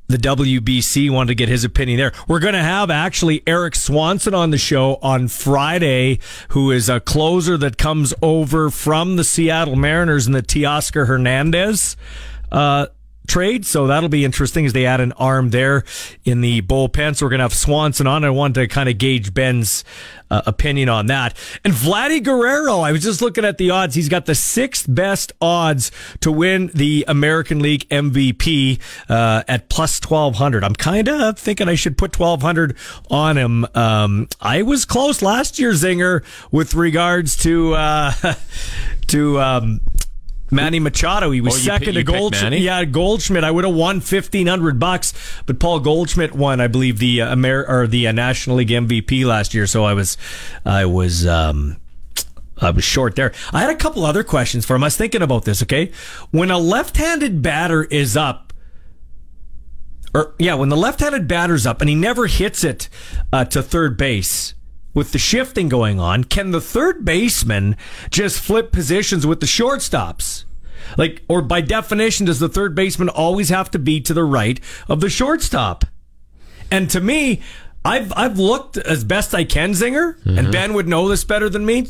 the 0.07 0.17
WBC 0.17 1.09
wanted 1.11 1.27
to 1.27 1.35
get 1.35 1.49
his 1.49 1.63
opinion 1.63 1.97
there. 1.97 2.11
We're 2.27 2.39
going 2.39 2.55
to 2.55 2.63
have 2.63 2.89
actually 2.89 3.43
Erik 3.47 3.75
Swanson 3.75 4.33
on 4.33 4.49
the 4.49 4.57
show 4.57 4.95
on 5.03 5.27
Friday, 5.27 6.19
who 6.49 6.71
is 6.71 6.89
a 6.89 6.99
closer 6.99 7.57
that 7.57 7.77
comes 7.77 8.13
over 8.21 8.71
from 8.71 9.15
the 9.15 9.23
Seattle 9.23 9.75
Mariners 9.75 10.25
and 10.25 10.35
the 10.35 10.41
Teoscar 10.41 11.07
Hernandez. 11.07 11.95
Uh, 12.51 12.87
trade. 13.29 13.65
So 13.65 13.87
that'll 13.87 14.09
be 14.09 14.25
interesting 14.25 14.65
as 14.65 14.73
they 14.73 14.85
add 14.85 14.99
an 14.99 15.13
arm 15.13 15.51
there 15.51 15.83
in 16.25 16.41
the 16.41 16.61
bullpen. 16.61 17.15
So 17.15 17.25
we're 17.25 17.29
going 17.29 17.39
to 17.39 17.45
have 17.45 17.53
Swanson 17.53 18.07
on. 18.07 18.23
I 18.23 18.29
wanted 18.29 18.61
to 18.61 18.67
kind 18.67 18.89
of 18.89 18.97
gauge 18.97 19.33
Ben's 19.33 19.83
uh, 20.31 20.41
opinion 20.45 20.89
on 20.89 21.07
that. 21.07 21.35
And 21.63 21.73
Vladdy 21.73 22.23
Guerrero, 22.23 22.79
I 22.79 22.91
was 22.91 23.03
just 23.03 23.21
looking 23.21 23.45
at 23.45 23.57
the 23.57 23.71
odds. 23.71 23.95
He's 23.95 24.09
got 24.09 24.25
the 24.25 24.35
sixth 24.35 24.85
best 24.87 25.31
odds 25.41 25.91
to 26.21 26.31
win 26.31 26.69
the 26.73 27.05
American 27.07 27.59
League 27.59 27.87
MVP 27.89 28.79
uh, 29.09 29.43
at 29.47 29.69
plus 29.69 29.99
1200. 30.01 30.63
I'm 30.63 30.75
kind 30.75 31.07
of 31.07 31.37
thinking 31.37 31.67
I 31.67 31.75
should 31.75 31.97
put 31.97 32.17
1200 32.17 32.75
on 33.09 33.37
him. 33.37 33.65
Um, 33.73 34.27
I 34.41 34.61
was 34.61 34.85
close 34.85 35.21
last 35.21 35.59
year, 35.59 35.71
Zinger, 35.71 36.23
with 36.51 36.73
regards 36.73 37.35
to, 37.37 37.73
uh, 37.75 38.13
to, 39.07 39.39
um, 39.39 39.81
Manny 40.51 40.79
Machado. 40.79 41.31
He 41.31 41.41
was 41.41 41.55
Oh, 41.55 41.57
second 41.57 41.85
pick- 41.93 41.93
to 41.95 42.03
Goldschmidt. 42.03 42.59
Yeah, 42.61 42.83
Goldschmidt. 42.85 43.43
I 43.43 43.51
would 43.51 43.65
have 43.65 43.73
won 43.75 43.99
fifteen 44.01 44.47
hundred 44.47 44.79
bucks, 44.79 45.13
but 45.45 45.59
Paul 45.59 45.79
Goldschmidt 45.79 46.33
won, 46.33 46.59
I 46.59 46.67
believe, 46.67 46.99
the 46.99 47.21
uh, 47.21 47.33
Amer- 47.33 47.65
or 47.67 47.87
the 47.87 48.07
uh, 48.07 48.11
National 48.11 48.57
League 48.57 48.69
MVP 48.69 49.25
last 49.25 49.53
year. 49.53 49.67
So 49.67 49.83
I 49.85 49.93
was, 49.93 50.17
I 50.65 50.85
was, 50.85 51.25
um, 51.27 51.77
I 52.57 52.71
was 52.71 52.83
short 52.83 53.15
there. 53.15 53.31
I 53.53 53.61
had 53.61 53.69
a 53.69 53.75
couple 53.75 54.05
other 54.05 54.23
questions 54.23 54.65
for 54.65 54.75
him. 54.75 54.83
I 54.83 54.87
was 54.87 54.97
thinking 54.97 55.21
about 55.21 55.45
this. 55.45 55.61
Okay, 55.63 55.91
when 56.31 56.51
a 56.51 56.57
left-handed 56.57 57.41
batter 57.41 57.83
is 57.83 58.17
up. 58.17 58.45
Or 60.13 60.33
yeah, 60.39 60.55
when 60.55 60.69
the 60.69 60.75
left-handed 60.77 61.27
batter's 61.27 61.67
up 61.67 61.81
and 61.81 61.89
he 61.89 61.95
never 61.95 62.25
hits 62.25 62.63
it 62.63 62.89
uh, 63.31 63.45
to 63.45 63.61
third 63.61 63.95
base, 63.95 64.55
with 64.99 65.13
the 65.13 65.17
shifting 65.17 65.69
going 65.69 65.97
on, 65.97 66.25
can 66.25 66.51
the 66.51 66.59
third 66.59 67.05
baseman 67.05 67.77
just 68.11 68.37
flip 68.37 68.73
positions 68.73 69.25
with 69.25 69.39
the 69.39 69.45
shortstops? 69.45 70.43
Like, 70.97 71.23
or 71.29 71.41
by 71.41 71.61
definition, 71.61 72.25
does 72.25 72.39
the 72.39 72.49
third 72.49 72.75
baseman 72.75 73.07
always 73.07 73.47
have 73.47 73.71
to 73.71 73.79
be 73.79 74.01
to 74.01 74.13
the 74.13 74.25
right 74.25 74.59
of 74.89 74.99
the 74.99 75.09
shortstop? 75.09 75.85
And 76.69 76.89
to 76.89 76.99
me, 76.99 77.41
I've 77.85 78.11
I've 78.13 78.37
looked 78.37 78.75
as 78.75 79.05
best 79.05 79.33
I 79.33 79.45
can, 79.45 79.71
Zinger, 79.71 80.17
and 80.25 80.37
mm-hmm. 80.37 80.51
Ben 80.51 80.73
would 80.73 80.89
know 80.89 81.07
this 81.07 81.23
better 81.23 81.47
than 81.47 81.65
me. 81.65 81.87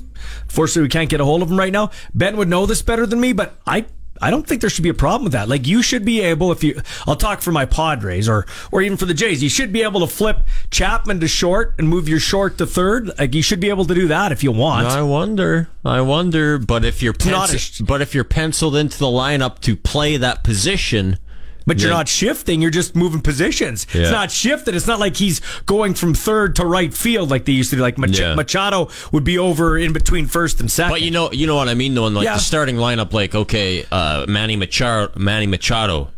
Fortunately, 0.47 0.83
we 0.83 0.89
can't 0.89 1.09
get 1.09 1.19
a 1.19 1.25
hold 1.25 1.41
of 1.41 1.49
him 1.49 1.57
right 1.57 1.73
now. 1.73 1.89
Ben 2.13 2.37
would 2.37 2.47
know 2.47 2.67
this 2.67 2.83
better 2.83 3.07
than 3.07 3.19
me, 3.19 3.33
but 3.33 3.59
I 3.65 3.87
I 4.21 4.31
don't 4.31 4.45
think 4.45 4.61
there 4.61 4.69
should 4.69 4.83
be 4.83 4.89
a 4.89 4.93
problem 4.93 5.23
with 5.23 5.33
that. 5.33 5.49
Like 5.49 5.67
you 5.67 5.81
should 5.81 6.05
be 6.05 6.21
able, 6.21 6.51
if 6.51 6.63
you, 6.63 6.81
I'll 7.07 7.15
talk 7.15 7.41
for 7.41 7.51
my 7.51 7.65
Padres 7.65 8.27
or 8.27 8.45
or 8.71 8.81
even 8.81 8.97
for 8.97 9.05
the 9.05 9.13
Jays, 9.13 9.41
you 9.41 9.49
should 9.49 9.71
be 9.71 9.83
able 9.83 10.01
to 10.01 10.07
flip 10.07 10.39
Chapman 10.71 11.19
to 11.19 11.27
short 11.27 11.75
and 11.77 11.87
move 11.87 12.09
your 12.09 12.19
short 12.19 12.57
to 12.57 12.65
third. 12.65 13.11
Like 13.17 13.33
you 13.33 13.41
should 13.41 13.59
be 13.59 13.69
able 13.69 13.85
to 13.85 13.93
do 13.93 14.07
that 14.09 14.31
if 14.31 14.43
you 14.43 14.51
want. 14.51 14.87
I 14.87 15.01
wonder. 15.01 15.69
I 15.85 16.01
wonder. 16.01 16.57
But 16.57 16.85
if 16.85 17.01
you're 17.01 17.15
not 17.25 17.49
a 17.49 17.53
pencil, 17.53 17.85
but 17.85 18.01
if 18.01 18.13
you're 18.13 18.23
penciled 18.23 18.75
into 18.75 18.97
the 18.97 19.05
lineup 19.05 19.59
to 19.59 19.75
play 19.75 20.17
that 20.17 20.43
position, 20.43 21.17
But 21.69 21.79
you're 21.79 21.89
not 21.89 22.09
shifting, 22.09 22.61
you're 22.61 22.69
just 22.71 22.95
moving 22.95 23.21
positions. 23.21 23.87
It's 23.93 24.11
not 24.11 24.29
shifted. 24.31 24.75
It's 24.75 24.87
not 24.87 24.99
like 24.99 25.15
he's 25.15 25.39
going 25.65 25.93
from 25.93 26.13
third 26.13 26.55
to 26.57 26.65
right 26.65 26.93
field 26.93 27.29
like 27.29 27.45
they 27.45 27.53
used 27.53 27.69
to 27.69 27.77
do. 27.77 27.81
Like 27.81 27.97
Mach- 27.97 28.17
Yeah. 28.17 28.35
Machado 28.35 28.89
would 29.13 29.23
be 29.23 29.37
over 29.37 29.77
in 29.77 29.93
between 29.93 30.25
first 30.27 30.59
and 30.59 30.69
second. 30.69 30.91
But 30.91 31.01
you 31.01 31.11
know, 31.11 31.31
you 31.31 31.47
know 31.47 31.55
what 31.55 31.69
I 31.69 31.75
mean. 31.75 31.93
Though, 31.93 32.07
in 32.07 32.13
like 32.13 32.25
Yeah. 32.25 32.33
the 32.33 32.39
starting 32.41 32.75
lineup, 32.75 33.13
like 33.13 33.35
okay, 33.35 33.85
uh, 33.91 34.25
Manny 34.27 34.55
Machado, 34.57 35.11
Manny 35.15 35.47
Machado, 35.47 36.09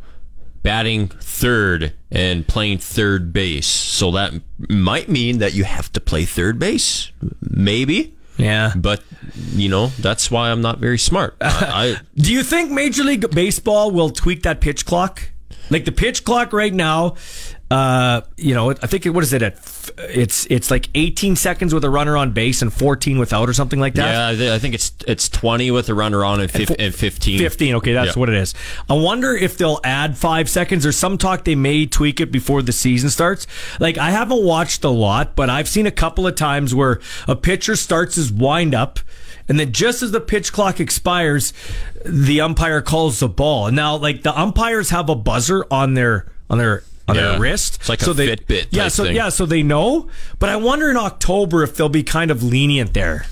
batting 0.63 1.07
third 1.09 1.93
and 2.11 2.47
playing 2.47 2.77
third 2.77 3.33
base. 3.33 3.67
So 3.67 4.11
that 4.11 4.33
might 4.69 5.09
mean 5.09 5.39
that 5.39 5.53
you 5.53 5.63
have 5.63 5.91
to 5.93 5.99
play 5.99 6.25
third 6.25 6.59
base, 6.59 7.11
maybe. 7.41 8.15
yeah. 8.37 8.73
But 8.75 9.01
you 9.53 9.69
know, 9.69 9.87
that's 9.99 10.29
why 10.31 10.51
I'm 10.51 10.61
not 10.61 10.79
very 10.79 10.97
smart. 10.99 11.35
I, 11.41 11.97
Do 12.15 12.31
you 12.31 12.43
think 12.43 12.71
Major 12.71 13.03
League 13.03 13.29
Baseball 13.31 13.91
will 13.91 14.09
tweak 14.09 14.43
that 14.43 14.61
pitch 14.61 14.85
clock? 14.85 15.23
Like 15.71 15.85
the 15.85 15.91
pitch 15.91 16.23
clock 16.23 16.53
right 16.53 16.73
now, 16.73 17.15
uh, 17.71 18.21
you 18.35 18.53
know, 18.53 18.71
I 18.71 18.87
think 18.87 19.05
it, 19.05 19.11
what 19.11 19.23
is 19.23 19.31
it 19.31 19.41
at? 19.41 19.53
It's 19.97 20.45
it's 20.49 20.69
like 20.69 20.89
18 20.93 21.37
seconds 21.37 21.73
with 21.73 21.85
a 21.85 21.89
runner 21.89 22.17
on 22.17 22.31
base 22.33 22.61
and 22.61 22.71
14 22.71 23.17
without, 23.17 23.47
or 23.47 23.53
something 23.53 23.79
like 23.79 23.93
that. 23.95 24.35
yeah, 24.37 24.53
I 24.53 24.59
think 24.59 24.75
it's 24.75 24.91
it's 25.07 25.29
20 25.29 25.71
with 25.71 25.87
a 25.87 25.93
runner 25.93 26.25
on 26.25 26.41
and, 26.41 26.51
fif- 26.51 26.67
fo- 26.67 26.75
and 26.77 26.93
15. 26.93 27.39
15. 27.39 27.75
Okay, 27.75 27.93
that's 27.93 28.15
Yeah. 28.15 28.19
what 28.19 28.27
it 28.27 28.35
is. 28.35 28.53
I 28.89 28.93
wonder 28.95 29.33
if 29.33 29.57
they'll 29.57 29.79
add 29.85 30.17
five 30.17 30.49
seconds. 30.49 30.83
There's 30.83 30.97
some 30.97 31.17
talk 31.17 31.45
they 31.45 31.55
may 31.55 31.85
tweak 31.85 32.19
it 32.19 32.29
before 32.31 32.61
the 32.61 32.73
season 32.73 33.09
starts. 33.09 33.47
Like, 33.79 33.97
I 33.97 34.11
haven't 34.11 34.43
watched 34.43 34.83
a 34.83 34.89
lot, 34.89 35.35
but 35.37 35.49
I've 35.49 35.69
seen 35.69 35.87
a 35.87 35.91
couple 35.91 36.27
of 36.27 36.35
times 36.35 36.75
where 36.75 36.99
a 37.29 37.35
pitcher 37.37 37.77
starts 37.77 38.15
his 38.15 38.31
wind 38.33 38.75
up. 38.75 38.99
And 39.51 39.59
then 39.59 39.73
just 39.73 40.01
as 40.01 40.11
the 40.11 40.21
pitch 40.21 40.53
clock 40.53 40.79
expires, 40.79 41.51
the 42.05 42.39
umpire 42.39 42.79
calls 42.81 43.19
the 43.19 43.27
ball. 43.27 43.67
And 43.67 43.75
now, 43.75 43.97
like 43.97 44.23
the 44.23 44.31
umpires 44.39 44.91
have 44.91 45.09
a 45.09 45.15
buzzer 45.15 45.65
on 45.69 45.93
their 45.93 46.25
on 46.49 46.57
their 46.57 46.83
on 47.09 47.15
Yeah. 47.17 47.31
their 47.31 47.39
wrist. 47.41 47.75
It's 47.81 47.89
like 47.89 48.01
a 48.07 48.13
they, 48.13 48.27
Fitbit 48.37 48.67
Yeah, 48.71 48.87
so 48.87 49.03
thing. 49.03 49.13
yeah, 49.17 49.27
so 49.27 49.45
they 49.45 49.61
know. 49.61 50.07
But 50.39 50.47
I 50.47 50.55
wonder 50.55 50.89
in 50.89 50.95
October 50.95 51.63
if 51.63 51.75
they'll 51.75 51.89
be 51.89 52.01
kind 52.01 52.31
of 52.31 52.41
lenient 52.41 52.93
there. 52.93 53.25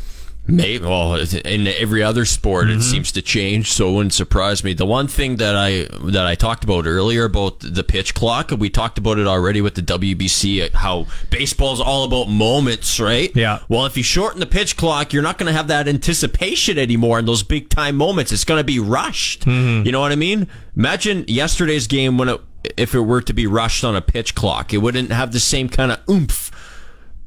Maybe, 0.51 0.83
well, 0.85 1.15
in 1.15 1.67
every 1.67 2.03
other 2.03 2.25
sport, 2.25 2.67
Mm-hmm. 2.67 2.79
it 2.79 2.83
seems 2.83 3.11
to 3.13 3.21
change, 3.21 3.71
so 3.71 3.89
it 3.89 3.93
wouldn't 3.93 4.13
surprise 4.13 4.63
me. 4.63 4.73
The 4.73 4.85
one 4.85 5.07
thing 5.07 5.37
that 5.37 5.55
I 5.55 5.87
that 6.11 6.25
I 6.25 6.35
talked 6.35 6.63
about 6.63 6.85
earlier 6.85 7.25
about 7.25 7.59
the 7.61 7.83
pitch 7.83 8.13
clock, 8.15 8.51
we 8.51 8.69
talked 8.69 8.97
about 8.97 9.17
it 9.19 9.27
already 9.27 9.61
with 9.61 9.75
the 9.75 9.81
WBC, 9.81 10.71
how 10.73 11.07
baseball's 11.29 11.79
all 11.79 12.03
about 12.03 12.25
moments, 12.29 12.99
right? 12.99 13.31
Yeah. 13.35 13.59
Well, 13.69 13.85
if 13.85 13.95
you 13.97 14.03
shorten 14.03 14.39
the 14.39 14.45
pitch 14.45 14.75
clock, 14.77 15.13
you're 15.13 15.23
not 15.23 15.37
going 15.37 15.47
to 15.51 15.57
have 15.57 15.67
that 15.67 15.87
anticipation 15.87 16.77
anymore 16.77 17.19
in 17.19 17.25
those 17.25 17.43
big 17.43 17.69
time 17.69 17.95
moments. 17.95 18.31
It's 18.31 18.43
going 18.45 18.59
to 18.59 18.63
be 18.63 18.79
rushed. 18.79 19.45
Mm-hmm. 19.45 19.85
You 19.85 19.91
know 19.91 19.99
what 20.01 20.11
I 20.11 20.15
mean? 20.15 20.47
Imagine 20.75 21.25
yesterday's 21.27 21.87
game 21.87 22.17
when 22.17 22.29
it 22.29 22.41
if 22.77 22.93
it 22.93 22.99
were 22.99 23.21
to 23.21 23.31
be 23.33 23.47
rushed 23.47 23.85
on 23.85 23.95
a 23.95 24.01
pitch 24.01 24.35
clock, 24.35 24.73
it 24.73 24.79
wouldn't 24.79 25.11
have 25.11 25.31
the 25.31 25.39
same 25.39 25.69
kind 25.69 25.91
of 25.93 25.99
oomph. 26.09 26.51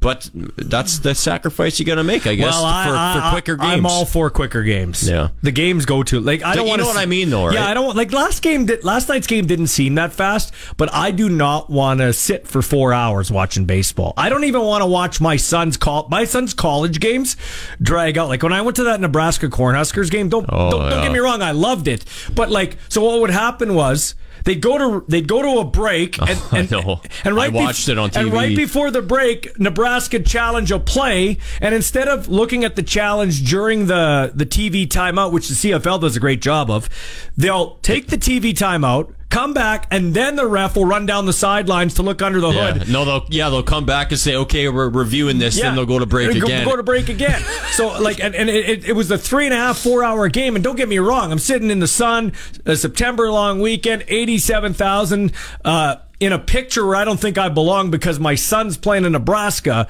But 0.03 0.29
that's 0.33 0.99
the 0.99 1.15
sacrifice 1.15 1.79
you 1.79 1.85
got 1.85 1.95
to 1.95 2.03
make, 2.03 2.27
I 2.27 2.35
guess, 2.35 2.51
Well, 2.51 2.65
I, 2.65 2.85
for, 2.85 2.93
I, 2.95 3.21
for 3.29 3.31
quicker 3.35 3.55
games. 3.55 3.71
I'm 3.71 3.85
all 3.85 4.05
for 4.05 4.29
quicker 4.29 4.61
games. 4.61 5.07
Yeah. 5.09 5.29
the 5.41 5.51
games 5.51 5.85
go 5.85 6.03
to 6.03 6.19
like 6.19 6.43
I 6.43 6.55
don't 6.55 6.65
you 6.65 6.69
want 6.69 6.81
know 6.81 6.87
what 6.87 6.97
I 6.97 7.05
mean, 7.05 7.29
though, 7.29 7.45
right? 7.45 7.53
Yeah, 7.55 7.67
I 7.67 7.73
don't 7.73 7.95
like 7.95 8.11
last 8.11 8.41
game. 8.41 8.65
Did, 8.65 8.83
last 8.83 9.07
night's 9.07 9.27
game 9.27 9.47
didn't 9.47 9.67
seem 9.67 9.95
that 9.95 10.11
fast, 10.13 10.53
but 10.77 10.93
I 10.93 11.11
do 11.11 11.29
not 11.29 11.69
want 11.69 12.01
to 12.01 12.11
sit 12.13 12.47
for 12.47 12.61
four 12.61 12.93
hours 12.93 13.31
watching 13.31 13.65
baseball. 13.65 14.13
I 14.17 14.27
don't 14.29 14.43
even 14.43 14.61
want 14.61 14.81
to 14.81 14.85
watch 14.87 15.21
my 15.21 15.37
son's 15.37 15.77
call 15.77 16.07
my 16.09 16.25
son's 16.25 16.53
college 16.53 16.99
games 16.99 17.37
drag 17.81 18.17
out. 18.17 18.27
Like 18.27 18.43
when 18.43 18.53
I 18.53 18.61
went 18.61 18.75
to 18.77 18.83
that 18.83 18.99
Nebraska 18.99 19.47
Cornhuskers 19.47 20.11
game. 20.11 20.27
Don't 20.29 20.45
Oh, 20.49 20.69
don't, 20.69 20.89
don't 20.89 21.03
get 21.03 21.11
me 21.13 21.19
wrong, 21.19 21.41
I 21.41 21.51
loved 21.51 21.87
it, 21.87 22.03
but 22.35 22.51
like 22.51 22.77
so 22.89 23.01
what 23.03 23.21
would 23.21 23.29
happen 23.29 23.73
was 23.73 24.15
They'd 24.43 24.61
go 24.61 24.77
to 24.77 25.05
they'd 25.07 25.27
go 25.27 25.41
to 25.41 25.59
a 25.59 25.63
break 25.63 26.17
oh, 26.21 26.25
and, 26.27 26.41
I 26.51 26.59
and, 26.59 26.71
know. 26.71 27.01
and 27.23 27.35
right 27.35 27.53
I 27.53 27.55
watched 27.55 27.87
it 27.87 27.97
on 27.97 28.09
TV. 28.09 28.21
And 28.21 28.33
right 28.33 28.55
before 28.55 28.91
the 28.91 29.01
break, 29.01 29.57
Nebraska 29.59 30.19
challenge 30.19 30.71
a 30.71 30.79
play, 30.79 31.37
and 31.61 31.73
instead 31.73 32.07
of 32.07 32.27
looking 32.27 32.63
at 32.63 32.75
the 32.75 32.83
challenge 32.83 33.49
during 33.49 33.87
the 33.87 34.31
the 34.35 34.45
TV 34.45 34.87
timeout, 34.87 35.31
which 35.31 35.47
the 35.47 35.55
CFL 35.55 36.01
does 36.01 36.15
a 36.15 36.19
great 36.19 36.41
job 36.41 36.69
of, 36.69 36.89
they'll 37.37 37.75
take 37.77 38.07
the 38.07 38.17
TV 38.17 38.51
timeout, 38.51 39.13
come 39.33 39.53
back, 39.53 39.87
and 39.89 40.13
then 40.13 40.35
the 40.35 40.45
ref 40.45 40.75
will 40.75 40.85
run 40.85 41.05
down 41.05 41.25
the 41.25 41.33
sidelines 41.33 41.95
to 41.95 42.03
look 42.03 42.21
under 42.21 42.39
the 42.39 42.49
Yeah. 42.51 42.73
hood. 42.73 42.89
No, 42.89 43.03
they'll 43.03 43.25
yeah 43.29 43.49
they'll 43.49 43.63
come 43.63 43.85
back 43.85 44.11
and 44.11 44.19
say 44.19 44.35
okay 44.35 44.69
we're 44.69 44.89
reviewing 44.89 45.39
this. 45.39 45.59
Then 45.59 45.75
they'll 45.75 45.85
go 45.85 45.99
to 45.99 46.05
break 46.05 46.39
go, 46.39 46.45
again. 46.45 46.65
Go 46.65 46.75
to 46.75 46.83
break 46.83 47.09
again. 47.09 47.41
so 47.71 47.99
like, 48.01 48.23
and, 48.23 48.35
and 48.35 48.49
it, 48.49 48.85
it 48.87 48.93
was 48.93 49.09
a 49.11 49.17
three 49.17 49.45
and 49.45 49.53
a 49.53 49.57
half, 49.57 49.79
four 49.79 50.03
hour 50.03 50.29
game. 50.29 50.55
And 50.55 50.63
don't 50.63 50.75
get 50.75 50.87
me 50.87 50.99
wrong, 50.99 51.31
I'm 51.31 51.39
sitting 51.39 51.71
in 51.71 51.79
the 51.79 51.87
sun, 51.87 52.33
a 52.65 52.75
September 52.75 53.31
long 53.31 53.59
weekend, 53.59 54.05
eighty-seven 54.07 54.73
thousand 54.73 55.31
uh, 55.65 55.95
in 56.19 56.31
a 56.31 56.39
picture 56.39 56.85
where 56.85 56.95
I 56.95 57.03
don't 57.03 57.19
think 57.19 57.37
I 57.37 57.49
belong 57.49 57.91
because 57.91 58.19
my 58.19 58.35
son's 58.35 58.77
playing 58.77 59.05
in 59.05 59.13
Nebraska. 59.13 59.87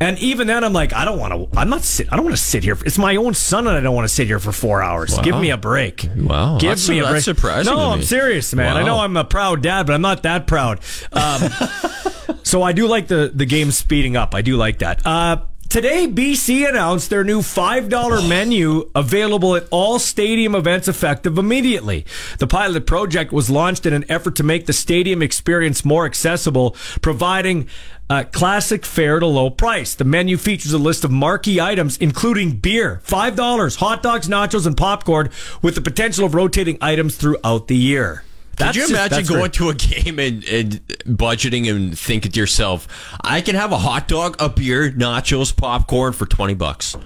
And 0.00 0.18
even 0.18 0.48
then, 0.48 0.64
I'm 0.64 0.72
like, 0.72 0.92
I 0.92 1.04
don't 1.04 1.18
want 1.18 1.32
to. 1.52 1.58
I'm 1.58 1.70
not 1.70 1.82
sit. 1.82 2.12
I 2.12 2.16
don't 2.16 2.24
want 2.24 2.36
to 2.36 2.42
sit 2.42 2.64
here. 2.64 2.76
It's 2.84 2.98
my 2.98 3.16
own 3.16 3.32
son, 3.32 3.66
and 3.66 3.76
I 3.76 3.80
don't 3.80 3.94
want 3.94 4.08
to 4.08 4.12
sit 4.14 4.26
here 4.26 4.40
for 4.40 4.50
four 4.52 4.82
hours. 4.82 5.16
Give 5.20 5.38
me 5.38 5.50
a 5.50 5.56
break. 5.56 6.08
Wow, 6.16 6.58
give 6.58 6.70
that's- 6.70 6.88
me 6.88 6.98
a 6.98 7.08
break. 7.08 7.22
surprising 7.22 7.72
No, 7.72 7.90
I'm 7.90 8.02
serious, 8.02 8.52
man. 8.54 8.76
I 8.76 8.82
know 8.82 8.98
I'm 8.98 9.16
a 9.16 9.24
proud 9.24 9.62
dad, 9.62 9.86
but 9.86 9.92
I'm 9.94 10.02
not 10.02 10.24
that 10.24 10.46
proud. 10.46 10.80
Um, 11.12 11.48
so 12.42 12.62
I 12.62 12.72
do 12.72 12.86
like 12.88 13.06
the 13.06 13.30
the 13.32 13.46
game 13.46 13.70
speeding 13.70 14.16
up. 14.16 14.34
I 14.34 14.42
do 14.42 14.56
like 14.56 14.80
that. 14.80 15.06
Uh, 15.06 15.42
today, 15.68 16.08
BC 16.08 16.68
announced 16.68 17.08
their 17.08 17.22
new 17.22 17.40
five 17.40 17.88
dollar 17.88 18.20
menu 18.20 18.90
available 18.96 19.54
at 19.54 19.66
all 19.70 20.00
stadium 20.00 20.56
events 20.56 20.88
effective 20.88 21.38
immediately. 21.38 22.04
The 22.40 22.48
pilot 22.48 22.84
project 22.86 23.32
was 23.32 23.48
launched 23.48 23.86
in 23.86 23.92
an 23.92 24.04
effort 24.08 24.34
to 24.36 24.42
make 24.42 24.66
the 24.66 24.72
stadium 24.72 25.22
experience 25.22 25.84
more 25.84 26.04
accessible, 26.04 26.72
providing. 27.00 27.68
Uh, 28.10 28.22
classic 28.22 28.84
fare 28.84 29.16
at 29.16 29.22
a 29.22 29.26
low 29.26 29.48
price. 29.48 29.94
The 29.94 30.04
menu 30.04 30.36
features 30.36 30.74
a 30.74 30.78
list 30.78 31.04
of 31.04 31.10
marquee 31.10 31.58
items, 31.60 31.96
including 31.96 32.52
beer, 32.58 33.00
five 33.02 33.34
dollars, 33.34 33.76
hot 33.76 34.02
dogs, 34.02 34.28
nachos, 34.28 34.66
and 34.66 34.76
popcorn, 34.76 35.30
with 35.62 35.74
the 35.74 35.80
potential 35.80 36.26
of 36.26 36.34
rotating 36.34 36.76
items 36.82 37.16
throughout 37.16 37.66
the 37.68 37.76
year. 37.76 38.22
That's 38.56 38.76
Could 38.76 38.88
you 38.90 38.94
imagine 38.94 39.16
that's 39.16 39.28
going 39.28 39.40
great. 39.40 39.52
to 39.54 39.68
a 39.70 39.74
game 40.02 40.18
and, 40.18 40.44
and 40.44 40.86
budgeting 41.18 41.68
and 41.74 41.98
thinking 41.98 42.30
to 42.32 42.38
yourself, 42.40 42.86
I 43.22 43.40
can 43.40 43.56
have 43.56 43.72
a 43.72 43.78
hot 43.78 44.06
dog, 44.06 44.36
a 44.38 44.48
beer, 44.50 44.92
nachos, 44.92 45.56
popcorn 45.56 46.12
for 46.12 46.26
twenty 46.26 46.54
bucks. 46.54 46.96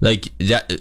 Like 0.00 0.36
that, 0.38 0.80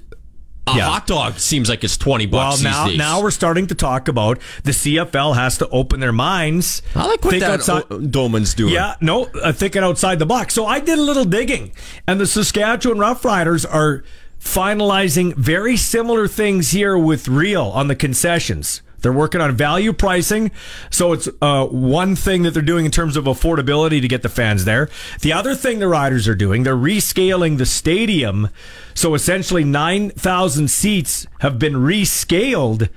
a 0.68 0.76
Yeah. 0.76 0.86
hot 0.86 1.06
dog 1.08 1.38
seems 1.40 1.70
like 1.70 1.84
it's 1.84 1.96
twenty 1.98 2.26
Well, 2.26 2.52
bucks 2.52 2.62
now 2.64 2.84
these 2.86 2.94
days. 2.94 2.98
now 2.98 3.22
we're 3.22 3.32
starting 3.32 3.68
to 3.68 3.76
talk 3.76 4.08
about 4.08 4.40
the 4.64 4.72
CFL 4.74 5.34
has 5.34 5.58
to 5.60 5.70
open 5.70 6.00
their 6.00 6.12
minds. 6.14 6.82
I 6.96 7.06
like 7.06 7.24
what 7.24 7.32
think 7.32 7.42
that 7.42 7.52
outside- 7.52 7.84
O- 7.92 8.00
Doman's 8.00 8.54
doing. 8.54 8.74
yeah, 8.74 8.96
no, 9.02 9.26
uh, 9.44 9.52
thinking 9.52 9.84
outside 9.84 10.18
the 10.20 10.26
box. 10.26 10.54
So 10.54 10.66
I 10.66 10.80
did 10.80 10.98
a 10.98 11.02
little 11.04 11.26
digging, 11.26 11.72
and 12.08 12.20
the 12.20 12.26
Saskatchewan 12.28 12.98
Roughriders 12.98 13.66
are 13.72 14.04
finalizing 14.44 15.36
very 15.36 15.76
similar 15.78 16.28
things 16.28 16.72
here 16.72 16.98
with 16.98 17.28
Real 17.28 17.64
on 17.74 17.88
the 17.88 17.96
concessions. 17.96 18.82
They're 19.06 19.14
working 19.14 19.40
on 19.40 19.56
value 19.56 19.94
pricing, 19.94 20.50
so 20.90 21.14
it's 21.14 21.30
uh, 21.40 21.68
one 21.68 22.16
thing 22.16 22.42
that 22.42 22.56
they're 22.56 22.64
doing 22.64 22.86
in 22.86 22.92
terms 22.92 23.16
of 23.16 23.26
affordability 23.26 24.02
to 24.02 24.08
get 24.08 24.24
the 24.24 24.30
fans 24.30 24.66
there. 24.66 24.90
The 25.22 25.32
other 25.32 25.54
thing 25.54 25.78
the 25.78 25.88
Riders 25.88 26.28
are 26.28 26.34
doing, 26.34 26.64
they're 26.64 26.76
rescaling 26.76 27.60
the 27.60 27.68
stadium, 27.68 28.50
so 28.96 29.14
essentially 29.14 29.64
nine 29.64 30.10
thousand 30.10 30.72
seats 30.72 31.28
have 31.42 31.60
been 31.60 31.76
rescaled, 31.76 32.90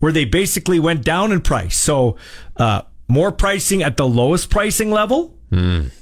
where 0.00 0.10
they 0.10 0.24
basically 0.24 0.80
went 0.80 1.04
down 1.04 1.30
in 1.30 1.40
price. 1.40 1.76
So 1.76 2.16
uh, 2.56 2.82
more 3.06 3.30
pricing 3.30 3.80
at 3.80 3.96
the 3.96 4.08
lowest 4.08 4.50
pricing 4.50 4.90
level. 4.90 5.33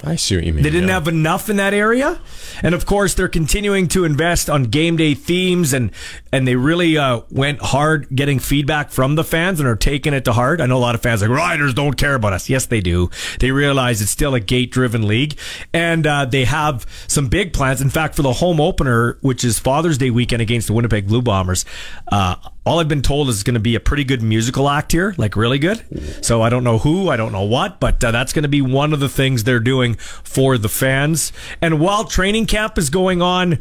I 0.04 0.16
see 0.16 0.36
what 0.36 0.44
you 0.44 0.52
mean. 0.52 0.62
They 0.62 0.70
didn't 0.70 0.88
yeah. 0.88 0.94
have 0.94 1.08
enough 1.08 1.48
in 1.48 1.56
that 1.56 1.74
area, 1.74 2.20
and 2.62 2.74
of 2.74 2.86
course 2.86 3.14
they're 3.14 3.28
continuing 3.28 3.88
to 3.88 4.04
invest 4.04 4.50
on 4.50 4.64
game 4.64 4.96
day 4.96 5.14
themes, 5.14 5.72
and 5.72 5.90
and 6.32 6.46
they 6.46 6.56
really 6.56 6.98
uh, 6.98 7.20
went 7.30 7.60
hard 7.60 8.08
getting 8.14 8.38
feedback 8.38 8.90
from 8.90 9.14
the 9.14 9.24
fans 9.24 9.60
and 9.60 9.68
are 9.68 9.76
taking 9.76 10.14
it 10.14 10.24
to 10.24 10.32
heart. 10.32 10.60
I 10.60 10.66
know 10.66 10.76
a 10.76 10.78
lot 10.78 10.94
of 10.94 11.02
fans 11.02 11.22
are 11.22 11.28
like 11.28 11.36
Riders 11.36 11.74
don't 11.74 11.96
care 11.96 12.14
about 12.14 12.32
us. 12.32 12.48
Yes, 12.48 12.66
they 12.66 12.80
do. 12.80 13.10
They 13.40 13.50
realize 13.50 14.02
it's 14.02 14.10
still 14.10 14.34
a 14.34 14.40
gate 14.40 14.70
driven 14.70 15.06
league, 15.06 15.38
and 15.72 16.06
uh, 16.06 16.24
they 16.24 16.44
have 16.44 16.86
some 17.06 17.28
big 17.28 17.52
plans. 17.52 17.80
In 17.80 17.90
fact, 17.90 18.14
for 18.14 18.22
the 18.22 18.34
home 18.34 18.60
opener, 18.60 19.18
which 19.20 19.44
is 19.44 19.58
Father's 19.58 19.98
Day 19.98 20.10
weekend 20.10 20.42
against 20.42 20.66
the 20.66 20.72
Winnipeg 20.72 21.06
Blue 21.06 21.22
Bombers. 21.22 21.64
Uh, 22.10 22.36
all 22.64 22.78
I've 22.78 22.88
been 22.88 23.02
told 23.02 23.28
is 23.28 23.36
it's 23.36 23.42
going 23.42 23.54
to 23.54 23.60
be 23.60 23.74
a 23.74 23.80
pretty 23.80 24.04
good 24.04 24.22
musical 24.22 24.68
act 24.68 24.92
here, 24.92 25.14
like 25.18 25.34
really 25.34 25.58
good. 25.58 25.82
So 26.24 26.42
I 26.42 26.48
don't 26.48 26.62
know 26.62 26.78
who, 26.78 27.08
I 27.08 27.16
don't 27.16 27.32
know 27.32 27.42
what, 27.42 27.80
but 27.80 28.02
uh, 28.04 28.12
that's 28.12 28.32
going 28.32 28.44
to 28.44 28.48
be 28.48 28.62
one 28.62 28.92
of 28.92 29.00
the 29.00 29.08
things 29.08 29.41
they're 29.44 29.60
doing 29.60 29.94
for 29.96 30.58
the 30.58 30.68
fans. 30.68 31.32
And 31.60 31.80
while 31.80 32.04
training 32.04 32.46
camp 32.46 32.78
is 32.78 32.90
going 32.90 33.22
on 33.22 33.58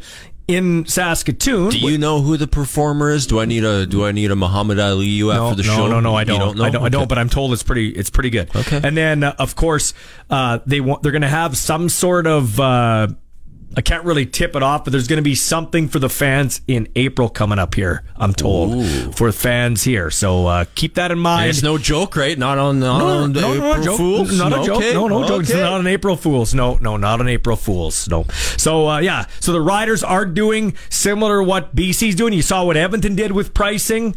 in 0.48 0.84
Saskatoon, 0.86 1.70
Do 1.70 1.78
you 1.78 1.98
know 1.98 2.20
who 2.20 2.36
the 2.36 2.46
performer 2.46 3.10
is? 3.10 3.26
Do 3.26 3.40
I 3.40 3.44
need 3.44 3.64
a 3.64 3.86
Do 3.86 4.04
I 4.04 4.12
need 4.12 4.30
a 4.30 4.36
Muhammad 4.36 4.78
Ali 4.78 5.06
you 5.06 5.32
no, 5.32 5.46
after 5.46 5.62
the 5.62 5.68
no, 5.68 5.74
show? 5.76 5.86
No, 5.86 5.94
no, 5.94 6.00
no, 6.00 6.14
I 6.14 6.24
don't. 6.24 6.56
know? 6.56 6.64
I 6.64 6.70
don't. 6.70 6.84
I 6.84 6.88
don't. 6.88 7.08
But 7.08 7.18
I'm 7.18 7.28
told 7.28 7.52
it's 7.52 7.62
pretty. 7.62 7.90
It's 7.90 8.10
pretty 8.10 8.30
good. 8.30 8.54
Okay. 8.54 8.80
And 8.82 8.96
then, 8.96 9.22
uh, 9.24 9.34
of 9.38 9.54
course, 9.56 9.94
uh, 10.30 10.58
they 10.66 10.80
want. 10.80 11.02
They're 11.02 11.12
going 11.12 11.22
to 11.22 11.28
have 11.28 11.56
some 11.56 11.88
sort 11.88 12.26
of. 12.26 12.58
Uh, 12.58 13.08
I 13.76 13.80
can't 13.80 14.04
really 14.04 14.26
tip 14.26 14.54
it 14.54 14.62
off, 14.62 14.84
but 14.84 14.90
there's 14.92 15.08
going 15.08 15.16
to 15.18 15.22
be 15.22 15.34
something 15.34 15.88
for 15.88 15.98
the 15.98 16.08
fans 16.10 16.60
in 16.68 16.88
April 16.94 17.28
coming 17.30 17.58
up 17.58 17.74
here. 17.74 18.02
I'm 18.16 18.34
told 18.34 18.84
for 19.16 19.32
fans 19.32 19.82
here. 19.82 20.10
So 20.10 20.46
uh, 20.46 20.64
keep 20.74 20.94
that 20.96 21.06
in 21.10 21.12
And 21.12 21.22
mind. 21.22 21.48
it's 21.50 21.62
no 21.62 21.78
joke, 21.78 22.14
right? 22.16 22.38
Not 22.38 22.58
on, 22.58 22.80
not 22.80 22.98
No, 22.98 23.06
on 23.06 23.32
no, 23.32 23.40
the 23.40 23.58
no, 23.58 23.74
April. 23.74 23.96
Fools. 23.96 24.38
Not 24.38 24.52
a 24.52 24.64
joke. 24.66 24.76
Okay. 24.78 24.92
No, 24.92 25.08
no 25.08 25.26
joke. 25.26 25.42
It's 25.42 25.52
not 25.54 25.72
on 25.72 25.86
April 25.86 26.16
Fools. 26.16 26.54
No, 26.54 26.76
no, 26.76 26.96
not 26.96 27.20
on 27.20 27.28
April 27.28 27.56
Fools. 27.56 28.08
No. 28.08 28.24
So 28.58 28.88
uh, 28.88 28.98
yeah. 29.00 29.26
So 29.40 29.52
the 29.52 29.60
riders 29.60 30.04
are 30.04 30.26
doing 30.26 30.74
similar 30.90 31.38
to 31.40 31.44
what 31.44 31.74
BC's 31.74 32.14
doing. 32.14 32.32
You 32.34 32.42
saw 32.42 32.64
what 32.64 32.76
Edmonton 32.76 33.14
did 33.14 33.32
with 33.32 33.54
pricing. 33.54 34.14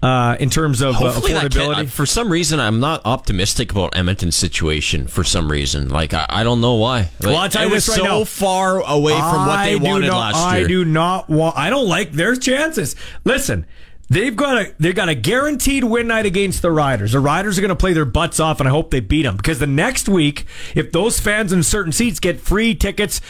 Uh, 0.00 0.36
in 0.38 0.48
terms 0.48 0.80
of 0.80 0.94
uh, 0.96 1.10
that 1.10 1.22
can- 1.24 1.36
affordability, 1.50 1.88
for 1.90 2.06
some 2.06 2.30
reason, 2.30 2.60
I'm 2.60 2.78
not 2.78 3.02
optimistic 3.04 3.72
about 3.72 3.96
Edmonton's 3.96 4.36
situation. 4.36 5.08
For 5.08 5.24
some 5.24 5.50
reason, 5.50 5.88
like 5.88 6.14
I, 6.14 6.24
I 6.28 6.44
don't 6.44 6.60
know 6.60 6.74
why. 6.74 6.98
Like, 7.00 7.10
Well, 7.22 7.36
I'll 7.36 7.48
tell 7.48 7.64
you 7.64 7.70
this 7.74 7.88
right 7.88 7.96
so 7.98 8.04
now. 8.04 8.24
far 8.24 8.80
away 8.80 9.12
from 9.14 9.46
what 9.46 9.64
they 9.64 9.74
wanted 9.76 10.06
not, 10.06 10.34
last 10.34 10.56
year. 10.56 10.64
I 10.64 10.68
do 10.68 10.84
not 10.84 11.28
want. 11.28 11.56
I 11.56 11.68
don't 11.68 11.88
like 11.88 12.12
their 12.12 12.36
chances. 12.36 12.94
Listen, 13.24 13.66
they've 14.08 14.36
got 14.36 14.58
a 14.58 14.74
they've 14.78 14.94
got 14.94 15.08
a 15.08 15.16
guaranteed 15.16 15.82
win 15.82 16.06
night 16.06 16.26
against 16.26 16.62
the 16.62 16.70
Riders. 16.70 17.10
The 17.10 17.20
Riders 17.20 17.58
are 17.58 17.60
going 17.62 17.70
to 17.70 17.74
play 17.76 17.92
their 17.92 18.04
butts 18.04 18.38
off, 18.38 18.60
and 18.60 18.68
I 18.68 18.70
hope 18.70 18.92
they 18.92 19.00
beat 19.00 19.24
them 19.24 19.36
because 19.36 19.58
the 19.58 19.66
next 19.66 20.08
week, 20.08 20.44
if 20.76 20.92
those 20.92 21.18
fans 21.18 21.52
in 21.52 21.64
certain 21.64 21.90
seats 21.92 22.20
get 22.20 22.40
free 22.40 22.74
tickets. 22.76 23.20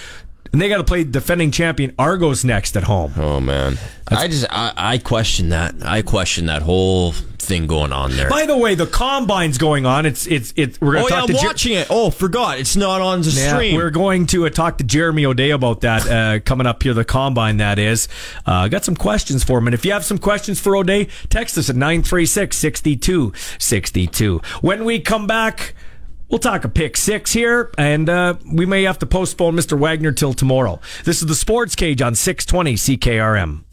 And 0.53 0.61
they 0.61 0.69
got 0.69 0.79
to 0.79 0.85
play 0.85 1.05
defending 1.05 1.51
champion 1.51 1.95
Argos 1.99 2.45
next 2.45 2.77
at 2.77 2.85
home. 2.85 3.13
Oh 3.17 3.41
man, 3.41 3.77
I 4.09 4.29
just 4.29 4.47
I, 4.51 4.73
I 4.77 4.99
question 4.99 5.51
that. 5.51 5.75
I 5.85 6.03
question 6.03 6.47
that 6.47 6.63
whole 6.63 7.13
thing 7.13 7.67
going 7.67 7.93
on 7.93 8.13
there. 8.13 8.29
By 8.29 8.45
the 8.47 8.57
way, 8.57 8.75
the 8.75 8.87
combine's 8.87 9.59
going 9.59 9.85
on. 9.87 10.07
It's 10.07 10.27
it's 10.27 10.53
it's. 10.57 10.81
We're 10.81 10.95
going 10.95 11.05
oh 11.05 11.09
to 11.09 11.15
yeah, 11.15 11.21
talk 11.21 11.31
I'm 11.31 11.37
Jer- 11.37 11.47
watching 11.47 11.73
it. 11.75 11.87
Oh, 11.91 12.11
forgot 12.11 12.59
it's 12.59 12.77
not 12.77 13.01
on 13.01 13.21
the 13.23 13.31
Yeah, 13.31 13.55
stream. 13.55 13.77
we're 13.77 13.91
going 13.91 14.27
to 14.29 14.47
uh, 14.47 14.51
talk 14.51 14.79
to 14.79 14.85
Jeremy 14.85 15.25
O'Day 15.27 15.51
about 15.51 15.83
that 15.83 16.09
uh, 16.09 16.41
coming 16.41 16.67
up 16.67 16.83
here, 16.83 16.95
the 16.95 17.05
combine 17.05 17.59
that 17.59 17.79
is. 17.79 18.09
Uh, 18.47 18.53
I 18.53 18.69
got 18.69 18.85
some 18.85 18.97
questions 18.97 19.45
for 19.45 19.59
him. 19.59 19.67
And 19.67 19.75
if 19.75 19.85
you 19.85 19.93
have 19.93 20.05
some 20.05 20.19
questions 20.19 20.59
for 20.61 20.77
O'Day, 20.77 21.09
text 21.31 21.59
us 21.59 21.69
at 21.71 21.77
936 21.77 22.57
6262. 22.57 24.41
When 24.61 24.85
we 24.85 25.01
come 25.01 25.27
back, 25.27 25.75
we'll 26.29 26.39
talk 26.39 26.65
a 26.65 26.69
pick 26.69 26.97
six 26.97 27.33
here, 27.33 27.71
and 27.79 28.09
uh, 28.09 28.35
we 28.53 28.67
may 28.67 28.83
have 28.85 28.99
to 28.99 29.07
postpone 29.07 29.57
Mr. 29.57 29.79
Wagner 29.79 30.13
till 30.13 30.33
tomorrow. 30.33 30.81
This 31.05 31.21
is 31.21 31.27
the 31.27 31.35
Sports 31.35 31.75
Cage 31.75 32.03
on 32.03 32.15
620 32.15 32.75
CKRM. 32.75 33.65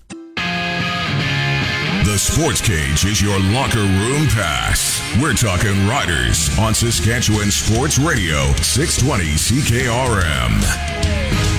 The 2.05 2.19
Sports 2.19 2.61
Cage 2.61 3.03
is 3.05 3.21
your 3.21 3.37
locker 3.51 3.79
room 3.79 4.27
pass. 4.27 5.01
We're 5.21 5.33
talking 5.33 5.87
Riders 5.87 6.57
on 6.59 6.73
Saskatchewan 6.73 7.51
Sports 7.51 7.97
Radio, 7.97 8.51
620 8.61 9.23
CKRM. 9.33 11.54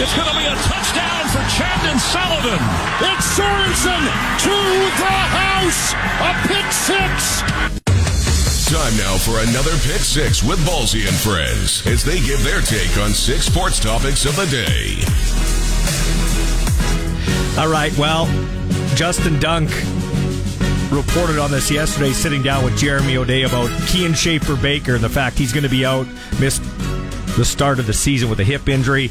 It's 0.00 0.14
going 0.14 0.28
to 0.28 0.38
be 0.38 0.46
a 0.46 0.54
touchdown 0.54 1.26
for 1.26 1.42
Chandon 1.58 1.98
Sullivan. 1.98 2.62
It's 3.02 3.26
Sorensen 3.34 4.02
to 4.46 4.56
the 4.94 5.16
house. 5.34 5.92
A 6.22 6.30
pick 6.46 6.70
six. 6.70 7.42
Time 8.70 8.96
now 8.96 9.16
for 9.16 9.40
another 9.40 9.72
Pick 9.78 10.02
Six 10.02 10.44
with 10.44 10.60
Ballsy 10.60 11.08
and 11.08 11.16
Friends 11.16 11.84
as 11.86 12.04
they 12.04 12.20
give 12.20 12.44
their 12.44 12.60
take 12.60 12.96
on 12.98 13.10
six 13.10 13.46
sports 13.46 13.80
topics 13.80 14.24
of 14.24 14.36
the 14.36 14.46
day. 14.46 15.02
All 17.60 17.68
right, 17.68 17.96
well, 17.98 18.26
Justin 18.94 19.40
Dunk 19.40 19.68
reported 20.92 21.38
on 21.38 21.50
this 21.50 21.70
yesterday, 21.72 22.12
sitting 22.12 22.42
down 22.42 22.62
with 22.62 22.76
Jeremy 22.78 23.16
O'Day 23.16 23.42
about 23.42 23.68
Kian 23.88 24.14
Schaffer 24.14 24.54
Baker 24.54 24.94
and 24.94 25.02
the 25.02 25.08
fact 25.08 25.38
he's 25.38 25.52
going 25.52 25.64
to 25.64 25.70
be 25.70 25.84
out, 25.84 26.06
missed 26.38 26.62
the 27.38 27.44
start 27.44 27.78
of 27.78 27.86
the 27.86 27.92
season 27.92 28.28
with 28.28 28.40
a 28.40 28.44
hip 28.44 28.68
injury. 28.68 29.10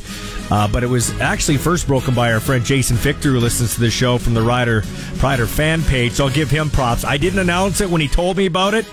Uh, 0.51 0.67
but 0.67 0.83
it 0.83 0.87
was 0.87 1.19
actually 1.21 1.57
first 1.57 1.87
broken 1.87 2.13
by 2.13 2.31
our 2.33 2.39
friend 2.39 2.63
Jason 2.63 2.97
Victor, 2.97 3.31
who 3.31 3.39
listens 3.39 3.73
to 3.75 3.79
the 3.79 3.89
show 3.89 4.17
from 4.17 4.33
the 4.33 4.41
Rider 4.41 4.83
Rider 5.23 5.47
fan 5.47 5.81
page. 5.83 6.13
So 6.13 6.25
I'll 6.25 6.33
give 6.33 6.51
him 6.51 6.69
props. 6.69 7.03
I 7.03 7.17
didn't 7.17 7.39
announce 7.39 7.81
it 7.81 7.89
when 7.89 8.01
he 8.01 8.07
told 8.07 8.37
me 8.37 8.45
about 8.45 8.73
it. 8.73 8.85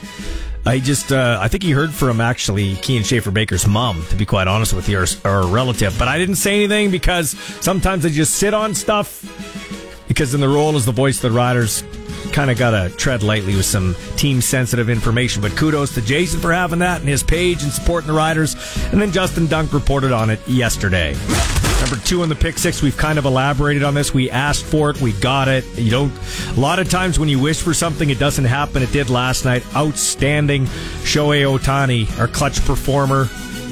I 0.67 0.79
just, 0.79 1.13
uh, 1.13 1.39
I 1.43 1.49
think 1.49 1.63
he 1.63 1.73
heard 1.73 1.93
from 1.93 2.23
actually 2.23 2.75
Kian 2.77 3.05
Schaffer 3.05 3.31
Baker's 3.31 3.67
mom, 3.67 4.03
to 4.09 4.17
be 4.17 4.25
quite 4.25 4.49
honest 4.49 4.73
with 4.73 4.89
you, 4.89 4.99
or, 4.99 5.07
or 5.25 5.41
a 5.43 5.47
relative. 5.47 5.95
But 5.99 6.09
I 6.09 6.17
didn't 6.17 6.37
say 6.37 6.55
anything 6.55 6.91
because 6.91 7.31
sometimes 7.61 8.07
I 8.07 8.09
just 8.09 8.35
sit 8.37 8.55
on 8.55 8.75
stuff 8.75 9.23
because 10.09 10.35
in 10.35 10.41
the 10.41 10.49
role 10.49 10.77
as 10.77 10.87
the 10.87 10.93
voice 10.93 11.17
of 11.17 11.33
the 11.33 11.37
Riders, 11.37 11.83
kind 12.33 12.51
of 12.51 12.59
got 12.59 12.71
to 12.71 12.95
tread 12.97 13.23
lightly 13.23 13.55
with 13.55 13.65
some 13.65 13.95
team 14.17 14.41
sensitive 14.41 14.89
information. 14.89 15.41
But 15.43 15.57
kudos 15.57 15.95
to 15.95 16.03
Jason 16.03 16.41
for 16.41 16.53
having 16.53 16.81
that 16.81 17.01
and 17.01 17.09
his 17.09 17.23
page 17.23 17.63
and 17.63 17.73
supporting 17.73 18.09
the 18.09 18.15
Riders. 18.15 18.55
And 18.93 19.01
then 19.01 19.13
Justin 19.13 19.47
Dunk 19.47 19.73
reported 19.73 20.13
on 20.13 20.31
it 20.31 20.47
yesterday. 20.49 21.17
Number 21.81 21.97
two 21.97 22.23
in 22.23 22.31
the 22.31 22.35
pick 22.35 22.57
six, 22.57 22.81
we've 22.81 22.97
kind 22.97 23.19
of 23.19 23.27
elaborated 23.27 23.83
on 23.83 23.95
this. 23.95 24.15
We 24.15 24.31
asked 24.31 24.65
for 24.65 24.91
it, 24.91 25.01
we 25.01 25.13
got 25.13 25.49
it. 25.49 25.65
You 25.77 25.91
don't. 25.91 26.13
A 26.57 26.61
lot 26.61 26.79
of 26.79 26.89
times 26.89 27.19
when 27.19 27.29
you 27.29 27.39
wish 27.39 27.61
for 27.61 27.75
something, 27.75 28.09
it 28.09 28.19
doesn't 28.19 28.47
happen. 28.47 28.83
It 28.83 28.91
did 28.91 29.11
last 29.11 29.45
night. 29.45 29.63
Outstanding, 29.77 30.65
Shohei 31.05 31.45
Ohtani, 31.45 32.19
our 32.19 32.29
clutch 32.29 32.65
performer 32.65 33.29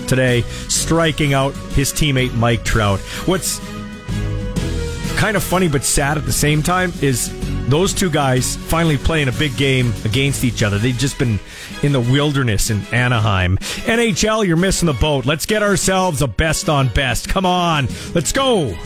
today, 0.09 0.43
striking 0.69 1.33
out 1.33 1.55
his 1.75 1.91
teammate 1.91 2.35
Mike 2.35 2.65
Trout. 2.65 3.01
What's 3.27 3.61
kind 5.23 5.37
of 5.37 5.45
funny 5.45 5.69
but 5.69 5.85
sad 5.85 6.19
at 6.19 6.25
the 6.25 6.33
same 6.33 6.65
time 6.65 6.93
is 7.01 7.31
those 7.69 7.95
two 7.95 8.11
guys 8.11 8.57
finally 8.57 8.97
playing 8.97 9.29
a 9.29 9.33
big 9.33 9.57
game 9.57 9.95
against 10.05 10.43
each 10.43 10.65
other. 10.65 10.79
They've 10.79 10.99
just 10.99 11.17
been 11.17 11.39
in 11.85 11.93
the 11.93 12.01
wilderness 12.01 12.71
in 12.71 12.81
Anaheim. 12.87 13.57
NHL, 13.59 14.45
you're 14.45 14.57
missing 14.57 14.87
the 14.87 14.95
boat. 14.95 15.25
Let's 15.25 15.47
get 15.47 15.63
ourselves 15.63 16.23
a 16.23 16.27
best 16.27 16.69
on 16.69 16.89
best. 16.89 17.29
Come 17.29 17.47
on, 17.47 17.87
let's 18.17 18.33
go. 18.33 18.77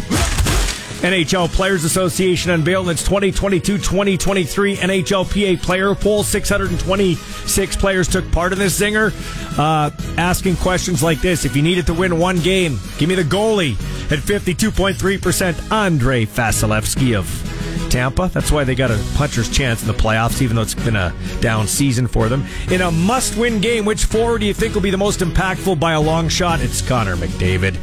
NHL 1.02 1.48
Players 1.52 1.84
Association 1.84 2.50
unveiled 2.50 2.88
its 2.88 3.06
2022-2023 3.06 4.76
NHLPA 4.76 5.62
player 5.62 5.94
poll. 5.94 6.22
626 6.22 7.76
players 7.76 8.08
took 8.08 8.30
part 8.32 8.52
in 8.52 8.58
this 8.58 8.78
zinger, 8.80 9.12
uh, 9.58 9.90
asking 10.16 10.56
questions 10.56 11.02
like 11.02 11.20
this. 11.20 11.44
If 11.44 11.54
you 11.54 11.62
needed 11.62 11.86
to 11.86 11.94
win 11.94 12.18
one 12.18 12.38
game, 12.38 12.78
give 12.98 13.08
me 13.08 13.14
the 13.14 13.22
goalie 13.22 13.74
at 14.10 14.18
52.3%, 14.20 15.70
Andrei 15.70 16.26
Vasilevskiy 16.26 17.18
of 17.18 17.55
Tampa. 17.96 18.28
That's 18.30 18.52
why 18.52 18.62
they 18.64 18.74
got 18.74 18.90
a 18.90 19.02
puncher's 19.14 19.48
chance 19.48 19.80
in 19.80 19.88
the 19.88 19.94
playoffs, 19.94 20.42
even 20.42 20.54
though 20.54 20.60
it's 20.60 20.74
been 20.74 20.96
a 20.96 21.14
down 21.40 21.66
season 21.66 22.06
for 22.06 22.28
them. 22.28 22.44
In 22.70 22.82
a 22.82 22.90
must 22.90 23.38
win 23.38 23.58
game, 23.62 23.86
which 23.86 24.04
forward 24.04 24.40
do 24.40 24.46
you 24.46 24.52
think 24.52 24.74
will 24.74 24.82
be 24.82 24.90
the 24.90 24.98
most 24.98 25.20
impactful 25.20 25.80
by 25.80 25.92
a 25.92 26.00
long 26.00 26.28
shot? 26.28 26.60
It's 26.60 26.82
Connor 26.82 27.16
McDavid. 27.16 27.78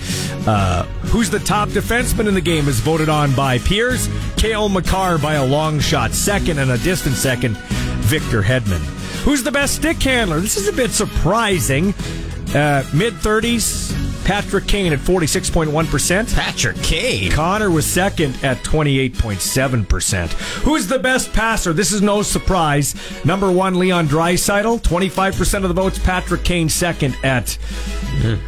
Uh, 0.48 0.84
who's 1.08 1.32
the 1.32 1.40
top 1.40 1.70
defenseman 1.70 2.28
in 2.28 2.36
the 2.36 2.42
game 2.42 2.68
is 2.68 2.80
voted 2.80 3.10
on 3.10 3.34
by 3.34 3.58
peers. 3.58 4.08
Cale 4.38 4.70
Makar 4.70 5.18
by 5.18 5.34
a 5.34 5.46
long 5.46 5.80
shot. 5.80 6.12
Second 6.12 6.60
and 6.60 6.70
a 6.70 6.78
distant 6.78 7.16
second, 7.16 7.58
Victor 8.06 8.44
Hedman. 8.44 8.82
Who's 9.24 9.42
the 9.42 9.52
best 9.52 9.78
stick 9.78 10.00
handler? 10.04 10.40
This 10.42 10.58
is 10.58 10.68
a 10.68 10.74
bit 10.74 10.92
surprising. 10.92 11.96
Uh, 12.54 12.84
Mid 12.94 13.16
30s, 13.16 13.92
Patrick 14.26 14.68
Kane 14.68 14.94
at 14.94 15.00
46.1%. 15.00 16.36
Patrick 16.36 16.78
Kane. 16.78 17.32
Connor 17.32 17.70
was 17.70 17.86
second 17.86 18.36
at 18.44 18.58
28.7%. 18.60 20.32
Who's 20.64 20.88
the 20.88 21.00
best 21.00 21.34
passer? 21.34 21.74
This 21.74 21.92
is 21.92 22.02
no 22.02 22.22
surprise. 22.22 22.96
Number 23.26 23.52
one, 23.52 23.78
Leon 23.78 24.08
Draisaitl, 24.08 24.82
25% 24.82 25.64
of 25.64 25.64
the 25.64 25.74
votes. 25.74 26.00
Patrick 26.00 26.44
Kane 26.44 26.70
second 26.70 27.18
at 27.24 27.58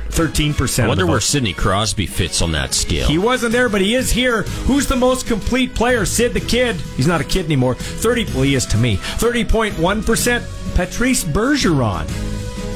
13%. 0.09 0.83
I 0.83 0.87
wonder 0.87 1.05
where. 1.05 1.19
Sidney 1.19 1.53
Crosby 1.53 2.05
fits 2.05 2.41
on 2.41 2.51
that 2.53 2.73
scale. 2.73 3.07
He 3.07 3.17
wasn't 3.17 3.51
there, 3.51 3.67
but 3.67 3.81
he 3.81 3.95
is 3.95 4.11
here. 4.11 4.43
Who's 4.43 4.87
the 4.87 4.95
most 4.95 5.27
complete 5.27 5.75
player? 5.75 6.05
Sid 6.05 6.33
the 6.33 6.39
Kid. 6.39 6.75
He's 6.95 7.07
not 7.07 7.19
a 7.19 7.25
kid 7.25 7.45
anymore. 7.45 7.75
30, 7.75 8.25
well, 8.25 8.43
he 8.43 8.55
is 8.55 8.65
to 8.67 8.77
me. 8.77 8.97
30.1%. 8.97 10.75
Patrice 10.75 11.23
Bergeron. 11.23 12.34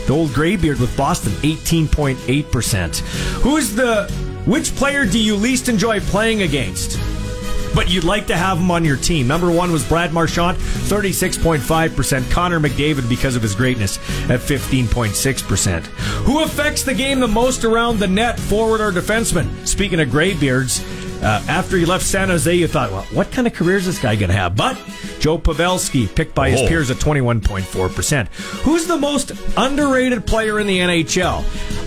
The 0.09 0.15
old 0.15 0.33
graybeard 0.33 0.79
with 0.79 0.97
Boston, 0.97 1.33
18.8%. 1.43 2.99
Who's 3.43 3.75
the, 3.75 4.11
which 4.47 4.75
player 4.75 5.05
do 5.05 5.19
you 5.19 5.35
least 5.35 5.69
enjoy 5.69 5.99
playing 5.99 6.41
against? 6.41 6.99
But 7.75 7.91
you'd 7.91 8.05
like 8.05 8.25
to 8.25 8.35
have 8.35 8.57
him 8.57 8.71
on 8.71 8.83
your 8.83 8.97
team. 8.97 9.27
Number 9.27 9.51
one 9.51 9.71
was 9.71 9.87
Brad 9.87 10.11
Marchand, 10.11 10.57
36.5%. 10.57 12.31
Connor 12.31 12.59
McDavid 12.59 13.07
because 13.07 13.35
of 13.35 13.43
his 13.43 13.53
greatness 13.53 13.99
at 14.31 14.39
15.6%. 14.39 15.85
Who 16.25 16.41
affects 16.41 16.81
the 16.81 16.95
game 16.95 17.19
the 17.19 17.27
most 17.27 17.63
around 17.63 17.99
the 17.99 18.07
net, 18.07 18.39
forward 18.39 18.81
or 18.81 18.91
defenseman? 18.91 19.67
Speaking 19.67 19.99
of 19.99 20.09
graybeards, 20.09 20.83
uh, 21.21 21.43
after 21.47 21.77
he 21.77 21.85
left 21.85 22.05
San 22.05 22.29
Jose, 22.29 22.53
you 22.53 22.67
thought, 22.67 22.91
well, 22.91 23.03
what 23.11 23.31
kind 23.31 23.45
of 23.47 23.53
career 23.53 23.77
is 23.77 23.85
this 23.85 23.99
guy 23.99 24.15
going 24.15 24.29
to 24.29 24.35
have? 24.35 24.55
But 24.55 24.77
Joe 25.19 25.37
Pavelski, 25.37 26.13
picked 26.13 26.33
by 26.33 26.49
his 26.49 26.61
Oh. 26.61 26.67
peers 26.67 26.89
at 26.91 26.97
21.4%. 26.97 28.27
Who's 28.63 28.87
the 28.87 28.97
most 28.97 29.31
underrated 29.57 30.25
player 30.25 30.59
in 30.59 30.67
the 30.67 30.79
NHL? 30.79 31.43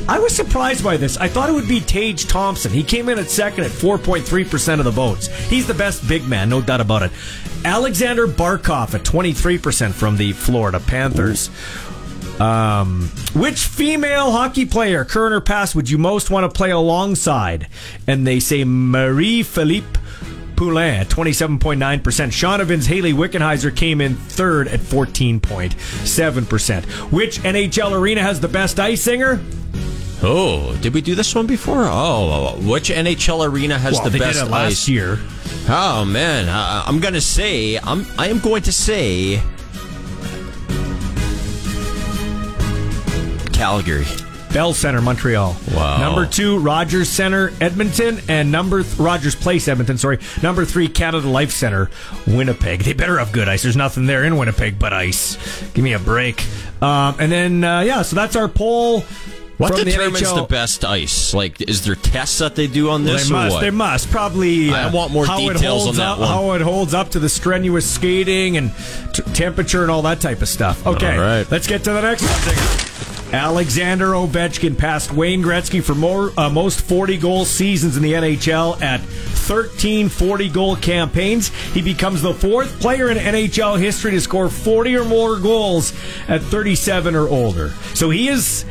I 0.09 0.19
was 0.19 0.35
surprised 0.35 0.83
by 0.85 0.97
this. 0.97 1.17
I 1.17 1.29
thought 1.29 1.49
it 1.49 1.53
would 1.53 1.69
be 1.69 1.81
Tage 1.81 2.27
Thompson. 2.27 2.73
He 2.73 2.83
came 2.83 3.09
in 3.09 3.19
at 3.19 3.31
second 3.31 3.65
at 3.65 3.71
4.3% 3.71 4.79
of 4.79 4.85
the 4.85 4.91
votes. 4.91 5.29
He's 5.49 5.67
the 5.67 5.75
best 5.75 6.07
big 6.09 6.27
man, 6.29 6.49
no 6.49 6.61
doubt 6.61 6.81
about 6.81 7.03
it. 7.03 7.13
Alexander 7.65 8.27
Barkov 8.27 8.93
at 8.95 9.03
23% 9.05 9.93
from 9.93 10.17
the 10.17 10.33
Florida 10.33 10.81
Panthers. 10.81 11.49
Um, 12.41 13.09
which 13.35 13.59
female 13.61 14.33
hockey 14.33 14.65
player, 14.67 15.05
current 15.05 15.35
or 15.35 15.41
past, 15.41 15.75
would 15.77 15.89
you 15.91 15.99
most 15.99 16.31
want 16.31 16.51
to 16.53 16.57
play 16.57 16.71
alongside? 16.71 17.69
And 18.07 18.27
they 18.27 18.41
say 18.41 18.65
Marie-Philip 18.65 19.85
Poulin 20.57 20.95
at 20.95 21.09
27.9%. 21.09 22.01
Shaunavon's 22.03 22.87
Hayley 22.87 23.13
Wickenheiser 23.13 23.75
came 23.77 24.01
in 24.01 24.15
third 24.17 24.67
at 24.69 24.81
14.7%. 24.81 26.85
Which 27.13 27.39
NHL 27.41 27.93
arena 27.93 28.23
has 28.23 28.41
the 28.41 28.49
best 28.49 28.81
ice 28.81 29.03
singer? 29.03 29.41
Oh, 30.25 30.77
did 30.81 30.95
we 30.95 31.01
do 31.01 31.15
this 31.17 31.35
one 31.35 31.47
before? 31.49 31.85
Oh, 31.87 32.57
which 32.61 32.91
NHL 32.91 33.45
arena 33.49 33.77
has 33.79 33.95
Well, 33.95 34.09
the 34.11 34.19
best 34.19 34.49
last 34.49 34.73
ice? 34.73 34.89
year. 34.89 35.19
Oh 35.69 36.05
man, 36.05 36.47
I'm 36.49 37.01
gonna 37.01 37.21
say 37.21 37.77
I'm 37.79 38.07
I 38.19 38.29
am 38.29 38.39
going 38.39 38.63
to 38.63 38.73
say 38.73 39.41
Calgary. 43.63 44.05
Bell 44.53 44.75
Center, 44.75 45.01
Montreal. 45.01 45.57
Wow. 45.73 45.99
Number 45.99 46.27
two, 46.27 46.59
Rogers 46.59 47.09
Center, 47.09 47.53
Edmonton, 47.61 48.21
and 48.29 48.51
number 48.51 48.83
th- 48.83 48.99
Rogers 48.99 49.37
Place, 49.37 49.69
Edmonton. 49.69 49.97
Sorry. 49.99 50.19
Number 50.43 50.65
three, 50.65 50.89
Canada 50.89 51.29
Life 51.29 51.53
Center, 51.53 51.89
Winnipeg. 52.27 52.81
They 52.81 52.93
better 52.93 53.21
have 53.21 53.31
good 53.31 53.49
ice. 53.49 53.63
There's 53.63 53.77
nothing 53.77 54.07
there 54.07 54.25
in 54.25 54.37
Winnipeg 54.37 54.81
but 54.81 54.93
ice. 54.93 55.37
Give 55.75 55.85
me 55.85 55.93
a 55.93 56.01
break. 56.01 56.45
Um, 56.83 57.15
and 57.21 57.31
then 57.31 57.63
uh, 57.63 57.83
yeah, 57.83 58.03
so 58.03 58.17
that's 58.17 58.35
our 58.35 58.49
poll. 58.49 59.05
What 59.59 59.75
from 59.75 59.85
determines 59.85 60.21
the, 60.21 60.43
the, 60.43 60.47
best 60.47 60.85
ice? 60.85 61.35
Like, 61.35 61.61
is 61.61 61.85
there 61.85 61.95
tests 61.95 62.39
that 62.39 62.57
they 62.57 62.67
do 62.67 62.91
on 62.91 63.05
this 63.05 63.29
They 63.29 63.35
must. 63.35 63.55
what? 63.55 63.61
They 63.61 63.71
must 63.71 64.11
probably. 64.11 64.71
I 64.71 64.85
uh, 64.85 64.93
want 64.93 65.13
more 65.13 65.27
how 65.27 65.39
it 65.39 65.55
details 65.55 65.85
holds 65.85 65.99
on 65.99 66.05
that 66.05 66.13
up, 66.13 66.19
one. 66.19 66.29
How 66.29 66.53
it 66.53 66.63
holds 66.63 66.95
up 66.95 67.11
to 67.11 67.19
the 67.19 67.29
strenuous 67.29 67.89
skating 67.89 68.57
and 68.57 68.73
t- 69.13 69.23
temperature 69.35 69.83
and 69.83 69.91
all 69.91 70.03
that 70.03 70.21
type 70.21 70.43
of 70.43 70.49
stuff. 70.49 70.87
Okay, 70.87 71.17
All 71.17 71.23
right. 71.23 71.51
let's 71.51 71.67
get 71.67 71.85
to 71.85 71.93
the 71.93 72.01
next 72.01 72.23
one. 72.23 72.89
Alexander 73.33 74.09
Ovechkin 74.09 74.77
passed 74.77 75.11
Wayne 75.11 75.43
Gretzky 75.43 75.83
for 75.83 75.95
more, 75.95 76.33
uh, 76.37 76.51
most 76.51 76.83
40 76.83 77.17
goal 77.17 77.47
seasons 77.47 77.97
in 77.97 78.03
the 78.03 78.13
NHL 78.13 78.81
at 78.83 79.01
13 79.01 80.11
40 80.11 80.49
goal 80.51 80.77
campaigns. 80.77 81.49
He 81.73 81.81
becomes 81.81 82.21
the 82.21 82.35
fourth 82.35 82.79
player 82.79 83.11
in 83.11 83.17
NHL 83.17 83.81
history 83.81 84.11
to 84.11 84.21
score 84.21 84.51
40 84.51 84.97
or 84.97 85.05
more 85.05 85.39
goals 85.39 85.95
at 86.29 86.43
37 86.43 87.15
or 87.15 87.27
older. 87.27 87.71
So 87.95 88.11
he 88.11 88.29
is 88.29 88.67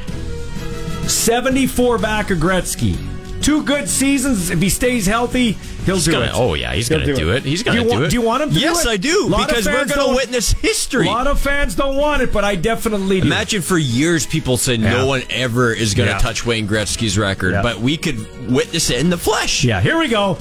74 1.26 1.98
back 2.00 2.32
of 2.32 2.40
Gretzky. 2.40 2.98
Two 3.42 3.64
good 3.64 3.88
seasons. 3.90 4.50
If 4.52 4.60
he 4.62 4.70
stays 4.70 5.06
healthy, 5.08 5.54
he'll 5.86 5.96
He's 5.96 6.06
do 6.06 6.12
gonna- 6.12 6.26
it. 6.26 6.32
oh 6.36 6.54
yeah, 6.54 6.74
he's 6.74 6.88
He'll 6.88 7.00
gonna 7.00 7.16
do 7.16 7.32
it. 7.32 7.44
He's 7.44 7.64
gonna 7.64 7.80
do, 7.80 7.84
do 7.86 7.90
want, 7.92 8.04
it. 8.06 8.10
Do 8.10 8.16
you 8.16 8.22
want 8.22 8.44
him 8.44 8.50
to 8.52 8.60
Yes, 8.60 8.84
do 8.84 8.90
it? 8.90 8.92
I 8.94 8.98
do, 8.98 9.34
because 9.36 9.66
we're 9.66 9.86
gonna 9.86 10.16
witness 10.16 10.52
history. 10.52 11.08
A 11.08 11.10
lot 11.12 11.26
of 11.28 11.40
fans 11.40 11.74
don't 11.76 11.96
want 11.96 12.22
it, 12.22 12.32
but 12.32 12.44
I 12.44 12.56
definitely 12.56 13.20
do. 13.22 13.28
Imagine 13.28 13.62
for 13.64 13.78
years 13.80 14.26
people 14.28 14.58
said 14.58 14.80
Yeah. 14.80 14.92
no 14.94 15.06
one 15.08 15.24
ever 15.32 15.74
is 15.74 15.94
going 15.96 16.08
to 16.08 16.14
Yeah. 16.16 16.20
touch 16.20 16.46
Wayne 16.46 16.68
Gretzky's 16.68 17.18
record, 17.18 17.54
Yeah. 17.54 17.62
but 17.64 17.80
we 17.82 17.98
could 17.98 18.52
witness 18.52 18.90
it 18.92 19.00
in 19.00 19.10
the 19.10 19.18
flesh. 19.18 19.64
Yeah, 19.64 19.82
here 19.82 19.98
we 19.98 20.08
go. 20.08 20.38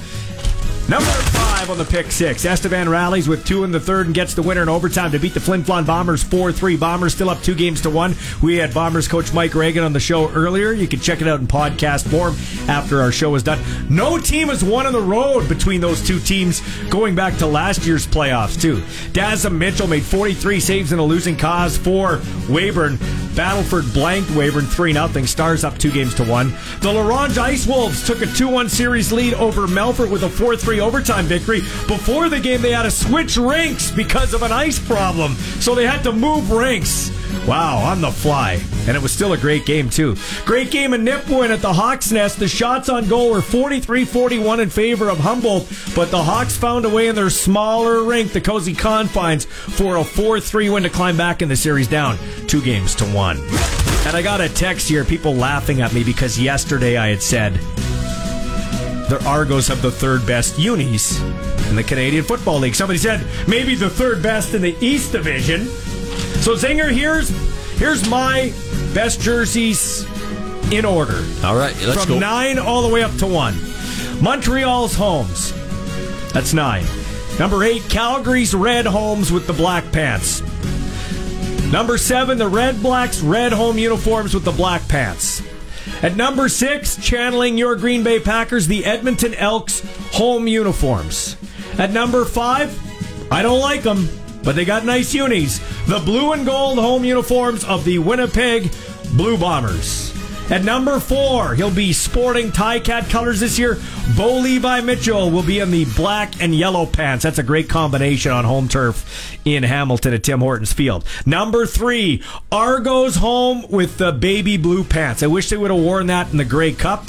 Number 0.89 1.07
five. 1.61 1.71
on 1.71 1.79
the 1.79 1.85
pick 1.85 2.11
six. 2.11 2.45
Estevan 2.45 2.89
rallies 2.89 3.29
with 3.29 3.45
two 3.45 3.65
in 3.65 3.71
the 3.71 3.81
third 3.81 4.07
and 4.07 4.15
gets 4.15 4.35
the 4.35 4.43
winner 4.43 4.63
in 4.63 4.69
overtime 4.69 5.13
to 5.13 5.19
beat 5.19 5.35
the 5.35 5.41
Flin 5.41 5.63
Flon 5.63 5.87
Bombers 5.87 6.23
4 6.23 6.53
3. 6.53 6.77
Bombers 6.77 7.15
still 7.15 7.31
up 7.31 7.41
two 7.43 7.55
games 7.55 7.81
to 7.83 7.91
one. 7.91 8.15
We 8.43 8.57
had 8.57 8.73
Bombers 8.73 9.07
coach 9.07 9.33
Mike 9.33 9.55
Reagan 9.55 9.85
on 9.85 9.93
the 9.93 10.01
show 10.01 10.31
earlier. 10.31 10.73
You 10.73 10.89
can 10.89 11.01
check 11.01 11.21
it 11.21 11.29
out 11.29 11.41
in 11.41 11.47
podcast 11.47 12.09
form 12.09 12.35
after 12.69 13.01
our 13.01 13.13
show 13.13 13.35
is 13.35 13.43
done. 13.43 13.61
No 13.89 14.19
team 14.19 14.49
has 14.49 14.65
won 14.65 14.87
on 14.87 14.93
the 14.93 15.01
road 15.01 15.49
between 15.49 15.81
those 15.81 16.07
two 16.07 16.19
teams 16.19 16.61
going 16.89 17.15
back 17.15 17.37
to 17.39 17.47
last 17.47 17.87
year's 17.87 18.07
playoffs, 18.07 18.61
too. 18.61 18.79
Dazza 19.13 19.55
Mitchell 19.55 19.87
made 19.87 20.03
43 20.03 20.61
saves 20.61 20.93
in 20.93 20.99
a 20.99 21.05
losing 21.05 21.37
cause 21.37 21.77
for 21.77 22.19
Weyburn. 22.49 22.99
Battleford 23.35 23.93
blanked 23.95 24.29
Weyburn 24.31 24.67
3 24.67 24.93
0. 24.93 25.25
Stars 25.25 25.65
up 25.65 25.79
two 25.79 25.91
games 25.91 26.15
to 26.15 26.25
one. 26.25 26.53
The 26.81 26.93
La 26.93 27.07
Ronge 27.07 27.39
Ice 27.39 27.67
Wolves 27.67 28.07
took 28.07 28.23
a 28.23 28.27
2 28.27 28.49
1 28.49 28.69
series 28.69 29.13
lead 29.13 29.35
over 29.35 29.67
Melfort 29.67 30.11
with 30.11 30.25
a 30.25 30.29
4 30.29 30.57
3 30.57 30.81
overtime 30.81 31.27
victory. 31.27 31.50
Before 31.59 32.29
the 32.29 32.39
game, 32.39 32.63
they 32.63 32.71
had 32.71 32.85
to 32.85 32.91
switch 32.91 33.37
rinks 33.37 33.91
because 33.91 34.33
of 34.33 34.43
an 34.43 34.53
ice 34.53 34.79
problem, 34.79 35.35
so 35.59 35.75
they 35.75 35.87
had 35.87 36.05
to 36.05 36.13
move 36.13 36.53
rinks. 36.53 37.11
Wow, 37.47 37.79
on 37.79 38.01
the 38.01 38.11
fly. 38.13 38.63
And 38.87 38.97
it 38.97 39.03
was 39.03 39.13
still 39.13 39.33
a 39.33 39.39
great 39.39 39.67
game, 39.67 39.91
too. 39.91 40.17
Great 40.45 40.71
game 40.71 40.95
in 40.95 41.05
Nipawin 41.05 41.51
at 41.51 41.61
the 41.61 41.73
Hawks 41.73 42.13
Nest. 42.13 42.39
The 42.39 42.49
shots 42.49 42.89
on 42.89 43.09
goal 43.09 43.31
were 43.31 43.43
43 43.43 44.05
41 44.05 44.61
in 44.61 44.71
favor 44.71 45.09
of 45.09 45.19
Humboldt, 45.19 45.67
but 45.95 46.11
the 46.11 46.23
Hawks 46.23 46.57
found 46.57 46.85
a 46.85 46.89
way 46.89 47.09
in 47.09 47.15
their 47.15 47.31
smaller 47.31 48.05
rink, 48.05 48.33
the 48.33 48.41
cozy 48.41 48.75
confines, 48.75 49.47
for 49.47 49.97
a 49.97 50.05
4 50.05 50.41
3 50.41 50.71
win 50.71 50.83
to 50.85 50.91
climb 50.91 51.17
back 51.17 51.43
in 51.43 51.49
the 51.49 51.57
series 51.57 51.89
down 51.89 52.19
two 52.47 52.63
games 52.63 52.95
to 52.97 53.05
one. 53.07 53.39
And 54.07 54.17
I 54.17 54.23
got 54.23 54.41
a 54.41 54.49
text 54.49 54.89
here, 54.89 55.05
people 55.05 55.35
laughing 55.35 55.81
at 55.81 55.93
me 55.93 56.05
because 56.05 56.39
yesterday 56.39 56.97
I 56.97 57.09
had 57.09 57.23
said 57.23 57.59
the 59.11 59.23
Argos 59.27 59.67
have 59.67 59.83
the 59.83 59.91
third 59.91 60.25
best 60.25 60.57
unis 60.57 61.21
in 61.69 61.75
the 61.75 61.83
Canadian 61.83 62.23
Football 62.23 62.61
League. 62.61 62.77
Somebody 62.77 62.99
said 62.99 63.27
maybe 63.49 63.75
the 63.75 63.91
third 63.91 64.23
best 64.23 64.55
in 64.55 64.63
the 64.63 64.77
East 64.81 65.11
Division. 65.11 65.67
So 65.67 66.55
Zinger, 66.55 66.91
here's 66.91 67.29
here's 67.77 68.09
my 68.09 68.53
best 68.95 69.21
jerseys 69.21 70.05
in 70.73 70.85
order. 70.85 71.25
All 71.45 71.57
right, 71.57 71.75
let's 71.83 72.05
From 72.05 72.15
go. 72.15 72.19
nine 72.21 72.59
all 72.61 72.83
the 72.83 72.95
way 72.95 73.03
up 73.03 73.15
to 73.17 73.27
one. 73.27 73.59
Montreal's 74.23 74.95
homes. 74.95 75.53
That's 76.33 76.55
nine. 76.55 76.85
Number 77.37 77.65
eight, 77.65 77.83
Calgary's 77.89 78.55
red 78.55 78.87
homes 78.87 79.33
with 79.33 79.49
the 79.49 79.53
black 79.53 79.91
pants. 79.91 80.41
Number 81.73 81.99
seven, 81.99 82.39
the 82.39 82.49
Red 82.49 82.81
Blacks 82.81 83.21
red 83.23 83.53
home 83.53 83.77
uniforms 83.77 84.35
with 84.35 84.45
the 84.45 84.53
black 84.53 84.87
pants. 84.89 85.43
At 86.03 86.17
number 86.17 86.49
six, 86.49 86.97
channeling 86.97 87.59
your 87.59 87.77
Green 87.77 88.03
Bay 88.03 88.21
Packers, 88.21 88.67
the 88.67 88.87
Edmonton 88.87 89.35
Elks 89.35 89.83
home 90.13 90.49
uniforms. 90.49 91.37
At 91.79 91.91
number 91.91 92.25
five, 92.25 92.79
I 93.31 93.43
don't 93.43 93.61
like 93.61 93.83
them, 93.83 94.09
but 94.43 94.57
they 94.57 94.65
got 94.65 94.87
nice 94.87 95.13
unis. 95.13 95.59
The 95.87 96.01
blue 96.01 96.33
and 96.33 96.47
gold 96.47 96.79
home 96.79 97.05
uniforms 97.05 97.65
of 97.65 97.85
the 97.85 97.99
Winnipeg 97.99 98.71
Blue 99.15 99.37
Bombers. 99.37 100.11
At 100.51 100.65
number 100.65 100.99
four, 100.99 101.55
he'll 101.55 101.73
be 101.73 101.93
sporting 101.93 102.51
tie 102.51 102.81
cat 102.81 103.09
colors 103.09 103.39
this 103.39 103.57
year. 103.57 103.79
Bo 104.17 104.39
Levi 104.39 104.81
Mitchell 104.81 105.31
will 105.31 105.45
be 105.45 105.61
in 105.61 105.71
the 105.71 105.85
black 105.95 106.43
and 106.43 106.53
yellow 106.53 106.87
pants. 106.87 107.23
That's 107.23 107.39
a 107.39 107.45
great 107.45 107.69
combination 107.69 108.33
on 108.33 108.45
home 108.45 108.67
turf 108.67 109.39
in 109.45 109.63
Hamilton 109.63 110.13
at 110.13 110.25
Tim 110.25 110.41
Hortons 110.41 110.73
Field. 110.73 111.07
Number 111.25 111.67
three, 111.67 112.25
Argos 112.51 113.15
home 113.15 113.65
with 113.71 113.99
the 113.99 114.11
baby 114.11 114.57
blue 114.57 114.83
pants. 114.83 115.23
I 115.23 115.29
wish 115.29 115.51
they 115.51 115.57
would 115.57 115.71
have 115.71 115.79
worn 115.79 116.09
that 116.09 116.33
in 116.33 116.37
the 116.37 116.45
Grey 116.45 116.73
Cup. 116.73 117.07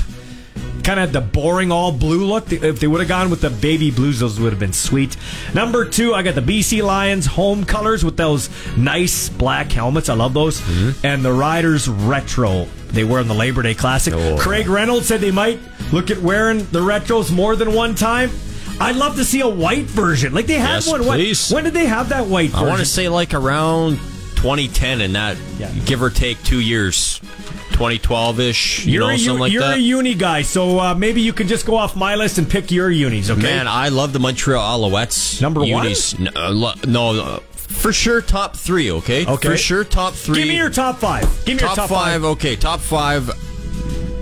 Kind 0.84 1.00
of 1.00 1.12
had 1.12 1.14
the 1.14 1.22
boring 1.22 1.72
all 1.72 1.92
blue 1.92 2.26
look. 2.26 2.52
If 2.52 2.80
they 2.80 2.88
would 2.88 3.00
have 3.02 3.08
gone 3.10 3.30
with 3.30 3.42
the 3.42 3.50
baby 3.50 3.92
blues, 3.92 4.20
those 4.20 4.40
would 4.40 4.52
have 4.52 4.60
been 4.60 4.74
sweet. 4.74 5.16
Number 5.54 5.86
two, 5.86 6.14
I 6.14 6.24
got 6.24 6.36
the 6.36 6.42
BC 6.42 6.84
Lions 6.84 7.26
home 7.26 7.66
colors 7.66 8.04
with 8.04 8.18
those 8.18 8.50
nice 8.78 9.30
black 9.30 9.72
helmets. 9.72 10.10
I 10.10 10.16
love 10.16 10.34
those. 10.34 10.60
Mm-hmm. 10.62 11.06
And 11.06 11.24
the 11.24 11.32
Riders 11.34 11.88
retro 11.88 12.68
they 12.92 13.04
wear 13.06 13.22
in 13.22 13.28
the 13.28 13.34
Labor 13.34 13.62
Day 13.62 13.74
Classic. 13.74 14.14
Oh. 14.14 14.38
Craig 14.38 14.68
Reynolds 14.68 15.08
said 15.08 15.22
they 15.22 15.32
might 15.32 15.60
look 15.94 16.12
at 16.12 16.18
wearing 16.18 16.60
the 16.72 16.80
retros 16.80 17.32
more 17.32 17.56
than 17.56 17.74
one 17.74 17.96
time. 17.96 18.30
I'd 18.82 18.96
love 18.98 19.16
to 19.16 19.24
see 19.24 19.42
a 19.42 19.48
white 19.48 19.86
version. 19.86 20.34
Like 20.34 20.48
they 20.48 20.56
had 20.56 20.76
Yes, 20.76 20.88
one. 20.90 21.06
What- 21.06 21.16
please. 21.16 21.52
When 21.52 21.64
did 21.64 21.74
they 21.74 21.86
have 21.86 22.10
that 22.10 22.26
white 22.28 22.54
I 22.56 22.64
want 22.64 22.80
to 22.80 22.86
say 22.86 23.08
like 23.10 23.34
around 23.34 23.98
2010 24.38 25.02
and 25.02 25.16
that, 25.16 25.38
Yeah. 25.60 25.72
give 25.86 26.02
or 26.02 26.10
take 26.10 26.42
two 26.44 26.60
years. 26.60 27.22
2012 27.72 28.40
ish, 28.40 28.86
you 28.86 28.94
you're 28.94 29.02
know, 29.02 29.10
a, 29.10 29.18
something 29.18 29.40
like 29.40 29.52
you're 29.52 29.62
that. 29.64 29.78
a 29.78 29.82
uni 29.82 30.14
guy, 30.14 30.42
so 30.42 30.80
uh, 30.80 30.94
maybe 30.96 31.22
you 31.22 31.34
can 31.34 31.48
just 31.48 31.66
go 31.66 31.76
off 31.76 31.96
my 31.96 32.16
list 32.16 32.38
and 32.38 32.50
pick 32.50 32.72
your 32.72 32.90
unis, 32.90 33.30
okay? 33.30 33.42
Man, 33.42 33.68
I 33.68 33.90
love 33.90 34.14
the 34.14 34.20
Montreal 34.20 34.80
Alouettes. 34.90 35.42
Number 35.42 35.62
one? 35.62 35.70
unis. 35.86 36.18
No, 36.20 36.32
uh, 36.36 36.76
no 36.88 37.22
uh, 37.22 37.40
for 37.54 37.92
sure 37.94 38.22
top 38.22 38.56
three. 38.56 38.92
Okay, 38.92 39.26
Okay. 39.26 39.50
for 39.50 39.58
sure 39.58 39.84
top 39.84 40.14
three. 40.14 40.36
Give 40.36 40.48
me 40.48 40.58
your 40.58 40.70
top 40.70 41.00
five. 41.00 41.24
Give 41.46 41.56
me 41.56 41.60
top, 41.62 41.78
your 41.78 41.88
top 41.88 41.90
five. 41.90 42.24
Okay, 42.24 42.56
top 42.56 42.80
five. 42.80 43.30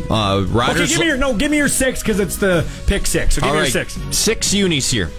Uh, 0.10 0.46
Okay, 0.52 0.88
give 0.88 1.00
me 1.00 1.06
your 1.06 1.18
no. 1.18 1.36
Give 1.36 1.52
me 1.52 1.58
your 1.58 1.68
six 1.68 2.02
because 2.02 2.20
it's 2.20 2.38
the 2.38 2.66
pick 2.88 3.06
six. 3.06 3.36
So 3.36 3.42
give 3.42 3.50
All 3.50 3.54
me 3.56 3.62
right, 3.62 3.74
your 3.74 3.86
six. 3.86 4.00
Six 4.18 4.54
unis 4.56 4.90
here. 4.90 5.12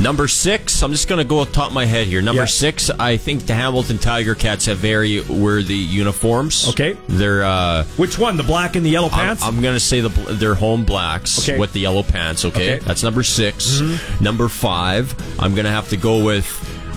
Number 0.00 0.28
six, 0.28 0.82
I'm 0.82 0.92
just 0.92 1.08
going 1.08 1.18
to 1.18 1.28
go 1.28 1.40
off 1.40 1.48
the 1.48 1.54
top 1.54 1.68
of 1.68 1.74
my 1.74 1.84
head 1.84 2.06
here. 2.06 2.22
Number 2.22 2.42
Yeah. 2.42 2.46
six, 2.46 2.88
I 2.88 3.18
think 3.18 3.44
the 3.44 3.52
Hamilton 3.54 3.98
Tiger 3.98 4.34
Cats 4.34 4.64
have 4.64 4.78
very 4.78 5.20
worthy 5.20 5.74
uniforms. 5.76 6.68
Okay. 6.70 6.96
They're, 7.06 7.44
uh, 7.44 7.84
Which 7.98 8.18
one? 8.18 8.38
The 8.38 8.42
black 8.42 8.76
and 8.76 8.86
the 8.86 8.88
yellow 8.90 9.08
I'm, 9.08 9.12
pants. 9.12 9.42
I'm 9.44 9.60
going 9.60 9.74
to 9.74 9.80
say 9.80 10.00
the 10.00 10.08
they're 10.08 10.54
home 10.54 10.84
blacks 10.86 11.38
Okay. 11.46 11.58
with 11.58 11.74
the 11.74 11.80
yellow 11.80 12.02
pants. 12.02 12.46
Okay, 12.46 12.60
Okay. 12.62 12.76
Mm-hmm. 12.78 12.88
that's 12.88 13.02
number 13.02 13.22
6 13.22 13.82
Number 14.22 14.48
five, 14.48 15.14
I'm 15.38 15.54
going 15.54 15.66
to 15.66 15.70
have 15.70 15.90
to 15.90 15.98
go 15.98 16.24
with. 16.24 16.46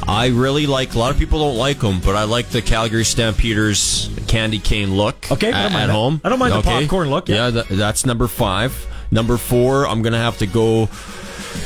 I 0.07 0.27
really 0.27 0.65
like. 0.65 0.95
A 0.95 0.99
lot 0.99 1.11
of 1.11 1.17
people 1.17 1.39
don't 1.39 1.57
like 1.57 1.79
them, 1.79 1.99
but 1.99 2.15
I 2.15 2.23
like 2.23 2.49
the 2.49 2.61
Calgary 2.61 3.03
Stampeders 3.05 4.09
candy 4.27 4.59
cane 4.59 4.95
look. 4.95 5.29
Okay, 5.29 5.51
I 5.51 5.59
at, 5.59 5.63
don't 5.63 5.73
mind 5.73 5.83
at 5.83 5.89
home. 5.93 6.21
I 6.23 6.29
don't 6.29 6.39
mind 6.39 6.53
the 6.53 6.61
popcorn 6.61 7.09
look, 7.09 7.27
yeah. 7.27 7.51
th- 7.51 7.67
that's 7.67 8.05
number 8.05 8.27
five. 8.27 8.87
Number 9.11 9.37
four, 9.37 9.87
I'm 9.87 10.01
going 10.01 10.13
to 10.13 10.19
have 10.19 10.37
to 10.39 10.47
go. 10.47 10.87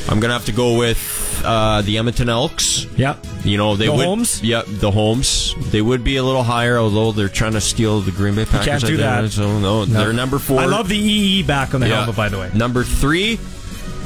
I'm 0.08 0.20
going 0.20 0.28
to 0.30 0.34
have 0.34 0.46
to 0.46 0.52
go 0.52 0.76
with 0.78 1.42
uh, 1.44 1.82
the 1.82 1.98
Edmonton 1.98 2.28
Elks. 2.28 2.86
yeah. 2.96 3.16
You 3.44 3.56
know 3.56 3.76
they 3.76 3.86
The 3.86 3.92
would. 3.92 4.04
Holmes? 4.04 4.42
Yeah, 4.42 4.62
the 4.66 4.90
homes. 4.90 5.54
They 5.70 5.80
would 5.80 6.02
be 6.02 6.16
a 6.16 6.22
little 6.24 6.42
higher, 6.42 6.76
although 6.78 7.12
they're 7.12 7.28
trying 7.28 7.52
to 7.52 7.60
steal 7.60 8.00
the 8.00 8.10
Green 8.10 8.34
Bay 8.34 8.44
Packers. 8.44 8.66
can't 8.66 8.84
I 8.84 8.86
do 8.88 8.96
that. 8.98 9.30
So 9.30 9.58
no, 9.60 9.84
they're 9.84 10.12
number 10.12 10.38
four. 10.38 10.60
I 10.60 10.64
love 10.66 10.88
the 10.88 10.96
EE 10.98 11.42
back 11.44 11.72
on 11.74 11.80
the 11.80 11.88
Yeah. 11.88 11.96
helmet, 11.98 12.16
by 12.16 12.28
the 12.28 12.38
way. 12.38 12.50
Number 12.54 12.82
three 12.84 13.38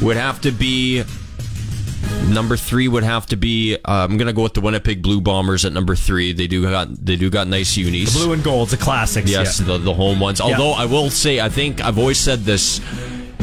would 0.02 0.16
have 0.16 0.40
to 0.42 0.50
be. 0.52 1.02
Number 2.28 2.56
three 2.56 2.88
would 2.88 3.02
have 3.04 3.26
to 3.26 3.36
be. 3.36 3.76
Uh, 3.76 3.78
I'm 4.08 4.16
gonna 4.16 4.32
go 4.32 4.42
with 4.42 4.54
the 4.54 4.60
Winnipeg 4.60 5.02
Blue 5.02 5.20
Bombers 5.20 5.64
at 5.64 5.72
number 5.72 5.94
three. 5.96 6.32
They 6.32 6.46
do 6.46 6.62
got 6.62 7.04
they 7.04 7.16
do 7.16 7.30
got 7.30 7.46
nice 7.48 7.76
unis. 7.76 8.14
Blue 8.14 8.32
and 8.32 8.42
gold's 8.44 8.72
a 8.72 8.76
classic. 8.76 9.24
Yes, 9.26 9.60
Yeah. 9.60 9.66
the, 9.66 9.78
the 9.78 9.94
home 9.94 10.20
ones. 10.20 10.40
Although 10.40 10.72
I 10.72 10.84
will 10.86 11.10
say, 11.10 11.40
I 11.40 11.48
think 11.48 11.80
I've 11.82 11.98
always 11.98 12.18
said 12.18 12.44
this. 12.44 12.80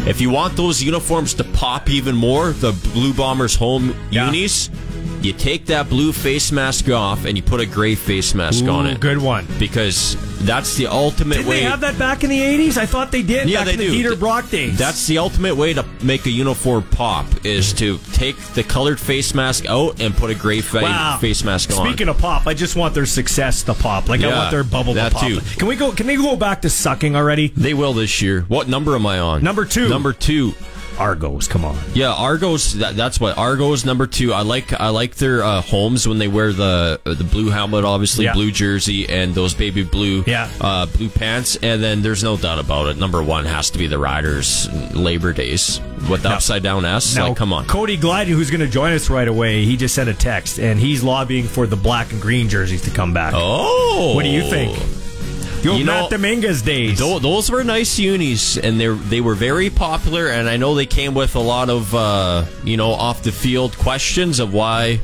If 0.10 0.19
you 0.19 0.31
want 0.31 0.56
those 0.57 0.81
uniforms 0.81 1.36
to 1.36 1.44
pop 1.44 1.88
even 1.88 2.15
more, 2.15 2.52
the 2.52 2.72
Blue 2.94 3.14
Bombers 3.14 3.56
home 3.56 3.94
Yeah. 4.10 4.26
unis, 4.26 4.72
you 5.21 5.34
take 5.34 5.65
that 5.67 5.89
blue 5.89 6.11
face 6.13 6.51
mask 6.51 6.89
off 6.89 7.26
and 7.26 7.35
you 7.38 7.43
put 7.43 7.59
a 7.59 7.65
gray 7.65 7.95
face 7.95 8.34
mask 8.34 8.65
on 8.65 8.88
it. 8.88 8.99
good 8.99 9.17
one. 9.17 9.45
Because 9.59 10.15
that's 10.45 10.76
the 10.77 10.88
ultimate 10.88 11.38
Did 11.38 11.47
way. 11.47 11.59
they 11.59 11.65
have 11.65 11.81
that 11.81 11.99
back 11.99 12.23
in 12.23 12.30
the 12.30 12.39
'80s? 12.39 12.77
I 12.77 12.85
thought 12.85 13.11
they 13.11 13.21
did. 13.21 13.49
Yeah, 13.49 13.59
back 13.59 13.65
they 13.67 13.73
in 13.73 13.80
the 13.80 14.01
do. 14.01 14.15
Dieter 14.15 14.19
Brock 14.19 14.49
days. 14.49 14.77
That's 14.77 15.07
the 15.07 15.17
ultimate 15.17 15.55
way 15.55 15.73
to 15.73 15.85
make 16.01 16.26
a 16.26 16.30
uniform 16.30 16.84
pop 16.91 17.26
is 17.45 17.73
to 17.73 17.97
take 18.13 18.38
the 18.53 18.63
colored 18.63 18.99
face 18.99 19.34
mask 19.34 19.65
out 19.67 19.99
and 19.99 20.15
put 20.15 20.30
a 20.31 20.35
gray 20.35 20.61
fa- 20.61 20.81
wow. 20.81 21.17
face 21.19 21.43
mask 21.43 21.77
on. 21.77 21.85
Speaking 21.85 22.07
of 22.07 22.17
pop, 22.17 22.47
I 22.47 22.53
just 22.53 22.76
want 22.77 22.93
their 22.93 23.05
success 23.05 23.63
to 23.63 23.73
pop. 23.73 24.07
Like 24.07 24.21
I 24.21 24.27
want 24.27 24.51
their 24.51 24.63
bubble 24.63 24.93
to 24.93 25.09
pop. 25.09 25.21
too. 25.27 25.41
Can 25.57 25.67
we 25.67 25.76
go? 25.76 25.91
Can 25.91 26.07
they 26.07 26.15
go 26.15 26.35
back 26.38 26.61
to 26.61 26.69
sucking 26.69 27.15
already? 27.15 27.49
they 27.49 27.73
will 27.73 27.93
this 27.93 28.21
year. 28.21 28.41
What 28.47 28.67
number 28.69 28.95
am 28.95 29.05
I 29.05 29.19
on? 29.19 29.43
Number 29.43 29.65
two. 29.65 29.89
Number 29.89 30.13
two. 30.13 30.53
Argos, 30.99 31.47
come 31.47 31.63
on. 31.65 31.77
Yeah, 31.93 32.13
Argos. 32.13 32.73
That, 32.73 32.95
that's 32.95 33.19
what 33.19 33.38
Argos 33.38 33.85
number 33.85 34.05
two. 34.05 34.34
I 34.34 34.41
like. 34.41 34.73
I 34.73 34.89
like 34.89 35.15
their 35.15 35.43
uh, 35.43 35.61
homes 35.61 36.07
when 36.07 36.17
they 36.19 36.27
wear 36.27 36.51
the 36.53 36.99
uh, 37.05 37.13
the 37.13 37.23
blue 37.23 37.49
helmet, 37.49 37.85
obviously 37.85 38.26
Yeah. 38.26 38.34
blue 38.34 38.51
jersey, 38.51 39.07
and 39.07 39.34
those 39.34 39.53
baby 39.53 39.84
blue 39.84 40.23
Yeah. 40.27 40.49
uh, 40.59 40.85
blue 40.88 41.09
pants. 41.09 41.55
And 41.61 41.81
then 41.81 42.01
there's 42.01 42.23
no 42.23 42.35
doubt 42.38 42.59
about 42.59 42.88
it. 42.88 42.97
Number 42.97 43.23
one 43.23 43.45
has 43.45 43.69
to 43.71 43.77
be 43.80 43.88
the 43.88 43.97
Riders 43.97 44.67
Labor 44.93 45.31
Days 45.34 45.80
with 46.09 46.23
the 46.23 46.30
Now- 46.30 46.35
upside 46.35 46.63
down 46.63 46.84
S. 46.85 47.15
Now, 47.15 47.30
like, 47.30 47.38
come 47.38 47.53
on. 47.53 47.65
Cody 47.65 47.95
Gladden, 47.97 48.34
who's 48.34 48.49
going 48.49 48.61
to 48.61 48.67
join 48.67 48.93
us 48.93 49.09
right 49.09 49.27
away, 49.27 49.63
he 49.65 49.77
just 49.77 49.95
sent 49.95 50.09
a 50.09 50.13
text 50.13 50.59
and 50.59 50.80
he's 50.80 51.01
lobbying 51.03 51.45
for 51.47 51.65
the 51.65 51.76
black 51.77 52.11
and 52.11 52.21
green 52.21 52.49
jerseys 52.49 52.81
to 52.84 52.89
come 52.91 53.13
back. 53.13 53.34
Oh, 53.35 54.13
What 54.15 54.23
do 54.23 54.30
you 54.30 54.43
think? 54.49 54.77
The 55.61 55.69
old 55.69 55.80
You 55.80 55.86
know, 55.86 56.02
Matt 56.03 56.11
Dominguez 56.11 56.61
days. 56.61 56.99
Tho- 56.99 57.19
those 57.19 57.52
were 57.52 57.64
nice 57.64 57.99
unis, 57.99 58.57
and 58.57 58.80
they 58.80 58.88
they 58.88 59.22
were 59.22 59.36
very 59.36 59.69
popular. 59.69 60.27
And 60.27 60.48
I 60.49 60.57
know 60.57 60.73
they 60.76 60.86
came 60.86 61.14
with 61.14 61.36
a 61.36 61.40
lot 61.40 61.69
of 61.69 61.94
uh, 61.94 62.45
you 62.64 62.77
know 62.77 62.91
off 62.91 63.23
the 63.23 63.31
field 63.31 63.77
questions 63.77 64.40
of 64.40 64.53
why 64.53 64.99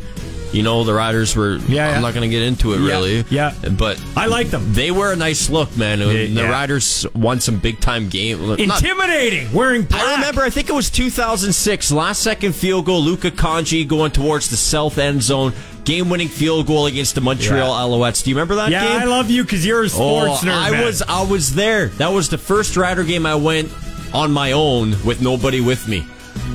You 0.53 0.63
know, 0.63 0.85
the 0.85 0.93
Riders 0.93 1.35
were. 1.35 1.57
Yeah, 1.57 1.89
yeah. 1.89 1.95
I'm 1.97 2.01
not 2.01 2.13
going 2.13 2.29
to 2.29 2.33
get 2.33 2.43
into 2.43 2.71
it 2.73 2.79
Yeah, 2.79 2.87
really. 2.87 3.25
yeah. 3.29 3.53
but 3.77 4.01
I 4.15 4.27
like 4.27 4.47
them. 4.51 4.71
they 4.71 4.89
were 4.89 5.11
a 5.11 5.15
nice 5.17 5.49
look, 5.49 5.75
man. 5.75 5.99
the 5.99 6.13
yeah. 6.27 6.49
Riders 6.49 7.05
won 7.13 7.41
some 7.41 7.57
big 7.59 7.81
time 7.81 8.07
game. 8.07 8.39
not- 8.47 8.59
Intimidating, 8.61 9.51
wearing 9.51 9.83
black. 9.83 10.01
I 10.03 10.15
remember. 10.15 10.41
I 10.43 10.49
think 10.49 10.69
it 10.69 10.73
was 10.73 10.89
2006. 10.89 11.91
Last 11.91 12.21
second 12.21 12.53
field 12.55 12.85
goal. 12.85 13.01
Luca 13.01 13.31
Congi 13.31 13.85
going 13.85 14.11
towards 14.11 14.49
the 14.49 14.55
south 14.55 14.97
end 14.97 15.21
zone. 15.21 15.51
Game 15.85 16.09
winning 16.09 16.27
field 16.27 16.65
goal 16.65 16.87
against 16.87 17.13
the 17.15 17.21
Montreal 17.21 17.67
Yeah. 17.69 17.95
Alouettes. 17.97 18.23
Do 18.23 18.31
you 18.31 18.35
remember 18.35 18.55
that 18.55 18.71
Yeah, 18.71 18.83
game? 18.83 19.01
I 19.01 19.05
love 19.05 19.29
you 19.29 19.43
because 19.43 19.65
you're 19.65 19.81
a 19.81 19.85
oh, 19.85 19.87
sports 19.87 20.43
oh, 20.43 20.47
nerd. 20.47 20.51
I 20.57 20.71
man. 20.71 20.85
was. 20.85 21.01
I 21.03 21.21
was 21.23 21.53
there. 21.55 21.87
That 21.89 22.09
was 22.11 22.29
the 22.29 22.37
first 22.39 22.75
Rider 22.75 23.03
game 23.03 23.25
I 23.25 23.35
went 23.35 23.71
on 24.13 24.31
my 24.31 24.53
own 24.53 24.95
with 25.05 25.21
nobody 25.21 25.61
with 25.61 25.87
me. 25.87 26.05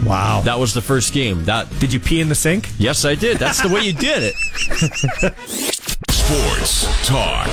Wow. 0.04 0.40
That 0.44 0.58
was 0.58 0.74
the 0.74 0.82
first 0.82 1.12
game. 1.12 1.44
That 1.44 1.68
Did 1.78 1.92
you 1.92 2.00
pee 2.00 2.20
in 2.20 2.28
the 2.28 2.34
sink? 2.34 2.68
yes, 2.78 3.04
I 3.04 3.14
did. 3.14 3.38
That's 3.38 3.62
the 3.62 3.68
way 3.68 3.82
you 3.82 3.92
did 3.92 4.32
it. 4.34 4.34
Sports 6.10 7.06
talk 7.06 7.46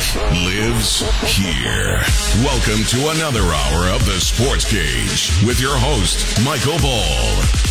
lives 0.46 1.02
here. 1.36 2.00
Welcome 2.44 2.84
to 2.90 3.10
another 3.10 3.42
hour 3.42 3.90
of 3.94 4.06
the 4.06 4.20
Sports 4.20 4.66
Cage 4.70 5.32
with 5.46 5.60
your 5.60 5.76
host, 5.78 6.44
Michael 6.46 6.78
Ball. 6.80 7.67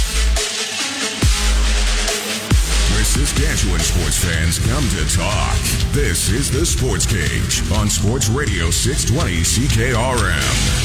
Where 2.95 3.05
Saskatchewan 3.05 3.81
sports 3.81 4.19
fans 4.25 4.59
come 4.61 4.89
to 4.91 5.05
talk. 5.17 5.57
This 5.93 6.31
is 6.31 6.51
the 6.51 6.65
Sports 6.65 7.07
Cage 7.07 7.63
on 7.73 7.91
Sports 7.91 8.29
Radio 8.29 8.71
620 8.71 9.41
CKRM. 9.43 10.76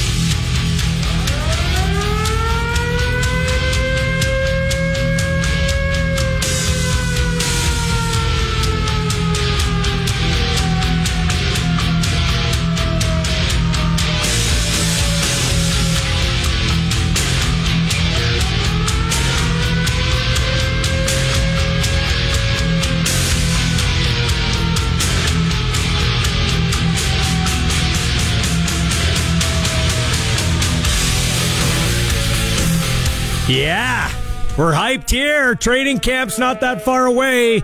Yeah. 33.51 34.09
We're 34.57 34.71
hyped 34.71 35.09
here. 35.09 35.55
Training 35.55 35.99
camp's 35.99 36.39
not 36.39 36.61
that 36.61 36.83
far 36.83 37.05
away. 37.05 37.63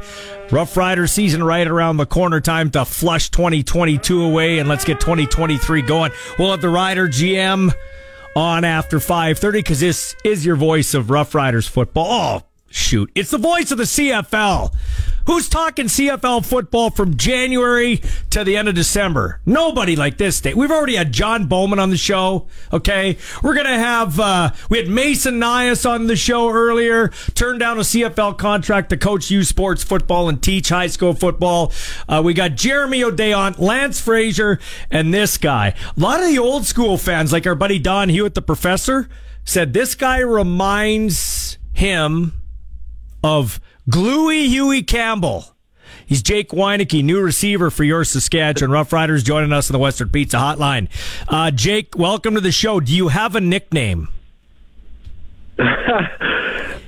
Rough 0.51 0.75
Rider 0.75 1.07
season 1.07 1.41
right 1.41 1.65
around 1.65 1.95
the 1.95 2.05
corner. 2.05 2.41
Time 2.41 2.69
to 2.71 2.83
flush 2.83 3.29
2022 3.29 4.21
away 4.21 4.59
and 4.59 4.67
let's 4.67 4.83
get 4.83 4.99
2023 4.99 5.81
going. 5.83 6.11
We'll 6.37 6.51
have 6.51 6.59
the 6.59 6.67
Rider 6.67 7.07
GM 7.07 7.73
on 8.35 8.65
after 8.65 8.99
5:30 8.99 9.59
because 9.59 9.79
this 9.79 10.13
is 10.25 10.45
your 10.45 10.57
voice 10.57 10.93
of 10.93 11.09
Rough 11.09 11.33
Riders 11.33 11.67
football. 11.67 12.07
Oh, 12.09 12.43
shoot, 12.77 13.11
it's 13.15 13.31
the 13.31 13.37
voice 13.37 13.71
of 13.71 13.77
the 13.77 13.83
CFL. 13.83 14.73
Who's 15.27 15.49
talking 15.49 15.87
CFL 15.87 16.45
football 16.45 16.89
from 16.89 17.17
January 17.17 18.01
to 18.29 18.45
the 18.45 18.55
end 18.55 18.69
of 18.69 18.75
December? 18.75 19.41
Nobody 19.45 19.97
like 19.97 20.17
this 20.17 20.39
day. 20.39 20.53
We've 20.53 20.71
already 20.71 20.95
had 20.95 21.11
John 21.11 21.47
Bowman 21.47 21.79
on 21.79 21.89
the 21.89 21.97
show. 21.97 22.47
Okay. 22.71 23.17
We're 23.43 23.53
going 23.53 23.65
to 23.65 23.77
have, 23.77 24.21
uh, 24.21 24.51
we 24.69 24.77
had 24.77 24.87
Mason 24.87 25.37
Nyhus 25.37 25.89
on 25.89 26.07
the 26.07 26.15
show 26.15 26.49
earlier, 26.49 27.09
turned 27.35 27.59
down 27.59 27.77
a 27.77 27.81
CFL 27.81 28.37
contract 28.37 28.89
to 28.91 28.95
coach 28.95 29.29
U 29.29 29.43
Sports 29.43 29.83
football 29.83 30.29
and 30.29 30.41
teach 30.41 30.69
high 30.69 30.87
school 30.87 31.13
football. 31.13 31.73
Uh, 32.07 32.21
we 32.23 32.33
got 32.33 32.55
Jeremy 32.55 33.03
O'Day 33.03 33.33
on, 33.33 33.53
Lance 33.57 33.99
Frazier, 33.99 34.59
and 34.89 35.13
this 35.13 35.37
guy. 35.37 35.75
A 35.97 35.99
lot 35.99 36.21
of 36.21 36.27
the 36.27 36.39
old 36.39 36.65
school 36.65 36.97
fans, 36.97 37.33
like 37.33 37.45
our 37.45 37.55
buddy 37.55 37.79
Don 37.79 38.07
Hewitt, 38.07 38.33
the 38.33 38.41
professor, 38.41 39.09
said 39.43 39.73
this 39.73 39.93
guy 39.93 40.19
reminds 40.19 41.57
him 41.73 42.31
of 43.27 43.59
Gluey 43.89 44.47
Huey 44.47 44.81
Campbell. 44.81 45.45
He's 46.05 46.23
Jake 46.23 46.51
Wieneke, 46.51 47.03
new 47.03 47.19
receiver 47.19 47.69
for 47.69 47.83
your 47.83 48.05
Saskatchewan 48.05 48.71
Rough 48.71 48.93
Riders, 48.93 49.21
joining 49.21 49.51
us 49.51 49.69
on 49.69 49.73
the 49.73 49.79
Western 49.79 50.07
Pizza 50.07 50.37
Hotline. 50.37 50.87
Uh, 51.27 51.51
Jake, 51.51 51.97
welcome 51.97 52.35
to 52.35 52.41
the 52.41 52.53
show. 52.53 52.79
Do 52.79 52.95
you 52.95 53.09
have 53.09 53.35
a 53.35 53.41
nickname? 53.41 54.07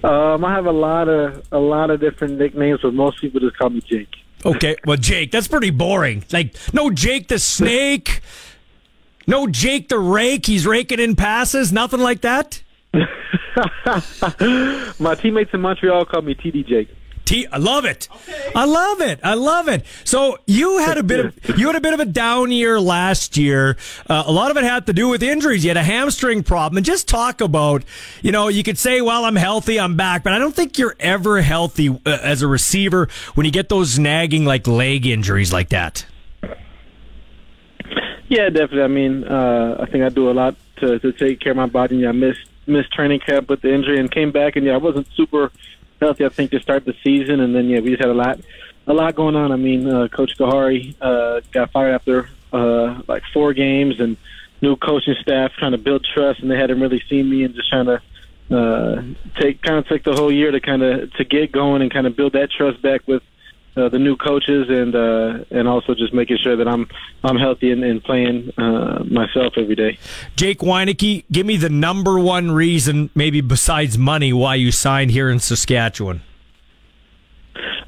Um, 0.02 0.46
I 0.46 0.54
have 0.54 0.66
a 0.66 0.72
lot 0.72 1.10
of 1.10 1.46
a 1.52 1.60
lot 1.60 1.90
of 1.90 2.00
different 2.00 2.38
nicknames, 2.38 2.80
but 2.82 2.94
most 2.94 3.20
people 3.20 3.42
just 3.42 3.58
call 3.58 3.70
me 3.70 3.82
Jake. 3.82 4.08
Okay, 4.46 4.78
well, 4.86 4.96
Jake, 4.96 5.30
that's 5.30 5.50
pretty 5.50 5.72
boring. 5.72 6.24
Like, 6.32 6.56
no 6.72 6.90
Jake 6.90 7.28
the 7.28 7.38
Snake, 7.38 8.22
no 9.28 9.46
Jake 9.46 9.90
the 9.90 10.00
Rake. 10.00 10.46
He's 10.46 10.66
raking 10.66 11.02
in 11.02 11.18
passes, 11.18 11.74
nothing 11.74 12.00
like 12.00 12.22
that. 12.22 12.64
My 15.00 15.16
teammates 15.16 15.54
in 15.54 15.62
Montreal 15.62 16.06
call 16.06 16.22
me 16.22 16.36
TD 16.36 16.66
Jake. 16.66 16.90
T- 17.26 17.46
I 17.52 17.60
love 17.60 17.86
it. 17.86 18.10
I 18.56 18.66
love 18.66 19.02
it. 19.02 19.20
I 19.24 19.36
love 19.36 19.68
it. 19.68 19.86
So 20.04 20.40
you 20.48 20.80
had 20.80 20.98
a 20.98 21.04
bit 21.04 21.28
of 21.28 21.60
you 21.60 21.68
had 21.68 21.76
a 21.76 21.82
bit 21.82 21.94
of 21.94 22.00
a 22.00 22.06
down 22.06 22.52
year 22.52 22.80
last 22.80 23.38
year. 23.38 23.78
Uh, 24.10 24.24
a 24.26 24.32
lot 24.32 24.50
of 24.50 24.58
it 24.58 24.64
had 24.64 24.88
to 24.88 24.94
do 24.94 25.08
with 25.08 25.22
injuries. 25.22 25.64
You 25.64 25.70
had 25.70 25.78
a 25.78 25.84
hamstring 25.84 26.42
problem, 26.42 26.78
and 26.78 26.86
just 26.86 27.08
talk 27.08 27.40
about. 27.40 27.84
You 28.24 28.32
know, 28.32 28.48
you 28.48 28.64
could 28.64 28.80
say, 28.80 29.02
"Well, 29.02 29.26
I'm 29.26 29.36
healthy, 29.36 29.80
I'm 29.80 29.96
back," 29.96 30.24
but 30.24 30.34
I 30.34 30.40
don't 30.40 30.56
think 30.56 30.80
you're 30.80 30.96
ever 31.00 31.42
healthy 31.42 31.90
uh, 31.90 32.18
as 32.24 32.42
a 32.42 32.48
receiver 32.48 33.08
when 33.36 33.46
you 33.46 33.52
get 33.52 33.70
those 33.70 34.00
nagging 34.00 34.46
like 34.46 34.66
leg 34.66 35.06
injuries 35.06 35.54
like 35.54 35.70
that. 35.70 36.08
Yeah, 38.28 38.50
definitely. 38.50 38.82
I 38.82 38.88
mean, 38.88 39.24
uh, 39.24 39.78
I 39.80 39.86
think 39.92 40.04
I 40.04 40.10
do 40.10 40.30
a 40.30 40.34
lot 40.34 40.56
to, 40.78 40.98
to 40.98 41.12
take 41.12 41.42
care 41.42 41.52
of 41.52 41.58
my 41.58 41.66
body. 41.68 42.08
I 42.08 42.12
missed 42.12 42.49
missed 42.70 42.92
training 42.92 43.20
camp 43.20 43.50
with 43.50 43.62
the 43.62 43.74
injury 43.74 44.00
and 44.00 44.12
came 44.12 44.32
back, 44.32 44.56
and 44.56 44.66
yeah, 44.66 44.74
I 44.74 44.78
wasn't 44.78 45.08
super 45.16 45.52
healthy. 46.00 46.26
I 46.26 46.30
think 46.30 46.52
to 46.52 46.60
start 46.60 46.86
the 46.86 46.96
season, 47.04 47.40
and 47.40 47.54
then 47.54 47.68
yeah, 47.70 47.80
we 47.80 47.90
just 47.90 48.02
had 48.02 48.10
a 48.10 48.14
lot 48.14 48.40
a 48.88 48.94
lot 48.94 49.16
going 49.16 49.36
on. 49.36 49.52
I 49.52 49.56
mean, 49.56 49.88
uh, 49.88 50.08
Coach 50.08 50.38
Khari 50.38 50.96
uh, 51.02 51.42
got 51.52 51.72
fired 51.72 51.94
after 51.94 52.30
uh, 52.54 53.02
like 53.08 53.24
four 53.34 53.54
games, 53.54 54.00
and 54.00 54.18
new 54.62 54.76
coaching 54.76 55.16
staff 55.22 55.52
trying 55.54 55.72
to 55.74 55.78
build 55.78 56.06
trust, 56.06 56.42
and 56.42 56.50
they 56.50 56.58
hadn't 56.58 56.80
really 56.80 57.02
seen 57.10 57.30
me, 57.30 57.44
and 57.44 57.54
just 57.56 57.70
trying 57.70 57.86
to 57.86 58.02
uh, 58.52 59.04
take 59.40 59.62
kind 59.62 59.78
of 59.78 59.88
took 59.88 60.04
the 60.04 60.14
whole 60.14 60.32
year 60.32 60.52
to 60.52 60.60
kind 60.60 60.82
of 60.82 61.14
to 61.14 61.24
get 61.24 61.52
going 61.52 61.82
and 61.82 61.92
kind 61.92 62.08
of 62.08 62.16
build 62.16 62.34
that 62.34 62.50
trust 62.52 62.82
back 62.82 63.08
with 63.08 63.24
uh, 63.80 63.90
the 63.90 64.00
new 64.00 64.16
coaches 64.16 64.68
and 64.70 64.96
uh, 64.96 65.46
and 65.52 65.68
also 65.68 65.96
just 65.96 66.14
making 66.14 66.38
sure 66.38 66.56
that 66.56 66.68
I'm 66.68 66.88
I'm 67.24 67.38
healthy 67.38 67.72
and, 67.72 67.84
and 67.84 68.04
playing 68.04 68.52
uh, 68.58 69.04
myself 69.06 69.54
every 69.58 69.76
day. 69.76 69.98
Jake 70.36 70.60
Wieneke, 70.60 71.26
give 71.32 71.46
me 71.46 71.58
the 71.58 71.70
number 71.70 72.20
one 72.20 72.52
reason, 72.52 73.10
maybe 73.16 73.42
besides 73.42 73.98
money, 73.98 74.34
why 74.34 74.56
you 74.56 74.72
signed 74.72 75.12
here 75.12 75.30
in 75.30 75.40
Saskatchewan. 75.40 76.22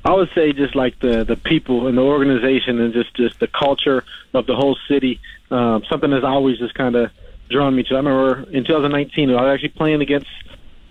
I 0.04 0.14
would 0.14 0.30
say 0.34 0.52
just 0.54 0.76
like 0.76 1.00
the 1.00 1.24
the 1.24 1.36
people 1.36 1.88
and 1.88 1.98
the 1.98 2.02
organization 2.02 2.80
and 2.80 2.94
just 2.94 3.14
just 3.16 3.40
the 3.40 3.48
culture 3.48 4.04
of 4.34 4.48
the 4.48 4.56
whole 4.56 4.78
city. 4.88 5.20
Um, 5.52 5.84
something 5.90 6.10
that's 6.10 6.24
always 6.24 6.58
just 6.58 6.74
kind 6.74 6.96
of 6.96 7.12
drawn 7.50 7.76
me 7.76 7.84
to. 7.84 7.94
I 7.94 7.98
remember 7.98 8.50
in 8.52 8.64
2019 8.64 9.30
I 9.30 9.34
was 9.34 9.54
actually 9.54 9.70
playing 9.70 10.02
against 10.02 10.28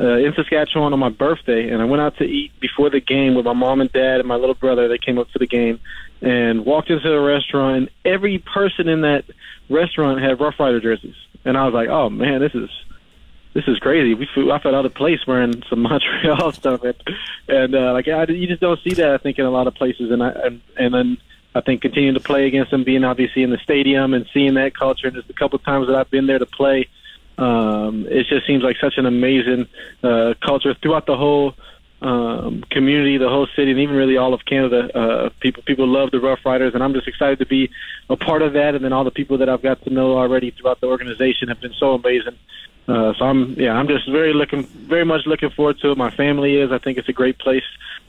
uh, 0.01 0.17
in 0.17 0.33
Saskatchewan 0.35 0.95
on 0.95 0.99
my 0.99 1.11
birthday, 1.11 1.69
and 1.69 1.83
I 1.83 1.85
went 1.85 2.01
out 2.01 2.17
to 2.19 2.25
eat 2.25 2.59
before 2.59 2.89
the 2.89 3.01
game 3.01 3.35
with 3.35 3.45
my 3.45 3.53
mom 3.53 3.83
and 3.83 3.93
dad 3.93 4.21
and 4.21 4.27
my 4.27 4.37
little 4.37 4.55
brother. 4.55 4.89
They 4.89 4.99
came 4.99 5.19
up 5.19 5.31
to 5.33 5.39
the 5.39 5.47
game 5.47 5.79
and 6.23 6.65
walked 6.65 6.89
into 6.89 7.09
the 7.09 7.21
restaurant, 7.21 7.77
and 7.77 7.91
every 8.05 8.39
person 8.39 8.89
in 8.89 9.03
that 9.03 9.25
restaurant 9.69 10.23
had 10.23 10.41
Rough 10.41 10.59
Rider 10.59 10.81
jerseys, 10.81 11.17
and 11.45 11.57
I 11.57 11.67
was 11.67 11.75
like, 11.75 11.89
"Oh 11.89 12.09
man, 12.11 12.41
this 12.41 12.55
is." 12.55 12.71
This 13.53 13.65
is 13.67 13.81
crazy. 13.81 14.15
We 14.15 14.29
flew, 14.33 14.53
I 14.53 14.61
felt 14.61 14.77
out 14.77 14.87
of 14.87 14.95
place 14.95 15.27
wearing 15.27 15.65
some 15.69 15.81
Montreal 15.83 16.53
stuff, 16.53 16.85
and, 16.85 16.95
and 17.49 17.75
uh, 17.75 17.93
like 17.93 18.07
I, 18.07 18.23
you 18.27 18.47
just 18.47 18.61
don't 18.61 18.79
see 18.85 18.95
that. 18.95 19.11
I 19.11 19.19
think 19.19 19.41
in 19.41 19.45
a 19.45 19.51
lot 19.51 19.67
of 19.67 19.75
places, 19.75 20.13
and 20.13 20.23
I 20.23 20.29
and, 20.29 20.61
and 20.77 20.95
then 20.95 21.19
I 21.53 21.61
think 21.61 21.83
continuing 21.83 22.15
to 22.15 22.21
play 22.21 22.47
against 22.47 22.71
them, 22.71 22.85
being 22.85 23.03
obviously 23.03 23.43
in 23.43 23.51
the 23.51 23.59
stadium 23.59 24.15
and 24.15 24.25
seeing 24.33 24.55
that 24.55 24.77
culture, 24.77 25.09
and 25.09 25.17
just 25.17 25.31
a 25.31 25.33
couple 25.33 25.59
times 25.59 25.89
that 25.89 25.97
I've 25.97 26.11
been 26.11 26.29
there 26.29 26.39
to 26.39 26.47
play, 26.47 26.87
um, 27.41 28.07
it 28.09 28.27
just 28.27 28.47
seems 28.47 28.63
like 28.63 28.77
such 28.81 28.95
an 28.99 29.07
amazing 29.07 29.67
uh, 30.03 30.35
culture 30.45 30.75
throughout 30.75 31.07
the 31.07 31.17
whole 31.17 31.55
um, 32.03 32.63
community, 32.71 33.17
the 33.17 33.29
whole 33.29 33.47
city, 33.57 33.71
and 33.71 33.81
even 33.81 33.97
really 33.97 34.17
all 34.17 34.35
of 34.35 34.45
Canada. 34.45 34.97
Uh, 34.97 35.31
people 35.41 35.63
people 35.65 35.87
love 35.87 36.11
the 36.11 36.21
Rough 36.21 36.45
Riders, 36.45 36.75
and 36.75 36.83
I'm 36.83 36.93
just 36.93 37.09
excited 37.09 37.39
to 37.39 37.47
be 37.47 37.71
a 38.09 38.17
part 38.17 38.43
of 38.43 38.53
that. 38.53 38.75
And 38.75 38.85
then 38.85 38.93
all 38.93 39.05
the 39.05 39.11
people 39.11 39.39
that 39.39 39.49
I've 39.49 39.63
got 39.63 39.83
to 39.85 39.91
know 39.91 40.19
already 40.19 40.51
throughout 40.51 40.81
the 40.81 40.87
organization 40.87 41.49
have 41.49 41.61
been 41.61 41.75
so 41.75 41.95
amazing. 41.95 42.39
Uh, 42.87 43.15
so 43.15 43.25
I'm 43.25 43.55
yeah, 43.55 43.73
I'm 43.73 43.89
just 43.89 44.09
very 44.11 44.35
looking, 44.35 44.65
very 44.65 45.05
much 45.05 45.27
looking 45.27 45.51
forward 45.51 45.79
to 45.81 45.93
it. 45.93 45.99
My 45.99 46.11
family 46.11 46.57
is. 46.57 46.73
I 46.73 46.79
think 46.79 46.99
it's 46.99 47.09
a 47.09 47.15
great 47.15 47.39
place 47.39 47.65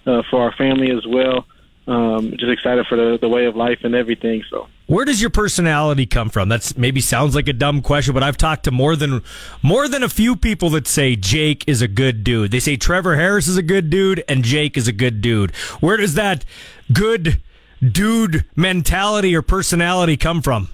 uh, 0.05 0.23
for 0.29 0.41
our 0.41 0.51
family 0.53 0.91
as 0.91 1.05
well. 1.05 1.45
Um, 1.87 2.31
just 2.31 2.51
excited 2.51 2.85
for 2.87 2.95
the, 2.95 3.17
the 3.19 3.29
way 3.29 3.45
of 3.45 3.55
life 3.55 3.79
and 3.83 3.95
everything. 3.95 4.43
So. 4.49 4.67
Where 4.87 5.05
does 5.05 5.21
your 5.21 5.29
personality 5.29 6.05
come 6.05 6.29
from? 6.29 6.49
That's 6.49 6.77
maybe 6.77 7.01
sounds 7.01 7.33
like 7.33 7.47
a 7.47 7.53
dumb 7.53 7.81
question, 7.81 8.13
but 8.13 8.23
I've 8.23 8.37
talked 8.37 8.65
to 8.65 8.71
more 8.71 8.95
than 8.95 9.23
more 9.63 9.87
than 9.87 10.03
a 10.03 10.09
few 10.09 10.35
people 10.35 10.69
that 10.71 10.87
say 10.87 11.15
Jake 11.15 11.63
is 11.67 11.81
a 11.81 11.87
good 11.87 12.23
dude. 12.23 12.51
They 12.51 12.59
say 12.59 12.77
Trevor 12.77 13.15
Harris 13.15 13.47
is 13.47 13.57
a 13.57 13.63
good 13.63 13.89
dude 13.89 14.23
and 14.27 14.43
Jake 14.43 14.77
is 14.77 14.87
a 14.87 14.91
good 14.91 15.21
dude. 15.21 15.55
Where 15.79 15.97
does 15.97 16.13
that 16.15 16.45
good 16.91 17.41
dude 17.81 18.45
mentality 18.55 19.35
or 19.35 19.41
personality 19.41 20.17
come 20.17 20.41
from? 20.41 20.69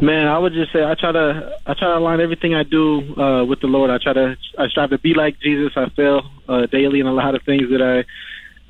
Man, 0.00 0.26
I 0.26 0.38
would 0.38 0.52
just 0.52 0.72
say 0.72 0.82
I 0.82 0.94
try 0.94 1.12
to 1.12 1.56
I 1.66 1.74
try 1.74 1.88
to 1.88 1.98
align 1.98 2.20
everything 2.20 2.54
I 2.54 2.64
do 2.64 3.14
uh, 3.16 3.44
with 3.44 3.60
the 3.60 3.68
Lord. 3.68 3.90
I 3.90 3.98
try 3.98 4.12
to 4.12 4.36
I 4.58 4.68
strive 4.68 4.90
to 4.90 4.98
be 4.98 5.14
like 5.14 5.38
Jesus. 5.40 5.72
I 5.76 5.88
fail 5.90 6.22
uh, 6.48 6.66
daily 6.66 7.00
in 7.00 7.06
a 7.06 7.12
lot 7.12 7.34
of 7.34 7.42
things 7.42 7.70
that 7.70 7.80
I 7.80 8.04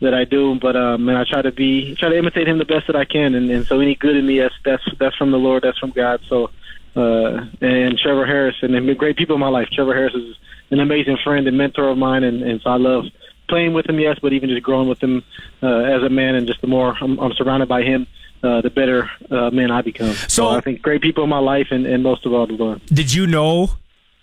that 0.05 0.15
I 0.15 0.25
do, 0.25 0.59
but 0.59 0.77
um, 0.77 1.05
man, 1.05 1.17
I 1.17 1.25
try 1.25 1.43
to 1.43 1.53
be 1.53 1.95
try 1.97 2.09
to 2.09 2.17
imitate 2.17 2.49
Him 2.49 2.59
the 2.59 2.65
best 2.65 2.87
that 2.87 2.97
I 2.97 3.05
can. 3.05 3.35
And, 3.35 3.51
and 3.51 3.67
so 3.67 3.81
any 3.81 3.95
good 3.95 4.17
in 4.17 4.27
me, 4.27 4.39
that's 4.39 4.55
that's 4.65 4.85
that's 4.99 5.17
from 5.17 5.31
the 5.31 5.39
Lord. 5.39 5.65
That's 5.65 5.79
from 5.79 5.91
God. 5.91 6.21
So 6.29 6.51
uh, 6.97 7.47
and 7.61 7.99
Trevor 7.99 8.27
Harris 8.27 8.57
and 8.63 8.73
been 8.73 8.97
great 8.97 9.17
people 9.17 9.35
in 9.35 9.41
my 9.41 9.49
life. 9.49 9.69
Trevor 9.73 9.95
Harris 9.95 10.15
is 10.15 10.37
an 10.71 10.81
amazing 10.81 11.19
friend 11.23 11.47
and 11.47 11.59
mentor 11.59 11.89
of 11.89 11.99
mine, 11.99 12.25
and, 12.25 12.43
and 12.43 12.61
so 12.63 12.71
I 12.71 12.77
love 12.77 13.05
playing 13.49 13.75
with 13.75 13.89
him, 13.89 13.99
yes, 13.99 14.19
but 14.21 14.33
even 14.33 14.49
just 14.49 14.63
growing 14.63 14.89
with 14.89 15.03
him 15.03 15.23
uh, 15.63 15.67
as 15.67 16.03
a 16.03 16.09
man, 16.09 16.35
and 16.35 16.47
just 16.47 16.61
the 16.61 16.67
more 16.67 16.97
I'm, 17.01 17.19
I'm 17.19 17.33
surrounded 17.33 17.69
by 17.69 17.83
him, 17.83 18.07
uh, 18.43 18.61
the 18.61 18.71
better 18.71 19.11
uh, 19.31 19.51
man 19.51 19.71
I 19.71 19.83
become. 19.83 20.13
So, 20.29 20.49
I 20.49 20.61
think 20.61 20.83
great 20.83 21.03
people 21.03 21.25
in 21.25 21.31
my 21.31 21.39
life, 21.39 21.69
and, 21.71 21.87
and 21.87 22.03
most 22.03 22.27
of 22.27 22.33
all, 22.33 22.47
the 22.47 22.55
Lord. 22.55 22.85
Did 22.87 23.13
you 23.13 23.27
know? 23.27 23.71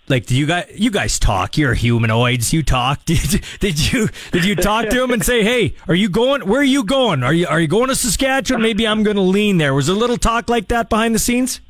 Like, 0.08 0.26
do 0.26 0.36
you 0.36 0.46
guys 0.46 0.70
you 0.74 0.90
guys 0.90 1.18
talk? 1.18 1.56
You're 1.56 1.74
humanoids. 1.74 2.52
You 2.52 2.62
talk. 2.62 3.04
Did, 3.06 3.44
did 3.60 3.92
you 3.92 4.08
did 4.32 4.44
you 4.44 4.56
talk 4.56 4.88
to 4.88 5.02
him 5.02 5.10
and 5.12 5.24
say, 5.24 5.42
"Hey, 5.42 5.74
are 5.86 5.94
you 5.94 6.08
going? 6.08 6.46
Where 6.48 6.60
are 6.60 6.64
you 6.64 6.84
going? 6.84 7.22
Are 7.22 7.32
you 7.32 7.46
are 7.46 7.60
you 7.60 7.68
going 7.68 7.88
to 7.88 7.94
Saskatchewan? 7.94 8.62
Maybe 8.62 8.86
I'm 8.86 9.04
going 9.04 9.16
to 9.16 9.22
lean 9.22 9.58
there." 9.58 9.74
Was 9.74 9.88
a 9.88 9.94
little 9.94 10.16
talk 10.16 10.48
like 10.48 10.68
that 10.68 10.88
behind 10.88 11.14
the 11.14 11.18
scenes? 11.18 11.60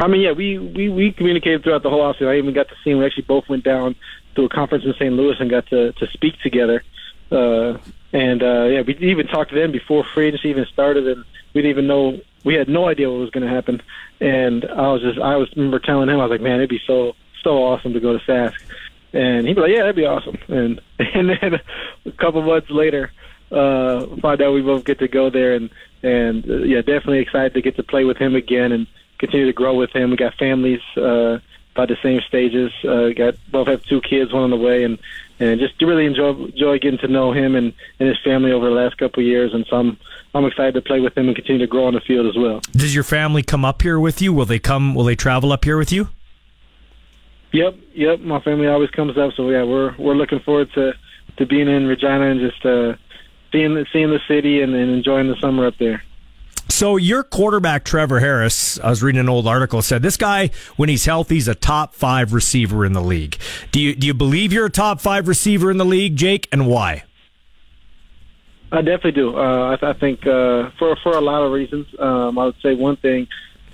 I 0.00 0.06
mean, 0.06 0.20
yeah, 0.20 0.32
we 0.32 0.58
we 0.58 0.88
we 0.88 1.12
communicated 1.12 1.62
throughout 1.62 1.82
the 1.82 1.90
whole 1.90 2.00
offseason. 2.00 2.28
I 2.28 2.38
even 2.38 2.52
got 2.52 2.68
to 2.68 2.74
see 2.82 2.90
him. 2.90 2.98
We 2.98 3.06
actually 3.06 3.24
both 3.24 3.48
went 3.48 3.64
down 3.64 3.94
to 4.34 4.44
a 4.44 4.48
conference 4.48 4.84
in 4.84 4.92
St. 4.94 5.12
Louis 5.12 5.36
and 5.38 5.48
got 5.48 5.66
to 5.68 5.92
to 5.92 6.06
speak 6.08 6.40
together. 6.40 6.82
Uh, 7.30 7.78
and 8.12 8.42
uh, 8.42 8.64
yeah, 8.64 8.82
we 8.82 8.96
even 9.00 9.26
talked 9.26 9.50
to 9.50 9.56
them 9.56 9.70
before 9.70 10.04
free 10.04 10.28
agency 10.28 10.48
even 10.48 10.66
started, 10.66 11.06
and 11.06 11.24
we 11.54 11.62
didn't 11.62 11.70
even 11.70 11.86
know 11.86 12.20
we 12.44 12.54
had 12.54 12.68
no 12.68 12.88
idea 12.88 13.10
what 13.10 13.20
was 13.20 13.30
going 13.30 13.46
to 13.46 13.52
happen. 13.52 13.82
And 14.20 14.64
I 14.64 14.92
was 14.92 15.02
just 15.02 15.18
I 15.18 15.36
was 15.36 15.48
remember 15.56 15.78
telling 15.78 16.08
him 16.08 16.20
I 16.20 16.26
was 16.26 16.30
like, 16.30 16.40
man, 16.40 16.56
it'd 16.56 16.70
be 16.70 16.80
so 16.86 17.14
so 17.42 17.64
awesome 17.64 17.92
to 17.92 18.00
go 18.00 18.16
to 18.16 18.24
Sask. 18.24 18.54
And 19.12 19.46
he'd 19.46 19.54
be 19.54 19.60
like, 19.60 19.70
yeah, 19.70 19.80
that'd 19.80 19.96
be 19.96 20.06
awesome. 20.06 20.38
And 20.48 20.80
and 20.98 21.30
then 21.30 21.60
a 22.06 22.12
couple 22.12 22.42
months 22.42 22.70
later, 22.70 23.12
uh, 23.50 24.06
find 24.20 24.42
out 24.42 24.52
we 24.52 24.62
both 24.62 24.84
get 24.84 24.98
to 24.98 25.08
go 25.08 25.30
there, 25.30 25.54
and 25.54 25.70
and 26.02 26.48
uh, 26.48 26.58
yeah, 26.58 26.78
definitely 26.78 27.20
excited 27.20 27.54
to 27.54 27.62
get 27.62 27.76
to 27.76 27.82
play 27.82 28.04
with 28.04 28.18
him 28.18 28.34
again 28.34 28.72
and 28.72 28.86
continue 29.18 29.46
to 29.46 29.52
grow 29.52 29.74
with 29.74 29.90
him. 29.90 30.10
We 30.10 30.16
got 30.16 30.34
families 30.34 30.80
uh, 30.96 31.38
by 31.78 31.86
the 31.86 31.96
same 32.02 32.20
stages. 32.22 32.72
Uh, 32.84 33.10
got 33.10 33.36
both 33.52 33.68
have 33.68 33.84
two 33.84 34.00
kids, 34.00 34.32
one 34.32 34.42
on 34.42 34.50
the 34.50 34.56
way, 34.56 34.82
and 34.82 34.98
and 35.38 35.60
just 35.60 35.80
really 35.80 36.06
enjoy 36.06 36.30
enjoy 36.30 36.76
getting 36.80 36.98
to 36.98 37.06
know 37.06 37.32
him 37.32 37.54
and, 37.54 37.72
and 38.00 38.08
his 38.08 38.18
family 38.24 38.50
over 38.50 38.68
the 38.68 38.74
last 38.74 38.98
couple 38.98 39.22
of 39.22 39.26
years. 39.28 39.54
And 39.54 39.64
so 39.70 39.76
I'm 39.76 39.96
I'm 40.34 40.44
excited 40.44 40.74
to 40.74 40.82
play 40.82 40.98
with 40.98 41.16
him 41.16 41.28
and 41.28 41.36
continue 41.36 41.60
to 41.60 41.68
grow 41.68 41.86
on 41.86 41.94
the 41.94 42.00
field 42.00 42.26
as 42.26 42.36
well. 42.36 42.60
Does 42.72 42.96
your 42.96 43.04
family 43.04 43.44
come 43.44 43.64
up 43.64 43.80
here 43.80 44.00
with 44.00 44.20
you? 44.20 44.32
Will 44.32 44.44
they 44.44 44.58
come? 44.58 44.96
Will 44.96 45.04
they 45.04 45.14
travel 45.14 45.52
up 45.52 45.64
here 45.64 45.78
with 45.78 45.92
you? 45.92 46.08
Yep, 47.52 47.76
yep. 47.94 48.20
My 48.20 48.40
family 48.40 48.66
always 48.66 48.90
comes 48.90 49.16
up, 49.16 49.32
so 49.34 49.48
yeah, 49.48 49.62
we're 49.62 49.94
we're 49.98 50.16
looking 50.16 50.40
forward 50.40 50.72
to 50.74 50.94
to 51.36 51.46
being 51.46 51.68
in 51.68 51.86
Regina 51.86 52.28
and 52.28 52.40
just 52.40 52.66
uh, 52.66 52.96
seeing 53.52 53.86
seeing 53.92 54.10
the 54.10 54.20
city 54.26 54.62
and, 54.62 54.74
and 54.74 54.90
enjoying 54.90 55.28
the 55.28 55.36
summer 55.36 55.64
up 55.64 55.78
there. 55.78 56.02
So 56.70 56.96
your 56.96 57.22
quarterback 57.22 57.84
Trevor 57.84 58.20
Harris, 58.20 58.78
I 58.80 58.90
was 58.90 59.02
reading 59.02 59.20
an 59.20 59.28
old 59.28 59.46
article 59.46 59.82
said 59.82 60.02
this 60.02 60.16
guy 60.16 60.50
when 60.76 60.88
he's 60.88 61.06
healthy 61.06 61.38
is 61.38 61.48
a 61.48 61.54
top 61.54 61.94
5 61.94 62.32
receiver 62.32 62.84
in 62.84 62.92
the 62.92 63.00
league. 63.00 63.36
Do 63.72 63.80
you 63.80 63.94
do 63.94 64.06
you 64.06 64.14
believe 64.14 64.52
you're 64.52 64.66
a 64.66 64.70
top 64.70 65.00
5 65.00 65.28
receiver 65.28 65.70
in 65.70 65.78
the 65.78 65.84
league, 65.84 66.16
Jake, 66.16 66.46
and 66.52 66.66
why? 66.66 67.04
I 68.70 68.82
definitely 68.82 69.12
do. 69.12 69.36
Uh, 69.36 69.76
I, 69.80 69.90
I 69.90 69.92
think 69.94 70.26
uh, 70.26 70.70
for 70.78 70.96
for 71.02 71.12
a 71.12 71.20
lot 71.20 71.42
of 71.42 71.52
reasons. 71.52 71.86
Um, 71.98 72.38
I 72.38 72.46
would 72.46 72.60
say 72.62 72.74
one 72.74 72.96
thing, 72.96 73.26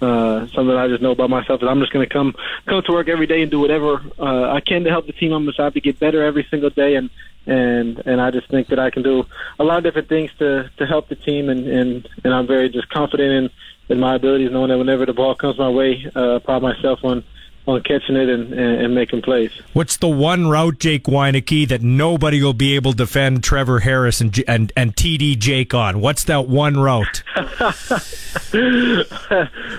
uh, 0.04 0.46
something 0.48 0.76
I 0.76 0.88
just 0.88 1.02
know 1.02 1.12
about 1.12 1.30
myself 1.30 1.62
is 1.62 1.68
I'm 1.68 1.80
just 1.80 1.92
going 1.92 2.06
to 2.06 2.12
come 2.12 2.34
come 2.66 2.82
to 2.82 2.92
work 2.92 3.08
every 3.08 3.26
day 3.26 3.42
and 3.42 3.50
do 3.50 3.60
whatever 3.60 4.02
uh, 4.18 4.52
I 4.52 4.60
can 4.60 4.84
to 4.84 4.90
help 4.90 5.06
the 5.06 5.12
team 5.12 5.32
on 5.32 5.46
the 5.46 5.52
side 5.52 5.74
to 5.74 5.80
get 5.80 5.98
better 5.98 6.22
every 6.22 6.46
single 6.50 6.70
day. 6.70 6.96
And 6.96 7.10
and 7.46 8.02
and 8.04 8.20
I 8.20 8.30
just 8.30 8.48
think 8.48 8.68
that 8.68 8.78
I 8.78 8.90
can 8.90 9.02
do 9.02 9.24
a 9.58 9.64
lot 9.64 9.78
of 9.78 9.84
different 9.84 10.08
things 10.08 10.30
to 10.38 10.70
to 10.76 10.86
help 10.86 11.08
the 11.08 11.16
team. 11.16 11.48
And 11.48 11.66
and 11.66 12.08
and 12.22 12.34
I'm 12.34 12.46
very 12.46 12.68
just 12.68 12.88
confident 12.90 13.32
in 13.32 13.50
in 13.88 14.00
my 14.00 14.16
abilities, 14.16 14.50
knowing 14.50 14.70
that 14.70 14.78
whenever 14.78 15.06
the 15.06 15.12
ball 15.12 15.34
comes 15.34 15.58
my 15.58 15.68
way, 15.68 16.06
uh, 16.14 16.38
pride 16.40 16.62
myself 16.62 17.00
on 17.04 17.24
on 17.66 17.82
catching 17.82 18.16
it 18.16 18.28
and, 18.28 18.52
and, 18.52 18.82
and, 18.82 18.94
making 18.94 19.22
plays. 19.22 19.50
What's 19.72 19.96
the 19.96 20.08
one 20.08 20.48
route, 20.48 20.78
Jake 20.78 21.04
Wieneke, 21.04 21.66
that 21.68 21.80
nobody 21.82 22.42
will 22.42 22.52
be 22.52 22.74
able 22.74 22.90
to 22.92 22.96
defend 22.96 23.42
Trevor 23.42 23.80
Harris 23.80 24.20
and 24.20 24.44
and, 24.46 24.72
and 24.76 24.94
TD 24.94 25.38
Jake 25.38 25.72
on? 25.72 26.00
What's 26.00 26.24
that 26.24 26.46
one 26.46 26.76
route? 26.76 27.22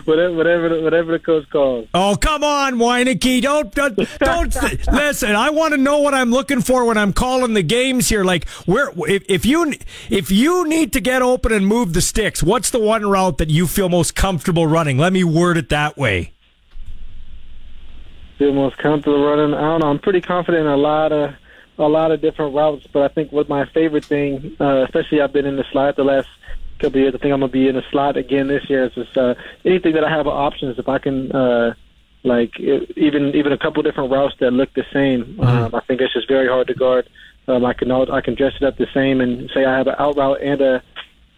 whatever, 0.05 0.33
whatever, 0.33 0.81
whatever 0.81 1.11
the 1.11 1.21
coach 1.23 1.47
calls. 1.49 1.87
Oh, 1.93 2.15
come 2.19 2.43
on, 2.43 2.75
Wieneke. 2.75 3.41
Don't, 3.41 3.73
don't, 3.73 3.95
don't 4.19 4.55
listen. 4.91 5.35
I 5.35 5.51
want 5.51 5.73
to 5.73 5.77
know 5.77 5.99
what 5.99 6.13
I'm 6.13 6.31
looking 6.31 6.61
for 6.61 6.85
when 6.85 6.97
I'm 6.97 7.13
calling 7.13 7.53
the 7.53 7.63
games 7.63 8.09
here. 8.09 8.23
Like, 8.23 8.49
where, 8.65 8.89
if, 9.07 9.23
if 9.29 9.45
you, 9.45 9.73
if 10.09 10.31
you 10.31 10.67
need 10.67 10.91
to 10.93 11.01
get 11.01 11.21
open 11.21 11.51
and 11.51 11.67
move 11.67 11.93
the 11.93 12.01
sticks, 12.01 12.41
what's 12.41 12.71
the 12.71 12.79
one 12.79 13.05
route 13.05 13.37
that 13.37 13.49
you 13.49 13.67
feel 13.67 13.89
most 13.89 14.15
comfortable 14.15 14.65
running? 14.65 14.97
Let 14.97 15.13
me 15.13 15.23
word 15.23 15.57
it 15.57 15.69
that 15.69 15.97
way 15.97 16.34
feel 18.37 18.53
most 18.53 18.77
comfortable 18.77 19.25
running. 19.25 19.53
I 19.53 19.61
don't 19.61 19.81
know. 19.81 19.89
I'm 19.89 19.99
pretty 19.99 20.21
confident 20.21 20.65
in 20.65 20.71
a 20.71 20.77
lot 20.77 21.11
of 21.11 21.35
a 21.77 21.87
lot 21.87 22.11
of 22.11 22.21
different 22.21 22.55
routes, 22.55 22.87
but 22.91 23.03
I 23.03 23.13
think 23.13 23.31
what 23.31 23.49
my 23.49 23.65
favorite 23.65 24.05
thing, 24.05 24.55
uh, 24.59 24.83
especially 24.83 25.21
I've 25.21 25.33
been 25.33 25.45
in 25.45 25.57
the 25.57 25.65
slot 25.71 25.97
the 25.97 26.05
last 26.05 26.29
couple 26.79 26.99
of 26.99 27.03
years. 27.03 27.15
I 27.15 27.17
think 27.17 27.33
I'm 27.33 27.41
gonna 27.41 27.51
be 27.51 27.67
in 27.67 27.75
the 27.75 27.83
slot 27.91 28.17
again 28.17 28.47
this 28.47 28.69
year. 28.69 28.85
Is 28.85 28.93
just 28.93 29.17
uh, 29.17 29.35
anything 29.65 29.93
that 29.93 30.03
I 30.03 30.09
have 30.09 30.27
options. 30.27 30.79
If 30.79 30.87
I 30.87 30.99
can, 30.99 31.31
uh, 31.31 31.73
like 32.23 32.59
even 32.59 33.35
even 33.35 33.51
a 33.51 33.57
couple 33.57 33.83
different 33.83 34.11
routes 34.11 34.35
that 34.39 34.51
look 34.51 34.73
the 34.73 34.85
same. 34.93 35.25
Mm-hmm. 35.25 35.41
Um, 35.41 35.75
I 35.75 35.81
think 35.81 36.01
it's 36.01 36.13
just 36.13 36.27
very 36.27 36.47
hard 36.47 36.67
to 36.67 36.73
guard. 36.73 37.09
Um, 37.47 37.65
I 37.65 37.73
can 37.73 37.91
I 37.91 38.21
can 38.21 38.35
dress 38.35 38.53
it 38.55 38.63
up 38.63 38.77
the 38.77 38.87
same 38.93 39.21
and 39.21 39.49
say 39.53 39.65
I 39.65 39.77
have 39.77 39.87
an 39.87 39.95
out 39.99 40.17
route 40.17 40.41
and 40.41 40.61
a 40.61 40.83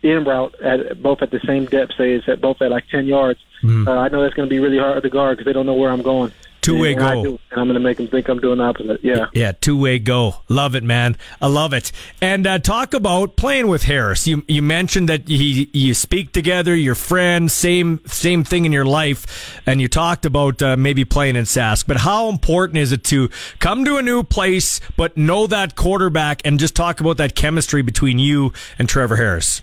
in 0.03 0.23
route 0.23 0.55
at 0.61 1.01
both 1.01 1.21
at 1.21 1.31
the 1.31 1.39
same 1.45 1.65
depth. 1.65 1.93
Say 1.97 2.13
it's 2.13 2.29
at 2.29 2.41
both 2.41 2.61
at 2.61 2.71
like 2.71 2.87
ten 2.89 3.05
yards. 3.05 3.39
Mm-hmm. 3.63 3.87
Uh, 3.87 3.95
I 3.95 4.07
know 4.09 4.21
that's 4.21 4.35
going 4.35 4.47
to 4.47 4.53
be 4.53 4.59
really 4.59 4.77
hard 4.77 5.01
to 5.01 5.09
guard 5.09 5.37
because 5.37 5.49
they 5.49 5.53
don't 5.53 5.65
know 5.65 5.73
where 5.73 5.91
I'm 5.91 6.03
going. 6.03 6.31
Two 6.67 6.79
way 6.79 6.95
go. 6.95 7.23
Do, 7.23 7.39
and 7.51 7.61
I'm 7.61 7.67
going 7.67 7.75
to 7.75 7.79
make 7.79 7.97
them 7.97 8.07
think 8.07 8.27
I'm 8.27 8.39
doing 8.39 8.57
the 8.57 8.65
opposite. 8.65 8.99
Yeah. 9.01 9.27
Yeah, 9.33 9.53
two 9.53 9.77
way 9.77 9.99
go. 9.99 10.35
Love 10.49 10.75
it, 10.75 10.83
man. 10.83 11.15
I 11.41 11.47
love 11.47 11.73
it. 11.73 11.93
And 12.21 12.45
uh, 12.45 12.59
talk 12.59 12.93
about 12.93 13.37
playing 13.37 13.67
with 13.67 13.83
Harris. 13.83 14.27
You 14.27 14.43
you 14.47 14.61
mentioned 14.61 15.07
that 15.07 15.27
he, 15.27 15.69
you 15.73 15.93
speak 15.93 16.33
together, 16.33 16.75
your 16.75 16.95
friend, 16.95 17.49
same 17.49 18.01
same 18.05 18.43
thing 18.43 18.65
in 18.65 18.73
your 18.73 18.85
life, 18.85 19.61
and 19.65 19.79
you 19.79 19.87
talked 19.87 20.25
about 20.25 20.61
uh, 20.61 20.75
maybe 20.75 21.05
playing 21.05 21.37
in 21.37 21.45
Sask. 21.45 21.87
But 21.87 21.97
how 21.97 22.27
important 22.27 22.79
is 22.79 22.91
it 22.91 23.03
to 23.05 23.29
come 23.59 23.85
to 23.85 23.95
a 23.95 24.01
new 24.01 24.23
place, 24.23 24.81
but 24.97 25.15
know 25.15 25.47
that 25.47 25.75
quarterback, 25.75 26.41
and 26.43 26.59
just 26.59 26.75
talk 26.75 26.99
about 26.99 27.15
that 27.17 27.33
chemistry 27.33 27.81
between 27.81 28.19
you 28.19 28.51
and 28.77 28.89
Trevor 28.89 29.15
Harris? 29.15 29.61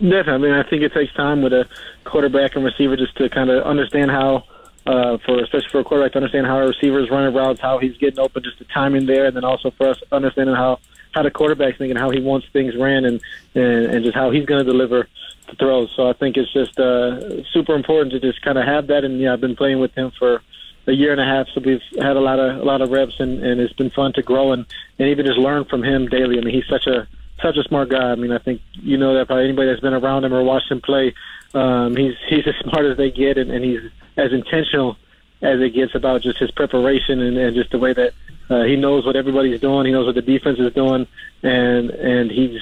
Definitely. 0.00 0.32
I 0.32 0.38
mean, 0.38 0.52
I 0.52 0.68
think 0.68 0.82
it 0.82 0.92
takes 0.92 1.14
time 1.14 1.42
with 1.42 1.52
a 1.52 1.66
quarterback 2.04 2.56
and 2.56 2.64
receiver 2.64 2.96
just 2.96 3.16
to 3.16 3.30
kind 3.30 3.48
of 3.50 3.64
understand 3.64 4.10
how 4.10 4.44
uh, 4.86 5.18
for 5.18 5.40
especially 5.40 5.68
for 5.70 5.80
a 5.80 5.84
quarterback 5.84 6.12
to 6.12 6.18
understand 6.18 6.46
how 6.46 6.56
our 6.56 6.68
receivers 6.68 7.10
running 7.10 7.34
routes, 7.34 7.60
how 7.60 7.78
he's 7.78 7.96
getting 7.98 8.18
open, 8.18 8.42
just 8.42 8.58
the 8.58 8.64
timing 8.66 9.06
there, 9.06 9.26
and 9.26 9.36
then 9.36 9.44
also 9.44 9.70
for 9.70 9.88
us 9.88 9.98
understanding 10.10 10.54
how 10.54 10.78
how 11.12 11.22
the 11.22 11.30
quarterback's 11.30 11.78
thinking, 11.78 11.96
how 11.96 12.10
he 12.10 12.20
wants 12.20 12.46
things 12.52 12.74
ran, 12.76 13.04
and 13.04 13.20
and, 13.54 13.86
and 13.86 14.04
just 14.04 14.16
how 14.16 14.30
he's 14.30 14.46
going 14.46 14.64
to 14.64 14.70
deliver 14.70 15.08
the 15.48 15.56
throws. 15.56 15.92
So 15.94 16.08
I 16.08 16.12
think 16.14 16.36
it's 16.36 16.52
just 16.52 16.78
uh, 16.78 17.42
super 17.52 17.74
important 17.74 18.12
to 18.12 18.20
just 18.20 18.42
kind 18.42 18.58
of 18.58 18.64
have 18.64 18.88
that. 18.88 19.04
And 19.04 19.20
yeah, 19.20 19.32
I've 19.32 19.40
been 19.40 19.56
playing 19.56 19.80
with 19.80 19.94
him 19.94 20.10
for 20.18 20.42
a 20.86 20.92
year 20.92 21.12
and 21.12 21.20
a 21.20 21.24
half, 21.24 21.46
so 21.54 21.60
we've 21.64 21.82
had 22.00 22.16
a 22.16 22.20
lot 22.20 22.40
of 22.40 22.60
a 22.60 22.64
lot 22.64 22.80
of 22.80 22.90
reps, 22.90 23.20
and, 23.20 23.42
and 23.44 23.60
it's 23.60 23.72
been 23.74 23.90
fun 23.90 24.12
to 24.14 24.22
grow 24.22 24.52
and 24.52 24.66
and 24.98 25.08
even 25.08 25.26
just 25.26 25.38
learn 25.38 25.64
from 25.64 25.82
him 25.82 26.08
daily. 26.08 26.38
I 26.38 26.40
mean, 26.40 26.54
he's 26.54 26.68
such 26.68 26.86
a 26.86 27.06
such 27.40 27.56
a 27.56 27.62
smart 27.64 27.88
guy. 27.88 28.10
I 28.10 28.14
mean, 28.14 28.32
I 28.32 28.38
think 28.38 28.60
you 28.72 28.96
know 28.96 29.14
that 29.14 29.26
probably 29.26 29.44
anybody 29.44 29.68
that's 29.68 29.80
been 29.80 29.94
around 29.94 30.24
him 30.24 30.34
or 30.34 30.42
watched 30.42 30.70
him 30.70 30.80
play, 30.80 31.14
um, 31.54 31.94
he's 31.96 32.14
he's 32.28 32.46
as 32.46 32.54
smart 32.62 32.86
as 32.86 32.96
they 32.96 33.10
get, 33.10 33.38
and, 33.38 33.50
and 33.50 33.64
he's 33.64 33.80
as 34.16 34.32
intentional 34.32 34.96
as 35.40 35.60
it 35.60 35.70
gets 35.70 35.94
about 35.94 36.22
just 36.22 36.38
his 36.38 36.50
preparation 36.50 37.20
and, 37.20 37.36
and 37.36 37.54
just 37.54 37.70
the 37.70 37.78
way 37.78 37.92
that 37.92 38.12
uh, 38.48 38.62
he 38.62 38.76
knows 38.76 39.04
what 39.04 39.16
everybody's 39.16 39.60
doing. 39.60 39.86
He 39.86 39.92
knows 39.92 40.06
what 40.06 40.14
the 40.14 40.22
defense 40.22 40.58
is 40.58 40.72
doing, 40.74 41.06
and 41.42 41.90
and 41.90 42.30
he's 42.30 42.60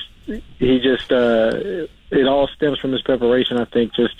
he 0.58 0.80
just 0.80 1.12
uh, 1.12 1.50
it 2.10 2.26
all 2.26 2.48
stems 2.48 2.78
from 2.78 2.92
his 2.92 3.02
preparation. 3.02 3.58
I 3.58 3.64
think 3.66 3.94
just 3.94 4.14